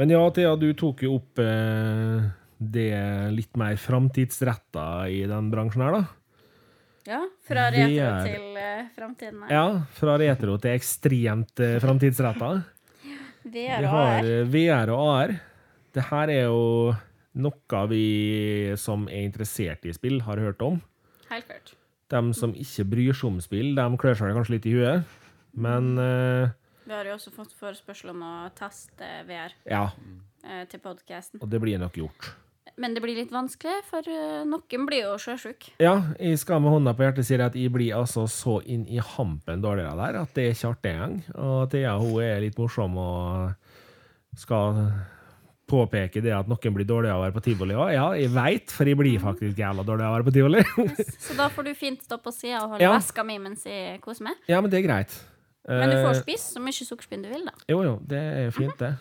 Men 0.00 0.14
ja, 0.14 0.22
Thea, 0.32 0.54
du 0.56 0.70
tok 0.78 1.04
jo 1.04 1.18
opp 1.18 1.42
eh, 1.42 2.30
det 2.56 2.90
litt 3.34 3.58
mer 3.60 3.76
framtidsretta 3.80 5.08
i 5.12 5.24
den 5.28 5.50
bransjen 5.52 5.84
her, 5.84 5.98
da. 6.00 6.02
Ja, 7.02 7.18
fra 7.42 7.66
retro 7.74 7.98
er, 7.98 8.28
til 8.28 8.44
uh, 8.54 8.90
framtiden. 8.94 9.40
her. 9.42 9.50
Ja, 9.50 9.64
fra 9.98 10.12
retro 10.22 10.54
til 10.62 10.76
ekstremt 10.76 11.58
uh, 11.58 11.78
framtidsretta. 11.82 12.50
VR 13.54 13.82
og 13.82 13.88
har 13.90 14.12
AR. 14.12 14.28
eh, 14.30 14.44
VR 14.52 14.92
og 14.94 15.08
AR. 15.10 15.32
Det 15.92 16.06
her 16.08 16.32
er 16.32 16.46
jo 16.46 16.94
noe 17.32 17.84
vi 17.90 18.06
som 18.80 19.06
er 19.08 19.26
interessert 19.26 19.84
i 19.88 19.94
spill, 19.96 20.20
har 20.26 20.40
hørt 20.40 20.62
om. 20.64 20.80
Helt 21.30 21.48
klart. 21.48 21.74
De 22.12 22.20
som 22.36 22.52
ikke 22.52 22.84
bryr 22.92 23.16
seg 23.16 23.30
om 23.30 23.40
spill, 23.44 23.72
de 23.76 23.84
klør 24.00 24.18
seg 24.18 24.36
kanskje 24.36 24.56
litt 24.56 24.68
i 24.68 24.74
huet. 24.76 25.18
Men 25.52 25.92
uh, 26.00 26.52
Vi 26.84 26.92
har 26.92 27.08
jo 27.08 27.16
også 27.16 27.32
fått 27.32 27.52
forespørsel 27.56 28.12
om 28.12 28.24
å 28.24 28.34
teste 28.56 29.08
VR 29.28 29.52
ja, 29.68 29.86
uh, 29.92 30.64
til 30.68 30.80
podkasten. 30.84 31.40
og 31.40 31.52
det 31.52 31.60
blir 31.60 31.80
nok 31.80 32.00
gjort. 32.00 32.32
Men 32.80 32.94
det 32.96 33.02
blir 33.04 33.18
litt 33.18 33.32
vanskelig, 33.32 33.82
for 33.84 34.06
eh, 34.08 34.44
noen 34.48 34.84
blir 34.88 35.02
jo 35.04 35.16
sjøsjuk. 35.20 35.66
Ja, 35.82 36.14
jeg 36.16 36.38
skal 36.40 36.62
med 36.64 36.72
hånda 36.72 36.94
på 36.96 37.04
hjertet 37.04 37.26
si 37.28 37.36
at 37.36 37.56
jeg 37.58 37.72
blir 37.74 37.98
altså 37.98 38.24
så 38.30 38.62
inn 38.64 38.86
i 38.88 38.96
hampen 39.02 39.60
dårligere 39.60 39.92
der 39.98 40.20
at 40.22 40.32
det 40.32 40.46
er 40.46 40.54
ikke 40.56 40.70
artig 40.70 40.92
engang. 40.94 41.18
Og 41.36 41.58
Thea 41.74 41.98
hun 42.00 42.22
er 42.24 42.40
litt 42.40 42.56
morsom 42.56 42.96
og 43.02 44.40
skal 44.40 44.80
påpeke 45.70 46.20
det 46.24 46.32
at 46.36 46.48
noen 46.50 46.74
blir 46.76 46.86
dårligere 46.88 47.14
av 47.14 47.22
å 47.22 47.24
være 47.26 47.36
på 47.36 47.42
tivoli 47.46 47.76
òg. 47.78 47.92
Ja, 47.94 48.06
jeg 48.18 48.32
veit, 48.34 48.72
for 48.74 48.88
jeg 48.88 48.98
blir 48.98 49.20
faktisk 49.22 49.58
jævla 49.62 49.84
dårlig 49.86 50.04
av 50.06 50.12
å 50.12 50.16
være 50.18 50.26
på 50.28 50.34
tivoli. 50.34 50.62
Så 51.26 51.36
da 51.38 51.46
får 51.52 51.68
du 51.70 51.74
fint 51.78 52.02
stå 52.04 52.18
på 52.20 52.32
sida 52.34 52.64
og 52.64 52.74
holde 52.74 52.84
Ja. 52.88 52.92
veska 52.98 53.24
mi 53.24 53.38
mens 53.40 53.64
jeg 53.68 54.00
koser 54.04 54.26
meg. 54.28 54.40
ja, 54.50 54.60
men 54.60 54.70
det 54.72 54.82
er 54.82 54.88
greit. 54.88 55.14
Men 55.68 55.90
du 55.92 55.96
får 56.02 56.16
Eh, 56.16 56.20
spise 56.24 56.56
så 56.56 56.60
mye 56.60 56.74
sukkerspinn 56.74 57.22
du 57.22 57.28
vil, 57.30 57.44
da. 57.46 57.52
Jo, 57.70 57.82
jo, 57.86 57.98
det 58.10 58.18
er 58.18 58.44
jo 58.48 58.54
fint, 58.56 58.78
det. 58.82 58.96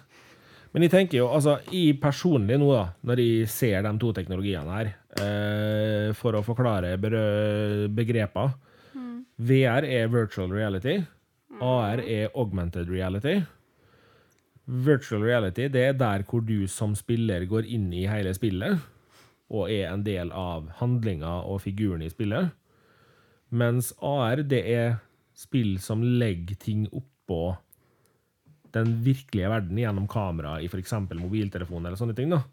Men 0.72 0.84
jeg 0.86 0.91
tenker 0.93 1.18
jo, 1.18 1.28
altså, 1.28 1.57
jeg 1.74 1.97
personlig 1.99 2.59
nå, 2.62 2.70
da, 2.72 2.84
når 3.03 3.20
jeg 3.20 3.47
ser 3.51 3.82
de 3.84 3.91
to 3.99 4.12
teknologiene 4.16 4.76
her, 4.78 4.91
eh, 5.20 6.14
for 6.16 6.38
å 6.38 6.43
forklare 6.45 6.93
begreper 7.01 8.53
mm. 8.95 9.26
VR 9.41 9.84
er 9.89 10.07
virtual 10.14 10.53
reality. 10.53 11.01
AR 11.62 11.99
er 11.99 12.30
augmented 12.36 12.88
reality. 12.89 13.41
Virtual 14.66 15.24
reality 15.26 15.68
det 15.74 15.84
er 15.88 15.97
der 15.97 16.24
hvor 16.30 16.43
du 16.45 16.68
som 16.70 16.93
spiller 16.95 17.45
går 17.49 17.66
inn 17.66 17.89
i 17.93 18.05
hele 18.09 18.34
spillet 18.38 18.80
og 19.51 19.72
er 19.72 19.89
en 19.89 20.03
del 20.05 20.32
av 20.32 20.70
handlinga 20.80 21.41
og 21.43 21.64
figuren 21.66 22.03
i 22.05 22.12
spillet. 22.12 22.53
Mens 23.51 23.91
AR 23.99 24.45
det 24.47 24.62
er 24.72 24.93
spill 25.36 25.76
som 25.84 26.03
legger 26.03 26.55
ting 26.62 26.86
oppå 26.88 27.57
den 28.72 28.93
virkelige 29.03 29.49
verden 29.51 29.80
gjennom 29.82 30.07
kamera 30.07 30.55
i 30.64 30.70
f.eks. 30.72 30.93
mobiltelefon 31.20 31.84
eller 31.84 31.99
sånne 31.99 32.16
ting. 32.16 32.32
da. 32.32 32.43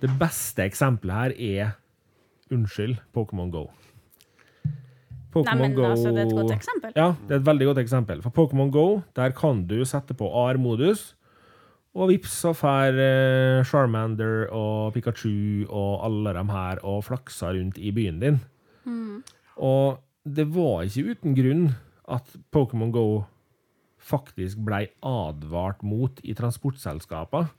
Det 0.00 0.10
beste 0.20 0.66
eksempelet 0.66 1.16
her 1.16 1.36
er 1.38 1.76
Unnskyld, 2.50 2.98
Pokémon 3.14 3.52
Go. 3.52 3.68
Nei, 5.30 5.54
men 5.54 5.74
Go 5.76 5.84
altså, 5.86 6.10
det 6.10 6.24
er 6.24 6.26
et 6.26 6.34
godt 6.34 6.52
eksempel. 6.56 6.92
Ja, 6.98 7.12
det 7.28 7.36
er 7.36 7.40
et 7.40 7.46
veldig 7.46 7.68
godt 7.70 7.80
eksempel. 7.84 8.22
For 8.24 8.34
Pokémon 8.34 8.72
Go, 8.74 8.86
der 9.16 9.30
kan 9.36 9.62
du 9.70 9.78
sette 9.86 10.16
på 10.18 10.26
AR-modus, 10.26 11.12
og 11.96 12.12
vips, 12.12 12.36
så 12.44 12.52
får 12.54 12.98
eh, 13.02 13.64
Charmander 13.66 14.46
og 14.54 14.92
Pikachu 14.94 15.66
og 15.66 16.04
alle 16.06 16.34
de 16.36 16.44
her 16.52 16.80
og 16.86 17.02
flaksa 17.08 17.50
rundt 17.56 17.80
i 17.82 17.90
byen 17.94 18.20
din. 18.22 18.38
Og 19.60 19.98
det 20.24 20.46
var 20.54 20.86
ikke 20.86 21.14
uten 21.14 21.34
grunn 21.34 21.66
at 22.10 22.36
Pokémon 22.54 22.92
Go 22.94 23.06
faktisk 24.00 24.62
blei 24.64 24.86
advart 25.04 25.82
mot 25.86 26.20
i 26.24 26.34
transportselskaper. 26.34 27.50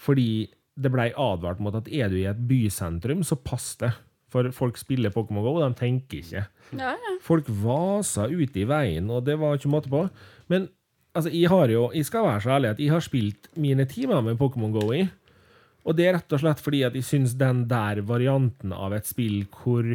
Fordi 0.00 0.48
det 0.80 0.92
blei 0.92 1.10
advart 1.12 1.60
mot 1.60 1.76
at 1.76 1.88
er 1.92 2.08
du 2.08 2.16
i 2.20 2.28
et 2.30 2.46
bysentrum, 2.48 3.22
så 3.26 3.36
pass 3.36 3.74
det. 3.80 3.92
For 4.30 4.46
folk 4.54 4.78
spiller 4.78 5.10
Pokémon 5.10 5.42
Go, 5.42 5.56
de 5.60 5.70
tenker 5.78 6.22
ikke. 6.22 6.44
Ja, 6.78 6.94
ja. 6.94 7.14
Folk 7.22 7.48
vasa 7.50 8.28
ute 8.30 8.62
i 8.62 8.68
veien, 8.68 9.10
og 9.10 9.24
det 9.26 9.36
var 9.40 9.58
ikke 9.58 9.72
måte 9.72 9.90
på. 9.90 10.04
Men 10.48 10.68
altså, 11.14 11.30
jeg 11.32 11.50
har 11.50 11.72
jo, 11.72 11.88
jeg 11.94 12.06
skal 12.08 12.26
være 12.26 12.44
så 12.44 12.52
ærlig 12.56 12.70
at 12.74 12.82
jeg 12.82 12.92
har 12.92 13.04
spilt 13.04 13.50
mine 13.56 13.86
timer 13.88 14.22
med 14.24 14.38
Pokémon 14.40 14.74
Go 14.74 14.86
i. 14.94 15.04
Og 15.88 15.96
det 15.96 16.06
er 16.06 16.16
rett 16.18 16.36
og 16.36 16.42
slett 16.42 16.60
fordi 16.60 16.82
at 16.86 16.96
jeg 16.96 17.06
syns 17.06 17.34
den 17.40 17.64
der 17.70 18.02
varianten 18.06 18.74
av 18.76 18.94
et 18.96 19.08
spill 19.08 19.46
hvor 19.62 19.86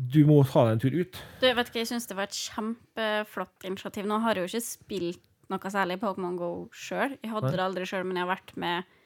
du 0.00 0.20
må 0.24 0.40
ta 0.48 0.64
deg 0.64 0.72
en 0.72 0.80
tur 0.80 0.94
ut 0.96 1.18
Du, 1.42 1.44
vet 1.44 1.68
ikke, 1.68 1.82
jeg 1.82 1.90
syns 1.90 2.08
det 2.08 2.16
var 2.16 2.30
et 2.30 2.38
kjempeflott 2.38 3.66
initiativ. 3.68 4.08
Nå 4.08 4.20
har 4.24 4.38
jeg 4.38 4.46
jo 4.46 4.50
ikke 4.54 4.66
spilt 4.66 5.26
noe 5.50 5.72
særlig 5.72 5.98
Pokémon 6.02 6.38
Go 6.38 6.50
sjøl. 6.72 7.16
Jeg 7.20 7.32
hadde 7.32 7.50
Nei. 7.50 7.56
det 7.58 7.66
aldri 7.66 7.86
sjøl, 7.88 8.06
men 8.06 8.18
jeg 8.18 8.26
har 8.26 8.32
vært 8.32 8.54
med 8.60 8.96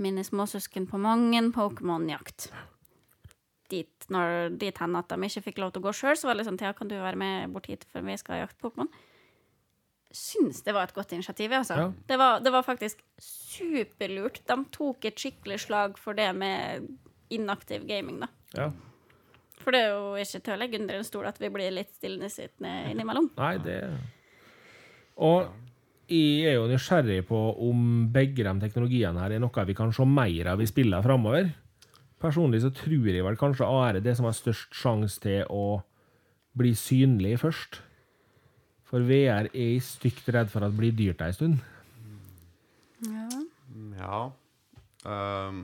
mine 0.00 0.24
småsøsken 0.24 0.86
på 0.88 1.00
mange 1.00 1.42
Pokémon-jakt. 1.52 2.50
Dit, 3.70 4.08
når, 4.10 4.56
dit 4.58 4.76
hen 4.82 4.96
at 4.98 5.12
de 5.12 5.28
ikke 5.28 5.44
fikk 5.50 5.60
lov 5.62 5.74
til 5.74 5.82
å 5.82 5.88
gå 5.88 5.94
sjøl, 5.94 6.16
så 6.18 6.28
var 6.28 6.34
det 6.34 6.42
liksom 6.42 6.58
Thea, 6.60 6.72
kan 6.76 6.90
du 6.90 6.96
være 6.98 7.20
med 7.20 7.52
bort 7.54 7.68
hit, 7.70 7.84
for 7.92 8.04
vi 8.06 8.16
skal 8.20 8.42
jakte 8.42 8.60
Pokémon? 8.64 8.90
Syns 10.10 10.64
det 10.66 10.74
var 10.74 10.88
et 10.88 10.94
godt 10.94 11.12
initiativ, 11.14 11.52
altså. 11.54 11.76
Ja. 11.78 11.88
Det, 12.08 12.18
var, 12.18 12.40
det 12.42 12.52
var 12.52 12.66
faktisk 12.66 13.02
superlurt. 13.22 14.40
De 14.48 14.56
tok 14.74 15.06
et 15.06 15.18
skikkelig 15.22 15.60
slag 15.66 15.98
for 16.02 16.18
det 16.18 16.30
med 16.34 16.88
inaktiv 17.30 17.86
gaming, 17.86 18.18
da. 18.24 18.30
Ja. 18.58 18.70
For 19.60 19.76
det 19.76 19.84
er 19.84 19.90
jo 19.92 20.14
ikke 20.18 20.40
til 20.40 20.54
å 20.54 20.58
legge 20.58 20.78
under 20.80 20.98
en 20.98 21.06
stol 21.06 21.28
at 21.28 21.40
vi 21.40 21.50
blir 21.52 21.72
litt 21.74 21.92
stillesittende 21.98 22.90
innimellom. 22.90 23.28
Nei, 23.36 23.56
det 23.62 23.80
Og 25.20 25.50
jeg 26.10 26.48
er 26.48 26.56
jo 26.56 26.66
nysgjerrig 26.66 27.20
på 27.28 27.38
om 27.68 28.08
begge 28.10 28.42
de 28.42 28.54
teknologiene 28.64 29.20
her 29.22 29.36
er 29.36 29.42
noe 29.42 29.66
vi 29.68 29.76
kan 29.78 29.92
se 29.94 30.06
mer 30.08 30.54
av 30.54 30.62
i 30.62 30.66
spillene 30.66 31.04
framover. 31.04 31.52
Personlig 32.20 32.64
så 32.64 32.72
tror 32.74 33.06
jeg 33.08 33.24
vel 33.24 33.38
kanskje 33.38 33.68
AR 33.68 34.00
er 34.00 34.04
det 34.04 34.16
som 34.18 34.26
har 34.26 34.34
størst 34.36 34.74
sjanse 34.76 35.20
til 35.22 35.44
å 35.46 35.84
bli 36.58 36.72
synlig 36.74 37.38
først. 37.44 37.82
For 38.90 39.06
VR 39.06 39.46
er 39.46 39.52
jeg 39.54 39.82
stygt 39.86 40.28
redd 40.34 40.50
for 40.50 40.66
at 40.66 40.72
det 40.72 40.80
blir 40.80 40.96
dyrt 40.98 41.22
ei 41.22 41.30
stund. 41.36 41.60
Ja. 43.06 43.28
Ja. 44.00 44.18
Um, 45.06 45.60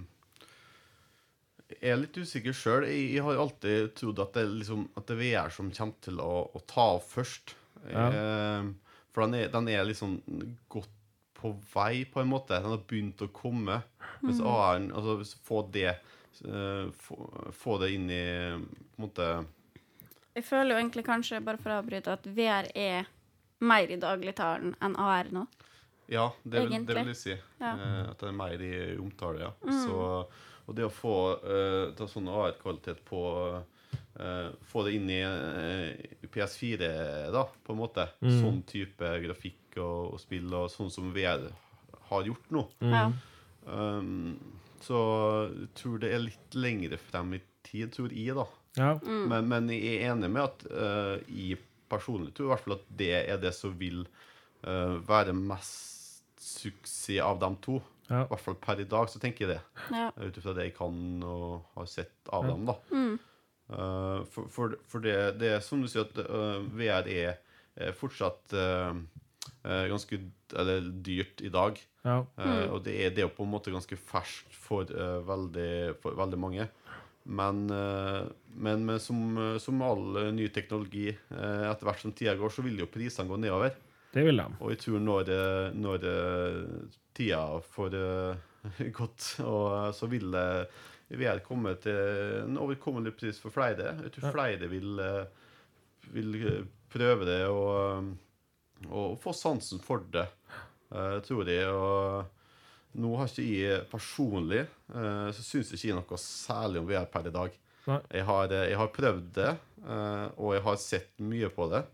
jeg 1.75 1.91
er 1.91 1.99
litt 1.99 2.17
usikker 2.17 2.55
sjøl. 2.55 2.87
Jeg, 2.87 3.09
jeg 3.17 3.25
har 3.27 3.41
alltid 3.43 3.95
trodd 3.99 4.23
at 4.23 4.37
det, 4.37 4.45
er 4.47 4.53
liksom, 4.63 4.85
at 4.97 5.09
det 5.09 5.17
er 5.17 5.23
VR 5.25 5.55
som 5.55 5.73
kommer 5.75 6.05
til 6.07 6.21
å, 6.23 6.33
å 6.55 6.63
ta 6.71 6.85
av 6.95 7.03
først. 7.11 7.57
Ja. 7.91 8.07
Ehm, 8.09 8.71
for 9.15 9.27
den 9.27 9.41
er, 9.41 9.51
den 9.53 9.69
er 9.75 9.85
liksom 9.89 10.21
godt 10.73 10.93
på 11.37 11.51
vei, 11.75 12.05
på 12.09 12.23
en 12.23 12.31
måte. 12.31 12.57
Den 12.63 12.73
har 12.77 12.87
begynt 12.89 13.27
å 13.27 13.29
komme. 13.35 13.83
AR-en 14.23 14.89
Altså 14.95 15.19
hvis- 15.21 15.35
få 15.45 15.61
det 15.75 15.91
uh, 16.47 16.89
få, 17.03 17.19
få 17.53 17.77
det 17.83 17.91
inn 17.95 18.09
i 18.11 18.23
på 18.57 19.03
en 19.03 19.05
måte 19.05 19.27
Jeg 20.35 20.45
føler 20.47 20.73
jo 20.75 20.81
egentlig 20.81 21.05
kanskje, 21.07 21.43
bare 21.45 21.61
for 21.61 21.75
å 21.75 21.83
avbryte, 21.83 22.15
at 22.17 22.27
VR 22.27 22.71
er 22.73 23.07
mer 23.65 23.93
i 23.93 23.99
dagligtalen 24.01 24.75
enn 24.85 24.97
AR 25.01 25.31
nå. 25.33 25.47
Ja, 26.07 26.29
det 26.43 26.67
vil, 26.67 26.85
det 26.87 26.99
vil 27.01 27.11
jeg 27.11 27.19
si. 27.19 27.37
Ja. 27.59 27.73
Eh, 27.73 28.03
at 28.11 28.21
det 28.21 28.29
er 28.31 28.37
mer 28.37 28.63
i 28.63 28.75
omtale, 29.01 29.49
ja. 29.49 29.53
Så, 29.87 29.97
og 30.67 30.77
det 30.79 30.87
å 30.87 30.93
få 30.93 31.17
eh, 31.41 31.95
ta 31.99 32.07
sånn 32.11 32.31
AR-kvalitet 32.31 33.03
på 33.07 33.23
eh, 33.57 34.51
Få 34.71 34.85
det 34.87 34.95
inn 34.99 35.11
i 35.11 35.21
eh, 35.27 36.29
PS4, 36.31 36.91
da, 37.35 37.47
på 37.67 37.75
en 37.75 37.81
måte. 37.81 38.07
Sånn 38.23 38.63
type 38.69 39.17
grafikk 39.25 39.81
og, 39.81 40.15
og 40.15 40.23
spill, 40.23 40.47
og 40.55 40.71
sånn 40.73 40.93
som 40.95 41.11
VR 41.15 41.49
har 42.11 42.29
gjort 42.29 42.55
nå. 42.55 42.63
Ja. 42.87 43.09
Um, 43.67 44.37
så 44.85 44.99
jeg 45.51 45.71
tror 45.75 45.99
det 46.03 46.13
er 46.15 46.23
litt 46.23 46.55
lengre 46.55 46.99
frem 47.03 47.35
i 47.35 47.43
tid, 47.67 47.91
tror 47.97 48.15
jeg, 48.15 48.37
da. 48.39 48.47
Ja. 48.77 48.93
Men, 49.03 49.49
men 49.51 49.71
jeg 49.73 49.97
er 49.97 50.13
enig 50.13 50.31
med 50.31 50.45
at 50.45 50.67
uh, 50.71 51.17
jeg 51.27 51.59
personlig 51.91 52.35
tror 52.35 52.49
i 52.49 52.53
hvert 52.55 52.65
fall 52.65 52.77
at 52.79 52.89
det 53.03 53.13
er 53.19 53.43
det 53.43 53.53
som 53.57 53.75
vil 53.79 54.05
uh, 54.67 54.97
være 55.07 55.35
mest 55.37 56.43
suksess 56.47 57.23
av 57.25 57.41
dem 57.43 57.57
to. 57.65 57.81
Ja. 58.07 58.23
I 58.23 58.29
hvert 58.31 58.45
fall 58.45 58.59
per 58.63 58.81
i 58.83 58.89
dag, 58.89 59.09
så 59.11 59.21
tenker 59.23 59.47
jeg 59.47 59.57
det. 59.57 59.87
Ja. 59.95 60.11
Ut 60.15 60.39
ifra 60.39 60.55
det 60.57 60.69
jeg 60.69 60.77
kan 60.77 60.99
og 61.27 61.67
har 61.75 61.89
sett 61.91 62.31
av 62.35 62.47
dem, 62.47 62.67
da. 62.69 62.77
Mm. 62.93 63.17
Uh, 63.67 64.21
for 64.31 64.47
for, 64.53 64.77
for 64.87 65.03
det, 65.03 65.17
det 65.41 65.57
er 65.57 65.65
som 65.65 65.83
du 65.83 65.91
sier, 65.91 66.07
at 66.07 66.21
uh, 66.23 66.63
VR 66.79 67.09
er, 67.11 67.41
er 67.77 67.97
fortsatt 67.97 68.55
eh, 68.57 69.01
eh, 69.67 69.87
ganske 69.91 70.19
eller, 70.57 70.89
dyrt 71.05 71.43
i 71.45 71.51
dag. 71.53 71.81
Ja. 72.07 72.21
Mm. 72.39 72.71
og 72.71 72.85
det 72.87 72.93
er, 73.03 73.11
det 73.11 73.25
er 73.25 73.31
på 73.35 73.43
en 73.43 73.51
måte 73.51 73.73
ganske 73.75 73.97
ferskt 73.99 74.55
for, 74.55 74.87
eh, 74.87 75.19
veldig, 75.27 75.97
for 76.03 76.15
veldig 76.15 76.39
mange. 76.39 76.69
Men, 77.27 77.71
eh, 77.71 78.23
men, 78.47 78.87
med, 78.87 79.03
som, 79.03 79.39
eh, 79.39 79.59
som 79.59 79.83
all 79.83 80.17
eh, 80.17 80.33
ny 80.33 80.49
teknologi, 80.49 81.09
etter 81.11 81.89
hvert 81.89 82.03
som 82.03 82.15
tida 82.15 82.37
går, 82.39 82.53
så 82.55 82.63
vil 82.63 82.79
jo 82.79 82.91
prisene 82.91 83.29
gå 83.29 83.39
nedover. 83.43 83.75
Det 84.13 84.23
vil 84.25 84.39
de. 84.39 84.47
Og 84.63 84.71
jeg 84.73 84.81
tror 84.85 85.03
når, 85.03 85.31
når 85.77 86.05
tida 87.17 87.41
får 87.75 87.97
gått, 88.99 89.27
så 89.99 90.09
vil 90.09 90.31
det 90.33 90.47
VR 91.21 91.43
komme 91.45 91.75
til 91.83 91.99
en 92.47 92.57
overkommelig 92.63 93.13
pris 93.19 93.41
for 93.43 93.53
flere. 93.53 93.93
Jeg 94.07 94.15
tror 94.15 94.33
flere 94.39 94.71
vil, 94.71 95.03
vil 96.15 96.39
prøve 96.93 97.29
det 97.29 97.43
og, 97.51 98.09
og 98.89 99.19
få 99.21 99.35
sansen 99.37 99.83
for 99.85 100.07
det, 100.15 100.25
tror 101.29 101.53
jeg. 101.53 101.69
Og 101.69 102.36
nå 102.97 103.13
har 103.21 103.29
ikke 103.29 103.47
jeg 103.47 103.87
personlig 103.91 104.63
eh, 104.65 105.29
så 105.37 105.45
syns 105.45 105.73
ikke 105.75 105.91
jeg 105.91 105.99
noe 105.99 106.21
særlig 106.21 106.83
om 106.83 106.89
VR 106.89 107.09
per 107.13 107.29
i 107.29 107.35
dag. 107.35 107.57
Jeg 107.87 108.27
har, 108.27 108.53
eh, 108.53 108.69
jeg 108.73 108.79
har 108.81 108.93
prøvd 108.95 109.27
det, 109.37 109.51
eh, 109.85 110.27
og 110.37 110.55
jeg 110.57 110.65
har 110.65 110.79
sett 110.83 111.23
mye 111.23 111.51
på 111.55 111.69
det 111.73 111.85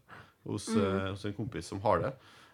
hos, 0.49 0.69
eh, 0.73 1.09
hos 1.11 1.25
en 1.29 1.37
kompis 1.37 1.73
som 1.73 1.81
har 1.85 2.05
det. 2.07 2.13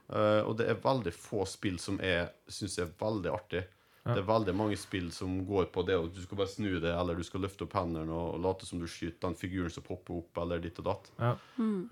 Eh, 0.08 0.42
og 0.42 0.56
det 0.58 0.68
er 0.68 0.80
veldig 0.80 1.12
få 1.14 1.44
spill 1.48 1.78
som 1.82 2.00
jeg 2.02 2.28
syns 2.48 2.78
er 2.80 2.94
veldig 3.00 3.32
artig. 3.32 3.64
Ja. 4.04 4.14
Det 4.14 4.22
er 4.22 4.28
veldig 4.30 4.54
mange 4.56 4.76
spill 4.80 5.10
som 5.12 5.42
går 5.44 5.68
på 5.74 5.82
det 5.84 5.98
at 5.98 6.14
du 6.14 6.20
skal 6.24 6.40
bare 6.40 6.48
snu 6.48 6.70
det, 6.80 6.94
eller 6.94 7.18
du 7.18 7.26
skal 7.26 7.42
løfte 7.44 7.66
opp 7.66 7.74
hendene 7.76 8.14
og 8.14 8.38
late 8.40 8.64
som 8.64 8.80
du 8.80 8.86
skyter 8.88 9.26
den 9.26 9.36
figuren 9.36 9.72
som 9.74 9.84
popper 9.84 10.22
opp, 10.22 10.40
eller 10.40 10.62
ditt 10.64 10.80
og 10.80 10.88
datt. 10.88 11.10
Ja. 11.18 11.34
Mm. 11.58 11.82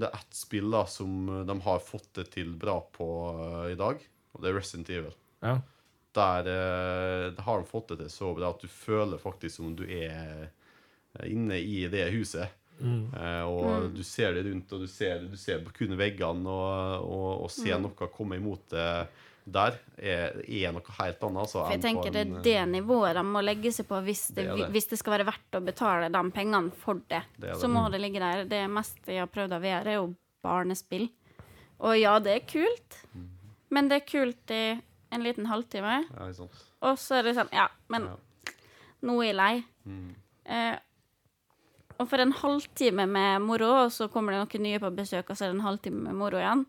det 0.00 0.08
er 0.08 0.16
ett 0.16 0.38
spill 0.38 0.70
da 0.72 0.86
som 0.88 1.28
de 1.44 1.58
har 1.66 1.84
fått 1.84 2.08
det 2.16 2.30
til 2.32 2.54
bra 2.56 2.78
på 2.96 3.08
eh, 3.34 3.74
i 3.74 3.78
dag, 3.78 4.00
og 4.32 4.42
det 4.42 4.48
er 4.48 4.56
Resident 4.56 4.94
Evil. 4.96 5.18
Ja. 5.44 5.58
Der, 6.12 6.48
eh, 6.52 7.42
har 7.42 7.62
de 7.62 7.68
fått 7.70 7.88
det 7.94 8.02
til 8.02 8.10
så 8.12 8.32
bra 8.36 8.50
at 8.52 8.60
du 8.60 8.68
føler 8.68 9.18
faktisk 9.22 9.56
som 9.56 9.76
du 9.76 9.84
er 9.88 10.50
inne 11.28 11.56
i 11.60 11.86
det 11.92 12.10
huset. 12.12 12.48
Eh, 12.82 13.42
og 13.46 13.92
du 13.94 14.02
ser 14.02 14.32
det 14.34 14.46
rundt, 14.48 14.72
og 14.72 14.80
du 14.80 14.88
ser, 14.90 15.20
du 15.30 15.36
ser 15.38 15.60
på 15.64 15.72
kun 15.76 15.92
veggene, 15.96 16.48
og, 16.50 17.04
og, 17.06 17.44
og 17.46 17.50
se 17.52 17.76
noe 17.78 18.08
komme 18.12 18.36
imot 18.40 18.64
det 18.74 18.86
der, 19.42 19.74
er, 19.98 20.36
er 20.46 20.70
noe 20.74 20.94
helt 21.00 21.22
annet. 21.26 21.40
Altså, 21.42 21.64
For 21.64 21.74
jeg 21.74 21.82
tenker 21.82 22.14
en, 22.20 22.34
det 22.44 22.52
er 22.54 22.66
det 22.66 22.72
nivået 22.76 23.16
de 23.18 23.24
må 23.26 23.40
legge 23.42 23.72
seg 23.74 23.88
på 23.88 23.98
hvis 24.06 24.28
det, 24.36 24.44
Det 24.46 24.58
det. 24.60 24.68
hvis 24.70 24.86
det 24.92 24.98
skal 25.00 25.16
være 25.16 25.26
verdt 25.32 25.58
å 25.58 25.62
betale 25.66 26.10
de 26.14 26.22
pengene 26.30 26.70
for 26.84 27.00
det. 27.10 27.24
Det 27.36 27.48
det. 27.48 27.56
Så 27.58 27.70
må 27.70 27.88
det 27.90 27.98
ligge 28.04 28.22
der. 28.22 28.44
Det 28.46 28.60
meste 28.70 29.16
jeg 29.16 29.24
har 29.24 29.32
prøvd 29.34 29.56
av 29.58 29.64
VR, 29.64 29.90
er 29.90 29.98
jo 29.98 30.06
barnespill. 30.46 31.08
Og 31.82 31.96
ja, 31.98 32.16
det 32.22 32.36
er 32.36 32.46
kult, 32.46 33.00
Mm. 33.14 33.26
men 33.74 33.88
det 33.90 33.96
er 34.02 34.06
kult 34.12 34.50
i 34.54 34.64
en 35.12 35.22
liten 35.24 35.46
halvtime. 35.50 35.98
Ja, 36.08 36.28
ikke 36.28 36.38
sant. 36.42 36.62
Og 36.82 36.96
så 36.98 37.18
er 37.20 37.22
det 37.28 37.36
sånn 37.36 37.52
Ja, 37.52 37.68
men 37.92 38.08
Ja. 38.08 38.16
nå 39.02 39.18
er 39.22 39.26
jeg 39.32 39.36
lei. 39.36 39.64
Mm. 39.86 40.14
Eh, 40.46 40.78
og 42.00 42.08
for 42.08 42.18
en 42.18 42.32
halvtime 42.32 43.06
med 43.06 43.42
moro, 43.44 43.68
og 43.84 43.90
så 43.94 44.08
kommer 44.10 44.32
det 44.32 44.40
noen 44.42 44.62
nye 44.64 44.78
på 44.82 44.90
besøk, 44.96 45.30
og 45.30 45.36
så 45.36 45.44
er 45.46 45.52
det 45.52 45.60
en 45.60 45.66
halvtime 45.66 46.00
med 46.08 46.14
moro 46.18 46.36
igjen, 46.40 46.64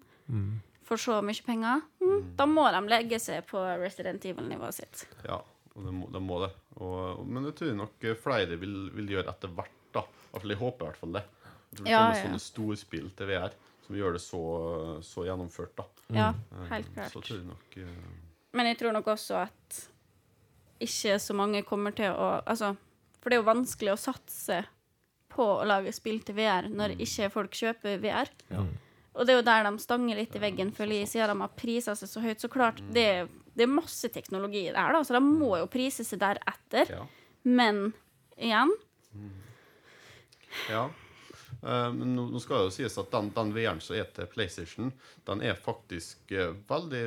for 0.83 0.97
så 0.97 1.21
mye 1.25 1.41
penger, 1.45 1.81
mm, 2.03 2.35
da 2.37 2.45
må 2.45 2.67
de 2.71 2.81
legge 2.91 3.17
seg 3.19 3.45
på 3.47 3.57
Resident 3.81 4.23
Evil-nivået 4.25 4.73
sitt. 4.73 5.05
Ja, 5.25 5.39
de 5.75 5.91
må 5.95 6.11
det. 6.11 6.21
Må 6.21 6.39
det. 6.43 6.51
Og, 6.77 7.25
men 7.25 7.43
det 7.47 7.55
tror 7.55 7.69
jeg 7.71 7.77
nok 7.79 8.05
flere 8.21 8.57
vil, 8.59 8.89
vil 8.93 9.07
gjøre 9.15 9.29
etter 9.31 9.47
hvert. 9.55 9.71
da. 9.93 10.01
I 10.01 10.37
hvert 10.37 10.49
Jeg 10.49 10.57
håper 10.57 10.83
i 10.85 10.89
hvert 10.89 10.97
fall 11.01 11.13
det. 11.13 11.23
At 11.23 11.77
det 11.77 11.83
vil 11.85 11.91
Ja, 11.91 11.99
komme 12.03 12.17
ja. 12.17 12.23
sånne 12.27 12.41
storspill 12.43 13.09
til 13.17 13.27
VR 13.31 13.53
som 13.87 13.95
gjør 13.95 14.13
det 14.13 14.21
så, 14.21 14.41
så 15.01 15.25
gjennomført. 15.25 15.73
da. 15.77 15.83
Ja, 16.13 16.33
helt 16.69 16.93
klart. 16.93 17.11
Så 17.11 17.21
tror 17.23 17.37
jeg 17.39 17.47
nok 17.47 17.77
eh, 17.77 18.05
Men 18.53 18.69
jeg 18.69 18.77
tror 18.81 18.93
nok 18.93 19.07
også 19.15 19.39
at 19.47 19.79
ikke 20.83 21.15
så 21.21 21.33
mange 21.37 21.61
kommer 21.65 21.93
til 21.95 22.11
å 22.11 22.27
Altså, 22.45 22.73
for 23.21 23.29
det 23.31 23.37
er 23.37 23.41
jo 23.43 23.47
vanskelig 23.49 23.93
å 23.93 23.99
satse 23.99 24.63
på 25.33 25.45
å 25.61 25.65
lage 25.65 25.93
spill 25.95 26.19
til 26.21 26.35
VR 26.37 26.67
når 26.69 26.93
ikke 27.01 27.29
folk 27.33 27.55
kjøper 27.57 28.01
VR. 28.03 28.29
Ja. 28.53 28.65
Og 29.13 29.25
det 29.25 29.33
er 29.33 29.39
jo 29.39 29.45
der 29.45 29.63
de 29.65 29.71
stanger 29.81 30.17
litt 30.17 30.35
i 30.37 30.41
veggen, 30.41 30.71
føler 30.73 30.99
jeg, 31.03 31.09
siden 31.13 31.31
de 31.33 31.41
har 31.45 31.53
prisa 31.57 31.93
seg 31.97 32.09
så 32.09 32.21
høyt. 32.21 32.41
Så 32.41 32.49
klart, 32.53 32.81
det, 32.93 33.03
er- 33.21 33.27
det 33.53 33.65
er 33.65 33.69
masse 33.73 34.09
teknologi 34.13 34.63
der, 34.73 34.93
da, 34.93 35.01
så 35.05 35.13
de 35.17 35.21
må 35.25 35.55
jo 35.61 35.67
prise 35.69 36.05
seg 36.05 36.19
deretter. 36.21 36.89
Ja. 36.99 37.03
Men 37.45 37.93
igjen 38.37 38.73
Ja. 40.69 40.89
Eh, 41.63 41.89
men 41.93 42.15
nå, 42.17 42.27
nå 42.33 42.41
skal 42.43 42.57
det 42.59 42.65
jo 42.69 42.75
sies 42.77 42.97
at 42.99 43.11
den, 43.13 43.29
den 43.35 43.53
VR-en 43.55 43.81
som 43.83 43.95
er 43.97 44.09
til 44.13 44.27
PlayStation, 44.31 44.91
den 45.27 45.41
er 45.45 45.55
faktisk 45.59 46.31
eh, 46.35 46.53
veldig 46.69 47.03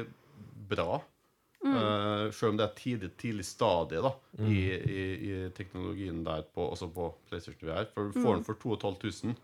bra. 0.70 1.00
Eh, 1.64 2.30
selv 2.36 2.52
om 2.52 2.58
det 2.58 2.64
er 2.66 2.70
et 2.70 2.80
tidlig, 2.80 3.10
tidlig 3.20 3.44
stadie 3.48 4.02
da, 4.04 4.12
i, 4.44 4.60
i, 4.76 5.02
i 5.28 5.36
teknologien 5.56 6.22
der, 6.26 6.44
på, 6.54 6.68
også 6.74 6.88
på 6.92 7.10
PlayStation 7.30 7.68
VR. 7.70 7.88
For 7.94 8.10
du 8.10 8.18
får 8.20 8.38
den 8.38 8.46
for 8.46 8.60
2500. 8.62 9.36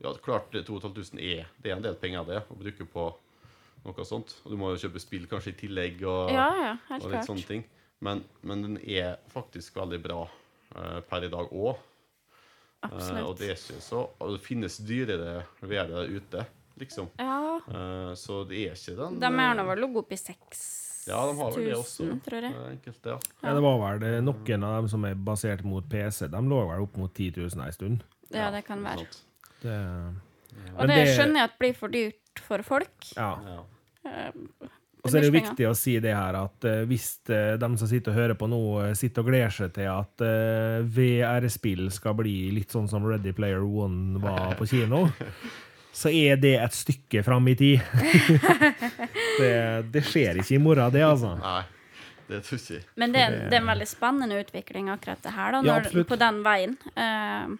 Ja, 0.00 0.14
klart 0.24 0.48
det 0.54 0.64
2500 0.64 1.20
er 1.20 1.48
Det 1.60 1.70
er 1.70 1.76
en 1.76 1.84
del 1.84 1.98
penger 2.00 2.24
det 2.24 2.40
å 2.48 2.56
bruke 2.56 2.86
på 2.88 3.10
noe 3.84 4.06
sånt. 4.08 4.34
Og 4.44 4.54
du 4.54 4.58
må 4.60 4.72
jo 4.72 4.80
kjøpe 4.80 5.02
spill 5.02 5.28
kanskje 5.30 5.54
i 5.54 5.60
tillegg. 5.66 6.02
og... 6.04 6.32
Ja, 6.34 6.48
ja, 6.56 6.72
og 6.96 7.04
litt 7.04 7.20
klart. 7.20 7.28
sånne 7.28 7.46
ting. 7.48 7.64
Men, 8.00 8.24
men 8.40 8.64
den 8.64 8.80
er 8.80 9.18
faktisk 9.32 9.76
veldig 9.76 10.00
bra 10.00 10.22
uh, 10.24 11.00
per 11.04 11.26
i 11.26 11.32
dag 11.32 11.52
òg. 11.52 11.74
og 11.76 11.86
Absolutt. 12.88 13.36
det 13.42 13.50
er 13.50 13.58
ikke 13.58 13.82
så 13.84 14.06
Og 14.24 14.30
det 14.32 14.40
finnes 14.40 14.78
dyrere 14.88 15.42
VR 15.60 15.90
der 15.92 16.14
ute, 16.16 16.46
liksom. 16.80 17.12
Ja, 17.20 17.50
Uh, 17.68 18.14
så 18.16 18.40
det 18.48 18.62
er 18.64 18.78
ikke 18.78 18.96
den 18.96 19.18
de 19.20 19.28
er 19.28 19.40
eh, 19.44 19.56
nå 19.58 19.64
vel 19.68 19.82
ligget 19.84 20.00
opp 20.00 20.12
i 20.14 20.18
6000, 20.18 20.89
Ja, 21.10 21.20
de 21.26 21.36
har 21.40 21.52
vel 21.56 21.66
det 21.68 21.76
også. 21.76 22.06
tror 22.24 22.46
jeg. 22.46 22.54
eh, 22.54 22.70
Enkelte, 22.76 23.14
ja. 23.16 23.18
Ja, 23.44 23.54
det 23.58 23.62
var 23.66 23.78
vel 23.82 24.00
det, 24.04 24.12
noen 24.24 24.64
av 24.70 24.76
dem 24.80 24.88
som 24.92 25.04
er 25.10 25.14
basert 25.30 25.64
mot 25.66 25.86
PC, 25.90 26.28
de 26.32 26.42
lå 26.46 26.62
vel 26.70 26.86
opp 26.86 26.96
mot 27.02 27.12
10 27.12 27.32
000 27.42 27.66
ei 27.66 27.70
stund. 27.76 28.04
Ja, 28.30 28.50
det 28.54 28.64
kan 28.68 28.82
være. 28.86 29.06
Det, 29.60 29.76
Og 30.78 30.86
det 30.88 30.96
det- 30.96 31.14
skjønner 31.16 31.42
jeg 31.42 31.50
at 31.50 31.58
blir 31.58 31.74
for 31.76 31.88
dyrt 31.88 32.44
for 32.46 32.62
folk. 32.62 33.10
ja. 33.16 33.32
Ja. 33.44 33.60
Eh, 34.06 34.32
Og 35.02 35.08
så 35.10 35.16
er 35.16 35.22
det 35.24 35.28
jo 35.30 35.38
viktig 35.40 35.64
å 35.64 35.74
si 35.76 35.94
det 35.98 36.12
her 36.12 36.36
at 36.36 36.64
uh, 36.68 36.82
hvis 36.84 37.20
uh, 37.32 37.56
de 37.56 37.68
som 37.80 37.88
sitter 37.88 38.12
og 38.12 38.18
hører 38.18 38.34
på 38.36 38.46
nå, 38.52 38.58
uh, 38.84 38.92
sitter 38.92 39.22
og 39.22 39.30
gleder 39.30 39.48
seg 39.56 39.70
til 39.72 39.86
at 39.88 40.20
eh, 40.20 40.82
VR-spill 40.84 41.86
skal 41.90 42.12
bli 42.18 42.50
litt 42.52 42.68
sånn 42.74 42.86
som 42.90 43.06
Ready 43.08 43.32
Player 43.32 43.64
One 43.64 44.20
var 44.20 44.56
på 44.58 44.68
kino, 44.68 45.06
så 45.92 46.08
er 46.14 46.36
det 46.40 46.54
et 46.62 46.74
stykke 46.76 47.22
fram 47.26 47.48
i 47.50 47.54
tid. 47.58 47.80
det, 49.40 49.52
det 49.92 50.02
skjer 50.06 50.38
ikke 50.40 50.54
i 50.56 50.62
morgen, 50.62 50.92
det, 50.94 51.02
altså. 51.06 51.34
Nei, 51.40 51.62
det 52.30 52.42
tror 52.46 52.60
ikke. 52.62 52.80
Men 53.00 53.12
det, 53.16 53.24
det- 53.50 53.56
er 53.58 53.60
en 53.62 53.70
veldig 53.72 53.88
spennende 53.90 54.38
utvikling, 54.44 54.88
akkurat 54.94 55.22
det 55.26 55.34
her, 55.34 55.56
da, 55.56 55.62
når, 55.66 55.90
ja, 55.98 56.04
på 56.12 56.18
den 56.20 56.40
veien. 56.46 56.76
Uh, 56.94 57.56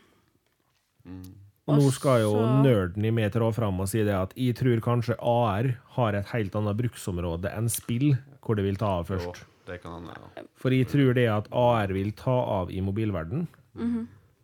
Og 1.71 1.77
nå 1.79 1.91
skal 1.95 2.25
jo 2.25 2.33
nerden 2.65 3.05
i 3.07 3.13
meg 3.15 3.31
trå 3.35 3.51
fram 3.55 3.79
og 3.83 3.89
si 3.91 4.01
det 4.07 4.15
at 4.17 4.33
jeg 4.39 4.57
tror 4.59 4.81
kanskje 4.83 5.15
AR 5.23 5.69
har 5.97 6.17
et 6.19 6.31
helt 6.33 6.57
annet 6.59 6.79
bruksområde 6.81 7.53
enn 7.55 7.69
spill, 7.71 8.13
hvor 8.43 8.59
det 8.59 8.65
vil 8.67 8.79
ta 8.81 8.97
av 9.01 9.07
først. 9.11 9.45
det 9.69 9.77
kan 9.83 9.93
hende. 10.01 10.17
Ja. 10.35 10.43
For 10.59 10.75
jeg 10.75 10.89
tror 10.91 11.15
det 11.15 11.29
at 11.31 11.47
AR 11.55 11.93
vil 11.95 12.11
ta 12.19 12.35
av 12.59 12.73
i 12.75 12.81
mobilverden. 12.83 13.45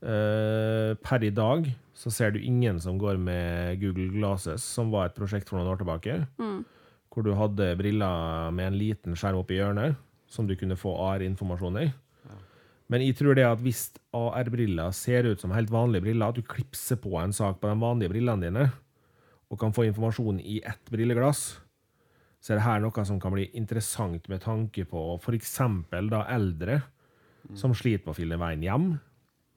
Eh, 0.06 0.92
per 1.02 1.24
i 1.24 1.32
dag 1.34 1.66
så 1.96 2.12
ser 2.12 2.34
du 2.34 2.42
ingen 2.44 2.78
som 2.82 2.98
går 3.00 3.16
med 3.16 3.80
Google 3.80 4.10
Glasses, 4.12 4.64
som 4.64 4.90
var 4.92 5.08
et 5.08 5.16
prosjekt 5.16 5.48
for 5.48 5.56
noen 5.56 5.72
år 5.72 5.80
tilbake. 5.80 6.18
Hvor 7.08 7.24
du 7.24 7.32
hadde 7.32 7.70
briller 7.78 8.50
med 8.52 8.68
en 8.68 8.76
liten 8.76 9.16
skjerm 9.16 9.40
oppi 9.40 9.56
hjørnet, 9.56 9.96
som 10.28 10.44
du 10.44 10.52
kunne 10.60 10.76
få 10.76 10.92
AR-informasjon 11.06 11.78
i. 11.80 11.86
Men 12.92 13.02
jeg 13.02 13.16
tror 13.18 13.34
det 13.34 13.46
at 13.48 13.62
hvis 13.64 13.88
AR-briller 14.14 14.92
ser 14.94 15.26
ut 15.26 15.40
som 15.40 15.54
helt 15.56 15.72
vanlige 15.72 16.04
briller, 16.04 16.28
at 16.28 16.36
du 16.36 16.44
klipser 16.46 17.00
på 17.00 17.16
en 17.18 17.32
sak 17.34 17.58
på 17.62 17.70
de 17.70 17.80
vanlige 17.80 18.12
brillene 18.12 18.44
dine, 18.44 18.66
og 19.50 19.58
kan 19.62 19.72
få 19.74 19.86
informasjon 19.88 20.38
i 20.42 20.60
ett 20.66 20.92
brilleglass, 20.92 21.56
så 22.42 22.52
er 22.52 22.60
det 22.60 22.66
her 22.66 22.84
noe 22.84 23.04
som 23.08 23.18
kan 23.22 23.34
bli 23.34 23.48
interessant 23.58 24.28
med 24.30 24.44
tanke 24.44 24.84
på 24.86 25.08
f.eks. 25.16 25.56
da 26.12 26.22
eldre 26.30 26.82
som 27.58 27.74
sliter 27.74 28.04
med 28.04 28.12
å 28.12 28.18
finne 28.18 28.38
veien 28.42 28.62
hjem. 28.66 28.88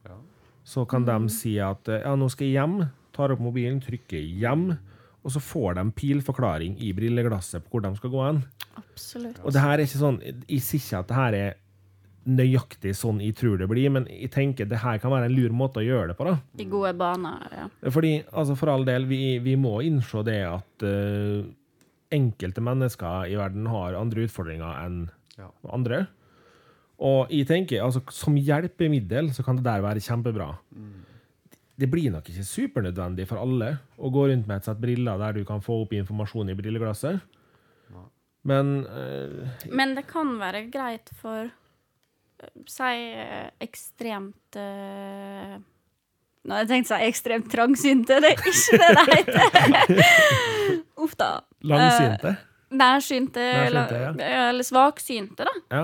Ja. 0.08 0.18
Så 0.64 0.84
kan 0.90 1.06
de 1.08 1.18
si 1.34 1.56
at 1.64 1.88
eh, 1.90 2.02
ja, 2.06 2.16
nå 2.16 2.28
skal 2.30 2.48
jeg 2.48 2.58
hjem, 2.60 2.78
tar 3.16 3.32
opp 3.34 3.40
mobilen, 3.42 3.80
trykker 3.82 4.22
hjem, 4.42 4.68
og 5.24 5.32
så 5.34 5.42
får 5.44 5.76
de 5.80 5.88
pilforklaring 5.98 6.78
i 6.80 6.92
brilleglasset 6.96 7.66
på 7.66 7.74
hvor 7.78 7.82
de 7.88 7.94
skal 7.98 8.10
gå 8.14 8.22
hen. 8.28 8.44
absolutt. 8.80 9.40
Og 9.44 9.52
det 9.56 9.62
her 9.64 9.74
er 9.80 9.84
ikke 9.88 10.00
sånn, 10.04 10.22
jeg 10.48 10.62
sier 10.64 10.80
ikke 10.84 11.00
at 11.04 11.10
det 11.10 11.18
her 11.18 11.34
er 11.40 11.58
nøyaktig 12.30 12.92
sånn 12.94 13.22
jeg 13.24 13.34
tror 13.40 13.58
det 13.58 13.68
blir, 13.72 13.90
men 13.96 14.06
jeg 14.12 14.30
tenker 14.36 14.68
det 14.70 14.82
her 14.84 15.00
kan 15.02 15.12
være 15.12 15.30
en 15.30 15.34
lur 15.36 15.54
måte 15.56 15.82
å 15.82 15.86
gjøre 15.86 16.12
det 16.12 16.18
på. 16.20 16.28
da. 16.28 16.36
I 16.62 16.68
gode 16.70 16.92
baner, 17.00 17.48
ja. 17.56 17.68
Fordi, 17.90 18.12
altså 18.32 18.56
for 18.60 18.70
all 18.74 18.86
del, 18.86 19.08
vi, 19.10 19.40
vi 19.44 19.56
må 19.58 19.80
innse 19.88 20.22
det 20.28 20.42
at 20.46 20.86
uh, 20.86 21.48
enkelte 22.14 22.62
mennesker 22.66 23.32
i 23.32 23.38
verden 23.40 23.66
har 23.72 23.98
andre 23.98 24.28
utfordringer 24.28 24.84
enn 24.86 25.00
Ja. 25.40 25.48
andre. 25.72 26.08
Og 27.00 27.32
jeg 27.32 27.48
tenker, 27.48 27.84
altså 27.84 28.02
som 28.12 28.36
hjelpemiddel 28.36 29.32
så 29.36 29.44
kan 29.46 29.60
det 29.60 29.64
der 29.68 29.84
være 29.84 30.04
kjempebra. 30.04 30.50
Det 31.80 31.88
blir 31.88 32.12
nok 32.12 32.28
ikke 32.28 32.44
supernødvendig 32.44 33.24
for 33.30 33.40
alle 33.40 33.78
å 33.96 34.12
gå 34.12 34.26
rundt 34.28 34.50
med 34.50 34.60
et 34.60 34.68
sett 34.68 34.82
briller 34.82 35.20
der 35.22 35.38
du 35.40 35.46
kan 35.48 35.64
få 35.64 35.78
opp 35.86 35.94
informasjon 35.96 36.52
i 36.52 36.58
brilleglasset. 36.60 37.22
Men 38.50 38.86
eh, 38.88 39.66
Men 39.68 39.96
det 39.98 40.06
kan 40.08 40.38
være 40.40 40.66
greit 40.72 41.12
for 41.20 41.50
eh, 41.50 42.52
Si 42.72 42.92
eh, 43.20 43.50
ekstremt 43.60 44.56
eh, 44.56 45.58
Nå 46.48 46.56
hadde 46.56 46.64
jeg 46.64 46.70
tenkt 46.72 46.88
å 46.88 46.96
si 46.96 47.10
ekstremt 47.10 47.50
trangsynte. 47.52 48.20
Det 48.24 48.30
er 48.30 48.38
ikke 48.38 48.80
det 48.80 48.92
det 48.96 49.08
heter. 49.10 50.06
Uff 51.04 51.18
da. 51.20 51.34
langsynte. 51.68 52.32
Uh, 52.32 52.46
nærsynte, 52.80 53.44
Nærsynte, 53.44 53.44
eller, 53.66 53.92
eller 54.24 54.68
svaksynte, 54.68 55.46
da. 55.48 55.54
Ja. 55.68 55.84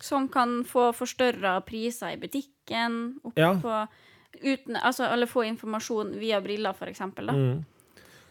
Eh, 0.00 0.04
som 0.04 0.28
kan 0.28 0.64
få 0.64 0.90
forstørra 0.96 1.60
priser 1.66 2.14
i 2.14 2.16
butikken. 2.16 3.18
Opp 3.24 3.36
Ja. 3.38 3.54
på, 3.54 3.88
uten, 4.42 4.76
altså, 4.76 5.04
eller 5.12 5.26
få 5.26 5.44
informasjon 5.46 6.18
via 6.18 6.40
briller, 6.40 6.72
for 6.74 6.86
eksempel. 6.86 7.26
Da. 7.26 7.32
Mm. 7.32 7.64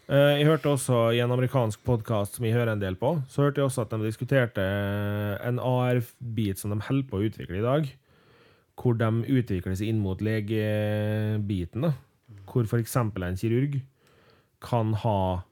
Eh, 0.10 0.38
Jeg 0.40 0.46
hørte 0.48 0.70
også 0.74 1.14
i 1.14 1.20
en 1.20 1.30
amerikansk 1.32 1.84
podkast 1.84 2.36
som 2.36 2.46
jeg 2.46 2.54
hører 2.56 2.72
en 2.72 2.80
del 2.80 2.96
på, 2.96 3.22
så 3.30 3.44
hørte 3.44 3.58
jeg 3.62 3.66
også 3.70 3.82
at 3.84 3.90
de 3.92 3.98
diskuterte 4.12 4.58
en 5.44 5.60
AR-bit 5.60 6.58
som 6.58 6.72
de 6.72 6.80
holder 6.82 7.08
på 7.08 7.18
å 7.20 7.30
utvikle 7.30 7.58
i 7.60 7.62
dag. 7.62 7.90
Hvor 8.76 8.98
de 8.98 9.06
utvikler 9.28 9.76
seg 9.76 9.90
inn 9.90 10.00
mot 10.00 10.18
legebiten. 10.20 11.82
da. 11.82 11.94
Hvor 12.48 12.64
f.eks. 12.66 12.96
en 12.96 13.36
kirurg 13.38 13.82
kan 14.62 14.94
ha 14.94 15.44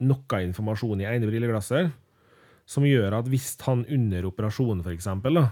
noe 0.00 0.42
informasjon 0.46 1.00
i 1.00 1.04
ene 1.06 1.26
brilleglasset 1.26 1.92
som 2.66 2.84
gjør 2.84 3.18
at 3.18 3.26
hvis 3.28 3.56
han 3.62 3.84
under 3.88 4.22
operasjonen 4.30 4.82
for 4.82 4.92
eksempel, 4.92 5.34
da, 5.34 5.50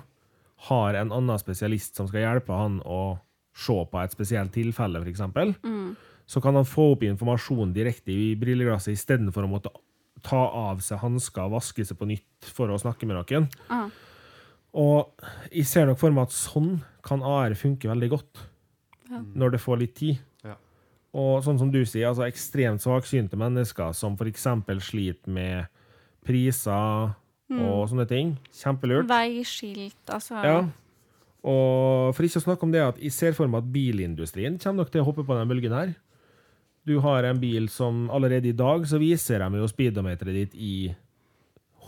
har 0.68 0.94
en 0.94 1.10
annen 1.12 1.38
spesialist 1.40 1.96
som 1.98 2.06
skal 2.10 2.22
hjelpe 2.24 2.54
han 2.54 2.80
å 2.86 3.18
se 3.54 3.74
på 3.90 4.00
et 4.02 4.12
spesielt 4.14 4.52
tilfelle, 4.54 5.00
for 5.02 5.10
eksempel, 5.10 5.54
så 6.26 6.40
kan 6.40 6.54
han 6.56 6.64
få 6.68 6.92
opp 6.94 7.02
informasjon 7.04 7.72
direkte 7.74 8.12
i 8.14 8.34
brilleglasset 8.38 8.94
istedenfor 8.94 9.44
å 9.44 9.50
måtte 9.50 9.72
ta 10.22 10.38
av 10.54 10.78
seg 10.80 11.00
hansker 11.02 11.42
og 11.48 11.56
vaske 11.58 11.84
seg 11.84 11.98
på 11.98 12.06
nytt 12.06 12.46
for 12.54 12.70
å 12.70 12.78
snakke 12.78 13.08
med 13.10 13.18
noen. 13.18 13.48
Ah. 13.68 13.88
Og 14.72 15.10
jeg 15.52 15.66
ser 15.68 15.86
nok 15.90 15.98
for 16.00 16.14
meg 16.14 16.30
at 16.30 16.36
sånn 16.36 16.76
kan 17.04 17.20
AR 17.26 17.52
funke 17.58 17.90
veldig 17.90 18.08
godt 18.14 18.44
Ja. 19.10 19.18
når 19.34 19.50
det 19.52 19.60
får 19.60 19.78
litt 19.82 19.94
tid. 19.98 20.20
Ja. 20.44 20.54
Og 21.12 21.42
sånn 21.44 21.58
som 21.58 21.70
du 21.70 21.82
sier, 21.84 22.08
altså 22.08 22.24
ekstremt 22.24 22.80
svaksynte 22.80 23.36
mennesker 23.36 23.92
som 23.92 24.14
f.eks. 24.16 24.46
sliter 24.80 25.28
med 25.28 25.66
priser 26.24 27.12
og 27.60 27.88
sånne 27.90 28.06
ting. 28.08 28.38
Kjempelurt. 28.52 29.08
Veiskilt, 29.10 30.00
altså. 30.08 30.34
Ja. 30.44 30.68
Og 31.42 32.14
for 32.14 32.22
ikke 32.22 32.38
å 32.38 32.44
snakke 32.46 32.62
om 32.62 32.72
det 32.72 32.80
at 32.84 32.98
jeg 33.02 33.12
ser 33.12 33.32
for 33.34 33.48
meg 33.50 33.64
at 33.64 33.72
bilindustrien 33.74 34.58
kommer 34.62 34.84
nok 34.84 34.92
til 34.94 35.02
å 35.02 35.04
hoppe 35.08 35.24
på 35.26 35.34
den 35.36 35.48
bølgen 35.50 35.72
her. 35.74 35.94
Du 36.86 37.00
har 37.00 37.24
en 37.24 37.38
bil 37.42 37.68
som 37.68 38.08
allerede 38.10 38.48
i 38.48 38.52
dag 38.58 38.86
så 38.86 38.98
viser 38.98 39.38
de 39.42 39.58
jo 39.58 39.66
speedometeret 39.70 40.34
ditt 40.34 40.54
i 40.54 40.94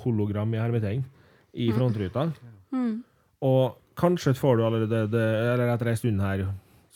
hologram 0.03 0.53
i 0.55 0.59
hermetegn 0.59 1.05
i 1.55 1.71
frontruta. 1.75 2.29
Og 3.45 3.77
kanskje 3.99 4.35
får 4.35 4.57
du 4.59 4.65
allerede, 4.67 5.01
det, 5.13 5.23
eller 5.55 5.71
etter 5.75 5.91
en 5.93 5.97
stund 5.97 6.21
her, 6.25 6.45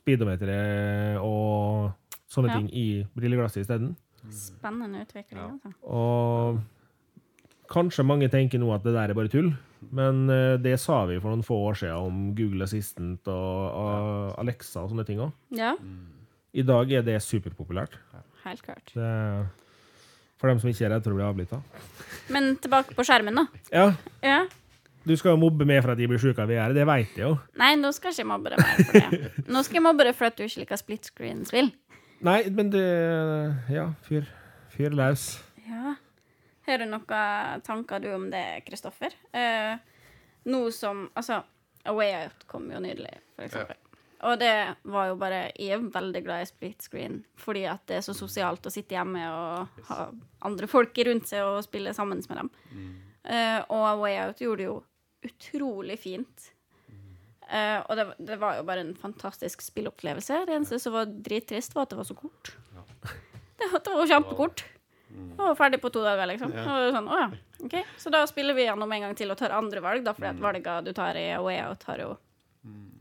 speedometeret 0.00 1.18
og 1.22 1.92
sånne 2.30 2.48
Ja. 2.50 2.56
ting 2.58 2.70
i 2.74 3.04
brilleglasset 3.16 3.62
isteden. 3.66 3.96
Spennende 4.30 5.04
utvikling, 5.06 5.38
Ja. 5.38 5.50
altså. 5.50 5.72
Og 5.84 6.58
kanskje 7.70 8.04
mange 8.06 8.28
tenker 8.32 8.60
nå 8.62 8.70
at 8.74 8.84
det 8.86 8.94
der 8.96 9.12
er 9.12 9.18
bare 9.18 9.30
tull, 9.32 9.52
men 9.94 10.24
eh, 10.32 10.56
det 10.62 10.76
sa 10.82 11.02
vi 11.06 11.18
for 11.20 11.30
noen 11.32 11.44
få 11.46 11.58
år 11.70 11.78
siden 11.82 12.08
om 12.10 12.20
Google 12.38 12.64
Assistant 12.66 13.28
og, 13.32 14.34
Alexa 14.40 14.82
og 14.84 14.92
sånne 14.92 15.06
ting 15.08 15.20
òg. 15.24 15.32
Ja, 15.54 15.74
I 16.56 16.64
dag 16.66 16.90
er 16.92 17.02
det 17.06 17.18
superpopulært. 17.22 17.98
helt 18.44 18.62
klart. 18.64 18.92
Det 18.94 19.12
for 20.38 20.46
dem 20.52 20.60
som 20.62 20.70
ikke 20.70 20.84
er 20.86 20.92
redd 20.94 21.02
for 21.02 21.16
å 21.16 21.18
bli 21.18 21.26
avlytta. 21.26 21.58
Men 22.30 22.52
tilbake 22.62 22.94
på 22.94 23.04
skjermen, 23.06 23.34
da. 23.40 23.46
Ja, 23.74 23.88
Ja. 24.22 24.46
Du 25.08 25.14
skal 25.16 25.32
jo 25.32 25.38
mobbe 25.40 25.64
meg 25.64 25.78
for 25.80 25.94
at 25.94 26.00
jeg 26.02 26.08
blir 26.10 26.18
sjuk 26.20 26.36
av 26.42 26.50
VR, 26.50 26.74
det 26.76 26.84
veit 26.84 27.14
jeg 27.16 27.22
jo. 27.24 27.38
Nei, 27.56 27.70
nå 27.80 27.88
skal 27.96 28.10
jeg 28.12 28.18
ikke 28.18 28.28
mobbe 28.28 28.50
deg 28.52 28.58
mer 28.60 28.82
for 28.84 28.92
det. 28.98 29.46
Nå 29.48 29.62
skal 29.64 29.78
jeg 29.78 29.84
mobbe 29.86 30.04
deg 30.04 30.16
for 30.18 30.28
at 30.28 30.36
du 30.36 30.42
ikke 30.44 30.60
liker 30.60 30.80
split 30.80 31.08
screen-spill. 31.08 31.70
Nei, 32.28 32.42
men 32.52 32.68
det 32.74 32.82
Ja, 33.72 33.86
fyr, 34.04 34.26
fyr 34.74 34.92
løs. 34.98 35.24
Ja. 35.64 35.94
Har 36.68 36.78
du 36.82 36.86
noen 36.90 37.62
tanker 37.66 38.00
du 38.04 38.10
om 38.14 38.26
det, 38.30 38.44
Kristoffer? 38.68 39.14
Eh, 39.32 39.78
noe 40.52 40.70
som 40.72 41.06
Altså, 41.16 41.40
A 41.88 41.92
Way 41.96 42.12
Out 42.26 42.44
kom 42.50 42.66
jo 42.72 42.80
nydelig, 42.84 43.14
for 43.36 43.46
eksempel. 43.48 43.76
Og 44.28 44.34
det 44.40 44.50
var 44.90 45.06
jo 45.12 45.16
bare 45.20 45.40
Jeg 45.54 45.76
er 45.76 45.84
veldig 45.94 46.22
glad 46.26 46.42
i 46.42 46.48
split 46.50 46.82
screen 46.82 47.20
fordi 47.38 47.64
at 47.70 47.84
det 47.86 48.00
er 48.00 48.06
så 48.06 48.14
sosialt 48.18 48.66
å 48.66 48.72
sitte 48.74 48.96
hjemme 48.96 49.20
og 49.30 49.82
ha 49.88 50.08
andre 50.42 50.66
folk 50.66 50.96
rundt 51.06 51.28
seg 51.30 51.44
og 51.46 51.60
spille 51.64 51.92
sammen 51.94 52.20
med 52.28 52.40
dem. 52.42 52.50
Eh, 53.24 53.60
og 53.68 53.84
A 53.86 53.94
Way 54.00 54.16
Out 54.26 54.40
gjorde 54.42 54.58
det 54.64 54.66
jo 54.68 54.78
utrolig 55.28 55.98
fint. 56.02 56.48
Uh, 57.48 57.80
og 57.88 57.94
det, 57.96 58.04
det 58.28 58.36
var 58.42 58.58
jo 58.58 58.64
bare 58.68 58.82
en 58.84 58.90
fantastisk 58.98 59.62
spillopplevelse. 59.64 60.42
Det 60.44 60.52
eneste 60.58 60.76
som 60.82 60.92
var 60.92 61.06
drittrist, 61.08 61.72
var 61.74 61.86
at 61.86 61.94
det 61.94 62.00
var 62.02 62.08
så 62.10 62.16
kort. 62.18 62.50
Det, 63.58 63.66
var- 63.72 63.80
det 63.82 63.94
var 63.98 64.06
kjempekort. 64.06 64.60
Var 65.38 65.54
ferdig 65.58 65.80
på 65.82 65.90
to 65.94 66.02
dager, 66.04 66.26
liksom. 66.30 66.52
Ja. 66.54 66.64
Og 66.74 66.92
sånn, 66.96 67.08
å 67.08 67.18
ja, 67.20 67.28
ok. 67.64 67.76
Så 68.00 68.10
da 68.14 68.24
spiller 68.30 68.56
vi 68.58 68.64
gjennom 68.66 68.92
en 68.92 69.04
gang 69.06 69.14
til 69.18 69.30
og 69.32 69.38
tar 69.40 69.54
andre 69.56 69.80
valg, 69.84 70.04
da, 70.06 70.14
fordi 70.16 70.30
at 70.32 70.40
valgene 70.42 70.84
du 70.86 70.92
tar 70.96 71.18
i 71.20 71.28
A 71.34 71.40
Way 71.44 71.60
Out, 71.66 71.84
har 71.90 72.02
jo 72.02 72.14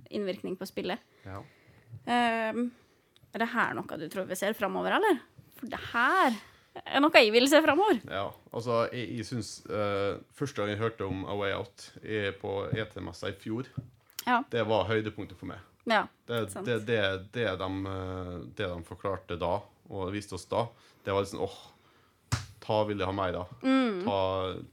innvirkning 0.09 0.55
på 0.59 0.65
spillet. 0.69 1.01
Ja. 1.25 1.41
Um, 2.07 2.69
er 3.33 3.41
det 3.43 3.49
her 3.51 3.73
noe 3.75 3.97
du 3.99 4.05
tror 4.11 4.27
vi 4.29 4.37
ser 4.39 4.55
framover, 4.55 4.95
eller? 4.99 5.19
For 5.59 5.67
det 5.71 5.79
her 5.91 6.37
er 6.85 7.01
noe 7.01 7.19
jeg 7.19 7.33
vil 7.33 7.47
se 7.49 7.59
framover. 7.65 7.99
Ja, 8.07 8.27
altså, 8.53 8.83
jeg, 8.93 9.09
jeg 9.17 9.25
syns 9.27 9.49
uh, 9.65 10.19
Første 10.37 10.61
gang 10.61 10.69
jeg 10.75 10.79
hørte 10.83 11.07
om 11.09 11.23
A 11.27 11.35
Way 11.39 11.55
Out 11.57 11.87
på 12.41 12.53
ET-messa 12.77 13.31
i 13.33 13.37
fjor, 13.41 13.67
Ja. 14.27 14.43
det 14.51 14.63
var 14.67 14.87
høydepunktet 14.91 15.39
for 15.39 15.49
meg. 15.51 15.59
ja. 15.89 16.05
Det, 16.27 16.45
det, 16.53 16.77
det, 16.85 17.01
det, 17.31 17.47
de, 17.59 17.67
eh, 17.87 18.31
det 18.59 18.65
de 18.67 18.79
forklarte 18.83 19.37
da, 19.39 19.53
og 19.89 20.09
viste 20.11 20.35
oss 20.35 20.43
da, 20.51 20.65
det 21.05 21.13
var 21.15 21.23
liksom 21.23 21.39
åh, 21.45 21.53
ta 22.67 22.81
vil 22.89 22.99
jeg 23.01 23.07
ha 23.09 23.15
mer 23.15 23.31
da. 23.37 23.45
Mm. 23.63 24.01
Ta, 24.05 24.17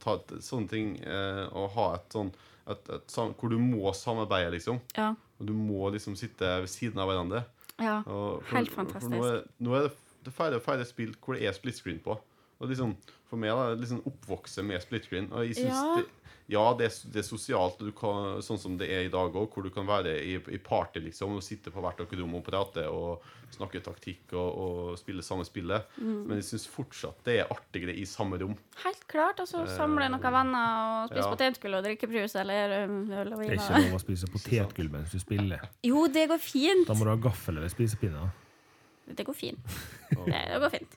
ta 0.03 0.15
et- 0.19 0.35
sånne 0.43 0.69
ting, 0.69 0.95
eh, 1.03 1.45
og 1.55 1.71
ha 1.77 1.87
et 1.95 2.09
sånn 2.15 2.33
et, 2.67 2.89
et, 2.89 3.15
Hvor 3.15 3.49
du 3.53 3.59
må 3.61 3.91
samarbeide, 3.93 4.51
liksom. 4.55 4.79
Ja. 4.97 5.11
Og 5.39 5.45
du 5.45 5.53
må 5.53 5.91
liksom 5.93 6.15
sitte 6.17 6.47
ved 6.63 6.67
siden 6.71 6.97
av 6.99 7.07
hverandre. 7.11 7.43
ja. 7.79 7.99
Og 8.07 8.41
Helt 8.49 8.71
For 8.71 8.83
fantastisk. 8.83 9.11
nå 9.13 9.23
er, 9.29 9.43
nå 9.61 9.75
er 9.77 9.81
det, 9.87 9.91
det 10.25 10.33
færre 10.33 10.55
og 10.57 10.63
færre 10.65 10.85
spill 10.89 11.13
hvor 11.21 11.35
det 11.37 11.45
er 11.45 11.53
split 11.53 11.75
screen 11.77 11.99
på. 11.99 12.17
Og 12.59 12.67
liksom, 12.71 12.95
For 13.29 13.37
meg 13.37 13.51
da, 13.51 13.75
liksom 13.75 14.01
oppvokse 14.05 14.63
med 14.65 14.81
split 14.81 15.05
screen. 15.05 15.27
Og 15.31 15.45
jeg 15.45 15.55
synes 15.57 15.75
Ja. 15.77 15.95
det, 16.01 16.05
ja, 16.47 16.63
det 16.77 16.85
er, 16.85 16.97
det 17.09 17.21
er 17.23 17.25
sosialt, 17.25 17.79
du 17.81 17.89
kan, 17.95 18.37
sånn 18.45 18.59
som 18.61 18.75
det 18.77 18.85
er 18.93 19.07
i 19.07 19.09
dag 19.13 19.33
òg, 19.33 19.47
hvor 19.49 19.65
du 19.65 19.71
kan 19.73 19.87
være 19.87 20.11
i, 20.21 20.35
i 20.53 20.59
party 20.61 21.01
liksom, 21.01 21.39
og 21.39 21.45
sitte 21.45 21.73
på 21.73 21.81
hvert 21.81 21.97
deres 21.97 22.19
rom 22.19 22.35
og 22.37 22.43
prate 22.45 22.83
og 22.85 23.23
snakke 23.55 23.81
taktikk 23.81 24.35
og, 24.37 24.49
og 24.61 24.99
spille 24.99 25.25
samme 25.25 25.45
spillet. 25.47 25.87
Mm. 25.97 26.19
Men 26.27 26.41
jeg 26.41 26.47
syns 26.51 26.67
fortsatt 26.69 27.25
det 27.25 27.39
er 27.41 27.53
artigere 27.53 27.95
i 27.97 28.05
samme 28.09 28.37
rom. 28.41 28.53
Helt 28.83 29.07
klart. 29.09 29.41
Altså, 29.41 29.63
samle 29.73 30.09
noen 30.11 30.37
venner 30.37 30.83
og 30.83 31.09
spise 31.09 31.23
ja. 31.23 31.31
potetgull 31.33 31.79
og 31.79 31.87
drikke 31.87 32.11
brus 32.13 32.37
eller 32.41 32.77
øl 32.85 33.33
og 33.33 33.41
Det 33.41 33.49
er 33.49 33.57
ikke 33.57 33.81
lov 33.87 33.97
å 33.97 34.03
spise 34.05 34.31
potetgull 34.35 34.91
mens 34.93 35.15
du 35.15 35.21
spiller. 35.23 35.65
Jo, 35.87 36.05
det 36.13 36.27
går 36.29 36.41
fint. 36.43 36.85
Da 36.89 36.97
må 36.97 37.07
du 37.07 37.13
ha 37.15 37.17
gaffel 37.25 37.57
eller 37.57 37.73
spisepinne. 37.73 38.29
Det 39.05 39.25
går 39.25 39.37
fint. 39.37 39.73
Det, 40.25 40.31
det 40.31 40.61
går 40.61 40.69
fint. 40.69 40.93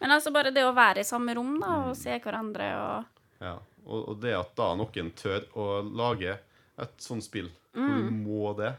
Men 0.00 0.14
altså 0.14 0.30
bare 0.34 0.50
det 0.54 0.62
å 0.64 0.72
være 0.74 1.02
i 1.02 1.06
samme 1.06 1.34
rom 1.36 1.58
da, 1.60 1.74
og 1.88 1.98
se 1.98 2.14
hverandre 2.22 2.70
og 2.78 3.20
Ja. 3.42 3.58
Og, 3.86 4.08
og 4.12 4.20
det 4.22 4.34
at 4.38 4.54
da 4.58 4.70
noen 4.78 5.10
tør 5.18 5.44
å 5.58 5.66
lage 5.82 6.36
et 6.78 7.02
sånt 7.02 7.24
spill 7.26 7.50
hvor 7.72 7.88
Mm. 7.88 8.04
du 8.04 8.16
må 8.28 8.50
det 8.58 8.74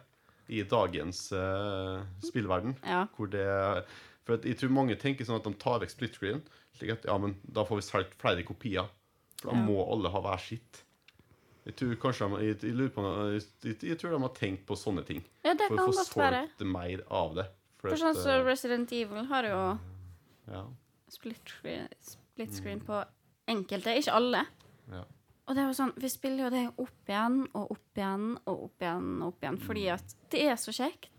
i 0.53 0.59
dagens 0.69 1.31
uh, 1.33 2.03
spillverden 2.21 2.75
Ja. 2.85 3.07
hvor 3.17 3.25
det 3.31 3.45
For 4.23 4.35
at 4.37 4.43
jeg 4.45 4.57
tror 4.59 4.69
mange 4.69 4.95
tenker 4.95 5.25
sånn 5.25 5.39
at 5.39 5.47
de 5.47 5.53
tar 5.59 5.79
vekk 5.81 5.89
split 5.89 6.13
screen, 6.15 6.41
slik 6.77 6.91
at 6.93 7.05
ja, 7.09 7.17
men 7.17 7.33
da 7.43 7.65
får 7.65 7.79
vi 7.81 7.85
solgt 7.87 8.13
flere 8.21 8.43
kopier. 8.47 8.85
For 9.41 9.49
da 9.51 9.57
Ja. 9.57 9.65
må 9.65 9.81
alle 9.91 10.09
ha 10.13 10.21
hver 10.21 10.39
sitt. 10.39 10.83
Jeg 11.65 11.75
tror 11.75 11.95
kanskje 11.95 12.29
de, 12.29 12.45
jeg, 12.45 12.57
jeg, 12.61 12.75
lurer 12.75 12.93
på, 12.93 13.03
jeg, 13.33 13.75
jeg, 13.81 13.97
tror 13.99 14.11
de 14.15 14.21
har 14.21 14.33
tenkt 14.37 14.65
på 14.67 14.75
sånne 14.79 15.03
ting. 15.07 15.23
Ja, 15.43 15.53
det 15.53 15.67
For 15.67 15.75
kan 15.77 15.89
å 15.89 15.91
få 15.91 16.05
solgt 16.05 16.63
mer 16.67 17.03
av 17.09 17.35
det. 17.35 17.47
For 17.81 17.89
For 17.89 17.97
sånn 17.97 18.15
som 18.15 18.23
så 18.23 18.45
Resident 18.45 18.91
Evil 18.95 19.25
har 19.27 19.43
jo 19.49 19.59
ja, 20.53 20.63
split 21.09 21.41
screen, 21.49 21.87
split 22.01 22.53
screen 22.55 22.79
på 22.83 23.03
enkelte, 23.47 23.97
ikke 23.99 24.13
alle. 24.15 24.45
Ja. 24.91 25.03
Og 25.43 25.55
det 25.57 25.59
er 25.59 25.67
jo 25.67 25.75
sånn, 25.75 25.91
vi 25.99 26.07
spiller 26.07 26.45
jo 26.45 26.49
det 26.53 26.63
opp 26.79 27.09
igjen 27.11 27.41
og 27.51 27.73
opp 27.75 27.99
igjen 27.99 28.29
og 28.47 28.61
opp 28.69 28.85
igjen 28.85 29.09
og 29.19 29.33
opp 29.33 29.43
igjen, 29.43 29.57
fordi 29.59 29.89
at 29.91 30.13
det 30.31 30.45
er 30.53 30.55
så 30.55 30.71
kjekt. 30.71 31.11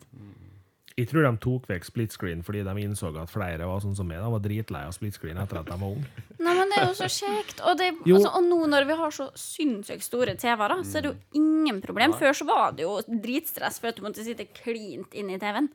Jeg 0.95 1.09
tror 1.11 1.27
de 1.27 1.33
tok 1.43 1.65
vekk 1.67 1.85
split 1.89 2.15
screen 2.15 2.43
fordi 2.47 2.63
de 2.65 2.73
innså 2.85 3.11
at 3.19 3.29
flere 3.33 3.67
var 3.67 3.83
sånn 3.83 3.97
som 3.99 4.07
meg. 4.09 4.23
De 4.23 4.31
var 4.31 4.41
dritlei 4.45 4.85
av 4.87 4.95
split 4.95 5.17
screen 5.19 5.41
etter 5.43 5.59
at 5.59 5.67
de 5.69 5.77
var 5.81 5.91
unge. 5.97 6.07
Nei, 6.45 6.55
men 6.55 6.71
det 6.71 6.79
er 6.79 6.87
jo 6.87 6.95
så 7.03 7.09
kjekt. 7.11 7.61
Og, 7.67 7.77
det, 7.81 7.91
Jo. 8.07 8.17
altså, 8.17 8.31
og 8.39 8.47
nå 8.47 8.61
når 8.71 8.87
vi 8.89 8.97
har 9.03 9.15
så 9.19 9.27
sinnssykt 9.37 10.07
store 10.07 10.37
TV-er, 10.41 10.77
så 10.87 11.01
er 11.01 11.05
det 11.05 11.11
jo 11.13 11.43
ingen 11.43 11.83
problem. 11.85 12.15
Før 12.17 12.39
så 12.39 12.47
var 12.49 12.77
det 12.79 12.87
jo 12.87 12.95
dritstress 13.11 13.81
for 13.83 13.91
at 13.91 13.99
du 13.99 14.05
måtte 14.07 14.25
sitte 14.25 14.47
klint 14.55 15.13
inn 15.19 15.35
i 15.35 15.41
TV-en. 15.43 15.69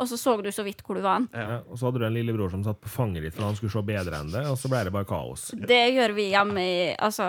Og 0.00 0.08
så 0.08 0.16
så 0.16 0.34
du 0.42 0.48
så 0.54 0.64
vidt 0.64 0.80
hvor 0.86 0.96
du 0.96 1.02
var. 1.04 1.26
Ja, 1.36 1.58
og 1.68 1.76
så 1.78 1.88
hadde 1.88 2.00
du 2.00 2.06
en 2.06 2.14
lillebror 2.16 2.50
som 2.50 2.64
satt 2.64 2.80
på 2.80 2.88
fanget 2.90 3.26
ditt 3.26 3.36
for 3.36 3.44
han 3.44 3.58
skulle 3.58 3.74
se 3.74 3.82
bedre 3.86 4.22
enn 4.22 4.32
det, 4.32 4.44
og 4.48 4.56
så 4.58 4.70
ble 4.72 4.80
det 4.88 4.94
bare 4.94 5.08
kaos. 5.08 5.50
Det 5.52 5.82
gjør 5.94 6.14
vi 6.16 6.30
hjemme 6.32 6.64
i, 6.64 6.82
altså, 6.96 7.28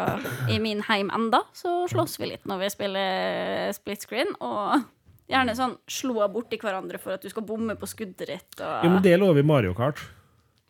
i 0.50 0.60
min 0.64 0.82
heim 0.88 1.12
enda. 1.14 1.44
Så 1.58 1.84
slåss 1.92 2.18
vi 2.22 2.32
litt 2.34 2.48
når 2.50 2.64
vi 2.64 2.72
spiller 2.74 3.76
split 3.76 4.08
screen. 4.08 4.32
Og 4.40 4.86
gjerne 5.30 5.56
sånn 5.58 5.78
slå 5.92 6.24
borti 6.32 6.60
hverandre 6.62 7.00
for 7.02 7.18
at 7.18 7.24
du 7.24 7.32
skal 7.32 7.46
bomme 7.48 7.76
på 7.80 7.90
skuddet 7.90 8.28
ditt. 8.28 8.60
Og, 8.60 8.84
Jo, 8.86 8.94
men 8.96 9.04
det 9.06 9.18
lå 9.20 9.32
i 9.38 9.46
Mario 9.46 9.76
Kart. 9.78 10.00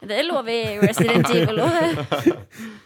Det 0.03 0.19
lover 0.27 0.43
vi 0.49 0.57
i 0.67 0.79
Resident 0.81 1.29
Evil 1.31 1.61
òg. 1.63 2.01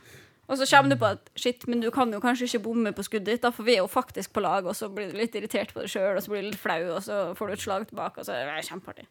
Og 0.47 0.57
så 0.57 0.67
kommer 0.71 0.93
du 0.93 0.99
på 0.99 1.09
at 1.11 1.29
shit, 1.35 1.65
men 1.67 1.81
du 1.83 1.89
kan 1.91 2.11
jo 2.13 2.21
kanskje 2.23 2.47
ikke 2.47 2.63
bomme 2.69 2.93
på 2.95 3.03
skuddet 3.03 3.33
ditt, 3.33 3.43
da, 3.43 3.51
for 3.51 3.67
vi 3.67 3.75
er 3.75 3.81
jo 3.83 3.91
faktisk 3.91 4.31
på 4.33 4.43
lag, 4.45 4.65
og 4.65 4.75
så 4.79 4.87
blir 4.87 5.11
du 5.11 5.17
litt 5.19 5.35
irritert 5.35 5.73
på 5.75 5.83
deg 5.83 5.91
sjøl, 5.91 6.15
og 6.15 6.23
så 6.23 6.31
blir 6.31 6.45
du 6.45 6.51
litt 6.53 6.61
flau, 6.61 6.79
og 6.95 7.01
så 7.03 7.19
får 7.35 7.49
du 7.49 7.55
et 7.57 7.65
slag 7.65 7.87
tilbake, 7.89 8.21
og 8.21 8.29
så 8.29 8.37
er 8.37 8.47
det 8.47 8.63
kjempeartig. 8.69 9.07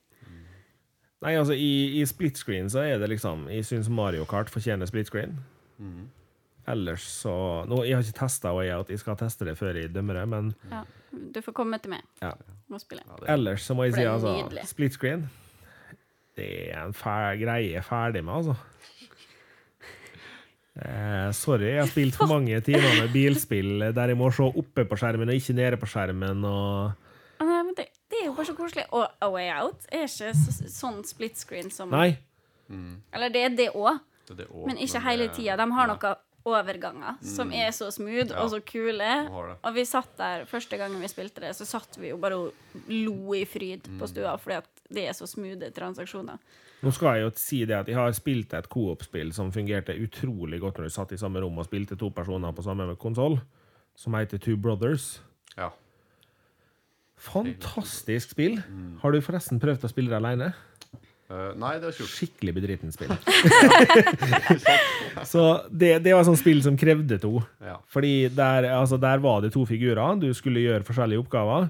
Nei, 1.25 1.33
altså, 1.37 1.57
i, 1.57 2.01
i 2.01 2.05
split 2.09 2.41
screen 2.41 2.69
så 2.73 2.83
er 2.85 3.01
det 3.01 3.09
liksom 3.09 3.47
Jeg 3.49 3.65
syns 3.65 3.89
Mario 3.89 4.27
Kart 4.29 4.51
fortjener 4.53 4.89
split 4.89 5.09
screen. 5.09 5.39
Ellers 6.69 7.07
så 7.23 7.33
nå, 7.71 7.81
Jeg 7.87 7.97
har 7.97 8.05
ikke 8.05 8.19
testa 8.21 8.53
Way 8.57 8.73
Out, 8.75 8.93
jeg 8.93 9.01
skal 9.01 9.17
teste 9.21 9.47
det 9.49 9.57
før 9.59 9.79
jeg 9.79 9.95
dømmer 9.95 10.21
det, 10.21 10.29
men 10.29 10.55
Ja. 10.73 10.85
Du 11.17 11.41
får 11.41 11.55
komme 11.57 11.79
til 11.81 11.95
meg 11.95 12.03
ja. 12.21 12.35
og 12.69 12.81
spille. 12.83 13.03
ellers 13.33 13.63
så 13.65 13.75
må 13.75 13.87
jeg 13.87 13.95
si 13.95 14.03
altså. 14.05 14.35
Split 14.69 14.93
screen 14.93 15.23
Det 16.37 16.49
er 16.75 16.83
en 16.83 16.93
fæl 16.93 17.39
greie 17.41 17.79
er 17.79 17.87
ferdig 17.87 18.25
med, 18.25 18.35
altså. 18.35 18.57
Eh, 20.77 21.31
sorry, 21.33 21.71
jeg 21.73 21.81
har 21.81 21.89
spilt 21.89 22.17
for 22.19 22.29
mange 22.29 22.59
timer 22.61 22.91
med 23.01 23.13
bilspill 23.15 23.79
der 23.97 24.11
jeg 24.13 24.19
må 24.21 24.29
se 24.35 24.45
oppe 24.45 24.85
på 24.85 24.99
skjermen 25.01 25.31
og 25.33 25.39
ikke 25.39 25.55
nede 25.57 25.79
på 25.81 25.89
skjermen. 25.89 26.45
og 26.45 26.93
Ah, 27.41 27.45
Nei, 27.49 27.63
men 27.65 27.75
det, 27.77 27.87
det 28.13 28.19
er 28.23 28.27
jo 28.27 28.35
bare 28.37 28.47
så 28.49 28.55
koselig. 28.57 28.85
Og 28.97 29.07
A 29.21 29.29
Way 29.33 29.49
Out 29.61 29.87
er 29.93 30.05
ikke 30.07 30.33
så, 30.37 30.69
sånn 30.73 31.03
split 31.05 31.37
screen 31.37 31.71
som 31.73 31.91
Nei. 31.93 32.19
Eller 33.15 33.29
det 33.33 33.43
er 33.45 33.57
det 33.57 33.69
òg, 33.75 34.01
Det 34.29 34.41
er 34.41 34.49
også, 34.51 34.67
men 34.67 34.77
ikke 34.77 34.93
det- 34.93 35.03
hele 35.09 35.29
tida. 35.29 35.57
De 35.57 35.67
har 35.73 35.87
noe 35.87 36.15
overganger 36.47 37.19
som 37.27 37.51
er 37.55 37.73
så 37.75 37.89
smooth 37.95 38.31
Ja, 38.31 38.43
og 38.43 38.53
så 38.53 38.61
kule. 38.65 39.11
Og 39.57 39.75
vi 39.75 39.85
satt 39.89 40.13
der 40.19 40.47
første 40.49 40.79
gangen 40.79 41.03
vi 41.03 41.11
spilte 41.11 41.43
det, 41.43 41.55
så 41.59 41.67
satt 41.69 41.99
vi 41.99 42.13
jo 42.13 42.21
bare 42.23 42.39
og 42.39 42.87
lo 42.93 43.35
i 43.35 43.45
fryd 43.49 43.89
på 43.99 44.09
stua 44.11 44.37
fordi 44.39 44.61
at 44.61 44.87
det 44.93 45.09
er 45.11 45.17
så 45.19 45.27
smoothe 45.27 45.73
transaksjoner. 45.75 46.39
Nå 46.85 46.93
skal 46.95 47.17
jeg 47.17 47.25
jo 47.25 47.33
si 47.41 47.63
det 47.67 47.75
at 47.79 47.89
jeg 47.91 47.97
har 47.99 48.13
spilt 48.15 48.53
et 48.55 48.69
coop-spill 48.71 49.33
som 49.35 49.51
fungerte 49.55 49.97
utrolig 49.97 50.61
godt 50.63 50.79
når 50.79 50.91
du 50.91 50.95
satt 50.95 51.15
i 51.17 51.21
samme 51.21 51.41
rom 51.43 51.57
og 51.59 51.67
spilte 51.67 51.97
to 51.99 52.11
personer 52.15 52.53
på 52.55 52.63
samme 52.67 52.87
konsoll, 53.01 53.41
som 53.97 54.15
heter 54.15 54.39
Two 54.39 54.59
Brothers. 54.61 55.17
Ja. 55.57 55.71
Fantastisk 57.17 58.37
spill. 58.37 58.61
Har 59.01 59.13
du 59.15 59.23
forresten 59.25 59.61
prøvd 59.63 59.89
å 59.89 59.91
spille 59.91 60.13
det 60.13 60.21
alene? 60.21 60.53
Eh, 61.27 61.51
nei, 61.59 61.73
det 61.81 61.89
har 61.89 61.95
ikke 61.95 62.05
gjort. 62.05 62.15
Skikkelig 62.15 62.55
bedritten 62.55 62.95
spill. 62.95 63.11
Så 65.33 65.43
det, 65.71 65.97
det 66.05 66.15
var 66.15 66.23
et 66.23 66.29
sånt 66.31 66.41
spill 66.43 66.63
som 66.63 66.79
krevde 66.79 67.19
to. 67.23 67.41
Ja. 67.65 67.81
Fordi 67.91 68.29
der, 68.35 68.69
altså 68.77 68.99
der 69.03 69.23
var 69.25 69.43
det 69.43 69.53
to 69.57 69.65
figurer, 69.67 70.21
du 70.23 70.29
skulle 70.37 70.63
gjøre 70.63 70.87
forskjellige 70.87 71.25
oppgaver. 71.25 71.69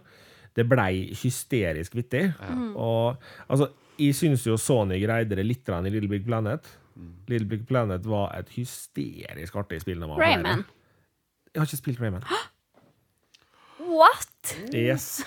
Det 0.56 0.64
blei 0.68 1.10
hysterisk 1.16 1.96
vittig. 1.96 2.30
Og 2.76 3.16
altså, 3.48 3.70
jeg 4.00 4.16
syns 4.16 4.46
jo 4.46 4.56
Sony 4.60 4.98
greide 5.02 5.36
det 5.36 5.44
litt 5.44 5.68
i 5.68 5.92
Little 5.92 6.08
Big 6.08 6.24
Planet. 6.24 6.68
Little 7.28 7.48
Big 7.48 7.66
Planet 7.68 8.04
var 8.08 8.32
et 8.38 8.48
hysterisk 8.56 9.56
artig 9.60 9.82
spill. 9.84 10.04
Rayman. 10.16 10.64
Jeg 11.52 11.60
har 11.60 11.68
ikke 11.68 11.82
spilt 11.82 12.00
Rayman. 12.00 12.24
What?! 14.00 14.56
Yes. 14.72 15.22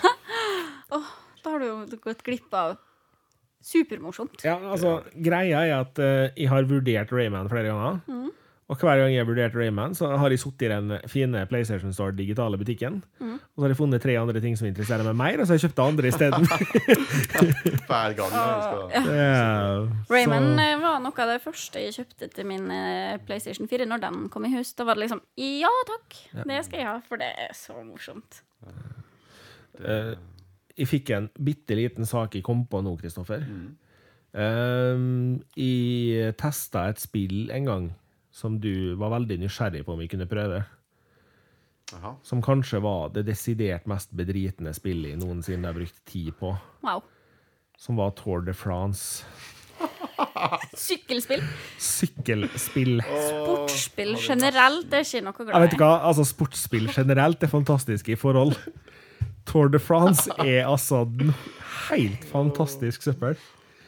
Da 1.40 1.54
har 1.54 1.62
du 1.62 1.64
jo 1.64 2.00
gått 2.04 2.20
glipp 2.26 2.52
av 2.52 2.74
supermorsomt. 3.62 4.44
Ja, 4.44 4.56
altså, 4.72 5.00
greia 5.14 5.64
er 5.66 5.80
at 5.80 5.98
uh, 6.00 6.28
jeg 6.36 6.48
har 6.48 6.68
vurdert 6.70 7.12
Rayman 7.12 7.48
flere 7.52 7.72
ganger. 7.72 8.30
Og 8.70 8.78
hver 8.78 9.00
gang 9.00 9.10
jeg 9.10 9.18
har 9.18 9.26
vurdert 9.26 9.54
Rayman, 9.58 9.96
så 9.98 10.12
har 10.14 10.30
jeg 10.30 10.38
sittet 10.38 10.68
i 10.68 10.70
den 10.70 10.92
fine 11.10 11.40
PlayStation 11.50 11.90
Store 11.92 12.12
digitale 12.14 12.54
butikken. 12.60 13.00
Mm. 13.18 13.32
Og 13.40 13.56
så 13.58 13.64
har 13.64 13.72
jeg 13.72 13.78
funnet 13.80 14.04
tre 14.04 14.14
andre 14.20 14.42
ting 14.44 14.54
som 14.54 14.68
interesserer 14.68 15.02
meg 15.08 15.16
mer, 15.18 15.40
og 15.42 15.48
så 15.48 15.56
har 15.56 15.58
jeg 15.58 15.64
kjøpt 15.64 15.80
det 15.80 15.86
andre 15.88 16.12
isteden. 16.12 16.46
Hver 17.90 18.14
gang. 18.20 18.36
jeg 18.36 18.94
Ja. 18.94 19.02
yeah. 19.10 19.88
Rayman 20.12 20.46
så- 20.54 20.62
eh, 20.68 20.76
var 20.84 21.02
noe 21.02 21.24
av 21.26 21.32
det 21.34 21.40
første 21.42 21.82
jeg 21.82 21.96
kjøpte 21.98 22.30
til 22.36 22.46
min 22.46 22.70
eh, 22.70 23.18
PlayStation 23.26 23.66
4 23.66 23.86
når 23.90 24.04
den 24.06 24.28
kom 24.30 24.46
i 24.46 24.54
hus. 24.54 24.72
Da 24.78 24.86
var 24.86 24.94
det 24.94 25.08
liksom 25.08 25.22
Ja 25.36 25.72
takk, 25.90 26.20
det 26.46 26.64
skal 26.64 26.78
jeg 26.78 26.86
ha, 26.86 27.00
for 27.08 27.16
det 27.18 27.32
er 27.42 27.50
så 27.58 27.74
morsomt. 27.82 28.42
Eh, 29.82 30.14
jeg 30.80 30.88
fikk 30.88 31.12
en 31.12 31.28
bitte 31.36 31.76
liten 31.76 32.08
sak 32.08 32.34
jeg 32.38 32.44
kom 32.46 32.64
på 32.70 32.80
nå, 32.84 32.94
Kristoffer. 33.00 33.44
Um, 34.32 35.40
jeg 35.58 36.32
testa 36.40 36.86
et 36.88 37.02
spill 37.02 37.50
en 37.52 37.66
gang 37.68 37.88
som 38.32 38.60
du 38.62 38.94
var 39.00 39.12
veldig 39.16 39.40
nysgjerrig 39.42 39.82
på 39.84 39.94
om 39.94 40.00
vi 40.00 40.08
kunne 40.10 40.28
prøve. 40.30 40.62
Aha. 41.98 42.14
Som 42.22 42.42
kanskje 42.42 42.78
var 42.84 43.10
det 43.14 43.26
desidert 43.26 43.88
mest 43.90 44.12
bedritne 44.16 44.72
spillet 44.76 45.12
jeg 45.12 45.20
noensinne 45.20 45.68
har 45.68 45.76
brukt 45.76 45.98
tid 46.08 46.30
på. 46.38 46.54
Wow. 46.86 47.02
Som 47.80 47.98
var 47.98 48.14
Tour 48.16 48.44
de 48.46 48.54
France. 48.54 49.26
Sykkelspill. 50.86 51.42
Sykkelspill. 51.80 53.00
Sportsspill 53.02 54.14
generelt 54.20 54.94
er 54.94 55.04
ikke 55.04 55.24
noe 55.26 55.34
Jeg 55.34 55.48
glad 55.50 55.64
vet 55.64 55.74
ikke 55.76 55.88
hva, 55.88 55.98
altså 56.12 56.26
Sportsspill 56.28 56.88
generelt 56.94 57.42
er 57.42 57.52
fantastisk 57.52 58.12
i 58.14 58.18
forhold. 58.20 58.54
Tour 59.50 59.68
de 59.72 59.80
France 59.82 60.30
er 60.38 60.66
altså 60.70 61.02
helt 61.90 62.24
fantastisk 62.30 63.02
søppel. 63.08 63.34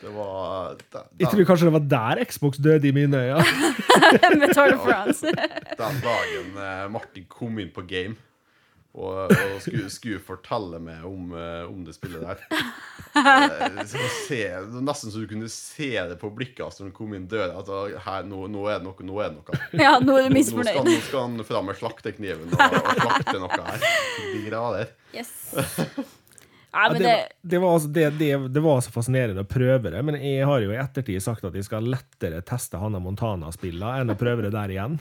Det 0.03 0.11
var 0.17 0.75
da- 0.93 1.05
Jeg 1.21 1.29
tror 1.31 1.45
kanskje 1.47 1.69
det 1.69 1.75
var 1.77 1.87
der 1.93 2.25
Xbox 2.27 2.59
døde 2.59 2.89
i 2.89 2.93
mine 2.97 3.17
øyne. 3.17 3.45
med 4.43 4.55
Tour 4.55 4.73
de 4.75 4.79
France. 4.83 5.23
Den 5.79 6.01
dagen 6.03 6.49
eh, 6.59 6.89
Martin 6.91 7.27
kom 7.31 7.59
inn 7.63 7.71
på 7.75 7.85
game 7.87 8.17
og, 8.93 9.31
og 9.33 9.55
skulle, 9.65 9.89
skulle 9.89 10.21
fortelle 10.21 10.77
meg 10.85 11.05
om, 11.09 11.31
eh, 11.33 11.63
om 11.65 11.81
det 11.87 11.95
spillet 11.97 12.21
der 12.27 12.43
Eh, 13.13 13.83
se, 14.27 14.39
Nesten 14.81 15.13
så 15.13 15.21
du 15.21 15.27
kunne 15.29 15.49
se 15.53 15.91
det 16.09 16.15
på 16.21 16.31
blikket 16.33 16.63
hans 16.65 16.79
når 16.81 16.87
han 16.87 16.95
kom 16.97 17.13
inn 17.17 17.27
døra. 17.29 17.59
At 17.61 17.69
ah, 17.69 17.91
her, 18.07 18.25
nå, 18.25 18.47
nå 18.49 18.63
er 18.73 18.81
det 18.81 18.87
noe. 18.87 19.05
Nå 19.05 19.19
er 19.21 19.35
det 19.35 19.37
noe. 19.43 19.59
Ja, 19.85 19.99
nå 20.01 20.17
er 20.17 20.31
du 20.31 20.37
misfornøyd. 20.39 20.81
nå 20.89 20.95
skal 21.05 21.27
han 21.27 21.45
fram 21.45 21.69
med 21.69 21.77
slaktekniven 21.81 22.55
og, 22.57 22.65
og 22.81 23.03
slakte 23.03 23.37
noe 23.43 23.61
her. 23.69 23.85
De 24.33 24.43
grader. 24.49 24.93
Yes. 25.13 25.35
Ja, 26.73 26.87
men 26.89 27.03
det, 27.03 27.05
det 27.05 27.13
var- 27.13 27.51
det, 27.51 27.59
var 27.61 27.75
altså, 27.77 27.89
det, 27.93 28.05
det, 28.17 28.29
det 28.49 28.61
var 28.65 28.79
så 28.81 28.91
fascinerende 28.95 29.43
å 29.45 29.49
prøve 29.49 29.91
det, 29.93 29.99
men 30.09 30.17
jeg 30.17 30.47
har 30.49 30.63
jo 30.65 30.71
i 30.73 30.79
ettertid 30.81 31.21
sagt 31.21 31.45
at 31.45 31.53
jeg 31.59 31.67
skal 31.67 31.85
lettere 31.85 32.39
teste 32.49 32.81
Hanna 32.81 32.97
Montana-spillene 33.05 33.99
enn 34.01 34.15
å 34.15 34.17
prøve 34.17 34.47
det 34.47 34.55
der 34.55 34.73
igjen. 34.73 34.97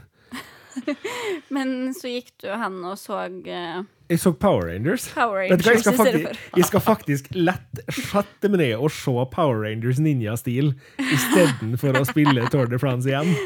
Men 1.56 1.94
så 1.98 2.12
gikk 2.12 2.32
du 2.44 2.50
hen 2.50 2.78
og 2.88 2.98
så 3.00 3.26
uh, 3.28 3.82
Jeg 4.12 4.22
så 4.22 4.34
Power 4.34 4.70
Rangers. 4.70 5.08
Power 5.16 5.42
Rangers 5.42 5.66
jeg, 5.68 5.82
skal 5.84 5.98
faktisk, 6.00 6.46
jeg 6.58 6.70
skal 6.70 6.86
faktisk 6.86 7.32
lett 7.36 7.84
sette 7.96 8.52
meg 8.52 8.64
ned 8.64 8.76
og 8.78 8.92
se 8.96 9.16
Power 9.34 9.64
Rangers 9.66 10.02
Ninja-stil 10.04 10.74
istedenfor 11.02 12.02
å 12.02 12.06
spille 12.10 12.48
Tour 12.54 12.72
de 12.72 12.80
France 12.82 13.10
igjen. 13.12 13.34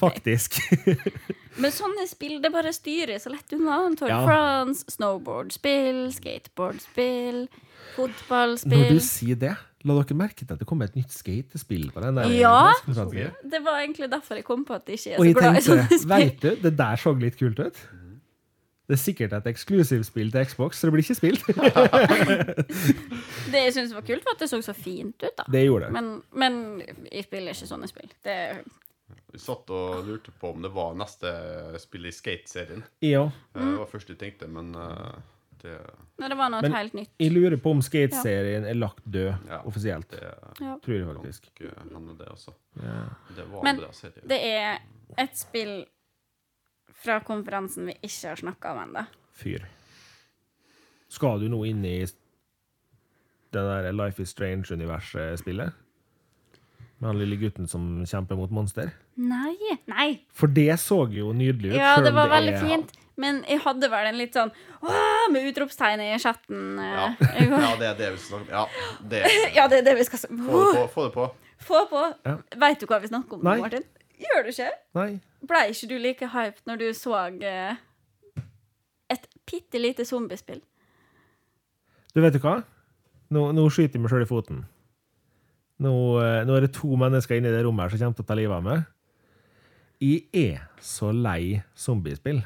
Faktisk. 0.00 0.56
Men 1.60 1.72
sånne 1.74 2.06
spill, 2.08 2.38
det 2.42 2.48
bare 2.54 2.72
styrer 2.72 3.18
så 3.20 3.28
lett 3.34 3.52
unna. 3.52 3.82
Tour 3.98 4.08
de 4.08 4.14
Ja. 4.14 4.22
France, 4.24 4.86
snowboardspill, 4.94 6.06
skateboardspill, 6.16 7.44
Når 8.00 8.88
du 8.88 9.00
sier 9.04 9.36
det, 9.36 9.52
la 9.84 9.94
dere 10.00 10.16
merke 10.16 10.46
til 10.46 10.54
at 10.54 10.60
det 10.62 10.66
kom 10.68 10.80
et 10.82 10.94
nytt 10.96 11.12
skatespill 11.12 11.90
på 11.92 12.00
den 12.04 12.16
der 12.16 12.30
Ja. 12.32 12.72
Det 12.86 13.60
var 13.64 13.82
egentlig 13.82 14.08
derfor 14.12 14.34
jeg 14.40 14.44
kom 14.48 14.64
på 14.64 14.74
at 14.78 14.88
jeg 14.88 14.96
ikke 14.98 15.12
er 15.12 15.18
Og 15.20 15.26
så 15.26 15.32
glad 15.40 15.58
i 15.58 15.64
sånne 15.66 15.98
spill. 15.98 16.14
Vet 16.14 16.40
du, 16.42 16.50
det 16.64 16.72
der 16.78 16.96
så 17.02 17.12
litt 17.20 17.36
kult 17.40 17.60
ut. 17.60 17.82
Det 18.84 18.98
er 18.98 19.00
sikkert 19.00 19.32
et 19.32 19.46
eksklusivspill 19.48 20.28
til 20.32 20.44
Xbox, 20.44 20.76
så 20.76 20.86
det 20.88 20.92
blir 20.92 21.04
ikke 21.06 21.16
spilt. 21.16 21.44
Det 23.52 23.60
jeg 23.62 23.72
syntes 23.76 23.94
var 23.96 24.04
kult, 24.04 24.24
var 24.26 24.34
at 24.36 24.42
det 24.44 24.48
så 24.50 24.58
så 24.64 24.74
fint 24.76 25.16
ut, 25.24 25.32
da. 25.38 25.44
Det 25.52 25.62
gjorde 25.64 25.88
det. 25.88 25.92
Men, 25.96 26.10
men 26.36 26.58
jeg 27.12 27.24
spiller 27.24 27.54
ikke 27.56 27.68
sånne 27.70 27.88
spill. 27.88 28.10
Det, 28.26 28.36
Vi 29.32 29.40
satt 29.40 29.70
og 29.74 30.04
lurte 30.08 30.34
på 30.40 30.52
om 30.52 30.60
det 30.64 30.70
var 30.74 30.92
neste 31.00 31.32
spill 31.82 32.10
i 32.10 32.12
Skate-serien. 32.12 32.84
Ja. 33.04 33.24
Eh, 33.54 33.62
Det 33.64 33.78
var 33.80 33.88
først 33.90 34.12
jeg 34.12 34.20
tenkte, 34.20 34.48
men 34.52 34.74
eh, 34.76 35.16
det, 35.64 35.74
Nei, 36.20 36.28
det 36.28 36.36
var 36.38 36.50
noe 36.52 36.62
Men- 36.62 36.72
helt 36.76 36.92
nytt. 36.94 37.10
Jeg 37.18 37.32
lurer 37.32 37.56
på 37.60 37.70
om 37.72 37.80
Skate-serien 37.82 38.66
er 38.68 38.74
lagt 38.78 39.02
død 39.10 39.48
Ja. 39.48 39.62
offisielt. 39.64 40.08
det 40.10 40.22
Ja. 40.60 40.76
Tror 40.84 40.94
jeg 40.94 41.06
faktisk. 41.08 41.48
kan 41.58 41.90
hende, 41.94 42.18
det 42.18 42.28
også. 42.28 42.52
Ja. 42.82 43.04
Det 43.34 43.46
var 43.50 43.62
Men 43.64 43.74
en 43.74 43.80
bra 43.80 43.90
serie. 43.92 44.22
Det 44.28 44.40
er 44.42 44.78
et 45.18 45.36
spill 45.36 45.86
fra 46.92 47.20
konferansen 47.20 47.86
vi 47.86 47.94
ikke 48.02 48.28
har 48.28 48.36
snakka 48.36 48.70
om 48.76 48.78
ennå. 48.94 49.06
Fyr. 49.32 49.64
Skal 51.08 51.40
du 51.40 51.48
nå 51.48 51.64
inn 51.66 51.84
i 51.84 52.00
det 52.04 52.12
der 53.52 53.92
Life 53.92 54.20
is 54.22 54.30
Strange-universet-spillet? 54.34 55.72
Med 57.00 57.08
han 57.10 57.18
lille 57.18 57.36
gutten 57.36 57.68
som 57.68 58.04
kjemper 58.06 58.36
mot 58.36 58.50
monster? 58.50 58.92
Nei! 59.16 59.56
Nei! 59.90 60.20
For 60.32 60.46
det 60.46 60.68
så 60.80 61.02
jo 61.12 61.32
nydelig 61.32 61.72
ut. 61.74 61.76
Ja, 61.78 61.96
selv 61.96 62.04
det 62.04 62.12
om 62.12 62.14
var 62.14 62.28
veldig 62.28 62.54
er- 62.54 62.68
fint. 62.68 62.92
Men 63.16 63.42
jeg 63.46 63.60
hadde 63.62 63.88
vel 63.92 64.08
en 64.10 64.16
litt 64.18 64.34
sånn 64.34 64.50
Åh, 64.82 65.28
med 65.30 65.46
utropstegn 65.52 66.00
i 66.02 66.08
chatten. 66.18 66.76
Ja. 66.82 67.04
eh, 67.20 67.44
går- 67.50 67.62
ja, 67.62 67.72
det 67.78 67.86
er 67.92 67.98
det 68.00 68.08
vi 68.14 68.18
skal 68.18 68.38
snakke 68.40 68.48
om. 68.48 68.54
Ja, 68.58 68.98
det. 69.12 69.20
ja, 69.58 69.66
det 69.70 69.78
er 69.78 69.86
det 69.86 69.94
vi 70.00 70.04
skal 70.08 70.18
snakke 70.24 70.48
Få. 70.50 70.86
Få 70.96 71.04
det 71.08 71.12
på. 71.14 71.28
Få 71.64 71.84
på. 71.92 72.02
Ja. 72.26 72.36
Veit 72.64 72.80
du 72.82 72.86
hva 72.90 72.98
vi 73.00 73.08
snakker 73.12 73.38
om, 73.38 73.44
Nei. 73.46 73.58
Martin? 73.62 73.86
Gjør 74.24 74.42
du 74.46 74.50
ikke? 74.50 74.70
Nei. 74.98 75.08
Blei 75.46 75.64
ikke 75.72 75.88
du 75.90 75.96
like 76.00 76.28
hyped 76.34 76.62
når 76.66 76.80
du 76.82 76.86
så 76.96 77.14
eh, 77.44 77.76
et 79.14 79.26
bitte 79.50 79.78
lite 79.80 80.04
zombiespill? 80.08 80.60
Du 82.14 82.20
vet 82.22 82.34
du 82.34 82.40
hva? 82.42 82.58
Nå, 83.34 83.48
nå 83.56 83.64
skyter 83.72 83.96
jeg 83.98 84.02
meg 84.04 84.12
sjøl 84.12 84.22
i 84.26 84.28
foten. 84.30 84.60
Nå, 85.82 85.92
eh, 86.22 86.42
nå 86.46 86.54
er 86.58 86.66
det 86.66 86.72
to 86.76 86.94
mennesker 86.98 87.38
inne 87.38 87.50
i 87.50 87.54
det 87.56 87.62
rommet 87.66 87.86
her 87.88 87.94
som 87.94 88.04
kommer 88.06 88.18
til 88.20 88.26
å 88.26 88.28
ta 88.28 88.36
livet 88.38 88.58
av 88.58 88.66
meg. 88.66 88.84
Jeg 90.04 90.26
er 90.36 90.66
så 90.84 91.10
lei 91.14 91.62
zombiespill. 91.78 92.42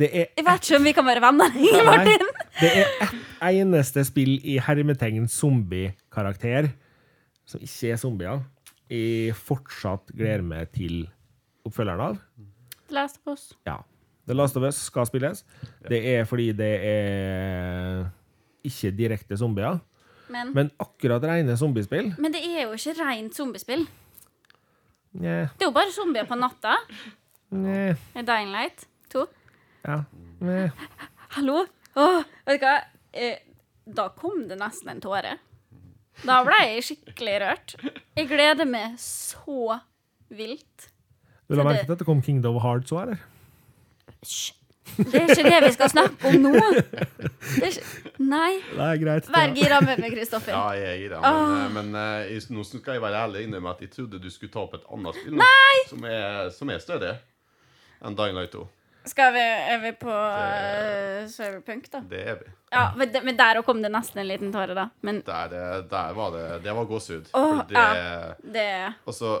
Det 0.00 0.08
er 0.16 0.30
Jeg 0.38 0.44
vet 0.46 0.64
ikke 0.64 0.78
om 0.80 0.86
vi 0.88 0.92
kan 0.96 1.06
være 1.06 1.20
venner 1.24 1.50
lenger, 1.52 1.84
Nei, 1.84 1.96
Martin. 1.98 2.30
det 2.60 2.70
er 2.72 2.94
ett 3.04 3.18
eneste 3.50 4.04
spill 4.08 4.38
i 4.48 4.56
hermetegn 4.64 5.26
zombie-karakter 5.28 6.70
som 7.50 7.60
ikke 7.66 7.90
er 7.92 8.00
zombier. 8.00 8.40
Jeg 8.90 9.34
fortsatt 9.36 10.10
gleder 10.16 10.42
meg 10.46 10.70
til 10.74 11.02
oppfølgeren 11.68 12.00
av. 12.08 12.18
Last 12.90 13.20
of 13.22 13.34
Us. 13.34 13.44
Ja. 13.68 13.76
The 14.26 14.34
Last 14.38 14.56
of 14.58 14.64
Us 14.66 14.78
skal 14.88 15.06
spilles. 15.08 15.44
Det 15.88 16.00
er 16.14 16.24
fordi 16.28 16.50
det 16.56 16.72
er 16.86 18.04
ikke 18.66 18.92
direkte 18.96 19.36
zombier. 19.38 19.80
Men, 20.30 20.52
Men 20.54 20.68
akkurat 20.78 21.24
rene 21.26 21.56
zombiespill 21.58 22.12
men 22.22 22.30
det 22.30 22.38
er 22.46 22.68
jo 22.68 22.76
ikke 22.76 22.92
rent 23.00 23.34
zombiespill. 23.34 23.82
Nye. 25.18 25.48
Det 25.58 25.64
er 25.64 25.66
jo 25.66 25.74
bare 25.74 25.90
zombier 25.90 26.28
på 26.28 26.38
natta. 26.38 26.76
Nye. 27.50 27.96
I 28.14 28.22
Dying 28.22 28.52
Light 28.54 28.84
2. 28.86 28.89
ja. 29.86 30.02
Men... 30.40 30.70
Hallo? 31.36 31.64
Åh, 31.94 32.22
vet 32.46 32.60
du 32.60 32.66
hva? 32.66 32.76
Eh, 33.12 33.40
da 33.90 34.08
kom 34.14 34.46
det 34.50 34.58
nesten 34.60 34.92
en 34.94 35.02
tåre. 35.02 35.36
Da 36.26 36.40
ble 36.44 36.60
jeg 36.66 36.86
skikkelig 36.90 37.36
rørt. 37.42 37.74
Jeg 38.18 38.28
gleder 38.30 38.68
meg 38.68 38.96
så 39.00 39.80
vilt. 40.28 40.90
Du 41.48 41.56
la 41.58 41.66
merke 41.66 41.86
til 41.86 41.96
at 41.96 42.02
det 42.02 42.06
kom 42.06 42.22
Kingdom 42.22 42.58
of 42.60 42.64
Hearts 42.64 42.92
òg, 42.94 43.08
eller? 43.08 43.22
Hysj! 44.20 44.56
Det 44.96 45.14
er 45.14 45.30
ikke 45.30 45.44
det 45.46 45.58
vi 45.62 45.70
skal 45.74 45.90
snakke 45.92 46.30
om 46.30 46.44
nå. 46.44 46.50
Det 46.50 47.62
er 47.62 47.68
ikke... 47.68 48.12
Nei. 48.20 48.50
Det 48.72 48.86
er 48.86 48.98
greit. 49.00 49.28
Vær 49.32 49.52
gira 49.56 49.78
med 49.84 50.02
meg, 50.02 50.12
Kristoffer. 50.14 50.52
Ja, 50.54 50.74
jeg 50.76 50.88
er 50.90 50.98
gira. 51.04 51.20
Ah. 51.24 51.68
Men, 51.72 51.92
men 51.94 52.26
eh, 52.26 52.48
nå 52.52 52.64
skal 52.66 52.98
jeg 52.98 53.04
være 53.04 53.22
ærlig 53.24 53.44
innrømme 53.46 53.72
at 53.72 53.84
jeg 53.84 53.92
trodde 53.94 54.20
du 54.22 54.28
skulle 54.32 54.52
ta 54.52 54.64
opp 54.64 54.76
et 54.78 54.84
annet 54.92 55.20
spill 55.20 55.38
nå, 55.38 55.48
som 55.92 56.06
er, 56.10 56.50
som 56.56 56.74
er 56.74 56.82
større 56.82 57.14
enn 58.04 58.18
Dying 58.18 58.36
Light 58.36 58.54
2. 58.56 58.64
Skal 59.08 59.32
vi, 59.32 59.40
er 59.40 59.78
vi 59.80 59.90
på 59.96 60.12
uh, 60.12 61.26
Cyberpunk, 61.30 61.86
da? 61.92 62.00
Det 62.10 62.18
er 62.20 62.34
vi. 62.40 62.50
Ja, 62.70 62.82
men, 62.94 63.34
der 63.36 63.58
kom 63.66 63.80
det 63.82 63.88
nesten 63.90 64.20
en 64.22 64.28
liten 64.28 64.52
tåre, 64.54 64.74
da. 64.76 64.84
Men 65.02 65.22
Der, 65.26 65.54
der 65.90 66.12
var 66.14 66.30
det 66.36 66.42
Det 66.62 66.74
var 66.76 66.84
gåsehud. 66.86 67.30
Oh, 67.34 67.62
det 67.66 67.74
ja. 67.74 68.34
det 68.44 68.66
Altså, 69.08 69.32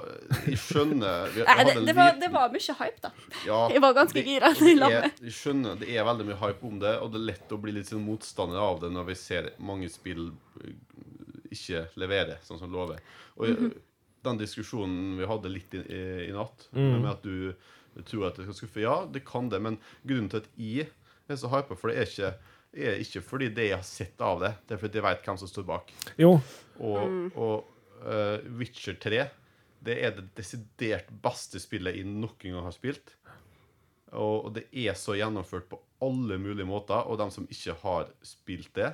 jeg 0.48 0.58
skjønner 0.58 1.28
vi, 1.36 1.44
Nei, 1.46 1.58
det, 1.68 1.74
det, 1.86 1.94
var, 1.94 2.08
liten- 2.10 2.20
det 2.24 2.30
var 2.34 2.50
mye 2.56 2.76
hype, 2.80 3.00
da. 3.04 3.12
ja, 3.46 3.60
Jeg 3.76 3.82
var 3.84 3.94
ganske 4.00 4.24
gira. 4.26 4.50
Jeg 4.56 5.34
skjønner, 5.36 5.76
det 5.78 5.92
er 5.94 6.08
veldig 6.08 6.26
mye 6.32 6.40
hype 6.42 6.66
om 6.72 6.80
det, 6.82 6.96
og 7.04 7.12
det 7.14 7.20
er 7.22 7.28
lett 7.30 7.54
å 7.54 7.60
bli 7.62 7.76
litt 7.78 7.92
sånn 7.92 8.02
motstander 8.08 8.58
av 8.64 8.80
det 8.82 8.90
når 8.96 9.06
vi 9.12 9.18
ser 9.22 9.52
mange 9.62 9.92
spill 9.92 10.32
eh, 10.64 10.74
ikke 11.54 11.84
levere 12.02 12.40
sånn 12.46 12.58
som 12.62 12.72
lover. 12.74 12.98
Og 13.38 13.48
Mhm. 13.54 13.70
den 14.24 14.38
diskusjonen 14.42 15.18
vi 15.20 15.26
hadde 15.30 15.48
litt 15.54 15.74
i, 15.74 15.78
i, 15.86 16.00
i 16.28 16.32
natt, 16.34 16.66
med 16.74 17.06
at 17.08 17.22
du 17.22 17.54
tror 18.08 18.28
at 18.28 18.38
det 18.38 18.46
skal 18.46 18.58
skuffe, 18.62 18.82
ja, 18.84 18.96
det 19.10 19.24
kan 19.26 19.48
det, 19.52 19.60
men 19.62 19.78
grunnen 20.06 20.30
til 20.32 20.42
at 20.44 20.48
jeg 20.56 20.88
er 21.30 21.38
så 21.40 21.50
hypa 21.52 21.76
for 21.78 21.90
det, 21.90 21.98
er 21.98 22.08
ikke, 22.10 22.30
er 22.86 23.02
ikke 23.02 23.22
fordi 23.26 23.48
det 23.54 23.68
jeg 23.68 23.76
har 23.78 23.86
sett 23.86 24.20
av 24.24 24.40
det, 24.42 24.52
det 24.68 24.76
er 24.76 24.82
fordi 24.82 24.98
jeg 25.00 25.06
vet 25.08 25.26
hvem 25.26 25.38
som 25.42 25.50
står 25.50 25.66
bak. 25.68 25.92
Jo, 26.18 26.32
Og, 26.80 27.00
Mm. 27.10 27.32
og 27.36 27.64
uh, 28.06 28.38
Witcher 28.58 28.94
3 28.96 29.28
det 29.84 29.94
er 30.04 30.10
det 30.16 30.26
desidert 30.36 31.08
beste 31.24 31.60
spillet 31.60 31.96
jeg 31.96 32.04
noen 32.04 32.36
gang 32.40 32.64
har 32.66 32.72
spilt. 32.76 33.14
Og 34.12 34.46
og 34.46 34.54
det 34.54 34.66
er 34.72 34.94
så 34.98 35.14
gjennomført 35.16 35.68
på 35.70 35.78
alle 36.04 36.36
mulige 36.40 36.66
måter, 36.68 37.06
og 37.06 37.18
de 37.20 37.30
som 37.30 37.46
ikke 37.48 37.76
har 37.82 38.08
spilt 38.22 38.72
det, 38.74 38.90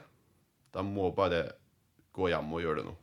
de 0.74 0.82
må 0.86 1.10
bare 1.16 1.52
gå 2.12 2.28
hjem 2.28 2.52
og 2.52 2.62
gjøre 2.62 2.82
det 2.82 2.86
nå. 2.86 2.94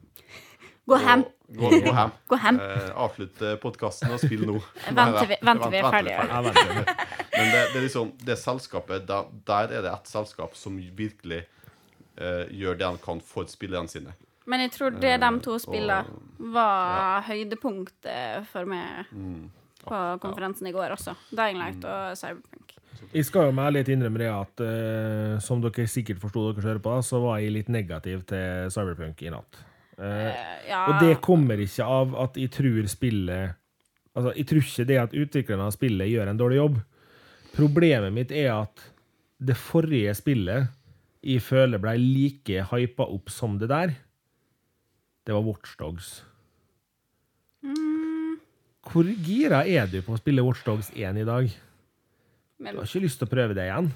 Gå 0.90 0.98
hjem. 1.00 1.24
Og- 1.24 1.32
Gå, 1.54 1.70
gå 1.70 1.92
hjem. 1.94 2.12
Gå 2.32 2.38
hjem. 2.42 2.58
Eh, 2.64 2.90
avslutt 3.06 3.42
podkasten 3.62 4.12
og 4.12 4.20
spill 4.20 4.42
nå. 4.50 4.56
Vent 4.98 5.18
til 5.20 5.28
vi- 5.30 5.38
vent 5.46 5.66
vi 5.70 5.78
er 5.80 5.90
ferdige. 5.94 6.26
Ferdig. 6.28 6.86
Men 7.38 7.52
det, 7.54 7.62
det 7.74 7.78
er 7.78 7.86
liksom 7.86 8.12
Det 8.26 8.38
selskapet 8.40 9.06
Der, 9.08 9.26
der 9.48 9.72
er 9.78 9.82
det 9.86 9.92
et 9.94 10.08
selskap 10.12 10.56
som 10.58 10.78
virkelig 10.98 11.44
eh, 12.18 12.46
gjør 12.52 12.78
det 12.80 12.86
han 12.88 12.98
kan 13.04 13.22
for 13.22 13.46
spillerne 13.52 13.88
sine. 13.92 14.14
Men 14.46 14.60
jeg 14.66 14.72
tror 14.76 14.90
det 15.00 15.14
de 15.22 15.30
to 15.46 15.54
Eh, 15.56 15.62
spillene 15.64 16.06
var 16.54 17.22
høydepunktet 17.30 18.48
for 18.52 18.66
meg 18.66 19.06
Mm. 19.14 19.50
på 19.84 20.00
konferansen 20.24 20.68
i 20.68 20.72
går 20.76 20.92
også. 20.98 21.14
Dying 21.32 21.58
Light 21.60 21.84
og 21.86 22.18
Cyberpunk. 22.18 22.74
Jeg 23.14 23.26
skal 23.26 23.46
jo 23.50 23.52
med 23.52 23.66
ærlighet 23.68 23.90
innrømme 23.94 24.18
det 24.22 24.30
at 24.32 24.62
uh, 24.64 25.40
som 25.44 25.62
dere 25.62 25.86
sikkert 25.88 26.20
forsto 26.22 26.52
dere 26.54 26.64
hører 26.64 26.80
på, 26.82 26.94
så 27.04 27.20
var 27.22 27.40
jeg 27.40 27.52
litt 27.52 27.70
negativ 27.70 28.24
til 28.30 28.70
Cyberpunk 28.74 29.22
i 29.22 29.30
natt. 29.34 29.60
Eh, 29.98 30.30
Eh, 30.30 30.70
ja, 30.70 30.80
og 30.90 31.04
det 31.04 31.20
kommer 31.22 31.60
ikke 31.62 31.86
av 31.86 32.16
at 32.24 32.38
jeg 32.40 32.50
tror 32.56 32.88
spillet 32.90 33.60
Altså, 34.14 34.32
jeg 34.38 34.46
tror 34.46 34.62
ikke 34.62 34.86
det 34.86 34.98
at 35.02 35.14
utviklerne 35.18 35.66
av 35.66 35.74
spillet 35.74 36.10
gjør 36.12 36.30
en 36.30 36.38
dårlig 36.38 36.58
jobb. 36.60 36.76
Problemet 37.56 38.14
mitt 38.14 38.32
er 38.32 38.52
at 38.54 38.84
det 39.42 39.56
forrige 39.58 40.14
spillet 40.14 40.68
jeg 41.26 41.42
føler 41.42 41.82
ble 41.82 41.96
like 41.98 42.66
hypa 42.70 43.08
opp 43.10 43.32
som 43.34 43.56
det 43.58 43.72
der, 43.72 43.96
det 45.26 45.34
var 45.34 45.42
Watchdogs. 45.48 46.12
Hvor 48.84 49.10
gira 49.26 49.64
er 49.66 49.88
du 49.90 50.02
på 50.04 50.14
å 50.14 50.20
spille 50.22 50.44
Watchdogs 50.46 50.92
1 50.94 51.22
i 51.22 51.26
dag? 51.26 51.50
Du 52.60 52.70
har 52.70 52.84
ikke 52.86 53.06
lyst 53.06 53.22
til 53.22 53.30
å 53.30 53.34
prøve 53.34 53.58
det 53.58 53.66
igjen? 53.70 53.94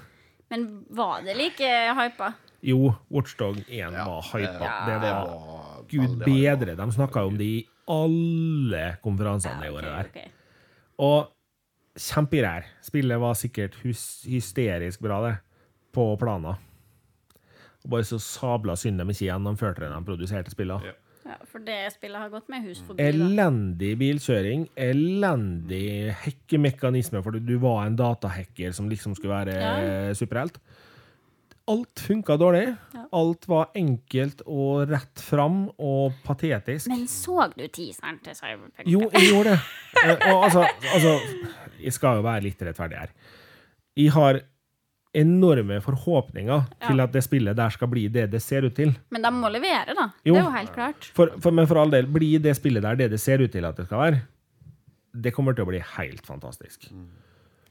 men 0.50 0.62
var 0.90 1.22
det 1.22 1.34
like 1.36 1.68
hypa? 1.94 2.32
Jo, 2.62 2.94
Watchdog 3.14 3.60
1 3.68 3.92
var 3.94 4.22
hypa. 4.32 4.64
Ja. 4.64 4.86
Det 4.86 5.00
Det 5.04 5.12
var 5.14 5.84
Gud 5.88 6.18
bedre. 6.24 6.74
De 6.76 6.86
snakka 6.92 7.22
jo 7.22 7.32
om 7.32 7.36
det 7.38 7.44
i 7.46 7.66
alle 7.88 8.96
konferansene 9.02 9.60
det 9.62 9.70
ok, 9.70 9.76
året 9.78 9.92
der. 9.92 10.08
Okay. 10.10 10.30
Og 10.98 11.28
kjempegreier. 11.98 12.66
Spillet 12.82 13.20
var 13.22 13.34
sikkert 13.38 13.76
hysterisk 13.82 15.00
bra, 15.00 15.20
det, 15.28 15.36
på 15.94 16.08
planer. 16.20 16.58
Og 17.84 17.90
Bare 17.94 18.04
så 18.04 18.18
sabla 18.20 18.74
synd 18.76 18.98
de 19.00 19.06
ikke 19.08 19.28
gjennomførte 19.30 19.84
det 19.86 19.92
de 19.94 20.02
produserte 20.04 20.50
spillene. 20.54 20.90
Ja. 20.90 20.96
Ja, 21.28 21.34
for 21.44 21.60
det 21.60 21.92
spillet 21.92 22.16
har 22.22 22.30
gått 22.32 22.46
med 22.48 22.62
hus 22.64 22.78
forbi. 22.86 23.04
Elendig 23.04 23.90
bilkjøring, 24.00 24.62
elendig 24.80 26.14
hekkemekanisme, 26.22 27.20
for 27.22 27.36
du 27.36 27.52
var 27.60 27.82
en 27.84 27.98
datahacker 27.98 28.72
som 28.72 28.88
liksom 28.88 29.12
skulle 29.14 29.34
være 29.34 29.56
Ja. 29.60 30.14
superhelt. 30.16 30.56
Alt 31.68 32.00
funka 32.00 32.36
dårlig. 32.40 32.64
Ja. 32.94 33.02
Alt 33.18 33.46
var 33.48 33.70
enkelt 33.76 34.40
og 34.46 34.88
rett 34.90 35.20
fram 35.24 35.66
og 35.76 36.14
patetisk. 36.24 36.88
Men 36.92 37.06
så 37.10 37.48
du 37.54 37.64
teaseren 37.68 38.20
til 38.24 38.36
Cyberpunk? 38.38 38.86
Jo, 38.88 39.02
jeg 39.12 39.30
gjorde 39.32 39.56
det. 39.56 39.58
Eh, 40.04 40.28
Og 40.32 40.44
altså, 40.46 40.62
altså 40.94 41.12
Jeg 41.82 41.92
skal 41.96 42.18
jo 42.20 42.24
være 42.26 42.44
litt 42.48 42.62
rettferdig 42.62 42.98
her. 43.02 43.12
Jeg 43.98 44.12
har 44.14 44.40
enorme 45.18 45.78
forhåpninger 45.82 46.66
til 46.84 47.00
at 47.00 47.12
det 47.14 47.22
spillet 47.24 47.56
der 47.56 47.72
skal 47.74 47.88
bli 47.90 48.06
det 48.12 48.26
det 48.30 48.40
ser 48.44 48.66
ut 48.68 48.74
til. 48.76 48.92
Men 49.10 49.24
de 49.24 49.30
må 49.34 49.48
levere, 49.50 49.94
da. 49.96 50.08
Jo. 50.28 50.34
Det 50.36 50.40
er 50.42 50.44
jo 50.48 50.56
helt 50.56 50.74
klart. 50.74 51.08
For, 51.16 51.32
for, 51.42 51.54
men 51.56 51.66
for 51.70 51.80
all 51.80 51.90
del, 51.94 52.06
blir 52.12 52.42
det 52.44 52.54
spillet 52.58 52.84
der 52.84 52.98
det 53.00 53.10
det 53.14 53.20
ser 53.22 53.40
ut 53.42 53.50
til 53.54 53.64
at 53.64 53.76
det 53.80 53.86
skal 53.88 54.02
være, 54.04 54.20
det 55.18 55.32
kommer 55.34 55.56
til 55.56 55.64
å 55.64 55.70
bli 55.72 55.80
helt 55.96 56.26
fantastisk. 56.28 56.90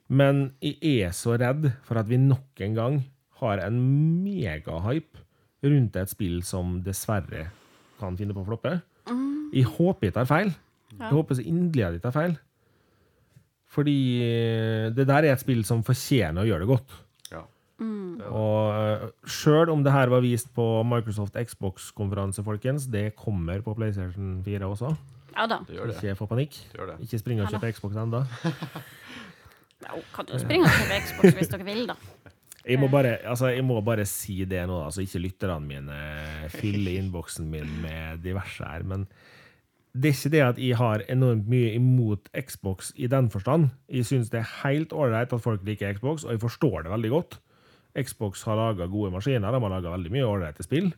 Men 0.09 0.47
jeg 0.63 0.77
er 1.05 1.13
så 1.15 1.37
redd 1.39 1.69
for 1.85 1.99
at 2.01 2.09
vi 2.09 2.17
nok 2.19 2.63
en 2.65 2.75
gang 2.75 2.97
har 3.41 3.61
en 3.65 3.77
megahype 4.23 5.23
rundt 5.67 5.97
et 5.99 6.11
spill 6.11 6.41
som 6.45 6.77
dessverre 6.85 7.47
kan 7.97 8.17
finne 8.19 8.35
på 8.35 8.43
å 8.43 8.47
floppe. 8.47 8.77
Jeg 9.55 9.67
håper 9.77 10.09
jeg 10.09 10.15
tar 10.17 10.27
feil. 10.29 10.51
Ja. 10.93 11.07
Jeg 11.07 11.15
håper 11.15 11.37
så 11.39 11.45
inderlig 11.47 11.85
at 11.87 11.97
jeg 11.97 12.03
tar 12.05 12.15
feil. 12.15 12.37
Fordi 13.77 13.97
eh, 14.23 14.87
det 14.95 15.05
der 15.09 15.27
er 15.27 15.35
et 15.35 15.43
spill 15.43 15.63
som 15.67 15.83
fortjener 15.85 16.43
å 16.43 16.47
gjøre 16.47 16.65
det 16.65 16.69
godt. 16.71 16.95
Ja. 17.33 17.43
Og 18.27 19.29
sjøl 19.29 19.69
om 19.73 19.83
det 19.85 19.93
her 19.93 20.09
var 20.11 20.23
vist 20.25 20.49
på 20.55 20.65
Microsoft 20.87 21.37
Xbox-konferanse, 21.37 22.45
folkens, 22.45 22.87
det 22.91 23.11
kommer 23.19 23.61
på 23.65 23.75
PlayStation 23.77 24.39
4 24.45 24.71
også. 24.71 24.95
Ja 25.37 25.45
da. 25.49 25.59
Det 25.67 25.77
gjør 25.77 25.91
det. 25.91 25.99
Ikke 25.99 26.17
få 26.17 26.29
panikk. 26.31 26.57
Det 26.71 26.79
gjør 26.79 26.93
det. 26.93 26.97
Ikke 27.05 27.19
spring 27.21 27.41
og 27.43 27.51
Ja 27.51 27.59
kjøp 27.59 27.77
Xbox 27.77 28.01
ennå. 28.05 28.23
Ja, 29.87 29.93
kan 30.09 30.25
du 30.25 30.33
springe 30.41 30.65
og 30.65 30.73
kjøpe 30.73 30.95
Xbox 31.05 31.35
hvis 31.37 31.51
dere 31.51 31.65
vil, 31.67 31.83
da? 31.87 31.93
Jeg 32.67 32.81
må 32.81 32.89
bare, 32.91 33.15
altså, 33.23 33.47
jeg 33.53 33.63
må 33.63 33.79
bare 33.85 34.03
si 34.09 34.41
det 34.45 34.65
nå, 34.67 34.81
altså 34.83 34.99
så 34.99 35.05
ikke 35.05 35.23
lytterne 35.23 35.63
mine 35.63 35.97
fyller 36.51 36.97
innboksen 36.99 37.47
min 37.51 37.69
med 37.83 38.19
diverse 38.25 38.65
her. 38.67 38.83
Men 38.83 39.05
det 39.95 40.11
er 40.11 40.17
ikke 40.17 40.33
det 40.33 40.43
at 40.45 40.59
jeg 40.61 40.77
har 40.77 41.03
enormt 41.09 41.47
mye 41.49 41.71
imot 41.77 42.27
Xbox 42.35 42.91
i 42.99 43.07
den 43.11 43.31
forstand. 43.33 43.69
Jeg 43.89 44.09
syns 44.09 44.31
det 44.33 44.41
er 44.41 44.55
helt 44.65 44.93
ålreit 44.93 45.33
at 45.33 45.43
folk 45.43 45.63
liker 45.65 45.95
Xbox, 45.95 46.25
og 46.27 46.35
jeg 46.35 46.43
forstår 46.43 46.83
det 46.85 46.93
veldig 46.93 47.13
godt. 47.15 47.39
Xbox 47.97 48.43
har 48.45 48.59
laga 48.59 48.89
gode 48.91 49.13
maskiner, 49.15 49.47
de 49.47 49.61
har 49.63 49.73
laga 49.73 49.93
veldig 49.95 50.11
mye 50.13 50.27
ålreite 50.27 50.65
spill. 50.67 50.91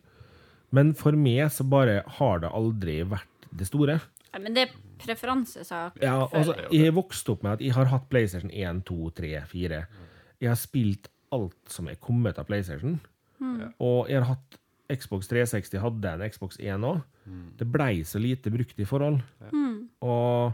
Men 0.76 0.94
for 0.98 1.16
meg 1.18 1.48
så 1.54 1.66
bare 1.70 2.02
har 2.20 2.42
det 2.44 2.52
aldri 2.54 3.00
vært 3.08 3.48
det 3.56 3.70
store. 3.70 4.00
Ja, 4.30 4.42
men 4.42 4.58
det 4.58 4.68
er 4.68 4.74
preferansesak. 5.02 6.02
Ja, 6.04 6.18
altså, 6.28 6.58
jeg 6.70 6.90
har 6.90 6.98
vokst 6.98 7.30
opp 7.32 7.46
med 7.46 7.58
at 7.58 7.64
jeg 7.66 7.74
har 7.78 7.90
hatt 7.94 8.10
PlayStation 8.12 8.52
1, 8.52 8.84
2, 8.90 9.14
3, 9.22 9.32
4. 9.54 9.80
Jeg 10.40 10.52
har 10.52 10.60
spilt 10.60 11.10
alt 11.36 11.58
som 11.70 11.88
er 11.92 11.96
kommet 12.02 12.40
av 12.40 12.46
PlayStation. 12.50 13.00
Og 13.80 14.10
jeg 14.10 14.20
har 14.22 14.30
hatt 14.36 14.58
Xbox 14.90 15.28
360, 15.30 15.78
hadde 15.84 16.12
en 16.16 16.24
Xbox 16.34 16.58
1 16.60 16.82
òg. 16.88 17.04
Det 17.60 17.68
blei 17.70 18.02
så 18.04 18.20
lite 18.20 18.50
brukt 18.52 18.80
i 18.82 18.88
forhold. 18.90 19.20
Og 20.02 20.54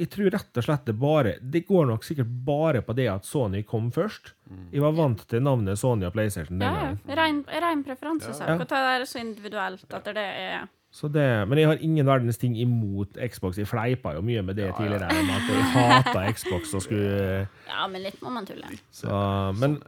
jeg 0.00 0.08
tror 0.10 0.30
rett 0.34 0.58
og 0.58 0.64
slett 0.64 0.86
det 0.88 0.94
bare 0.98 1.32
Det 1.42 1.60
går 1.68 1.84
nok 1.90 2.02
sikkert 2.06 2.30
bare 2.46 2.80
på 2.82 2.94
det 2.96 3.04
at 3.12 3.26
Sony 3.28 3.60
kom 3.68 3.90
først. 3.94 4.32
Jeg 4.72 4.82
var 4.82 4.94
vant 4.96 5.20
til 5.30 5.42
navnet 5.44 5.78
Sony 5.78 6.06
og 6.08 6.14
PlayStation 6.16 6.58
den 6.58 6.66
Ja, 6.68 6.74
gangen. 6.80 7.00
ja. 7.06 7.14
Rein, 7.20 7.42
rein 7.48 7.84
preferansesak. 7.86 8.48
Ja. 8.48 8.56
Og 8.58 8.68
ta 8.68 8.80
det 8.82 8.94
her 8.98 9.04
så 9.06 9.20
individuelt 9.20 9.94
at 9.94 10.04
det 10.04 10.16
er 10.16 10.68
det, 11.08 11.48
men 11.48 11.56
jeg 11.58 11.68
har 11.70 11.78
ingen 11.80 12.04
verdens 12.06 12.36
ting 12.38 12.52
imot 12.60 13.16
Xbox. 13.16 13.56
Jeg 13.58 13.68
fleipa 13.70 14.12
jo 14.12 14.20
mye 14.20 14.42
med 14.44 14.58
det 14.60 14.66
tidligere. 14.76 15.08
Med 15.08 15.34
at 15.38 15.48
jeg 15.48 15.68
hata 15.72 16.24
Xbox 16.36 16.74
og 16.76 16.82
skulle 16.84 17.46
Ja, 17.68 17.86
men 17.88 18.02
litt 18.04 18.20
må 18.20 18.28
man 18.34 18.44
tulle. 18.46 18.68
Så, 18.92 19.08
men, 19.56 19.78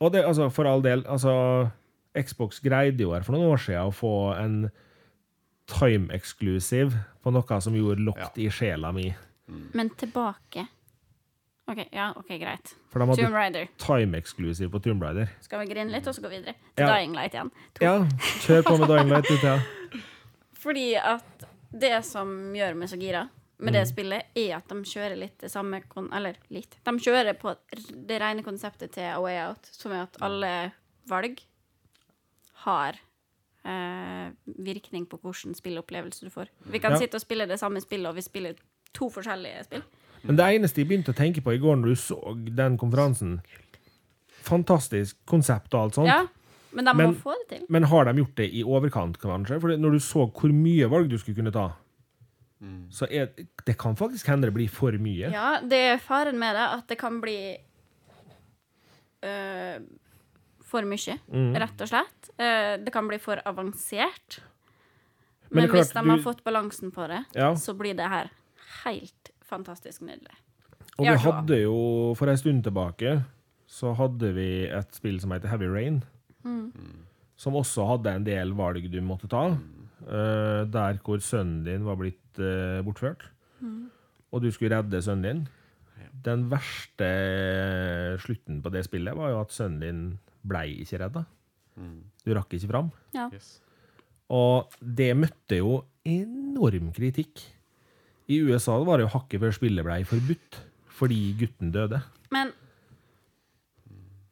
og 0.00 0.12
det, 0.12 0.24
altså, 0.28 0.50
for 0.52 0.68
all 0.68 0.84
del, 0.84 1.06
altså 1.08 1.70
Xbox 2.12 2.60
greide 2.60 3.00
jo 3.06 3.14
her 3.14 3.24
for 3.24 3.32
noen 3.36 3.54
år 3.54 3.62
siden 3.64 3.88
å 3.88 3.94
få 3.94 4.12
en 4.36 4.58
time 5.70 6.12
exclusive 6.12 6.92
på 7.22 7.32
noe 7.32 7.60
som 7.64 7.76
gjorde 7.78 8.04
lokt 8.04 8.36
i 8.42 8.50
sjela 8.52 8.92
mi. 8.92 9.08
Men 9.72 9.90
tilbake 9.98 10.66
OK, 11.70 11.84
ja, 11.94 12.08
ok, 12.18 12.30
greit. 12.40 12.72
For 12.90 12.98
de 12.98 13.06
Tomb 13.06 13.20
hadde 13.30 13.34
Raider. 13.36 13.68
time 13.78 14.18
exclusive 14.18 14.72
på 14.72 14.80
Tomb 14.82 15.02
Raider. 15.06 15.28
Skal 15.40 15.60
vi 15.62 15.68
grine 15.70 15.92
litt, 15.92 16.06
og 16.10 16.16
så 16.16 16.24
gå 16.24 16.30
videre? 16.32 16.56
Til 16.74 16.82
Ja. 16.82 16.96
Dying 16.96 17.12
Light 17.14 17.36
igjen. 17.36 17.50
To. 17.78 17.84
Ja, 17.84 17.92
kjør 18.42 18.64
på 18.66 18.76
med 18.80 18.88
Dying 18.90 19.12
Light. 19.12 19.30
ut, 19.30 19.44
Ja. 19.44 19.58
Fordi 20.60 20.88
at 20.96 21.44
det 21.72 21.94
som 22.04 22.28
gjør 22.56 22.74
meg 22.76 22.88
så 22.90 22.98
gira 23.00 23.28
med 23.60 23.72
Mm. 23.74 23.76
det 23.76 23.88
spillet, 23.88 24.22
er 24.36 24.56
at 24.56 24.68
de 24.68 24.74
kjører 24.88 25.18
litt 25.20 25.38
det 25.38 25.50
samme 25.52 25.82
kon 25.88 26.08
Eller 26.16 26.36
litt. 26.50 26.76
De 26.84 26.90
kjører 26.98 27.34
på 27.38 27.54
det 28.06 28.20
rene 28.20 28.42
konseptet 28.42 28.92
til 28.92 29.02
A 29.04 29.18
Way 29.20 29.36
Out, 29.48 29.68
som 29.72 29.92
er 29.92 30.02
at 30.06 30.16
alle 30.22 30.72
valg 31.08 31.40
har 32.64 32.96
eh, 33.64 34.30
virkning 34.58 35.04
på 35.06 35.18
hvilken 35.20 35.52
spillopplevelse 35.54 36.24
du 36.24 36.30
får. 36.32 36.48
Vi 36.64 36.78
kan 36.80 36.92
Ja. 36.92 36.98
sitte 36.98 37.16
og 37.16 37.20
spille 37.20 37.46
det 37.46 37.58
samme 37.60 37.80
spillet, 37.80 38.08
og 38.08 38.14
vi 38.16 38.22
spiller 38.22 38.54
to 38.94 39.10
forskjellige 39.10 39.64
spill. 39.64 39.82
Men 40.22 40.36
det 40.36 40.44
eneste 40.54 40.78
jeg 40.80 40.88
begynte 40.88 41.12
å 41.12 41.16
tenke 41.16 41.42
på 41.42 41.52
i 41.54 41.58
går 41.58 41.76
når 41.76 41.84
du 41.88 41.94
så 41.96 42.54
den 42.56 42.78
konferansen 42.78 43.42
Fantastisk 44.42 45.16
konsept 45.26 45.74
og 45.74 45.82
alt 45.82 45.94
sånt. 45.94 46.06
Ja, 46.08 46.26
men 46.72 46.84
de 46.84 46.94
Men- 46.94 47.14
få 47.14 47.34
det 47.40 47.48
til. 47.58 47.66
Men 47.68 47.82
har 47.84 48.04
de 48.04 48.14
gjort 48.22 48.34
det 48.36 48.50
i 48.54 48.62
overkant, 48.64 49.18
kanskje? 49.18 49.60
For 49.60 49.68
når 49.76 49.90
du 49.92 49.98
så 49.98 50.26
hvor 50.32 50.52
mye 50.52 50.88
valg 50.90 51.08
du 51.10 51.16
skulle 51.18 51.36
kunne 51.36 51.52
ta, 51.52 51.72
så 52.90 53.06
er 53.10 53.30
det 53.64 53.78
kan 53.78 53.96
faktisk 53.96 54.26
hende 54.26 54.42
det 54.46 54.54
blir 54.54 54.68
for 54.68 54.92
mye. 54.92 55.30
Ja, 55.32 55.60
det 55.60 55.72
er 55.94 55.98
faren 55.98 56.38
med 56.38 56.54
det 56.54 56.66
at 56.78 56.86
det 56.88 56.98
kan 56.98 57.20
bli 57.20 57.56
øh, 59.22 59.80
for 60.64 60.82
mye, 60.86 61.18
Mm. 61.28 61.54
rett 61.56 61.80
og 61.80 61.88
slett. 61.88 62.30
Eh, 62.38 62.76
det 62.84 62.92
kan 62.92 63.08
bli 63.08 63.18
for 63.18 63.36
avansert. 63.46 64.40
Men 65.50 65.62
Men, 65.64 65.70
klart, 65.70 65.78
hvis 65.86 65.92
de 65.92 66.08
har 66.08 66.16
du- 66.16 66.22
fått 66.22 66.44
balansen 66.44 66.92
på 66.92 67.08
det, 67.08 67.24
Ja. 67.34 67.54
så 67.54 67.74
blir 67.76 67.94
det 67.96 68.08
her 68.08 68.30
helt 68.84 69.30
fantastisk 69.42 70.00
nydelig. 70.02 70.36
Og 70.98 71.06
vi 71.06 71.16
hadde 71.16 71.62
jo, 71.62 72.14
for 72.14 72.28
en 72.28 72.36
stund 72.36 72.62
tilbake, 72.64 73.24
så 73.66 73.94
hadde 73.96 74.32
vi 74.34 74.66
et 74.66 74.94
spill 74.94 75.18
som 75.20 75.30
heter 75.32 75.48
Heavy 75.48 75.64
Rain. 75.66 76.04
Som 77.40 77.56
også 77.56 77.86
hadde 77.88 78.14
en 78.16 78.26
del 78.26 78.52
valg 78.56 78.88
du 78.92 79.00
måtte 79.04 79.30
ta. 79.30 79.46
Uh, 80.00 80.64
der 80.70 81.00
hvor 81.04 81.20
sønnen 81.20 81.64
din 81.66 81.84
var 81.84 81.98
blitt 82.00 82.40
uh, 82.40 82.80
bortført, 82.84 83.26
og 84.30 84.42
du 84.42 84.48
skulle 84.50 84.78
redde 84.78 85.02
sønnen 85.04 85.26
din. 85.26 85.42
Den 86.24 86.46
verste 86.50 87.10
slutten 88.20 88.62
på 88.64 88.72
det 88.72 88.84
spillet 88.86 89.16
var 89.16 89.32
jo 89.32 89.40
at 89.40 89.52
sønnen 89.54 89.80
din 89.84 90.00
blei 90.44 90.80
ikke 90.82 91.00
redda. 91.04 91.24
Du 92.24 92.32
rakk 92.36 92.52
ikke 92.56 92.68
fram. 92.68 92.90
Ja. 93.16 93.28
Yes. 93.32 93.60
Og 94.30 94.70
det 94.80 95.10
møtte 95.18 95.58
jo 95.58 95.80
enorm 96.06 96.90
kritikk. 96.94 97.42
I 98.30 98.38
USA 98.46 98.76
var 98.86 99.00
det 99.00 99.08
jo 99.08 99.14
hakket 99.16 99.42
før 99.42 99.56
spillet 99.56 99.86
blei 99.86 100.02
forbudt 100.06 100.60
fordi 101.00 101.32
gutten 101.40 101.72
døde. 101.74 102.02
Men 102.34 102.52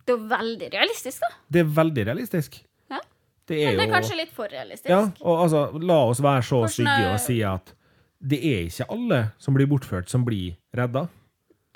det 0.08 0.14
er 0.14 0.16
jo 0.16 0.28
veldig 0.30 0.68
realistisk, 0.72 1.20
da. 1.20 1.34
Det 1.52 1.60
er 1.60 1.72
veldig 1.76 2.04
realistisk. 2.08 2.54
Ja. 2.88 3.00
Det 3.48 3.58
er 3.58 3.66
Men 3.66 3.76
det 3.76 3.84
er 3.84 3.88
jo 3.88 3.94
kanskje 3.94 4.16
litt 4.16 4.32
for 4.32 4.52
realistisk. 4.52 4.88
Ja, 4.88 5.02
og 5.20 5.42
altså, 5.44 5.66
la 5.80 5.98
oss 6.08 6.22
være 6.24 6.46
så 6.48 6.62
Hvordan 6.62 6.76
stygge 6.78 7.10
og 7.12 7.20
si 7.26 7.38
at 7.44 7.74
det 8.18 8.38
er 8.42 8.64
ikke 8.66 8.88
alle 8.90 9.20
som 9.38 9.54
blir 9.54 9.68
bortført, 9.70 10.08
som 10.10 10.24
blir 10.26 10.56
redda. 10.74 11.06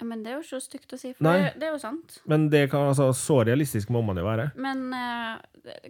Ja, 0.01 0.07
Men 0.09 0.25
det 0.25 0.33
er 0.33 0.41
jo 0.41 0.47
så 0.49 0.59
stygt 0.65 0.95
å 0.97 0.99
si, 0.99 1.13
for 1.15 1.29
Nei. 1.29 1.53
det, 1.55 1.69
er 1.69 1.77
jo 1.77 1.79
sant. 1.79 2.17
Men 2.27 2.49
det 2.51 2.65
kan, 2.73 2.89
altså, 2.91 3.13
så 3.15 3.43
realistisk 3.47 3.93
må 3.95 4.01
man 4.03 4.19
jo 4.19 4.25
være. 4.27 4.49
Men 4.59 4.89
eh, 4.97 5.37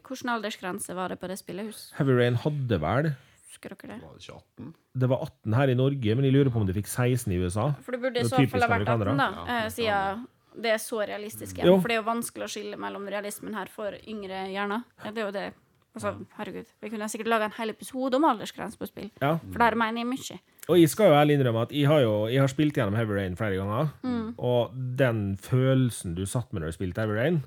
hvilken 0.03 0.35
aldersgrense 0.35 0.99
var 0.99 1.15
det 1.15 1.21
på 1.23 1.31
det 1.31 1.39
spillehus? 1.41 1.87
Heavy 1.97 2.19
Rain 2.19 2.41
hadde 2.43 2.83
vel 2.83 3.15
Husker 3.53 3.73
dere 3.77 3.95
det? 3.95 4.03
Var 4.03 4.13
det 4.17 4.27
ikke 4.27 4.37
18? 4.41 4.69
Det 5.03 5.09
var 5.13 5.25
18 5.25 5.57
her 5.57 5.71
i 5.71 5.75
Norge, 5.79 6.15
men 6.17 6.25
jeg 6.25 6.35
lurer 6.35 6.51
på 6.53 6.61
om 6.61 6.69
de 6.69 6.75
fikk 6.77 6.89
16 6.89 7.33
i 7.33 7.41
USA. 7.41 7.67
For 7.85 7.95
det 7.95 8.01
burde 8.03 8.21
i 8.21 8.29
så 8.29 8.41
fall 8.49 8.65
ha 8.65 8.69
vært 8.73 8.89
18, 8.89 9.19
da. 9.21 9.27
Ja, 9.33 9.43
eh, 9.57 9.67
siden 9.73 10.23
det 10.61 10.71
er 10.75 10.81
så 10.83 11.01
realistisk 11.07 11.57
igjen. 11.59 11.67
Jo. 11.71 11.81
For 11.81 11.89
det 11.89 11.97
er 11.97 12.03
jo 12.03 12.09
vanskelig 12.11 12.45
å 12.47 12.53
skille 12.53 12.77
mellom 12.81 13.07
realismen 13.09 13.55
her 13.55 13.71
for 13.73 13.95
yngre 14.09 14.47
hjerner. 14.53 14.85
Ja, 15.05 15.11
Det 15.11 15.19
er 15.23 15.27
jo 15.29 15.35
det. 15.37 15.53
Altså, 15.95 16.15
herregud. 16.39 16.67
Vi 16.81 16.89
kunne 16.89 17.09
sikkert 17.13 17.29
laga 17.29 17.45
en 17.51 17.57
hel 17.59 17.69
episode 17.75 18.17
om 18.17 18.25
aldersgrense 18.25 18.79
på 18.81 18.87
spill. 18.89 19.11
Ja. 19.21 19.35
For 19.53 19.59
der 19.61 19.75
mener 19.77 20.01
jeg 20.01 20.09
mye. 20.09 20.39
Og 20.71 20.79
jeg 20.79 20.89
skal 20.89 21.11
jo 21.11 21.17
ærlig 21.19 21.35
innrømme 21.37 21.63
at 21.67 21.73
jeg 21.75 21.87
har 21.91 22.01
jo 22.01 22.13
jeg 22.33 22.41
har 22.41 22.49
spilt 22.49 22.75
gjennom 22.79 22.97
Heavy 22.97 23.13
Rain 23.19 23.37
flere 23.37 23.59
ganger. 23.61 23.91
Mm. 24.03 24.35
Og 24.39 24.73
den 24.97 25.37
følelsen 25.37 26.15
du 26.17 26.25
satt 26.25 26.53
med 26.53 26.63
når 26.63 26.73
du 26.73 26.77
spilte 26.79 27.03
Heavy 27.05 27.19
Rain 27.19 27.43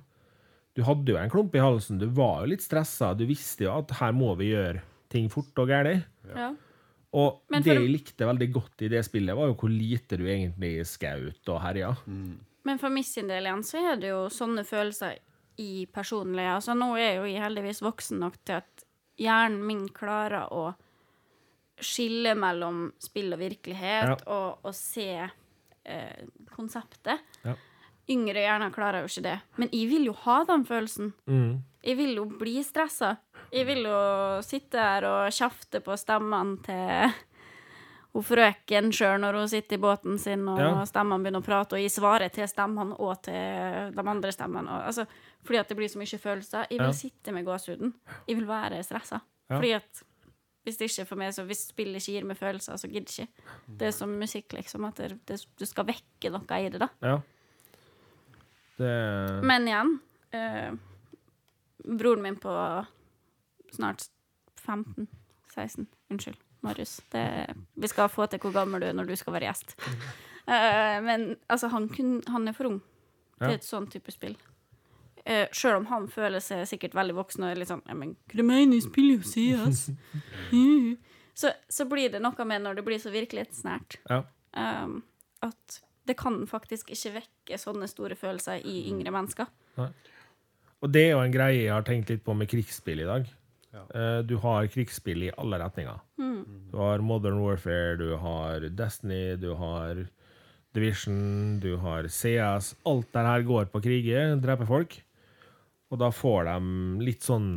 Du 0.76 0.84
hadde 0.84 1.08
jo 1.10 1.18
en 1.18 1.30
klump 1.32 1.56
i 1.56 1.64
halsen. 1.64 1.98
Du 1.98 2.06
var 2.12 2.44
jo 2.44 2.52
litt 2.52 2.62
stressa. 2.62 3.14
Du 3.18 3.26
visste 3.26 3.64
jo 3.66 3.72
at 3.80 3.90
her 4.02 4.12
må 4.14 4.36
vi 4.38 4.52
gjøre 4.52 4.82
ting 5.10 5.30
fort 5.32 5.58
og 5.64 5.70
galt. 5.72 6.04
Ja. 6.36 6.52
Og 7.16 7.42
for- 7.48 7.62
det 7.64 7.66
jeg 7.80 7.90
likte 7.90 8.28
veldig 8.28 8.52
godt 8.52 8.82
i 8.84 8.90
det 8.92 9.06
spillet, 9.08 9.34
var 9.38 9.48
jo 9.48 9.56
hvor 9.56 9.72
lite 9.72 10.18
du 10.20 10.26
egentlig 10.28 10.86
skaut 10.86 11.48
og 11.48 11.62
herja. 11.64 11.96
Men 12.66 12.80
for 12.82 12.90
min 12.94 13.04
sin 13.06 13.28
del 13.30 13.46
igjen, 13.46 13.64
så 13.66 13.82
er 13.94 14.00
det 14.02 14.10
jo 14.10 14.24
sånne 14.34 14.64
følelser 14.66 15.20
i 15.62 15.86
personlig 15.94 16.48
Altså, 16.52 16.74
nå 16.76 16.92
er 17.00 17.20
jo 17.20 17.28
jeg 17.30 17.40
heldigvis 17.44 17.84
voksen 17.86 18.20
nok 18.20 18.40
til 18.44 18.58
at 18.60 18.84
hjernen 19.22 19.62
min 19.70 19.86
klarer 19.96 20.50
å 20.52 20.74
skille 21.80 22.34
mellom 22.40 22.90
spill 23.04 23.34
og 23.36 23.40
virkelighet, 23.42 24.10
Ja. 24.10 24.18
og, 24.32 24.60
og 24.66 24.74
se 24.76 25.08
eh, 25.86 26.26
konseptet. 26.56 27.22
Ja. 27.44 27.56
Yngre 28.10 28.44
hjerner 28.46 28.72
klarer 28.74 29.02
jo 29.04 29.10
ikke 29.10 29.26
det. 29.26 29.38
Men 29.60 29.70
jeg 29.74 29.88
vil 29.90 30.06
jo 30.10 30.14
ha 30.26 30.40
den 30.48 30.64
følelsen. 30.68 31.14
Mm. 31.28 31.64
Jeg 31.86 31.98
vil 31.98 32.16
jo 32.20 32.26
bli 32.40 32.60
stressa. 32.64 33.16
Jeg 33.54 33.66
vil 33.68 33.84
jo 33.88 34.02
sitte 34.46 34.82
her 34.82 35.08
og 35.10 35.32
kjefte 35.34 35.82
på 35.86 35.96
stemmene 35.98 36.60
til 36.66 37.16
hun 38.16 38.24
frøken 38.24 38.90
sjøl 38.96 39.20
når 39.20 39.38
hun 39.42 39.50
sitter 39.52 39.76
i 39.76 39.82
båten 39.84 40.18
sin, 40.22 40.48
og 40.48 40.60
Ja. 40.62 40.72
stemmene 40.88 41.20
begynner 41.26 41.42
å 41.44 41.46
prate, 41.46 41.76
og 41.76 41.84
gi 41.84 41.90
svaret 41.92 42.32
til 42.34 42.48
stemmene 42.48 42.96
og 43.00 43.22
til 43.28 43.92
de 43.92 44.06
andre 44.08 44.32
stemmene. 44.32 44.72
Og, 44.72 44.86
altså, 44.88 45.06
fordi 45.44 45.60
at 45.60 45.68
det 45.70 45.78
blir 45.78 45.92
så 45.92 46.00
mye 46.00 46.20
følelser. 46.24 46.68
Jeg 46.72 46.80
vil 46.80 46.88
Ja. 46.88 46.92
sitte 46.94 47.34
med 47.34 47.46
gåsehuden. 47.46 47.94
Jeg 48.28 48.38
vil 48.38 48.48
være 48.48 48.80
stressa. 48.84 49.22
Ja. 49.50 49.58
Fordi 49.60 49.72
at 49.76 50.04
hvis 50.66 50.78
det 50.78 50.90
ikke 50.90 51.02
er 51.02 51.06
for 51.06 51.16
meg, 51.22 51.34
så 51.34 51.46
hvis 51.46 51.68
spillet 51.68 51.96
ikke 52.02 52.14
gir 52.16 52.24
meg 52.26 52.38
følelser, 52.38 52.74
så 52.80 52.88
gidder 52.90 53.12
jeg 53.20 53.28
ikke. 53.28 53.78
Det 53.78 53.88
er 53.88 53.92
som 53.92 54.10
musikk, 54.20 54.50
liksom. 54.54 54.86
At 54.88 54.96
det, 54.96 55.26
det, 55.28 55.46
du 55.60 55.66
skal 55.66 55.86
vekke 55.86 56.32
noe 56.32 56.58
i 56.66 56.70
det, 56.70 56.80
da. 56.80 56.90
Ja. 57.04 57.20
Det 58.78 59.44
Men 59.44 59.68
igjen 59.68 60.00
eh, 60.34 60.72
Broren 61.86 62.22
min 62.22 62.36
på 62.36 62.50
snart 63.72 64.08
15-16 64.66 65.86
Unnskyld, 66.12 66.38
Marius. 66.66 66.98
Det, 67.14 67.24
vi 67.80 67.92
skal 67.92 68.10
få 68.12 68.28
til 68.32 68.42
hvor 68.44 68.54
gammel 68.56 68.84
du 68.84 68.90
er 68.90 68.98
når 68.98 69.08
du 69.12 69.16
skal 69.20 69.36
være 69.38 69.50
gjest. 69.52 69.76
Uh, 70.46 70.98
men 71.06 71.32
altså, 71.50 71.70
han, 71.74 71.88
kun, 71.94 72.20
han 72.30 72.50
er 72.50 72.58
for 72.58 72.72
ung 72.74 72.82
til 72.82 73.50
Ja. 73.52 73.56
et 73.58 73.66
sånn 73.68 73.88
type 73.92 74.14
spill. 74.14 74.36
Uh, 75.26 75.46
Sjøl 75.56 75.80
om 75.80 75.88
han 75.90 76.06
føler 76.12 76.44
seg 76.44 76.68
sikkert 76.70 76.94
veldig 76.96 77.16
voksen 77.18 77.44
og 77.44 77.50
er 77.52 77.58
litt 77.60 77.72
sånn 77.72 77.82
ja, 77.90 77.96
men, 77.98 78.14
Hva 78.30 78.38
du 78.38 78.46
mener 78.46 78.78
du 78.78 78.84
spiller 78.86 79.18
jo 79.18 79.26
CS? 79.26 79.88
Så, 81.36 81.52
så 81.68 81.84
blir 81.90 82.14
det 82.14 82.22
noe 82.24 82.46
med 82.48 82.64
når 82.64 82.78
det 82.78 82.86
blir 82.88 83.02
så 83.02 83.12
virkelighetsnært. 83.12 83.98
Ja. 84.08 84.22
Um, 84.56 85.02
at 85.44 85.82
det 86.08 86.16
kan 86.20 86.38
faktisk 86.48 86.94
ikke 86.94 87.18
vekke 87.18 87.58
sånne 87.60 87.90
store 87.92 88.16
følelser 88.16 88.62
i 88.64 88.86
yngre 88.92 89.12
mennesker. 89.12 89.50
Og 89.76 90.92
det 90.94 91.08
er 91.08 91.16
jo 91.16 91.24
en 91.24 91.34
greie 91.34 91.64
jeg 91.66 91.74
har 91.74 91.84
tenkt 91.88 92.12
litt 92.14 92.24
på 92.24 92.36
med 92.38 92.48
krigsspill 92.52 93.02
i 93.04 93.10
dag. 93.10 93.28
Ja. 93.76 93.84
Eh, 93.92 94.20
Du 94.24 94.38
har 94.40 94.68
krigsspill 94.72 95.24
i 95.28 95.32
alle 95.38 95.60
retninger. 95.60 96.00
Du 96.72 96.78
har 96.80 97.00
Modern 97.04 97.40
Warfare, 97.44 97.96
du 98.00 98.16
har 98.20 98.64
Destiny, 98.72 99.36
du 99.40 99.54
har 99.60 100.06
Division, 100.76 101.60
du 101.64 101.76
har 101.80 102.08
CS. 102.12 102.74
Alt 102.86 103.12
det 103.16 103.24
her 103.28 103.46
går 103.48 103.70
på 103.72 103.82
krige, 103.84 104.26
dreper 104.44 104.68
folk. 104.68 104.98
Og 105.92 106.00
da 106.02 106.10
får 106.12 106.50
de 106.50 107.06
litt 107.06 107.24
sånn 107.24 107.50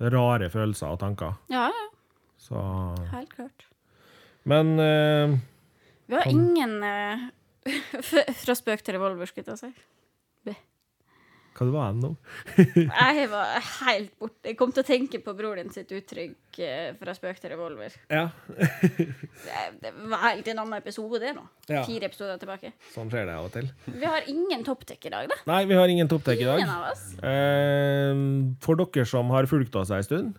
rare 0.00 0.48
følelser 0.52 0.94
og 0.94 1.00
tanker. 1.02 1.34
Ja, 1.52 1.66
ja, 1.68 1.86
Så 2.40 2.56
helt 3.12 3.34
klart. 3.34 3.66
Men 4.48 4.72
uh, 4.80 5.36
Vi 6.08 6.16
har 6.16 6.30
ingen 6.30 6.78
uh, 6.86 7.26
Fra 8.40 8.54
spøk 8.56 8.80
til 8.86 8.96
revolver, 8.96 9.28
skulle 9.28 9.52
jeg 9.52 9.60
si. 9.60 9.72
Hva 11.56 11.66
det 11.66 11.72
var 11.74 11.92
det 11.92 12.00
nå? 12.04 12.10
Jeg 12.56 13.24
var 13.32 13.56
helt 13.82 14.12
borte. 14.22 14.48
Jeg 14.48 14.56
kom 14.56 14.70
til 14.72 14.82
å 14.84 14.86
tenke 14.86 15.18
på 15.24 15.34
bror 15.36 15.58
din 15.60 15.68
sitt 15.74 15.90
uttrykk 15.92 16.60
eh, 16.64 16.92
fra 17.00 17.12
spøk 17.16 17.40
til 17.42 17.52
revolver. 17.52 17.96
Ja, 18.08 18.26
Det, 18.56 19.64
det 19.82 19.92
var 20.10 20.22
helt 20.28 20.48
en 20.52 20.62
annen 20.62 20.78
episode, 20.78 21.20
det 21.22 21.32
nå. 21.36 21.42
Ja. 21.68 21.82
Fire 21.88 22.08
episoder 22.08 22.38
tilbake. 22.40 22.72
sånn 22.94 23.10
skjer 23.12 23.26
det 23.28 23.34
av 23.36 23.48
og 23.48 23.54
til. 23.56 23.68
Vi 23.92 24.06
har 24.08 24.28
ingen 24.30 24.64
topptek 24.66 25.04
i 25.10 25.12
dag, 25.12 25.28
da. 25.32 25.38
Nei, 25.50 25.60
vi 25.70 25.76
har 25.78 25.92
ingen 25.92 26.08
topptek 26.10 26.40
i 26.44 26.48
dag. 26.48 26.62
Ingen 26.62 26.72
av 26.76 26.86
oss. 26.92 27.04
Eh, 27.18 28.22
For 28.64 28.80
dere 28.80 29.06
som 29.08 29.30
har 29.34 29.48
fulgt 29.50 29.76
oss 29.80 29.92
en 29.94 30.06
stund, 30.06 30.38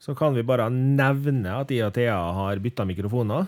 så 0.00 0.14
kan 0.16 0.32
vi 0.34 0.42
bare 0.48 0.70
nevne 0.72 1.58
at 1.60 1.70
jeg 1.74 1.84
og 1.84 1.94
Thea 1.98 2.16
har 2.40 2.60
bytta 2.64 2.86
mikrofoner. 2.88 3.46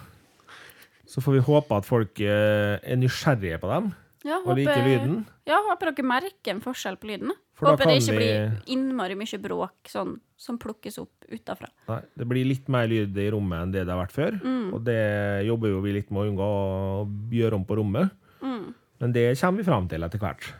Så 1.08 1.20
får 1.24 1.38
vi 1.38 1.44
håpe 1.48 1.76
at 1.80 1.88
folk 1.88 2.20
eh, 2.24 2.76
er 2.78 3.00
nysgjerrige 3.00 3.58
på 3.62 3.68
dem 3.72 3.90
Ja, 4.24 4.38
og 4.44 4.54
liker 4.56 4.84
lyden. 4.86 5.24
Ja, 5.48 5.56
håper 5.68 5.90
dere 5.92 6.06
merker 6.06 6.52
en 6.54 6.60
forskjell 6.62 6.96
på 7.02 7.08
lyden. 7.10 7.32
For 7.58 7.72
håper 7.72 7.90
det 7.90 7.96
ikke 8.02 8.12
vi- 8.12 8.18
blir 8.18 8.62
innmari 8.74 9.14
mye 9.18 9.38
bråk 9.42 9.90
sånn, 9.90 10.16
som 10.36 10.58
plukkes 10.58 10.98
opp 11.02 11.26
utafra. 11.30 11.68
Nei, 11.88 12.00
det 12.16 12.26
blir 12.28 12.44
litt 12.46 12.68
mer 12.68 12.86
lyd 12.86 13.16
i 13.18 13.30
rommet 13.30 13.62
enn 13.62 13.72
det 13.72 13.84
det 13.86 13.92
har 13.94 14.06
vært 14.06 14.12
før. 14.14 14.40
Og 14.74 14.84
det 14.84 15.46
jobber 15.46 15.68
jo 15.74 15.80
vi 15.80 15.92
litt 15.92 16.10
med 16.10 16.22
å 16.22 16.30
unngå 16.30 16.48
å 16.48 17.30
gjøre 17.30 17.54
om 17.54 17.64
på 17.64 17.76
rommet. 17.76 18.10
Men 18.42 19.12
det 19.12 19.36
kommer 19.40 19.58
vi 19.58 19.64
fram 19.66 19.88
til 19.88 20.02
etter 20.06 20.18
hvert. 20.22 20.52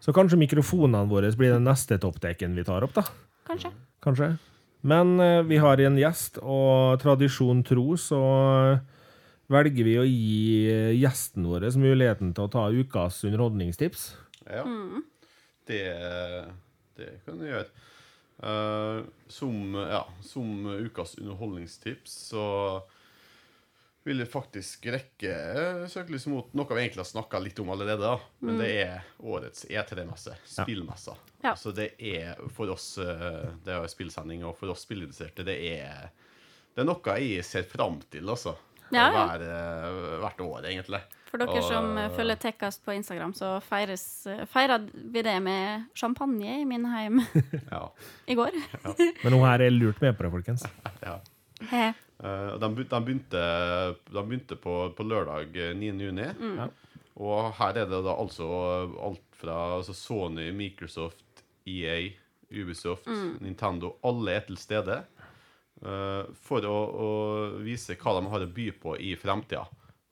Så 0.00 0.12
kanskje 0.12 0.38
mikrofonene 0.38 1.08
våre 1.08 1.30
blir 1.36 1.52
den 1.54 1.64
neste 1.64 1.98
toppdekken 1.98 2.54
vi 2.54 2.64
tar 2.64 2.82
opp, 2.82 2.94
da. 2.94 3.02
Kanskje. 3.46 3.70
Kanskje. 4.02 4.38
Men 4.82 5.18
eh, 5.20 5.42
vi 5.42 5.56
har 5.58 5.76
en 5.80 5.96
gjest, 5.96 6.38
og 6.42 7.00
tradisjon 7.00 7.64
tro 7.66 7.94
så 7.98 8.80
velger 9.48 9.86
vi 9.86 9.96
å 10.00 10.06
gi 10.06 10.68
gjestene 10.68 10.98
gjesten 11.00 11.48
vår 11.48 11.68
muligheten 11.80 12.34
til 12.36 12.48
å 12.48 12.52
ta 12.52 12.66
ukas 12.70 13.22
underholdningstips. 13.24 14.10
Ja. 14.48 14.64
Det, 15.68 15.84
det 16.96 17.10
kan 17.24 17.40
du 17.40 17.48
gjøre. 17.48 17.68
Uh, 18.38 19.02
som, 19.26 19.74
ja, 19.74 20.04
som 20.22 20.68
ukas 20.86 21.16
underholdningstips 21.18 22.12
så 22.30 22.44
vil 24.08 24.22
jeg 24.22 24.30
faktisk 24.30 24.86
rekke 24.92 25.32
søkelyset 25.90 26.30
mot 26.32 26.54
noe 26.56 26.68
vi 26.70 26.84
egentlig 26.84 27.02
har 27.02 27.10
snakka 27.10 27.40
litt 27.42 27.58
om 27.60 27.72
allerede. 27.74 28.00
da. 28.04 28.14
Men 28.40 28.60
det 28.62 28.70
er 28.84 29.10
årets 29.18 29.66
E3-messe. 29.68 30.36
Spillmessa. 30.48 31.16
Ja. 31.42 31.52
Så 31.58 31.74
det 31.76 31.90
er 31.98 32.38
for 32.54 32.72
oss 32.72 32.96
eh, 32.98 33.44
Det 33.62 33.74
er 33.74 33.84
spillsending, 33.90 34.42
og 34.48 34.56
for 34.58 34.72
oss 34.72 34.86
spillinteresserte, 34.86 35.44
det 35.46 35.58
er 35.70 36.08
Det 36.74 36.82
er 36.82 36.88
noe 36.88 37.18
jeg 37.20 37.44
ser 37.46 37.68
fram 37.68 38.00
til, 38.10 38.30
altså. 38.30 38.54
Ja, 38.94 39.06
ja. 39.12 39.24
Hver, 39.28 39.42
eh, 39.44 40.18
hvert 40.22 40.40
år, 40.44 40.66
egentlig. 40.70 41.00
For 41.28 41.36
dere 41.42 41.58
Og, 41.60 41.64
som 41.68 41.90
eh, 41.98 42.06
eh, 42.06 42.14
følger 42.16 42.38
Tekkast 42.40 42.84
på 42.86 42.94
Instagram, 42.96 43.34
så 43.36 43.58
feires, 43.60 44.04
feirer 44.24 44.46
feiret 44.48 44.86
vi 45.12 45.22
det 45.26 45.34
med 45.44 45.84
champagne 45.98 46.60
i 46.62 46.64
min 46.64 46.86
heim 46.88 47.20
Ja. 47.74 47.82
i 48.26 48.34
går. 48.38 48.56
Men 49.24 49.32
hun 49.36 49.44
her 49.44 49.60
er 49.66 49.74
lurt 49.74 50.00
med 50.00 50.16
på 50.16 50.24
det, 50.24 50.30
folkens. 50.38 50.64
ja. 51.04 51.18
He. 51.68 51.88
Eh, 52.22 52.52
de, 52.62 52.68
de 52.84 53.00
begynte, 53.04 53.42
de 54.08 54.22
begynte 54.22 54.56
på, 54.62 54.76
på 54.96 55.04
lørdag 55.06 55.56
eh, 55.58 55.74
9. 55.76 55.92
juni. 56.06 56.28
Mm. 56.38 56.70
Og 57.18 57.52
her 57.58 57.74
er 57.82 57.90
det 57.90 58.00
da 58.06 58.14
altså 58.14 58.46
alt 59.02 59.24
fra 59.38 59.56
altså 59.76 59.92
Sony, 59.94 60.48
Microsoft, 60.54 61.44
EA, 61.66 62.08
Ubisoft, 62.48 63.06
Mm. 63.06 63.36
Nintendo. 63.44 63.96
Alle 64.06 64.38
er 64.38 64.46
til 64.46 64.56
stede. 64.56 65.00
Eh, 65.84 66.24
for 66.46 66.64
å, 66.66 66.78
å 67.06 67.08
vise 67.64 67.96
hva 68.00 68.16
de 68.20 68.26
har 68.32 68.44
å 68.46 68.50
by 68.54 68.70
på 68.82 68.96
i 69.00 69.14
fremtida. 69.18 69.66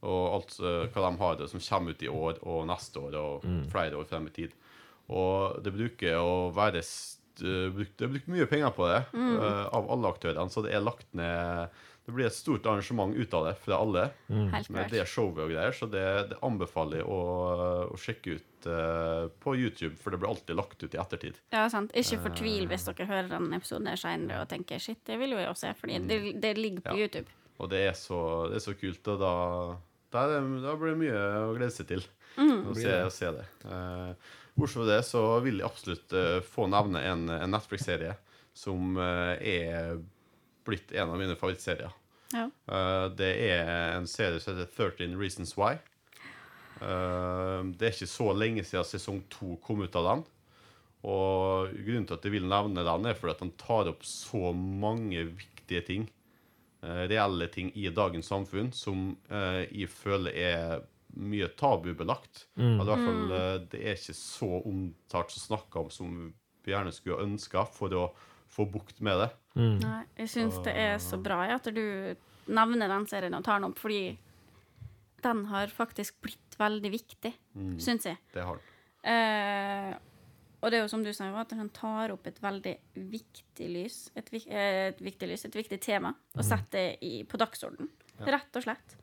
Og 0.06 0.24
alt 0.36 0.56
eh, 0.60 0.84
hva 0.94 1.06
de 1.10 1.18
har 1.22 1.36
det 1.40 1.48
som 1.50 1.60
kommer 1.62 1.96
ut 1.96 2.02
i 2.06 2.08
år 2.12 2.38
og 2.46 2.66
neste 2.68 3.00
år 3.02 3.16
og 3.20 3.46
flere 3.72 3.96
år 3.98 4.04
frem 4.10 4.26
i 4.28 4.34
tid. 4.36 4.52
Og 5.08 5.60
det 5.64 5.72
bruker 5.74 6.18
å 6.20 6.50
være 6.54 6.82
st- 6.82 7.22
eh, 7.42 7.70
Det 7.96 8.04
er 8.06 8.12
brukt 8.12 8.28
mye 8.32 8.46
penger 8.50 8.70
på 8.76 8.86
det 8.90 9.02
eh, 9.42 9.66
av 9.76 9.90
alle 9.90 10.08
aktørene, 10.12 10.50
så 10.50 10.62
det 10.64 10.72
er 10.74 10.84
lagt 10.84 11.06
ned 11.14 11.68
Det 12.06 12.14
blir 12.14 12.28
et 12.28 12.34
stort 12.36 12.66
arrangement 12.70 13.14
ut 13.18 13.32
av 13.34 13.48
det 13.48 13.54
fra 13.64 13.80
alle 13.82 14.02
Helt 14.30 14.68
med 14.70 14.92
det 14.94 15.02
showet 15.10 15.40
og 15.42 15.50
greier, 15.50 15.72
så 15.74 15.88
det, 15.90 16.04
det 16.30 16.36
anbefaler 16.46 17.00
jeg 17.00 17.06
å, 17.10 17.16
å 17.90 17.98
sjekke 17.98 18.36
ut 18.38 18.68
uh, 18.70 19.26
på 19.42 19.56
YouTube, 19.58 19.96
for 19.98 20.14
det 20.14 20.20
blir 20.22 20.30
alltid 20.30 20.54
lagt 20.60 20.84
ut 20.84 20.94
i 20.94 21.00
ettertid. 21.02 21.40
Ja, 21.50 21.64
sant. 21.72 21.90
Ikke 21.98 22.20
fortvil 22.28 22.68
hvis 22.70 22.86
dere 22.86 23.08
hører 23.10 23.32
den 23.32 23.50
episoden 23.58 23.90
her 23.90 23.98
senere 23.98 24.44
og 24.44 24.48
tenker 24.54 24.78
shit, 24.82 25.02
det 25.08 25.18
vil 25.18 25.34
jo 25.34 25.40
jeg 25.42 25.50
også 25.50 25.66
se, 25.66 25.74
fordi 25.82 25.98
det, 26.06 26.20
det 26.46 26.54
ligger 26.60 26.86
på 26.86 26.94
Mm. 26.94 27.00
Ja. 27.02 27.08
YouTube. 27.08 27.36
Og 27.58 27.70
det 27.72 27.82
er 27.88 27.94
så, 27.98 28.18
det 28.52 28.60
er 28.60 28.64
så 28.68 28.76
kult, 28.78 29.08
og 29.10 29.18
da, 29.26 29.34
da, 30.14 30.22
er 30.28 30.34
det, 30.36 30.62
da 30.62 30.74
blir 30.78 30.92
det 30.94 31.00
mye 31.02 31.20
å 31.48 31.54
glede 31.58 31.74
seg 31.74 31.90
til 31.94 32.06
Mm. 32.36 32.66
å, 32.68 32.74
se, 32.76 32.94
å 33.00 33.10
se 33.10 33.30
det. 33.32 33.44
Uh, 33.64 34.12
Bortsett 34.56 34.76
fra 34.76 34.84
det 34.90 34.98
så 35.08 35.20
vil 35.40 35.58
jeg 35.62 35.66
absolutt 35.66 36.12
uh, 36.12 36.38
få 36.44 36.66
nevne 36.68 37.00
en, 37.08 37.22
en 37.32 37.50
Netflix-serie 37.56 38.12
som 38.56 38.94
uh, 39.00 39.32
er 39.40 39.96
blitt 40.66 40.94
en 40.94 41.12
av 41.12 41.20
mine 41.20 41.36
favorittserier. 41.38 41.92
Ja. 42.34 42.48
Uh, 42.66 43.06
det 43.16 43.32
er 43.48 43.68
en 43.96 44.08
serie 44.10 44.40
som 44.42 44.56
heter 44.56 44.70
13 44.72 45.14
Reasons 45.20 45.54
Why. 45.58 45.76
Uh, 46.80 47.62
det 47.76 47.88
er 47.88 47.94
ikke 47.94 48.10
så 48.10 48.32
lenge 48.36 48.66
siden 48.66 48.88
sesong 48.88 49.22
to 49.32 49.54
kom 49.64 49.84
ut 49.84 49.96
av 49.98 50.10
den. 50.10 50.26
Og 51.06 51.70
grunnen 51.86 52.08
til 52.08 52.16
at 52.16 52.26
jeg 52.26 52.34
vil 52.34 52.50
nevne 52.50 52.82
den, 52.86 53.06
er 53.06 53.18
fordi 53.18 53.36
at 53.36 53.44
den 53.44 53.54
tar 53.60 53.92
opp 53.92 54.02
så 54.06 54.50
mange 54.56 55.28
viktige 55.36 55.84
ting. 55.86 56.10
Uh, 56.82 57.06
reelle 57.06 57.48
ting 57.52 57.70
i 57.78 57.88
dagens 57.94 58.28
samfunn 58.30 58.68
som 58.74 59.14
jeg 59.30 59.88
føler 59.90 60.34
er 60.36 60.84
mye 61.16 61.48
tabubelagt. 61.56 62.46
Eller 62.56 62.82
i 62.82 62.88
hvert 62.90 63.06
fall 63.08 63.34
eh, 63.36 63.58
det 63.72 63.82
er 63.82 63.98
ikke 63.98 64.16
så 64.18 64.50
omtalt 64.60 65.34
og 65.34 65.42
snakka 65.42 65.82
om 65.84 65.92
som 65.92 66.16
vi 66.66 66.74
gjerne 66.74 66.92
skulle 66.94 67.24
ønska 67.24 67.66
for 67.72 67.94
å 67.96 68.06
få 68.50 68.66
bukt 68.70 69.00
med 69.04 69.22
det. 69.22 69.30
Nei, 69.56 70.04
jeg 70.18 70.28
syns 70.28 70.58
det 70.64 70.74
er 70.76 70.98
så 71.00 71.16
bra 71.22 71.46
ja, 71.48 71.54
at 71.56 71.64
du 71.72 72.16
nevner 72.52 72.88
den 72.92 73.06
serien 73.08 73.34
og 73.34 73.44
tar 73.46 73.58
den 73.60 73.70
opp, 73.70 73.78
fordi 73.80 74.18
den 75.24 75.44
har 75.50 75.66
faktisk 75.72 76.20
blitt 76.22 76.58
veldig 76.60 76.90
viktig, 76.92 77.32
Mm. 77.56 77.78
syns 77.80 78.04
jeg. 78.04 78.18
Det 78.34 78.44
har 78.44 78.58
den. 78.60 78.62
Eh, 79.12 79.96
og 80.62 80.70
det 80.70 80.78
er 80.78 80.82
jo 80.84 80.88
som 80.88 81.02
du 81.02 81.12
sa, 81.12 81.28
at 81.40 81.48
den 81.48 81.68
tar 81.70 82.10
opp 82.12 82.26
et 82.26 82.38
veldig 82.42 82.76
viktig 82.96 83.68
lys, 83.72 84.10
et, 84.16 84.28
eh, 84.46 84.88
et 84.92 84.98
viktig 85.00 85.28
lys, 85.28 85.44
et 85.46 85.52
viktig 85.56 85.80
tema, 85.80 86.14
og 86.36 86.44
setter 86.44 86.70
det 86.70 86.98
i, 87.02 87.22
på 87.24 87.38
dagsorden, 87.38 87.88
rett 88.20 88.56
og 88.56 88.62
slett. 88.62 88.96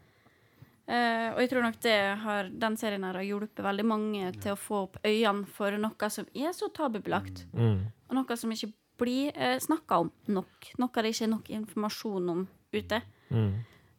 Eh, 0.87 1.31
og 1.33 1.39
jeg 1.39 1.49
tror 1.49 1.61
nok 1.63 1.79
det 1.79 2.17
har, 2.19 2.49
den 2.49 2.75
serien 2.75 3.03
her 3.07 3.13
har 3.13 3.23
hjulpet 3.23 3.63
veldig 3.63 3.85
mange 3.85 4.31
til 4.41 4.51
å 4.53 4.59
få 4.59 4.81
opp 4.83 4.97
øynene 5.03 5.47
for 5.47 5.71
noe 5.79 6.09
som 6.11 6.25
er 6.35 6.51
så 6.51 6.67
tabubelagt, 6.73 7.45
Mm. 7.53 7.85
og 8.09 8.15
noe 8.15 8.35
som 8.37 8.51
ikke 8.51 8.73
blir 9.03 9.35
uh, 9.37 9.57
snakka 9.61 9.99
om 10.05 10.11
nok. 10.33 10.71
Noe 10.81 11.03
det 11.03 11.13
ikke 11.13 11.27
er 11.27 11.33
nok 11.35 11.51
informasjon 11.59 12.29
om 12.33 12.47
ute. 12.73 13.01
Mm. 13.29 13.53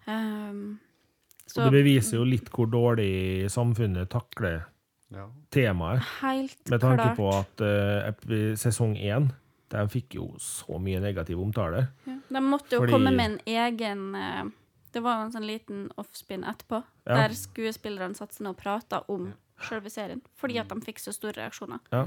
Um, 0.08 0.64
Og 1.54 1.62
det 1.68 1.72
beviser 1.76 2.18
jo 2.18 2.24
litt 2.26 2.48
hvor 2.52 2.66
dårlig 2.72 3.46
samfunnet 3.52 4.10
takler 4.12 4.64
Ja. 5.14 5.28
temaet. 5.52 6.00
helt 6.20 6.68
Med 6.70 6.80
tanke 6.80 7.04
klart. 7.14 7.16
på 7.16 7.28
at 7.32 7.60
uh, 7.60 8.54
sesong 8.58 8.96
én 8.98 9.30
den 9.74 9.88
fikk 9.90 10.14
jo 10.14 10.26
så 10.38 10.78
mye 10.78 11.00
negativ 11.02 11.40
omtale. 11.40 11.88
Ja, 12.06 12.18
de 12.30 12.40
måtte 12.44 12.76
jo 12.76 12.80
Fordi- 12.82 12.92
komme 12.92 13.10
med 13.14 13.24
en 13.30 13.40
egen 13.46 14.14
eh, 14.14 14.44
Det 14.92 15.02
var 15.02 15.16
jo 15.18 15.24
en 15.26 15.32
sånn 15.32 15.46
liten 15.48 15.90
offspin 15.98 16.44
etterpå, 16.44 16.84
Ja. 17.06 17.14
der 17.26 17.34
skuespillerne 17.34 18.14
satte 18.14 18.34
seg 18.36 18.42
ned 18.44 18.50
og 18.54 18.58
prata 18.58 19.00
om 19.08 19.32
sjølve 19.58 19.90
serien, 19.90 20.20
fordi 20.36 20.60
at 20.60 20.68
de 20.68 20.76
fikk 20.80 21.00
så 21.00 21.12
store 21.12 21.32
reaksjoner. 21.32 21.80
Ja. 21.90 22.04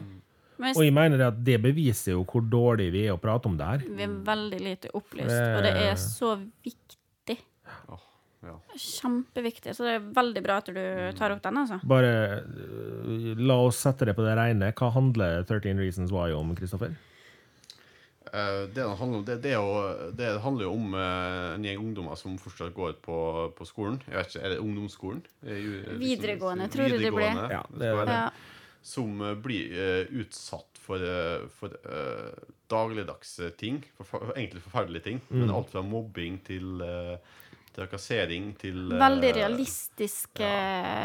Men 0.57 0.73
Og 0.73 0.85
jeg 0.85 0.93
mener 0.95 1.21
at 1.27 1.41
det 1.45 1.59
beviser 1.61 2.15
jo 2.15 2.23
hvor 2.25 2.41
dårlig 2.41 2.89
vi 2.95 3.05
er 3.05 3.13
å 3.13 3.21
prate 3.21 3.49
om 3.49 3.57
det 3.59 3.65
her. 3.67 3.83
vi 3.85 4.05
er 4.07 4.15
veldig 4.25 4.61
lite 4.63 4.93
opplyst, 4.97 5.29
og 5.29 5.65
det 5.65 5.73
er 5.85 5.93
så 6.01 6.33
viktig. 6.65 6.97
Kjempeviktig. 8.77 9.73
Så 9.75 9.85
det 9.87 9.97
er 9.97 10.07
veldig 10.15 10.43
bra 10.45 10.59
at 10.61 10.69
du 10.69 10.79
tar 11.17 11.33
opp 11.33 11.41
den, 11.43 11.59
altså. 11.63 11.79
Bare 11.87 12.11
eh, 12.37 13.35
la 13.41 13.59
oss 13.65 13.81
sette 13.83 14.07
det 14.07 14.15
på 14.17 14.25
det 14.25 14.35
rene. 14.37 14.71
Hva 14.77 14.91
handler 14.93 15.43
13 15.43 15.81
Reasons 15.81 16.13
Why 16.13 16.35
om, 16.37 16.53
Kristoffer? 16.57 16.93
Eh, 18.27 18.59
det, 18.67 18.75
det, 18.77 18.85
handler 18.99 19.19
om, 19.19 19.25
det, 19.25 19.39
det, 19.43 19.55
jo, 19.55 20.11
det 20.19 20.33
handler 20.43 20.67
jo 20.67 20.75
om 20.75 20.99
eh, 20.99 21.47
en 21.55 21.65
gjeng 21.65 21.81
ungdommer 21.87 22.19
som 22.19 22.37
fortsatt 22.41 22.75
går 22.77 22.99
på, 23.03 23.17
på 23.57 23.67
skolen. 23.67 23.97
Jeg 24.07 24.19
vet 24.19 24.35
ikke, 24.35 24.43
Er 24.43 24.53
det 24.53 24.59
ungdomsskolen? 24.63 25.25
Videregående, 25.97 26.69
tror 26.73 26.87
jeg 26.87 27.01
det 27.07 27.15
ble. 27.15 27.33
Ja, 27.57 27.65
det 27.73 27.91
er 27.93 28.05
det. 28.05 28.21
Ja. 28.21 28.53
Som 28.87 29.19
eh, 29.21 29.35
blir 29.43 29.73
eh, 29.75 30.13
utsatt 30.21 30.79
for, 30.79 31.03
eh, 31.03 31.43
for 31.59 31.75
eh, 31.83 32.45
dagligdagse 32.71 33.51
ting. 33.59 33.81
For, 33.99 34.31
egentlig 34.37 34.63
forferdelige 34.63 35.09
ting. 35.09 35.21
Men 35.33 35.51
alt 35.51 35.73
fra 35.73 35.83
mobbing 35.83 36.39
til 36.47 36.79
uh, 36.83 37.17
trakassering 37.77 38.51
til 38.59 38.87
eh, 38.91 38.99
Veldig 39.01 39.31
realistiske 39.37 40.49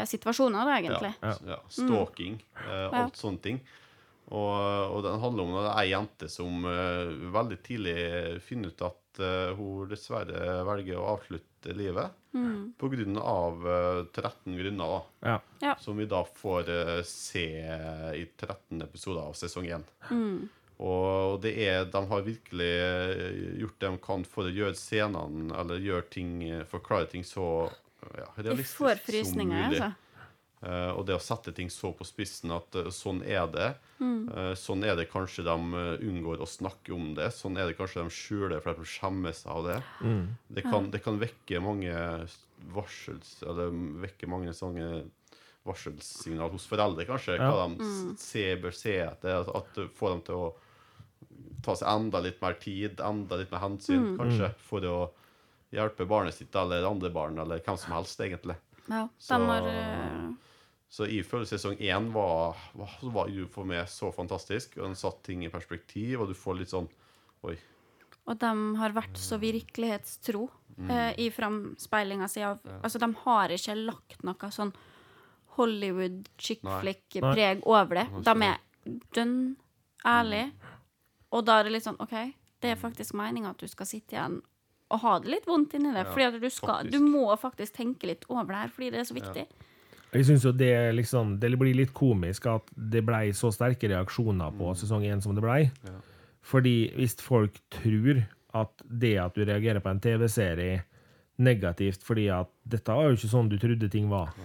situasjoner, 0.09 0.65
da, 0.65 0.79
egentlig. 0.81 1.13
Ja, 1.21 1.37
ja, 1.53 1.61
stalking, 1.69 2.39
Mm. 2.53 2.67
Ja. 2.69 2.89
alt 3.03 3.19
sånne 3.19 3.43
ting. 3.43 3.59
Og, 4.33 4.53
og 4.95 5.01
den 5.03 5.19
handler 5.19 5.43
om 5.43 5.55
ei 5.75 5.89
jente 5.91 6.29
som 6.31 6.63
eh, 6.65 7.11
veldig 7.35 7.57
tidlig 7.65 7.97
finner 8.45 8.71
ut 8.71 8.85
at 8.87 9.19
eh, 9.21 9.51
hun 9.57 9.89
dessverre 9.91 10.61
velger 10.65 10.97
å 11.01 11.09
avslutte 11.17 11.51
livet 11.73 12.11
Mm. 12.33 12.73
på 12.81 12.87
grunn 12.89 13.17
av 13.21 13.59
eh, 13.69 13.99
13 14.09 14.55
grunner, 14.57 14.87
da. 14.89 15.01
Ja. 15.29 15.35
Ja. 15.61 15.75
Som 15.79 15.97
vi 16.01 16.05
da 16.09 16.23
får 16.25 16.69
eh, 16.69 17.03
se 17.05 17.43
i 18.17 18.23
13 18.41 18.81
episoder 18.81 19.21
av 19.21 19.33
sesong 19.37 19.67
1. 19.69 19.83
Mm. 20.09 20.49
Og 20.81 21.37
det 21.43 21.51
er, 21.61 21.85
de 21.93 22.01
har 22.09 22.25
virkelig 22.25 22.71
eh, 22.81 23.59
gjort 23.61 23.77
det 23.79 23.91
de 23.93 23.99
kan 24.01 24.25
for 24.25 24.49
å 24.49 24.55
gjøre 24.55 24.73
scenene, 24.75 25.53
eller 25.61 25.77
gjøre 25.85 26.09
ting, 26.09 26.31
eh, 26.49 26.63
forklare 26.65 27.05
ting 27.13 27.21
så 27.23 27.69
ja, 28.17 28.25
Jeg 28.35 28.47
realistisk 28.49 28.81
får 28.81 28.95
som 28.97 29.05
frysninger, 29.11 29.67
mulig. 29.69 29.77
altså. 29.83 29.93
Eh, 30.63 30.91
og 30.95 31.03
det 31.07 31.17
å 31.17 31.23
sette 31.23 31.51
ting 31.55 31.67
så 31.73 31.91
på 31.91 32.05
spissen 32.07 32.53
at 32.55 32.75
uh, 32.79 32.87
sånn 32.93 33.19
er 33.27 33.43
det. 33.51 33.69
Mm. 33.99 34.29
Uh, 34.31 34.53
sånn 34.55 34.85
er 34.87 34.95
det 34.95 35.09
kanskje 35.11 35.43
de 35.43 35.55
unngår 36.07 36.43
å 36.43 36.47
snakke 36.47 36.93
om 36.95 37.11
det. 37.17 37.27
Sånn 37.35 37.59
er 37.59 37.67
det 37.67 37.75
kanskje 37.75 38.05
de 38.05 38.13
skjuler 38.15 38.63
for 38.63 38.79
de 38.79 38.87
skjemmer 38.87 39.35
seg 39.35 39.51
av 39.51 39.67
det. 39.67 39.79
Det, 40.47 40.63
kan, 40.63 40.87
det 40.93 41.03
kan 41.03 41.19
vekke 41.19 41.59
mange 41.63 41.91
varsels... 42.71 43.35
Eller 43.43 43.75
vekke 44.05 44.29
mange 44.31 44.55
sånne 44.55 45.03
varselsignal 45.67 46.51
hos 46.51 46.67
foreldre, 46.67 47.05
kanskje. 47.07 47.37
Ja. 47.39 47.49
Hva 47.51 47.67
de 47.67 47.83
mm. 47.83 48.13
ser, 48.19 48.55
bør 48.63 48.75
se 48.75 48.97
etter. 49.03 49.41
At, 49.41 49.51
at 49.59 49.75
det 49.75 49.89
får 49.97 50.15
dem 50.15 50.23
til 50.29 50.45
å 50.45 50.47
ta 51.63 51.75
seg 51.79 51.87
enda 51.87 52.19
litt 52.23 52.39
mer 52.43 52.55
tid, 52.59 53.03
enda 53.03 53.39
litt 53.39 53.51
mer 53.51 53.63
hensyn, 53.63 54.13
kanskje, 54.19 54.51
for 54.67 54.87
å 54.87 54.97
hjelpe 55.73 56.07
barnet 56.07 56.35
sitt 56.35 56.55
eller 56.59 56.85
andre 56.87 57.11
barn, 57.11 57.39
eller 57.39 57.63
hvem 57.63 57.79
som 57.79 57.95
helst, 57.95 58.19
egentlig. 58.23 58.57
Ja, 58.87 59.07
Så- 59.17 59.37
de 59.39 59.47
har 59.47 59.67
eh, 59.67 60.33
Så 60.93 61.07
jeg 61.09 61.25
føler 61.25 61.47
sesong 61.49 61.79
én 61.81 62.11
var, 62.13 62.57
var, 62.77 62.91
var 63.15 63.29
jo 63.33 63.47
for 63.49 63.65
meg 63.65 63.87
så 63.89 64.11
fantastisk. 64.13 64.75
Og 64.77 64.85
den 64.85 64.97
satt 64.99 65.23
ting 65.25 65.41
i 65.45 65.49
perspektiv, 65.49 66.21
og 66.21 66.29
du 66.29 66.35
får 66.37 66.59
litt 66.59 66.73
sånn 66.73 66.89
Oi. 67.49 67.55
Og 68.29 68.37
de 68.39 68.51
har 68.79 68.93
vært 68.95 69.17
så 69.19 69.39
virkelighetstro 69.41 70.49
Mm. 70.73 70.89
eh, 70.89 71.13
i 71.21 71.29
framspeilinga 71.29 72.25
si 72.27 72.41
av 72.41 72.57
Altså, 72.81 72.97
de 72.97 73.05
har 73.25 73.49
ikke 73.53 73.75
lagt 73.85 74.23
noe 74.25 74.47
sånn 74.49 74.71
Hollywood 75.57 76.29
chick 76.41 76.63
flick-preg 76.81 77.61
over 77.69 77.99
det. 77.99 78.07
De 78.25 78.33
er 78.47 78.57
dønn 79.13 79.35
ærlige. 80.03 80.47
Og 81.31 81.45
da 81.45 81.59
er 81.59 81.67
det 81.67 81.75
litt 81.75 81.85
sånn 81.85 81.99
OK, 82.01 82.15
det 82.63 82.71
er 82.73 82.79
faktisk 82.79 83.13
meninga 83.13 83.51
at 83.53 83.61
du 83.61 83.67
skal 83.69 83.85
sitte 83.89 84.17
igjen 84.17 84.39
og 84.93 84.99
ha 85.01 85.13
det 85.19 85.29
litt 85.29 85.45
vondt 85.49 85.73
inni 85.77 85.91
det. 85.93 86.03
Ja, 86.05 86.11
fordi 86.13 86.25
at 86.27 86.41
du 86.41 86.49
skal. 86.53 86.89
Du 86.89 86.99
må 87.01 87.25
faktisk 87.37 87.73
tenke 87.79 88.09
litt 88.09 88.25
over 88.29 88.45
det 88.51 88.59
her, 88.63 88.73
fordi 88.73 88.89
det 88.93 88.99
er 89.01 89.07
så 89.09 89.15
viktig. 89.17 89.45
Jeg 90.13 90.25
syns 90.27 90.43
jo 90.45 90.51
det 90.53 90.93
liksom 90.95 91.39
Det 91.41 91.49
blir 91.59 91.73
litt 91.75 91.93
komisk 91.93 92.45
at 92.51 92.67
det 92.75 93.01
blei 93.05 93.31
så 93.33 93.51
sterke 93.53 93.89
reaksjoner 93.89 94.53
på 94.57 94.73
sesong 94.77 95.05
én 95.09 95.21
som 95.21 95.35
det 95.35 95.41
blei. 95.43 95.71
Ja. 95.87 95.95
Fordi 96.43 96.91
hvis 96.97 97.15
folk 97.23 97.57
tror 97.73 98.23
at 98.53 98.83
det 98.85 99.15
at 99.17 99.33
du 99.33 99.45
reagerer 99.45 99.81
på 99.81 99.89
en 99.89 99.99
TV-serie 100.03 100.83
negativt 101.41 102.03
fordi 102.05 102.27
at 102.29 102.49
dette 102.69 102.93
var 102.93 103.09
jo 103.09 103.17
ikke 103.17 103.31
sånn 103.31 103.49
du 103.49 103.57
trodde 103.57 103.89
ting 103.89 104.09
var 104.11 104.35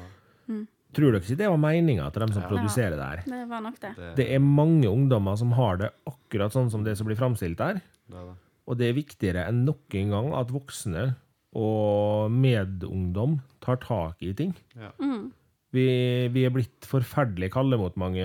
Tror 0.96 1.12
dere 1.12 1.20
ikke 1.20 1.36
det 1.36 1.48
var 1.52 1.60
meninga 1.60 2.06
til 2.12 2.22
dem 2.24 2.30
som 2.32 2.42
Ja. 2.42 2.48
produserer 2.48 2.96
det 2.96 3.04
her? 3.04 3.22
Det 3.28 3.48
var 3.50 3.60
nok 3.60 3.74
det. 3.80 3.90
Det, 4.16 4.24
er 4.32 4.38
mange 4.40 4.88
ungdommer 4.88 5.36
som 5.36 5.52
har 5.52 5.76
det 5.76 5.90
akkurat 6.08 6.50
sånn 6.50 6.70
som 6.70 6.82
det 6.82 6.96
som 6.96 7.06
blir 7.06 7.18
framstilt 7.18 7.58
der. 7.58 7.82
det 8.08 8.16
er 8.16 8.24
det. 8.24 8.36
Og 8.66 8.78
det 8.78 8.88
er 8.88 8.96
viktigere 8.96 9.44
enn 9.48 9.66
noen 9.66 10.10
gang 10.10 10.32
at 10.32 10.48
voksne 10.48 11.16
og 11.52 12.30
medungdom 12.32 13.40
tar 13.60 13.76
tak 13.76 14.16
i 14.22 14.32
ting. 14.32 14.54
Ja. 14.74 14.90
Mm. 14.98 15.30
Vi, 15.70 15.84
vi 16.32 16.46
er 16.48 16.52
blitt 16.54 16.86
forferdelig 16.88 17.50
kalde 17.52 17.76
mot 17.76 17.96
mange 18.00 18.24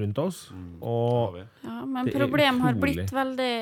rundt 0.00 0.18
oss. 0.20 0.50
Mm, 0.52 0.82
Og. 0.84 1.38
Ja, 1.64 1.78
men 1.88 2.10
problem 2.12 2.60
har 2.60 2.76
blitt 2.76 3.12
veldig 3.14 3.54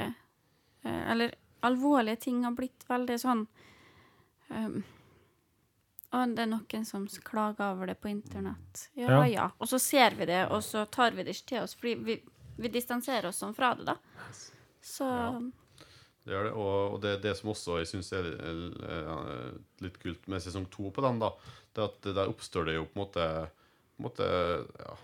eh, 0.00 1.02
Eller 1.12 1.34
alvorlige 1.60 2.16
ting 2.24 2.44
har 2.46 2.56
blitt 2.56 2.86
veldig 2.88 3.18
sånn 3.20 3.42
um, 4.48 4.78
Og 6.16 6.34
det 6.34 6.46
er 6.46 6.50
noen 6.54 6.88
som 6.88 7.04
klager 7.26 7.74
over 7.74 7.92
det 7.92 7.98
på 8.00 8.08
internett. 8.08 8.86
Ja, 8.96 9.10
Ja. 9.10 9.26
ja. 9.28 9.46
Og 9.58 9.68
så 9.68 9.78
ser 9.78 10.16
vi 10.16 10.26
det, 10.32 10.46
og 10.48 10.64
så 10.64 10.86
tar 10.88 11.12
vi 11.12 11.26
det 11.26 11.36
ikke 11.36 11.52
til 11.52 11.62
oss, 11.66 11.76
fordi 11.76 11.94
vi, 12.08 12.16
vi 12.56 12.72
distanserer 12.72 13.28
oss 13.28 13.44
sånn 13.44 13.54
fra 13.54 13.74
det, 13.76 13.92
da. 13.92 13.98
Så 14.80 15.06
Det 16.24 16.32
gjør 16.32 16.48
det, 16.48 16.52
og, 16.56 16.94
og 16.94 16.98
det, 17.04 17.14
det 17.22 17.36
som 17.38 17.52
også 17.52 17.78
jeg 17.80 17.92
syns 17.92 18.10
er, 18.16 18.26
er, 18.40 18.58
er 18.96 19.84
litt 19.84 20.00
kult 20.02 20.26
med 20.28 20.42
sesong 20.42 20.66
to 20.72 20.90
på 20.90 21.04
den, 21.04 21.20
da, 21.22 21.30
det 21.76 21.86
at 21.86 22.10
der 22.16 22.30
oppstår 22.30 22.68
det 22.68 22.76
jo 22.78 22.88
på 22.88 22.96
en 22.96 23.02
måte, 23.04 23.26
på 23.94 24.02
en 24.02 24.06
måte 24.08 24.28
ja, 24.28 24.96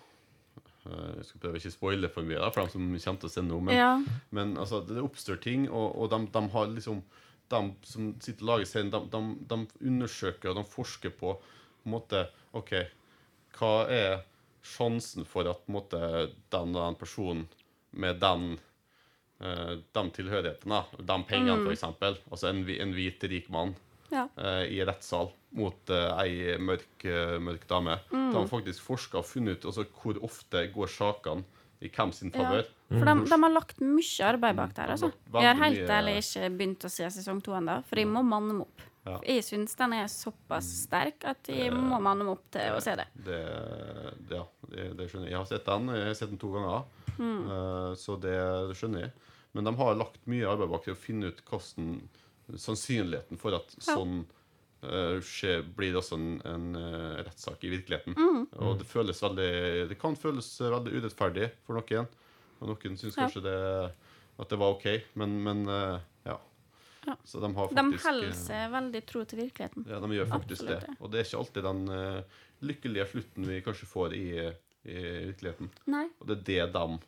eh, 0.86 1.10
Jeg 1.18 1.28
skal 1.28 1.42
prøve 1.42 1.60
ikke 1.60 1.72
å 1.72 1.76
spoile 1.76 2.10
for 2.12 2.26
mye 2.26 2.40
da, 2.42 2.50
for 2.54 2.64
dem 2.64 2.72
som 2.74 2.88
kommer 2.88 3.22
til 3.22 3.30
å 3.30 3.34
se 3.36 3.44
nå, 3.46 3.60
men, 3.68 3.76
ja. 3.76 3.92
men 4.36 4.56
altså, 4.60 4.82
det 4.86 5.04
oppstår 5.04 5.42
ting, 5.44 5.68
og, 5.70 5.94
og 5.94 6.10
de, 6.14 6.22
de 6.34 6.44
har 6.56 6.72
liksom 6.74 7.04
De 7.46 7.60
som 7.86 8.08
sitter 8.18 8.42
og 8.42 8.48
lager 8.48 8.66
serien, 8.66 8.90
de, 8.90 8.98
de, 9.12 9.20
de 9.52 9.86
undersøker 9.86 10.50
og 10.50 10.56
de 10.58 10.64
forsker 10.66 11.12
på 11.14 11.36
på 11.86 11.90
en 11.92 11.94
måte 11.94 12.20
OK, 12.58 12.72
hva 13.54 13.74
er 13.86 14.24
sjansen 14.66 15.22
for 15.28 15.46
at 15.46 15.60
på 15.62 15.70
en 15.70 15.76
måte, 15.76 16.00
den 16.50 16.72
og 16.74 16.80
den 16.80 16.96
personen 16.98 17.44
med 17.94 18.18
den 18.18 18.56
eh, 19.38 19.76
de 19.78 20.02
tilhørighetene, 20.18 20.80
de 20.98 21.18
pengene 21.28 21.60
for 21.62 21.76
eksempel, 21.76 22.18
altså 22.26 22.50
en, 22.50 22.64
en 22.66 22.94
hvit 22.96 23.22
rik 23.30 23.46
mann 23.54 23.76
ja. 24.12 24.26
uh, 24.38 24.62
i 24.68 24.80
rettssal 24.86 25.30
mot 25.56 25.92
uh, 25.92 26.16
ei 26.20 26.56
mørk, 26.60 27.04
eh, 27.08 27.36
mørk 27.40 27.62
dame. 27.70 27.98
De 28.10 28.34
har 28.34 28.48
faktisk 28.50 28.82
forska 28.84 29.22
og 29.22 29.28
funnet 29.28 29.60
ut 29.60 29.70
altså, 29.70 29.86
hvor 30.02 30.18
ofte 30.26 30.66
går 30.74 30.90
sakene 30.92 31.46
i 31.80 31.90
hvem 31.92 32.12
sin 32.12 32.32
Ja. 32.34 32.62
For 32.88 33.02
de, 33.02 33.14
de 33.26 33.36
har 33.42 33.52
lagt 33.52 33.80
mye 33.82 34.26
arbeid 34.28 34.56
bak 34.56 34.74
der, 34.76 34.92
altså. 34.94 35.10
Veldig 35.32 35.42
Jeg 35.42 35.56
har 35.56 35.62
helt 35.64 35.94
ærlig 35.96 36.18
ikke 36.20 36.50
begynt 36.58 36.84
å 36.86 36.90
se 36.92 37.08
sesong 37.16 37.40
to 37.44 37.56
ennå, 37.58 37.80
for 37.88 38.00
jeg 38.00 38.08
må 38.08 38.22
manne 38.24 38.60
meg 38.60 38.68
opp. 38.68 38.84
Ja. 39.06 39.16
Jeg 39.22 39.44
syns 39.46 39.76
den 39.78 39.94
er 39.94 40.06
såpass 40.10 40.68
sterk 40.84 41.26
at 41.30 41.50
jeg 41.50 41.72
må 41.74 41.98
manne 42.02 42.26
meg 42.26 42.32
opp 42.36 42.46
til 42.54 42.76
å 42.76 42.82
se 42.82 42.94
det. 42.98 43.06
Det, 43.26 43.40
det, 44.28 44.38
ja, 44.38 44.44
det, 44.70 44.86
det 44.98 45.08
skjønner 45.10 45.28
jeg. 45.28 45.34
Jeg 45.34 45.40
har 45.40 45.50
sett 45.50 45.68
den 45.68 45.92
jeg 45.94 46.08
har 46.08 46.16
sett 46.18 46.32
den 46.32 46.42
to 46.42 46.52
ganger, 46.54 46.86
Eh, 47.16 47.94
så 47.96 48.16
det, 48.20 48.36
det 48.68 48.76
skjønner 48.78 49.06
jeg. 49.06 49.12
Men 49.56 49.68
de 49.68 49.72
har 49.78 49.96
lagt 49.96 50.20
mye 50.28 50.48
arbeid 50.50 50.72
bak 50.72 50.84
til 50.84 50.96
å 50.96 51.00
finne 51.00 51.32
ut 51.32 51.42
hvordan 51.48 51.94
sannsynligheten 52.54 53.38
for 53.40 53.56
at 53.58 53.74
sånn 53.82 54.20
uh, 54.86 55.16
skjer, 55.24 55.64
blir 55.76 55.96
også 55.98 56.14
en, 56.18 56.28
en 56.46 56.66
uh, 56.78 57.22
rettssak 57.26 57.64
i 57.66 57.72
virkeligheten. 57.74 58.16
Og 58.62 58.78
det 58.80 58.86
føles 58.86 59.22
veldig 59.22 59.88
Det 59.90 59.98
kan 59.98 60.14
føles 60.16 60.48
veldig 60.62 60.92
urettferdig 61.00 61.50
for 61.66 61.80
noen. 61.80 62.06
Og 62.60 62.70
noen 62.70 62.96
syns 62.96 63.16
Ja. 63.16 63.24
kanskje 63.26 63.42
det, 63.44 63.56
at 64.38 64.48
det 64.52 64.58
var 64.60 64.76
OK, 64.76 64.86
men, 65.14 65.34
men 65.44 65.64
uh, 65.68 65.98
ja. 66.24 66.38
Ja. 67.06 67.14
Så 67.24 67.38
de 67.42 67.50
har 67.54 67.68
De 67.74 67.82
holder 68.02 68.32
seg 68.34 68.70
veldig 68.72 69.02
tro 69.06 69.24
til 69.24 69.38
virkeligheten. 69.44 69.84
ja, 69.86 69.98
de 70.02 70.08
gjør 70.16 70.26
faktisk 70.32 70.62
Absolutt, 70.64 70.86
det. 70.88 70.96
Og 71.00 71.10
det 71.12 71.20
er 71.20 71.28
ikke 71.28 71.42
alltid 71.42 71.66
den 71.68 71.82
lykkelige 72.66 73.04
slutten 73.12 73.46
vi 73.46 73.60
kanskje 73.62 73.86
får 73.86 74.14
i, 74.16 74.24
i 74.90 74.96
virkeligheten. 75.28 75.68
Nei. 75.92 76.06
Og 76.18 76.26
det 76.26 76.38
er 76.38 76.42
det 76.48 76.72
de 76.74 76.98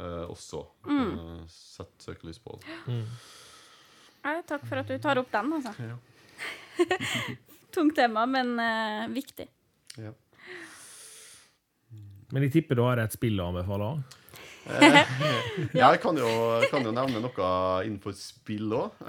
eh, 0.00 0.24
også 0.30 0.62
Mm. 0.88 1.44
setter 1.48 2.06
søkelys 2.06 2.38
på. 2.40 2.56
Nei, 4.24 4.38
takk 4.48 4.64
for 4.68 4.80
at 4.80 4.88
du 4.88 4.96
tar 5.02 5.20
opp 5.20 5.30
den, 5.32 5.52
altså. 5.58 5.74
Ja. 5.84 5.96
Tungt 7.74 7.96
tema, 7.98 8.24
men 8.30 8.54
uh, 8.56 9.06
viktig. 9.12 9.46
Ja. 10.00 10.12
Men 12.32 12.46
jeg 12.46 12.54
tipper 12.56 12.78
du 12.78 12.84
har 12.86 13.02
et 13.02 13.14
spill 13.14 13.38
å 13.42 13.50
anbefale 13.52 13.94
òg. 13.94 14.20
Ja, 15.76 15.90
jeg 15.92 16.00
kan 16.02 16.16
jo, 16.18 16.28
kan 16.70 16.86
jo 16.86 16.92
nevne 16.94 17.20
noe 17.22 17.48
innenfor 17.84 18.14
spill 18.16 18.72
òg. 18.74 19.00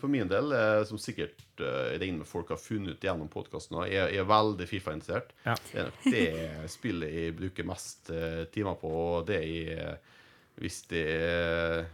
for 0.00 0.10
min 0.10 0.28
del, 0.30 0.52
eh, 0.52 0.80
som 0.88 0.98
sikkert 1.00 1.38
eh, 1.62 1.92
jeg 1.94 2.00
regner 2.02 2.22
med 2.22 2.28
folk 2.28 2.50
har 2.50 2.60
funnet 2.60 2.96
ut 2.96 3.06
gjennom 3.06 3.30
podkasten, 3.30 3.78
jeg, 3.86 4.10
jeg 4.16 4.22
er 4.22 4.28
veldig 4.28 4.68
Fifa-interessert. 4.68 5.34
Ja. 5.46 5.54
Det 5.70 5.80
er 5.80 5.90
nok 5.90 6.08
det 6.10 6.72
spillet 6.72 7.14
jeg 7.14 7.36
bruker 7.38 7.68
mest 7.68 8.10
eh, 8.14 8.42
timer 8.54 8.78
på, 8.80 8.90
og 8.90 9.28
det 9.30 9.40
jeg 9.44 9.94
hvis 10.54 10.84
det 10.90 11.02
jeg 11.02 11.86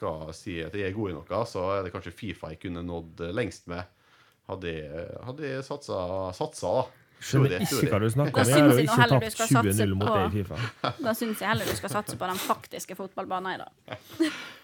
skal 0.00 0.30
si 0.36 0.58
at 0.64 0.74
jeg 0.76 0.88
er 0.88 0.96
god 0.96 1.12
i 1.12 1.18
noe, 1.18 1.42
så 1.48 1.66
er 1.76 1.84
det 1.86 1.92
kanskje 1.94 2.14
Fifa 2.16 2.54
jeg 2.54 2.62
kunne 2.64 2.82
nådd 2.88 3.20
lengst 3.36 3.68
med. 3.70 3.84
Hadde 4.50 4.72
jeg, 4.72 5.04
hadde 5.28 5.46
jeg 5.52 5.66
satsa, 5.68 6.00
satsa 6.34 6.72
da. 6.80 6.88
Skjønner 7.20 7.60
ikke 7.60 7.90
hva 7.92 7.98
du 8.00 8.06
snakker 8.08 8.40
om. 8.40 8.48
Jeg 8.48 8.56
har 8.56 8.70
jo 8.72 8.76
ikke 8.80 9.06
tapt 9.10 9.34
skal 9.34 9.48
satse 9.50 9.84
20-0 9.84 9.90
mot 10.00 10.08
på- 10.08 10.14
deg 10.16 10.24
i 10.24 10.40
Fifa. 10.40 10.92
Da 11.04 11.12
syns 11.18 11.42
jeg 11.44 11.50
heller 11.50 11.68
du 11.68 11.76
skal 11.76 11.92
satse 11.92 12.16
på 12.16 12.28
den 12.30 12.40
faktiske 12.40 12.96
fotballbanen 12.96 13.50
i 13.52 13.58
dag. 13.60 14.00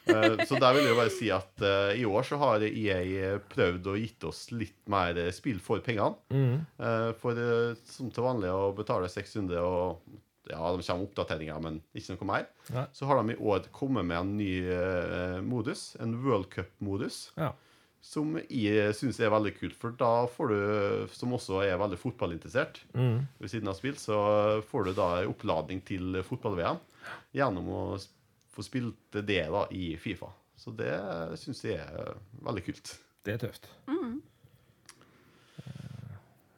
Eh, 0.06 0.44
Så 0.48 0.56
der 0.62 0.72
vil 0.72 0.86
jeg 0.86 0.92
jo 0.94 0.96
bare 1.02 1.12
si 1.12 1.28
at 1.34 1.64
uh, 1.66 1.92
i 1.92 2.04
år 2.08 2.24
så 2.24 2.38
har 2.40 2.64
EA 2.64 3.34
prøvd 3.52 3.90
å 3.92 3.96
gitt 4.00 4.24
oss 4.28 4.46
litt 4.54 4.78
mer 4.88 5.18
spill 5.36 5.58
for 5.60 5.84
pengene. 5.84 6.16
Mm. 6.32 6.60
Uh, 6.80 7.10
For 7.20 7.36
uh, 7.36 7.74
som 7.92 8.08
til 8.14 8.24
vanlig 8.24 8.52
å 8.54 8.70
betale 8.78 9.10
600 9.12 9.60
og 9.60 10.00
ja, 10.50 10.72
de 10.76 10.82
kommer 10.86 11.06
oppdateringer, 11.08 11.60
men 11.62 11.80
ikke 11.94 12.16
noe 12.16 12.28
mer. 12.30 12.46
Nei. 12.74 12.86
Så 12.94 13.06
har 13.08 13.20
de 13.22 13.34
i 13.34 13.38
år 13.42 13.66
kommet 13.74 14.04
med 14.06 14.18
en 14.18 14.34
ny 14.38 14.50
uh, 14.70 15.40
modus, 15.42 15.96
en 16.00 16.14
World 16.24 16.50
Cup-modus, 16.54 17.30
Ja. 17.36 17.52
som 18.00 18.36
jeg 18.38 18.92
syns 18.94 19.18
er 19.20 19.32
veldig 19.34 19.54
kult. 19.58 19.74
For 19.74 19.90
da 19.98 20.26
får 20.30 20.48
du, 20.52 21.08
som 21.10 21.32
også 21.34 21.62
er 21.66 21.78
veldig 21.80 21.98
fotballinteressert 21.98 22.82
Mm. 22.94 23.26
ved 23.40 23.50
siden 23.50 23.68
av 23.68 23.74
spill, 23.74 23.96
så 23.98 24.62
får 24.70 24.84
du 24.84 24.92
da 24.94 25.08
en 25.22 25.32
oppladning 25.34 25.82
til 25.84 26.22
fotball-VM 26.22 26.78
gjennom 27.34 27.66
å 27.68 27.80
få 28.54 28.62
spilt 28.64 29.10
det 29.26 29.26
da 29.50 29.66
i 29.74 29.96
Fifa. 30.00 30.30
Så 30.56 30.70
det 30.76 30.94
syns 31.38 31.64
jeg 31.66 31.76
er 31.82 32.14
veldig 32.46 32.64
kult. 32.64 32.94
Det 33.26 33.34
er 33.34 33.42
tøft. 33.48 33.66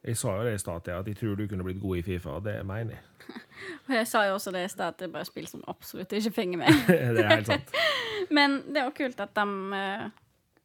Jeg 0.08 0.16
sa 0.16 0.34
jo 0.38 0.44
det 0.46 0.54
i 0.56 0.60
stad, 0.62 0.88
at 0.88 1.08
jeg 1.10 1.16
tror 1.20 1.34
du 1.36 1.44
kunne 1.50 1.66
blitt 1.66 1.80
god 1.82 1.98
i 2.00 2.04
Fifa, 2.06 2.36
og 2.38 2.44
det 2.46 2.54
mener 2.66 2.96
jeg. 2.96 3.02
Og 3.88 3.92
jeg 3.92 4.06
sa 4.08 4.22
jo 4.28 4.36
også 4.38 4.52
det 4.54 4.62
i 4.64 4.70
stad, 4.72 4.94
at 4.94 5.02
det 5.02 5.08
er 5.08 5.12
bare 5.18 5.28
spill 5.28 5.48
som 5.50 5.64
absolutt 5.68 6.12
ikke 6.16 6.32
fenger 6.32 6.60
med. 6.62 6.78
Det 7.18 7.24
er 7.24 7.34
helt 7.34 7.50
sant. 7.50 7.74
Men 8.36 8.58
det 8.68 8.80
er 8.80 8.86
jo 8.88 8.94
kult 8.96 9.20
at 9.20 9.34
de 9.36 9.44
uh, 9.74 10.06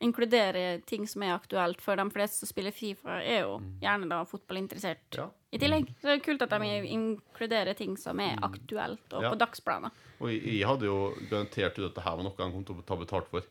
inkluderer 0.04 0.82
ting 0.88 1.04
som 1.10 1.24
er 1.26 1.34
aktuelt, 1.36 1.82
for 1.84 2.00
de 2.00 2.06
fleste 2.14 2.40
som 2.44 2.50
spiller 2.52 2.72
Fifa, 2.76 3.18
er 3.24 3.44
jo 3.46 3.58
gjerne 3.84 4.08
da 4.12 4.22
fotballinteressert 4.30 5.18
Ja. 5.20 5.28
i 5.52 5.60
tillegg. 5.60 5.92
Så 6.00 6.08
det 6.12 6.16
er 6.20 6.24
kult 6.30 6.46
at 6.48 6.56
de 6.56 6.72
inkluderer 6.96 7.76
ting 7.80 7.98
som 8.00 8.20
er 8.24 8.40
aktuelt, 8.44 9.04
og 9.14 9.24
Ja. 9.28 9.34
på 9.34 9.40
dagsplaner. 9.44 9.92
Og 10.22 10.30
jeg, 10.32 10.44
jeg 10.60 10.68
hadde 10.68 10.88
jo 10.88 10.98
garantert 11.30 11.76
at 11.80 11.84
dette 11.90 12.02
her 12.06 12.16
var 12.20 12.24
noe 12.30 12.40
han 12.40 12.52
kom 12.56 12.64
til 12.68 12.80
å 12.80 12.86
ta 12.88 12.96
betalt 13.00 13.28
for. 13.32 13.44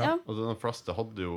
Ja. 0.00 0.16
Og 0.26 0.34
de 0.40 0.54
fleste 0.58 0.94
hadde 0.96 1.22
jo, 1.22 1.34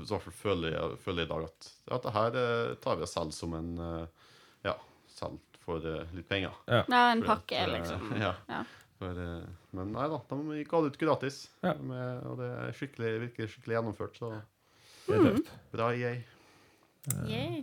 i 0.00 0.04
hvert 0.08 0.22
fall 0.24 0.36
føler 0.38 0.72
jeg, 0.72 0.98
føler 1.04 1.22
jeg 1.24 1.28
i 1.28 1.32
dag, 1.34 1.44
at, 1.50 1.70
at 1.96 2.06
det 2.06 2.12
her 2.14 2.38
eh, 2.40 2.74
tar 2.84 2.96
vi 2.96 3.04
og 3.04 3.10
selger 3.12 3.36
som 3.36 3.54
en 3.58 3.70
eh, 3.84 4.28
Ja, 4.64 4.74
selger 5.12 5.62
for 5.66 5.84
eh, 5.84 6.06
litt 6.16 6.28
penger. 6.30 6.54
ja, 6.70 6.82
en 7.12 7.22
pakke, 7.26 7.58
at, 7.60 7.68
eh, 7.68 7.74
liksom. 7.76 8.12
Ja. 8.24 8.32
Ja. 8.48 8.62
For, 8.98 9.14
men 9.78 9.92
nei 9.94 10.06
da, 10.10 10.16
de 10.32 10.62
ga 10.66 10.80
det 10.82 10.88
ut 10.94 10.96
gratis. 10.98 11.36
Ja. 11.62 11.74
Med, 11.78 12.24
og 12.26 12.40
det 12.40 12.48
er 12.64 12.72
skikkelig, 12.74 13.12
virker 13.28 13.46
skikkelig 13.52 13.76
gjennomført, 13.76 14.16
så 14.18 14.32
Det 15.06 15.14
er 15.20 15.26
tøft. 15.28 15.52
bra 15.76 15.92
yay. 15.94 16.22
Yeah. 17.28 17.60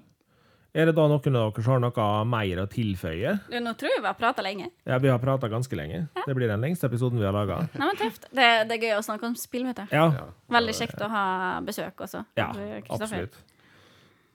Er 0.76 0.90
det 0.90 0.96
da 0.98 1.06
noen 1.08 1.38
av 1.40 1.54
dere 1.56 1.64
som 1.64 1.72
har 1.78 1.80
noe 1.86 2.06
mer 2.28 2.60
å 2.60 2.68
tilføye? 2.68 3.32
Du, 3.48 3.56
nå 3.64 3.72
tror 3.80 3.94
jeg 3.94 4.02
vi 4.04 4.10
har 4.10 4.18
prata 4.20 4.44
lenge. 4.44 4.68
Ja, 4.84 4.98
vi 5.00 5.08
har 5.08 5.22
prata 5.24 5.48
ganske 5.52 5.78
lenge. 5.80 6.02
Det 6.28 6.36
blir 6.36 6.52
den 6.52 6.60
lengste 6.66 6.90
episoden 6.90 7.22
vi 7.22 7.24
har 7.28 7.32
laga. 7.36 7.62
Tøft. 8.02 8.28
Det, 8.36 8.48
det 8.68 8.76
er 8.76 8.84
gøy 8.84 8.96
å 8.98 9.04
snakke 9.08 9.30
om 9.30 9.38
spill, 9.40 9.64
vet 9.70 9.80
du. 9.80 9.86
Ja, 9.96 10.10
Ja. 10.18 10.26
Veldig 10.52 10.76
kjekt 10.76 11.00
å 11.02 11.08
ha 11.10 11.26
besøk 11.66 12.04
også. 12.04 12.26
ja, 12.38 12.50
absolutt. 12.92 13.40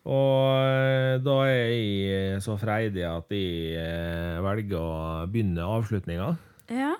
Og 0.08 0.64
eh, 0.64 1.18
da 1.20 1.34
er 1.44 1.68
jeg 1.76 2.40
så 2.40 2.54
freidig 2.56 3.04
at 3.04 3.28
jeg 3.36 3.76
eh, 3.76 4.38
velger 4.40 4.80
å 4.80 5.26
begynne 5.28 5.66
avslutninga. 5.76 6.30
Ja. 6.72 6.94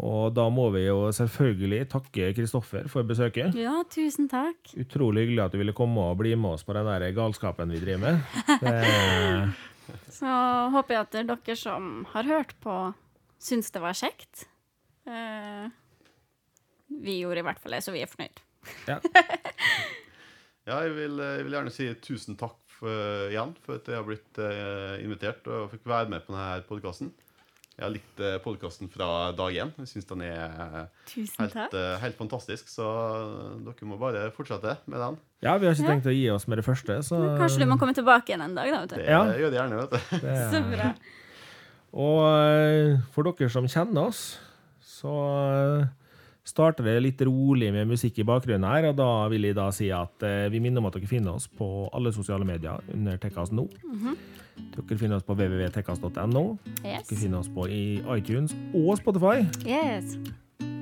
Og 0.00 0.30
da 0.32 0.46
må 0.52 0.68
vi 0.72 0.86
jo 0.86 1.10
selvfølgelig 1.12 1.82
takke 1.92 2.30
Kristoffer 2.36 2.86
for 2.88 3.04
besøket. 3.08 3.54
ja, 3.58 3.74
tusen 3.92 4.28
takk. 4.32 4.72
Utrolig 4.80 5.26
hyggelig 5.26 5.42
at 5.44 5.52
du 5.56 5.60
ville 5.60 5.74
komme 5.76 6.06
og 6.12 6.16
bli 6.22 6.32
med 6.40 6.56
oss 6.56 6.64
på 6.64 6.72
den 6.76 6.88
der 6.88 7.04
galskapen 7.16 7.72
vi 7.74 7.82
driver 7.82 8.06
med. 8.06 8.22
Det, 9.90 10.00
Så 10.14 10.30
håper 10.72 10.94
jeg 10.94 11.02
at 11.06 11.18
dere 11.28 11.56
som 11.58 11.90
har 12.12 12.28
hørt 12.28 12.54
på, 12.62 12.74
syns 13.42 13.72
det 13.74 13.82
var 13.82 13.96
kjekt. 13.98 14.46
Eh, 15.10 15.66
vi 17.02 17.20
gjorde 17.20 17.42
i 17.42 17.46
hvert 17.48 17.60
fall 17.62 17.74
det, 17.76 17.82
så 17.86 17.92
vi 17.94 18.04
er 18.04 18.10
fornøyd. 18.10 18.44
ja. 18.88 19.00
Ja, 20.68 20.76
jeg 20.84 20.92
vil, 20.94 21.16
jeg 21.18 21.44
vil 21.46 21.54
gjerne 21.56 21.70
si 21.74 21.86
tusen 22.04 22.36
takk 22.38 22.58
for, 22.70 23.30
igjen 23.32 23.54
for 23.64 23.80
at 23.80 23.88
jeg 23.90 23.96
har 23.96 24.04
blitt 24.06 24.38
eh, 24.44 25.00
invitert 25.02 25.48
og 25.50 25.70
fikk 25.72 25.88
være 25.88 26.10
med 26.12 26.22
på 26.26 26.34
denne 26.36 26.60
podkasten. 26.68 27.08
Jeg 27.80 27.86
har 27.86 27.92
likt 27.94 28.18
eh, 28.20 28.34
podkasten 28.44 28.90
fra 28.92 29.06
dag 29.32 29.54
én. 29.56 29.70
Jeg 29.80 29.88
syns 29.88 30.04
den 30.10 30.20
er 30.26 30.88
helt, 31.16 31.54
eh, 31.72 31.94
helt 32.02 32.18
fantastisk. 32.18 32.68
Så 32.68 32.84
dere 33.64 33.88
må 33.88 33.96
bare 34.00 34.26
fortsette 34.36 34.74
med 34.84 35.00
den. 35.00 35.16
ja, 35.40 35.54
vi 35.56 35.64
har 35.70 35.72
ikke 35.72 35.86
Ja. 35.86 35.94
tenkt 35.94 36.10
å 36.10 36.12
gi 36.12 36.26
oss 36.30 36.44
med 36.46 36.58
det 36.60 36.66
første, 36.66 36.98
så 37.00 37.16
Kanskje 37.40 37.60
du 37.64 37.66
må 37.70 37.78
komme 37.80 37.94
tilbake 37.96 38.28
igjen 38.28 38.42
en 38.44 38.54
dag, 38.54 38.68
da. 38.70 38.80
vet 38.84 38.90
Det. 38.90 39.06
Ja. 39.08 39.24
gjør 39.32 39.50
det 39.50 39.58
gjerne. 39.62 39.80
vet 39.80 39.90
du. 39.90 40.18
det, 40.20 40.36
Så 40.52 40.60
bra. 40.76 40.94
Og 41.92 42.20
eh, 42.28 42.98
for 43.14 43.22
dere 43.24 43.48
som 43.50 43.64
kjenner 43.66 44.08
oss, 44.12 44.38
så 44.84 45.14
eh, 45.80 45.86
starter 46.46 46.86
det 46.86 46.96
litt 47.04 47.22
rolig 47.26 47.70
med 47.74 47.88
musikk 47.90 48.18
i 48.20 48.26
bakgrunnen 48.26 48.66
her, 48.68 48.90
og 48.90 48.98
da 48.98 49.10
vil 49.32 49.48
jeg 49.48 49.56
da 49.58 49.68
si 49.74 49.90
at 49.94 50.26
eh, 50.26 50.48
vi 50.52 50.60
minner 50.62 50.82
om 50.82 50.88
at 50.90 50.96
dere 50.98 51.10
finner 51.10 51.36
oss 51.36 51.48
på 51.48 51.88
alle 51.94 52.12
sosiale 52.16 52.46
medier 52.48 52.82
under 52.94 53.20
Tekkas 53.20 53.52
nå. 53.54 53.68
Dere 54.74 54.98
finner 55.00 55.18
oss 55.20 55.26
på 55.26 55.36
www.tekkas.no. 55.36 56.44
Yes. 56.84 57.08
Dere 57.08 57.20
finner 57.20 57.40
oss 57.40 57.50
på 57.52 57.68
i 57.70 58.00
iTunes 58.16 58.56
og 58.74 58.96
Spotify. 59.00 59.44
yes. 59.66 60.16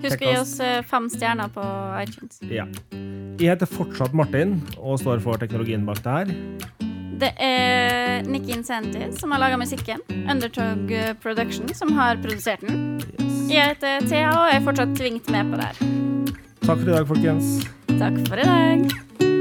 Husk 0.03 0.23
å 0.23 0.31
gi 0.31 0.39
oss 0.39 0.55
eh, 0.63 0.81
fem 0.87 1.09
stjerner 1.11 1.51
på 1.55 1.63
iTunes. 1.99 2.39
Ja. 2.47 2.69
Jeg 3.39 3.53
heter 3.53 3.71
fortsatt 3.71 4.15
Martin 4.19 4.59
og 4.79 4.99
står 5.03 5.23
for 5.23 5.39
teknologien 5.43 5.87
bak 5.87 6.03
det 6.05 6.15
her. 6.21 6.33
Det 7.19 7.33
er 7.43 8.27
Nikki 8.31 8.55
Incenti 8.55 9.09
som 9.19 9.35
har 9.35 9.43
laga 9.43 9.59
musikken. 9.59 10.03
Undertog 10.31 10.93
eh, 10.95 11.15
Production 11.19 11.67
som 11.75 11.95
har 11.99 12.23
produsert 12.23 12.63
den. 12.67 13.28
Jeg 13.49 13.73
heter 13.73 14.05
Thea 14.05 14.33
og 14.37 14.51
er 14.53 14.61
fortsatt 14.65 14.93
tvingt 14.99 15.31
med 15.33 15.49
på 15.49 15.57
det 15.61 15.71
her. 15.71 15.79
Takk 16.67 16.83
for 16.83 16.89
i 16.91 16.93
dag, 16.93 17.07
folkens. 17.09 17.53
Takk 17.97 18.19
for 18.29 18.43
i 18.43 18.45
dag. 18.45 19.38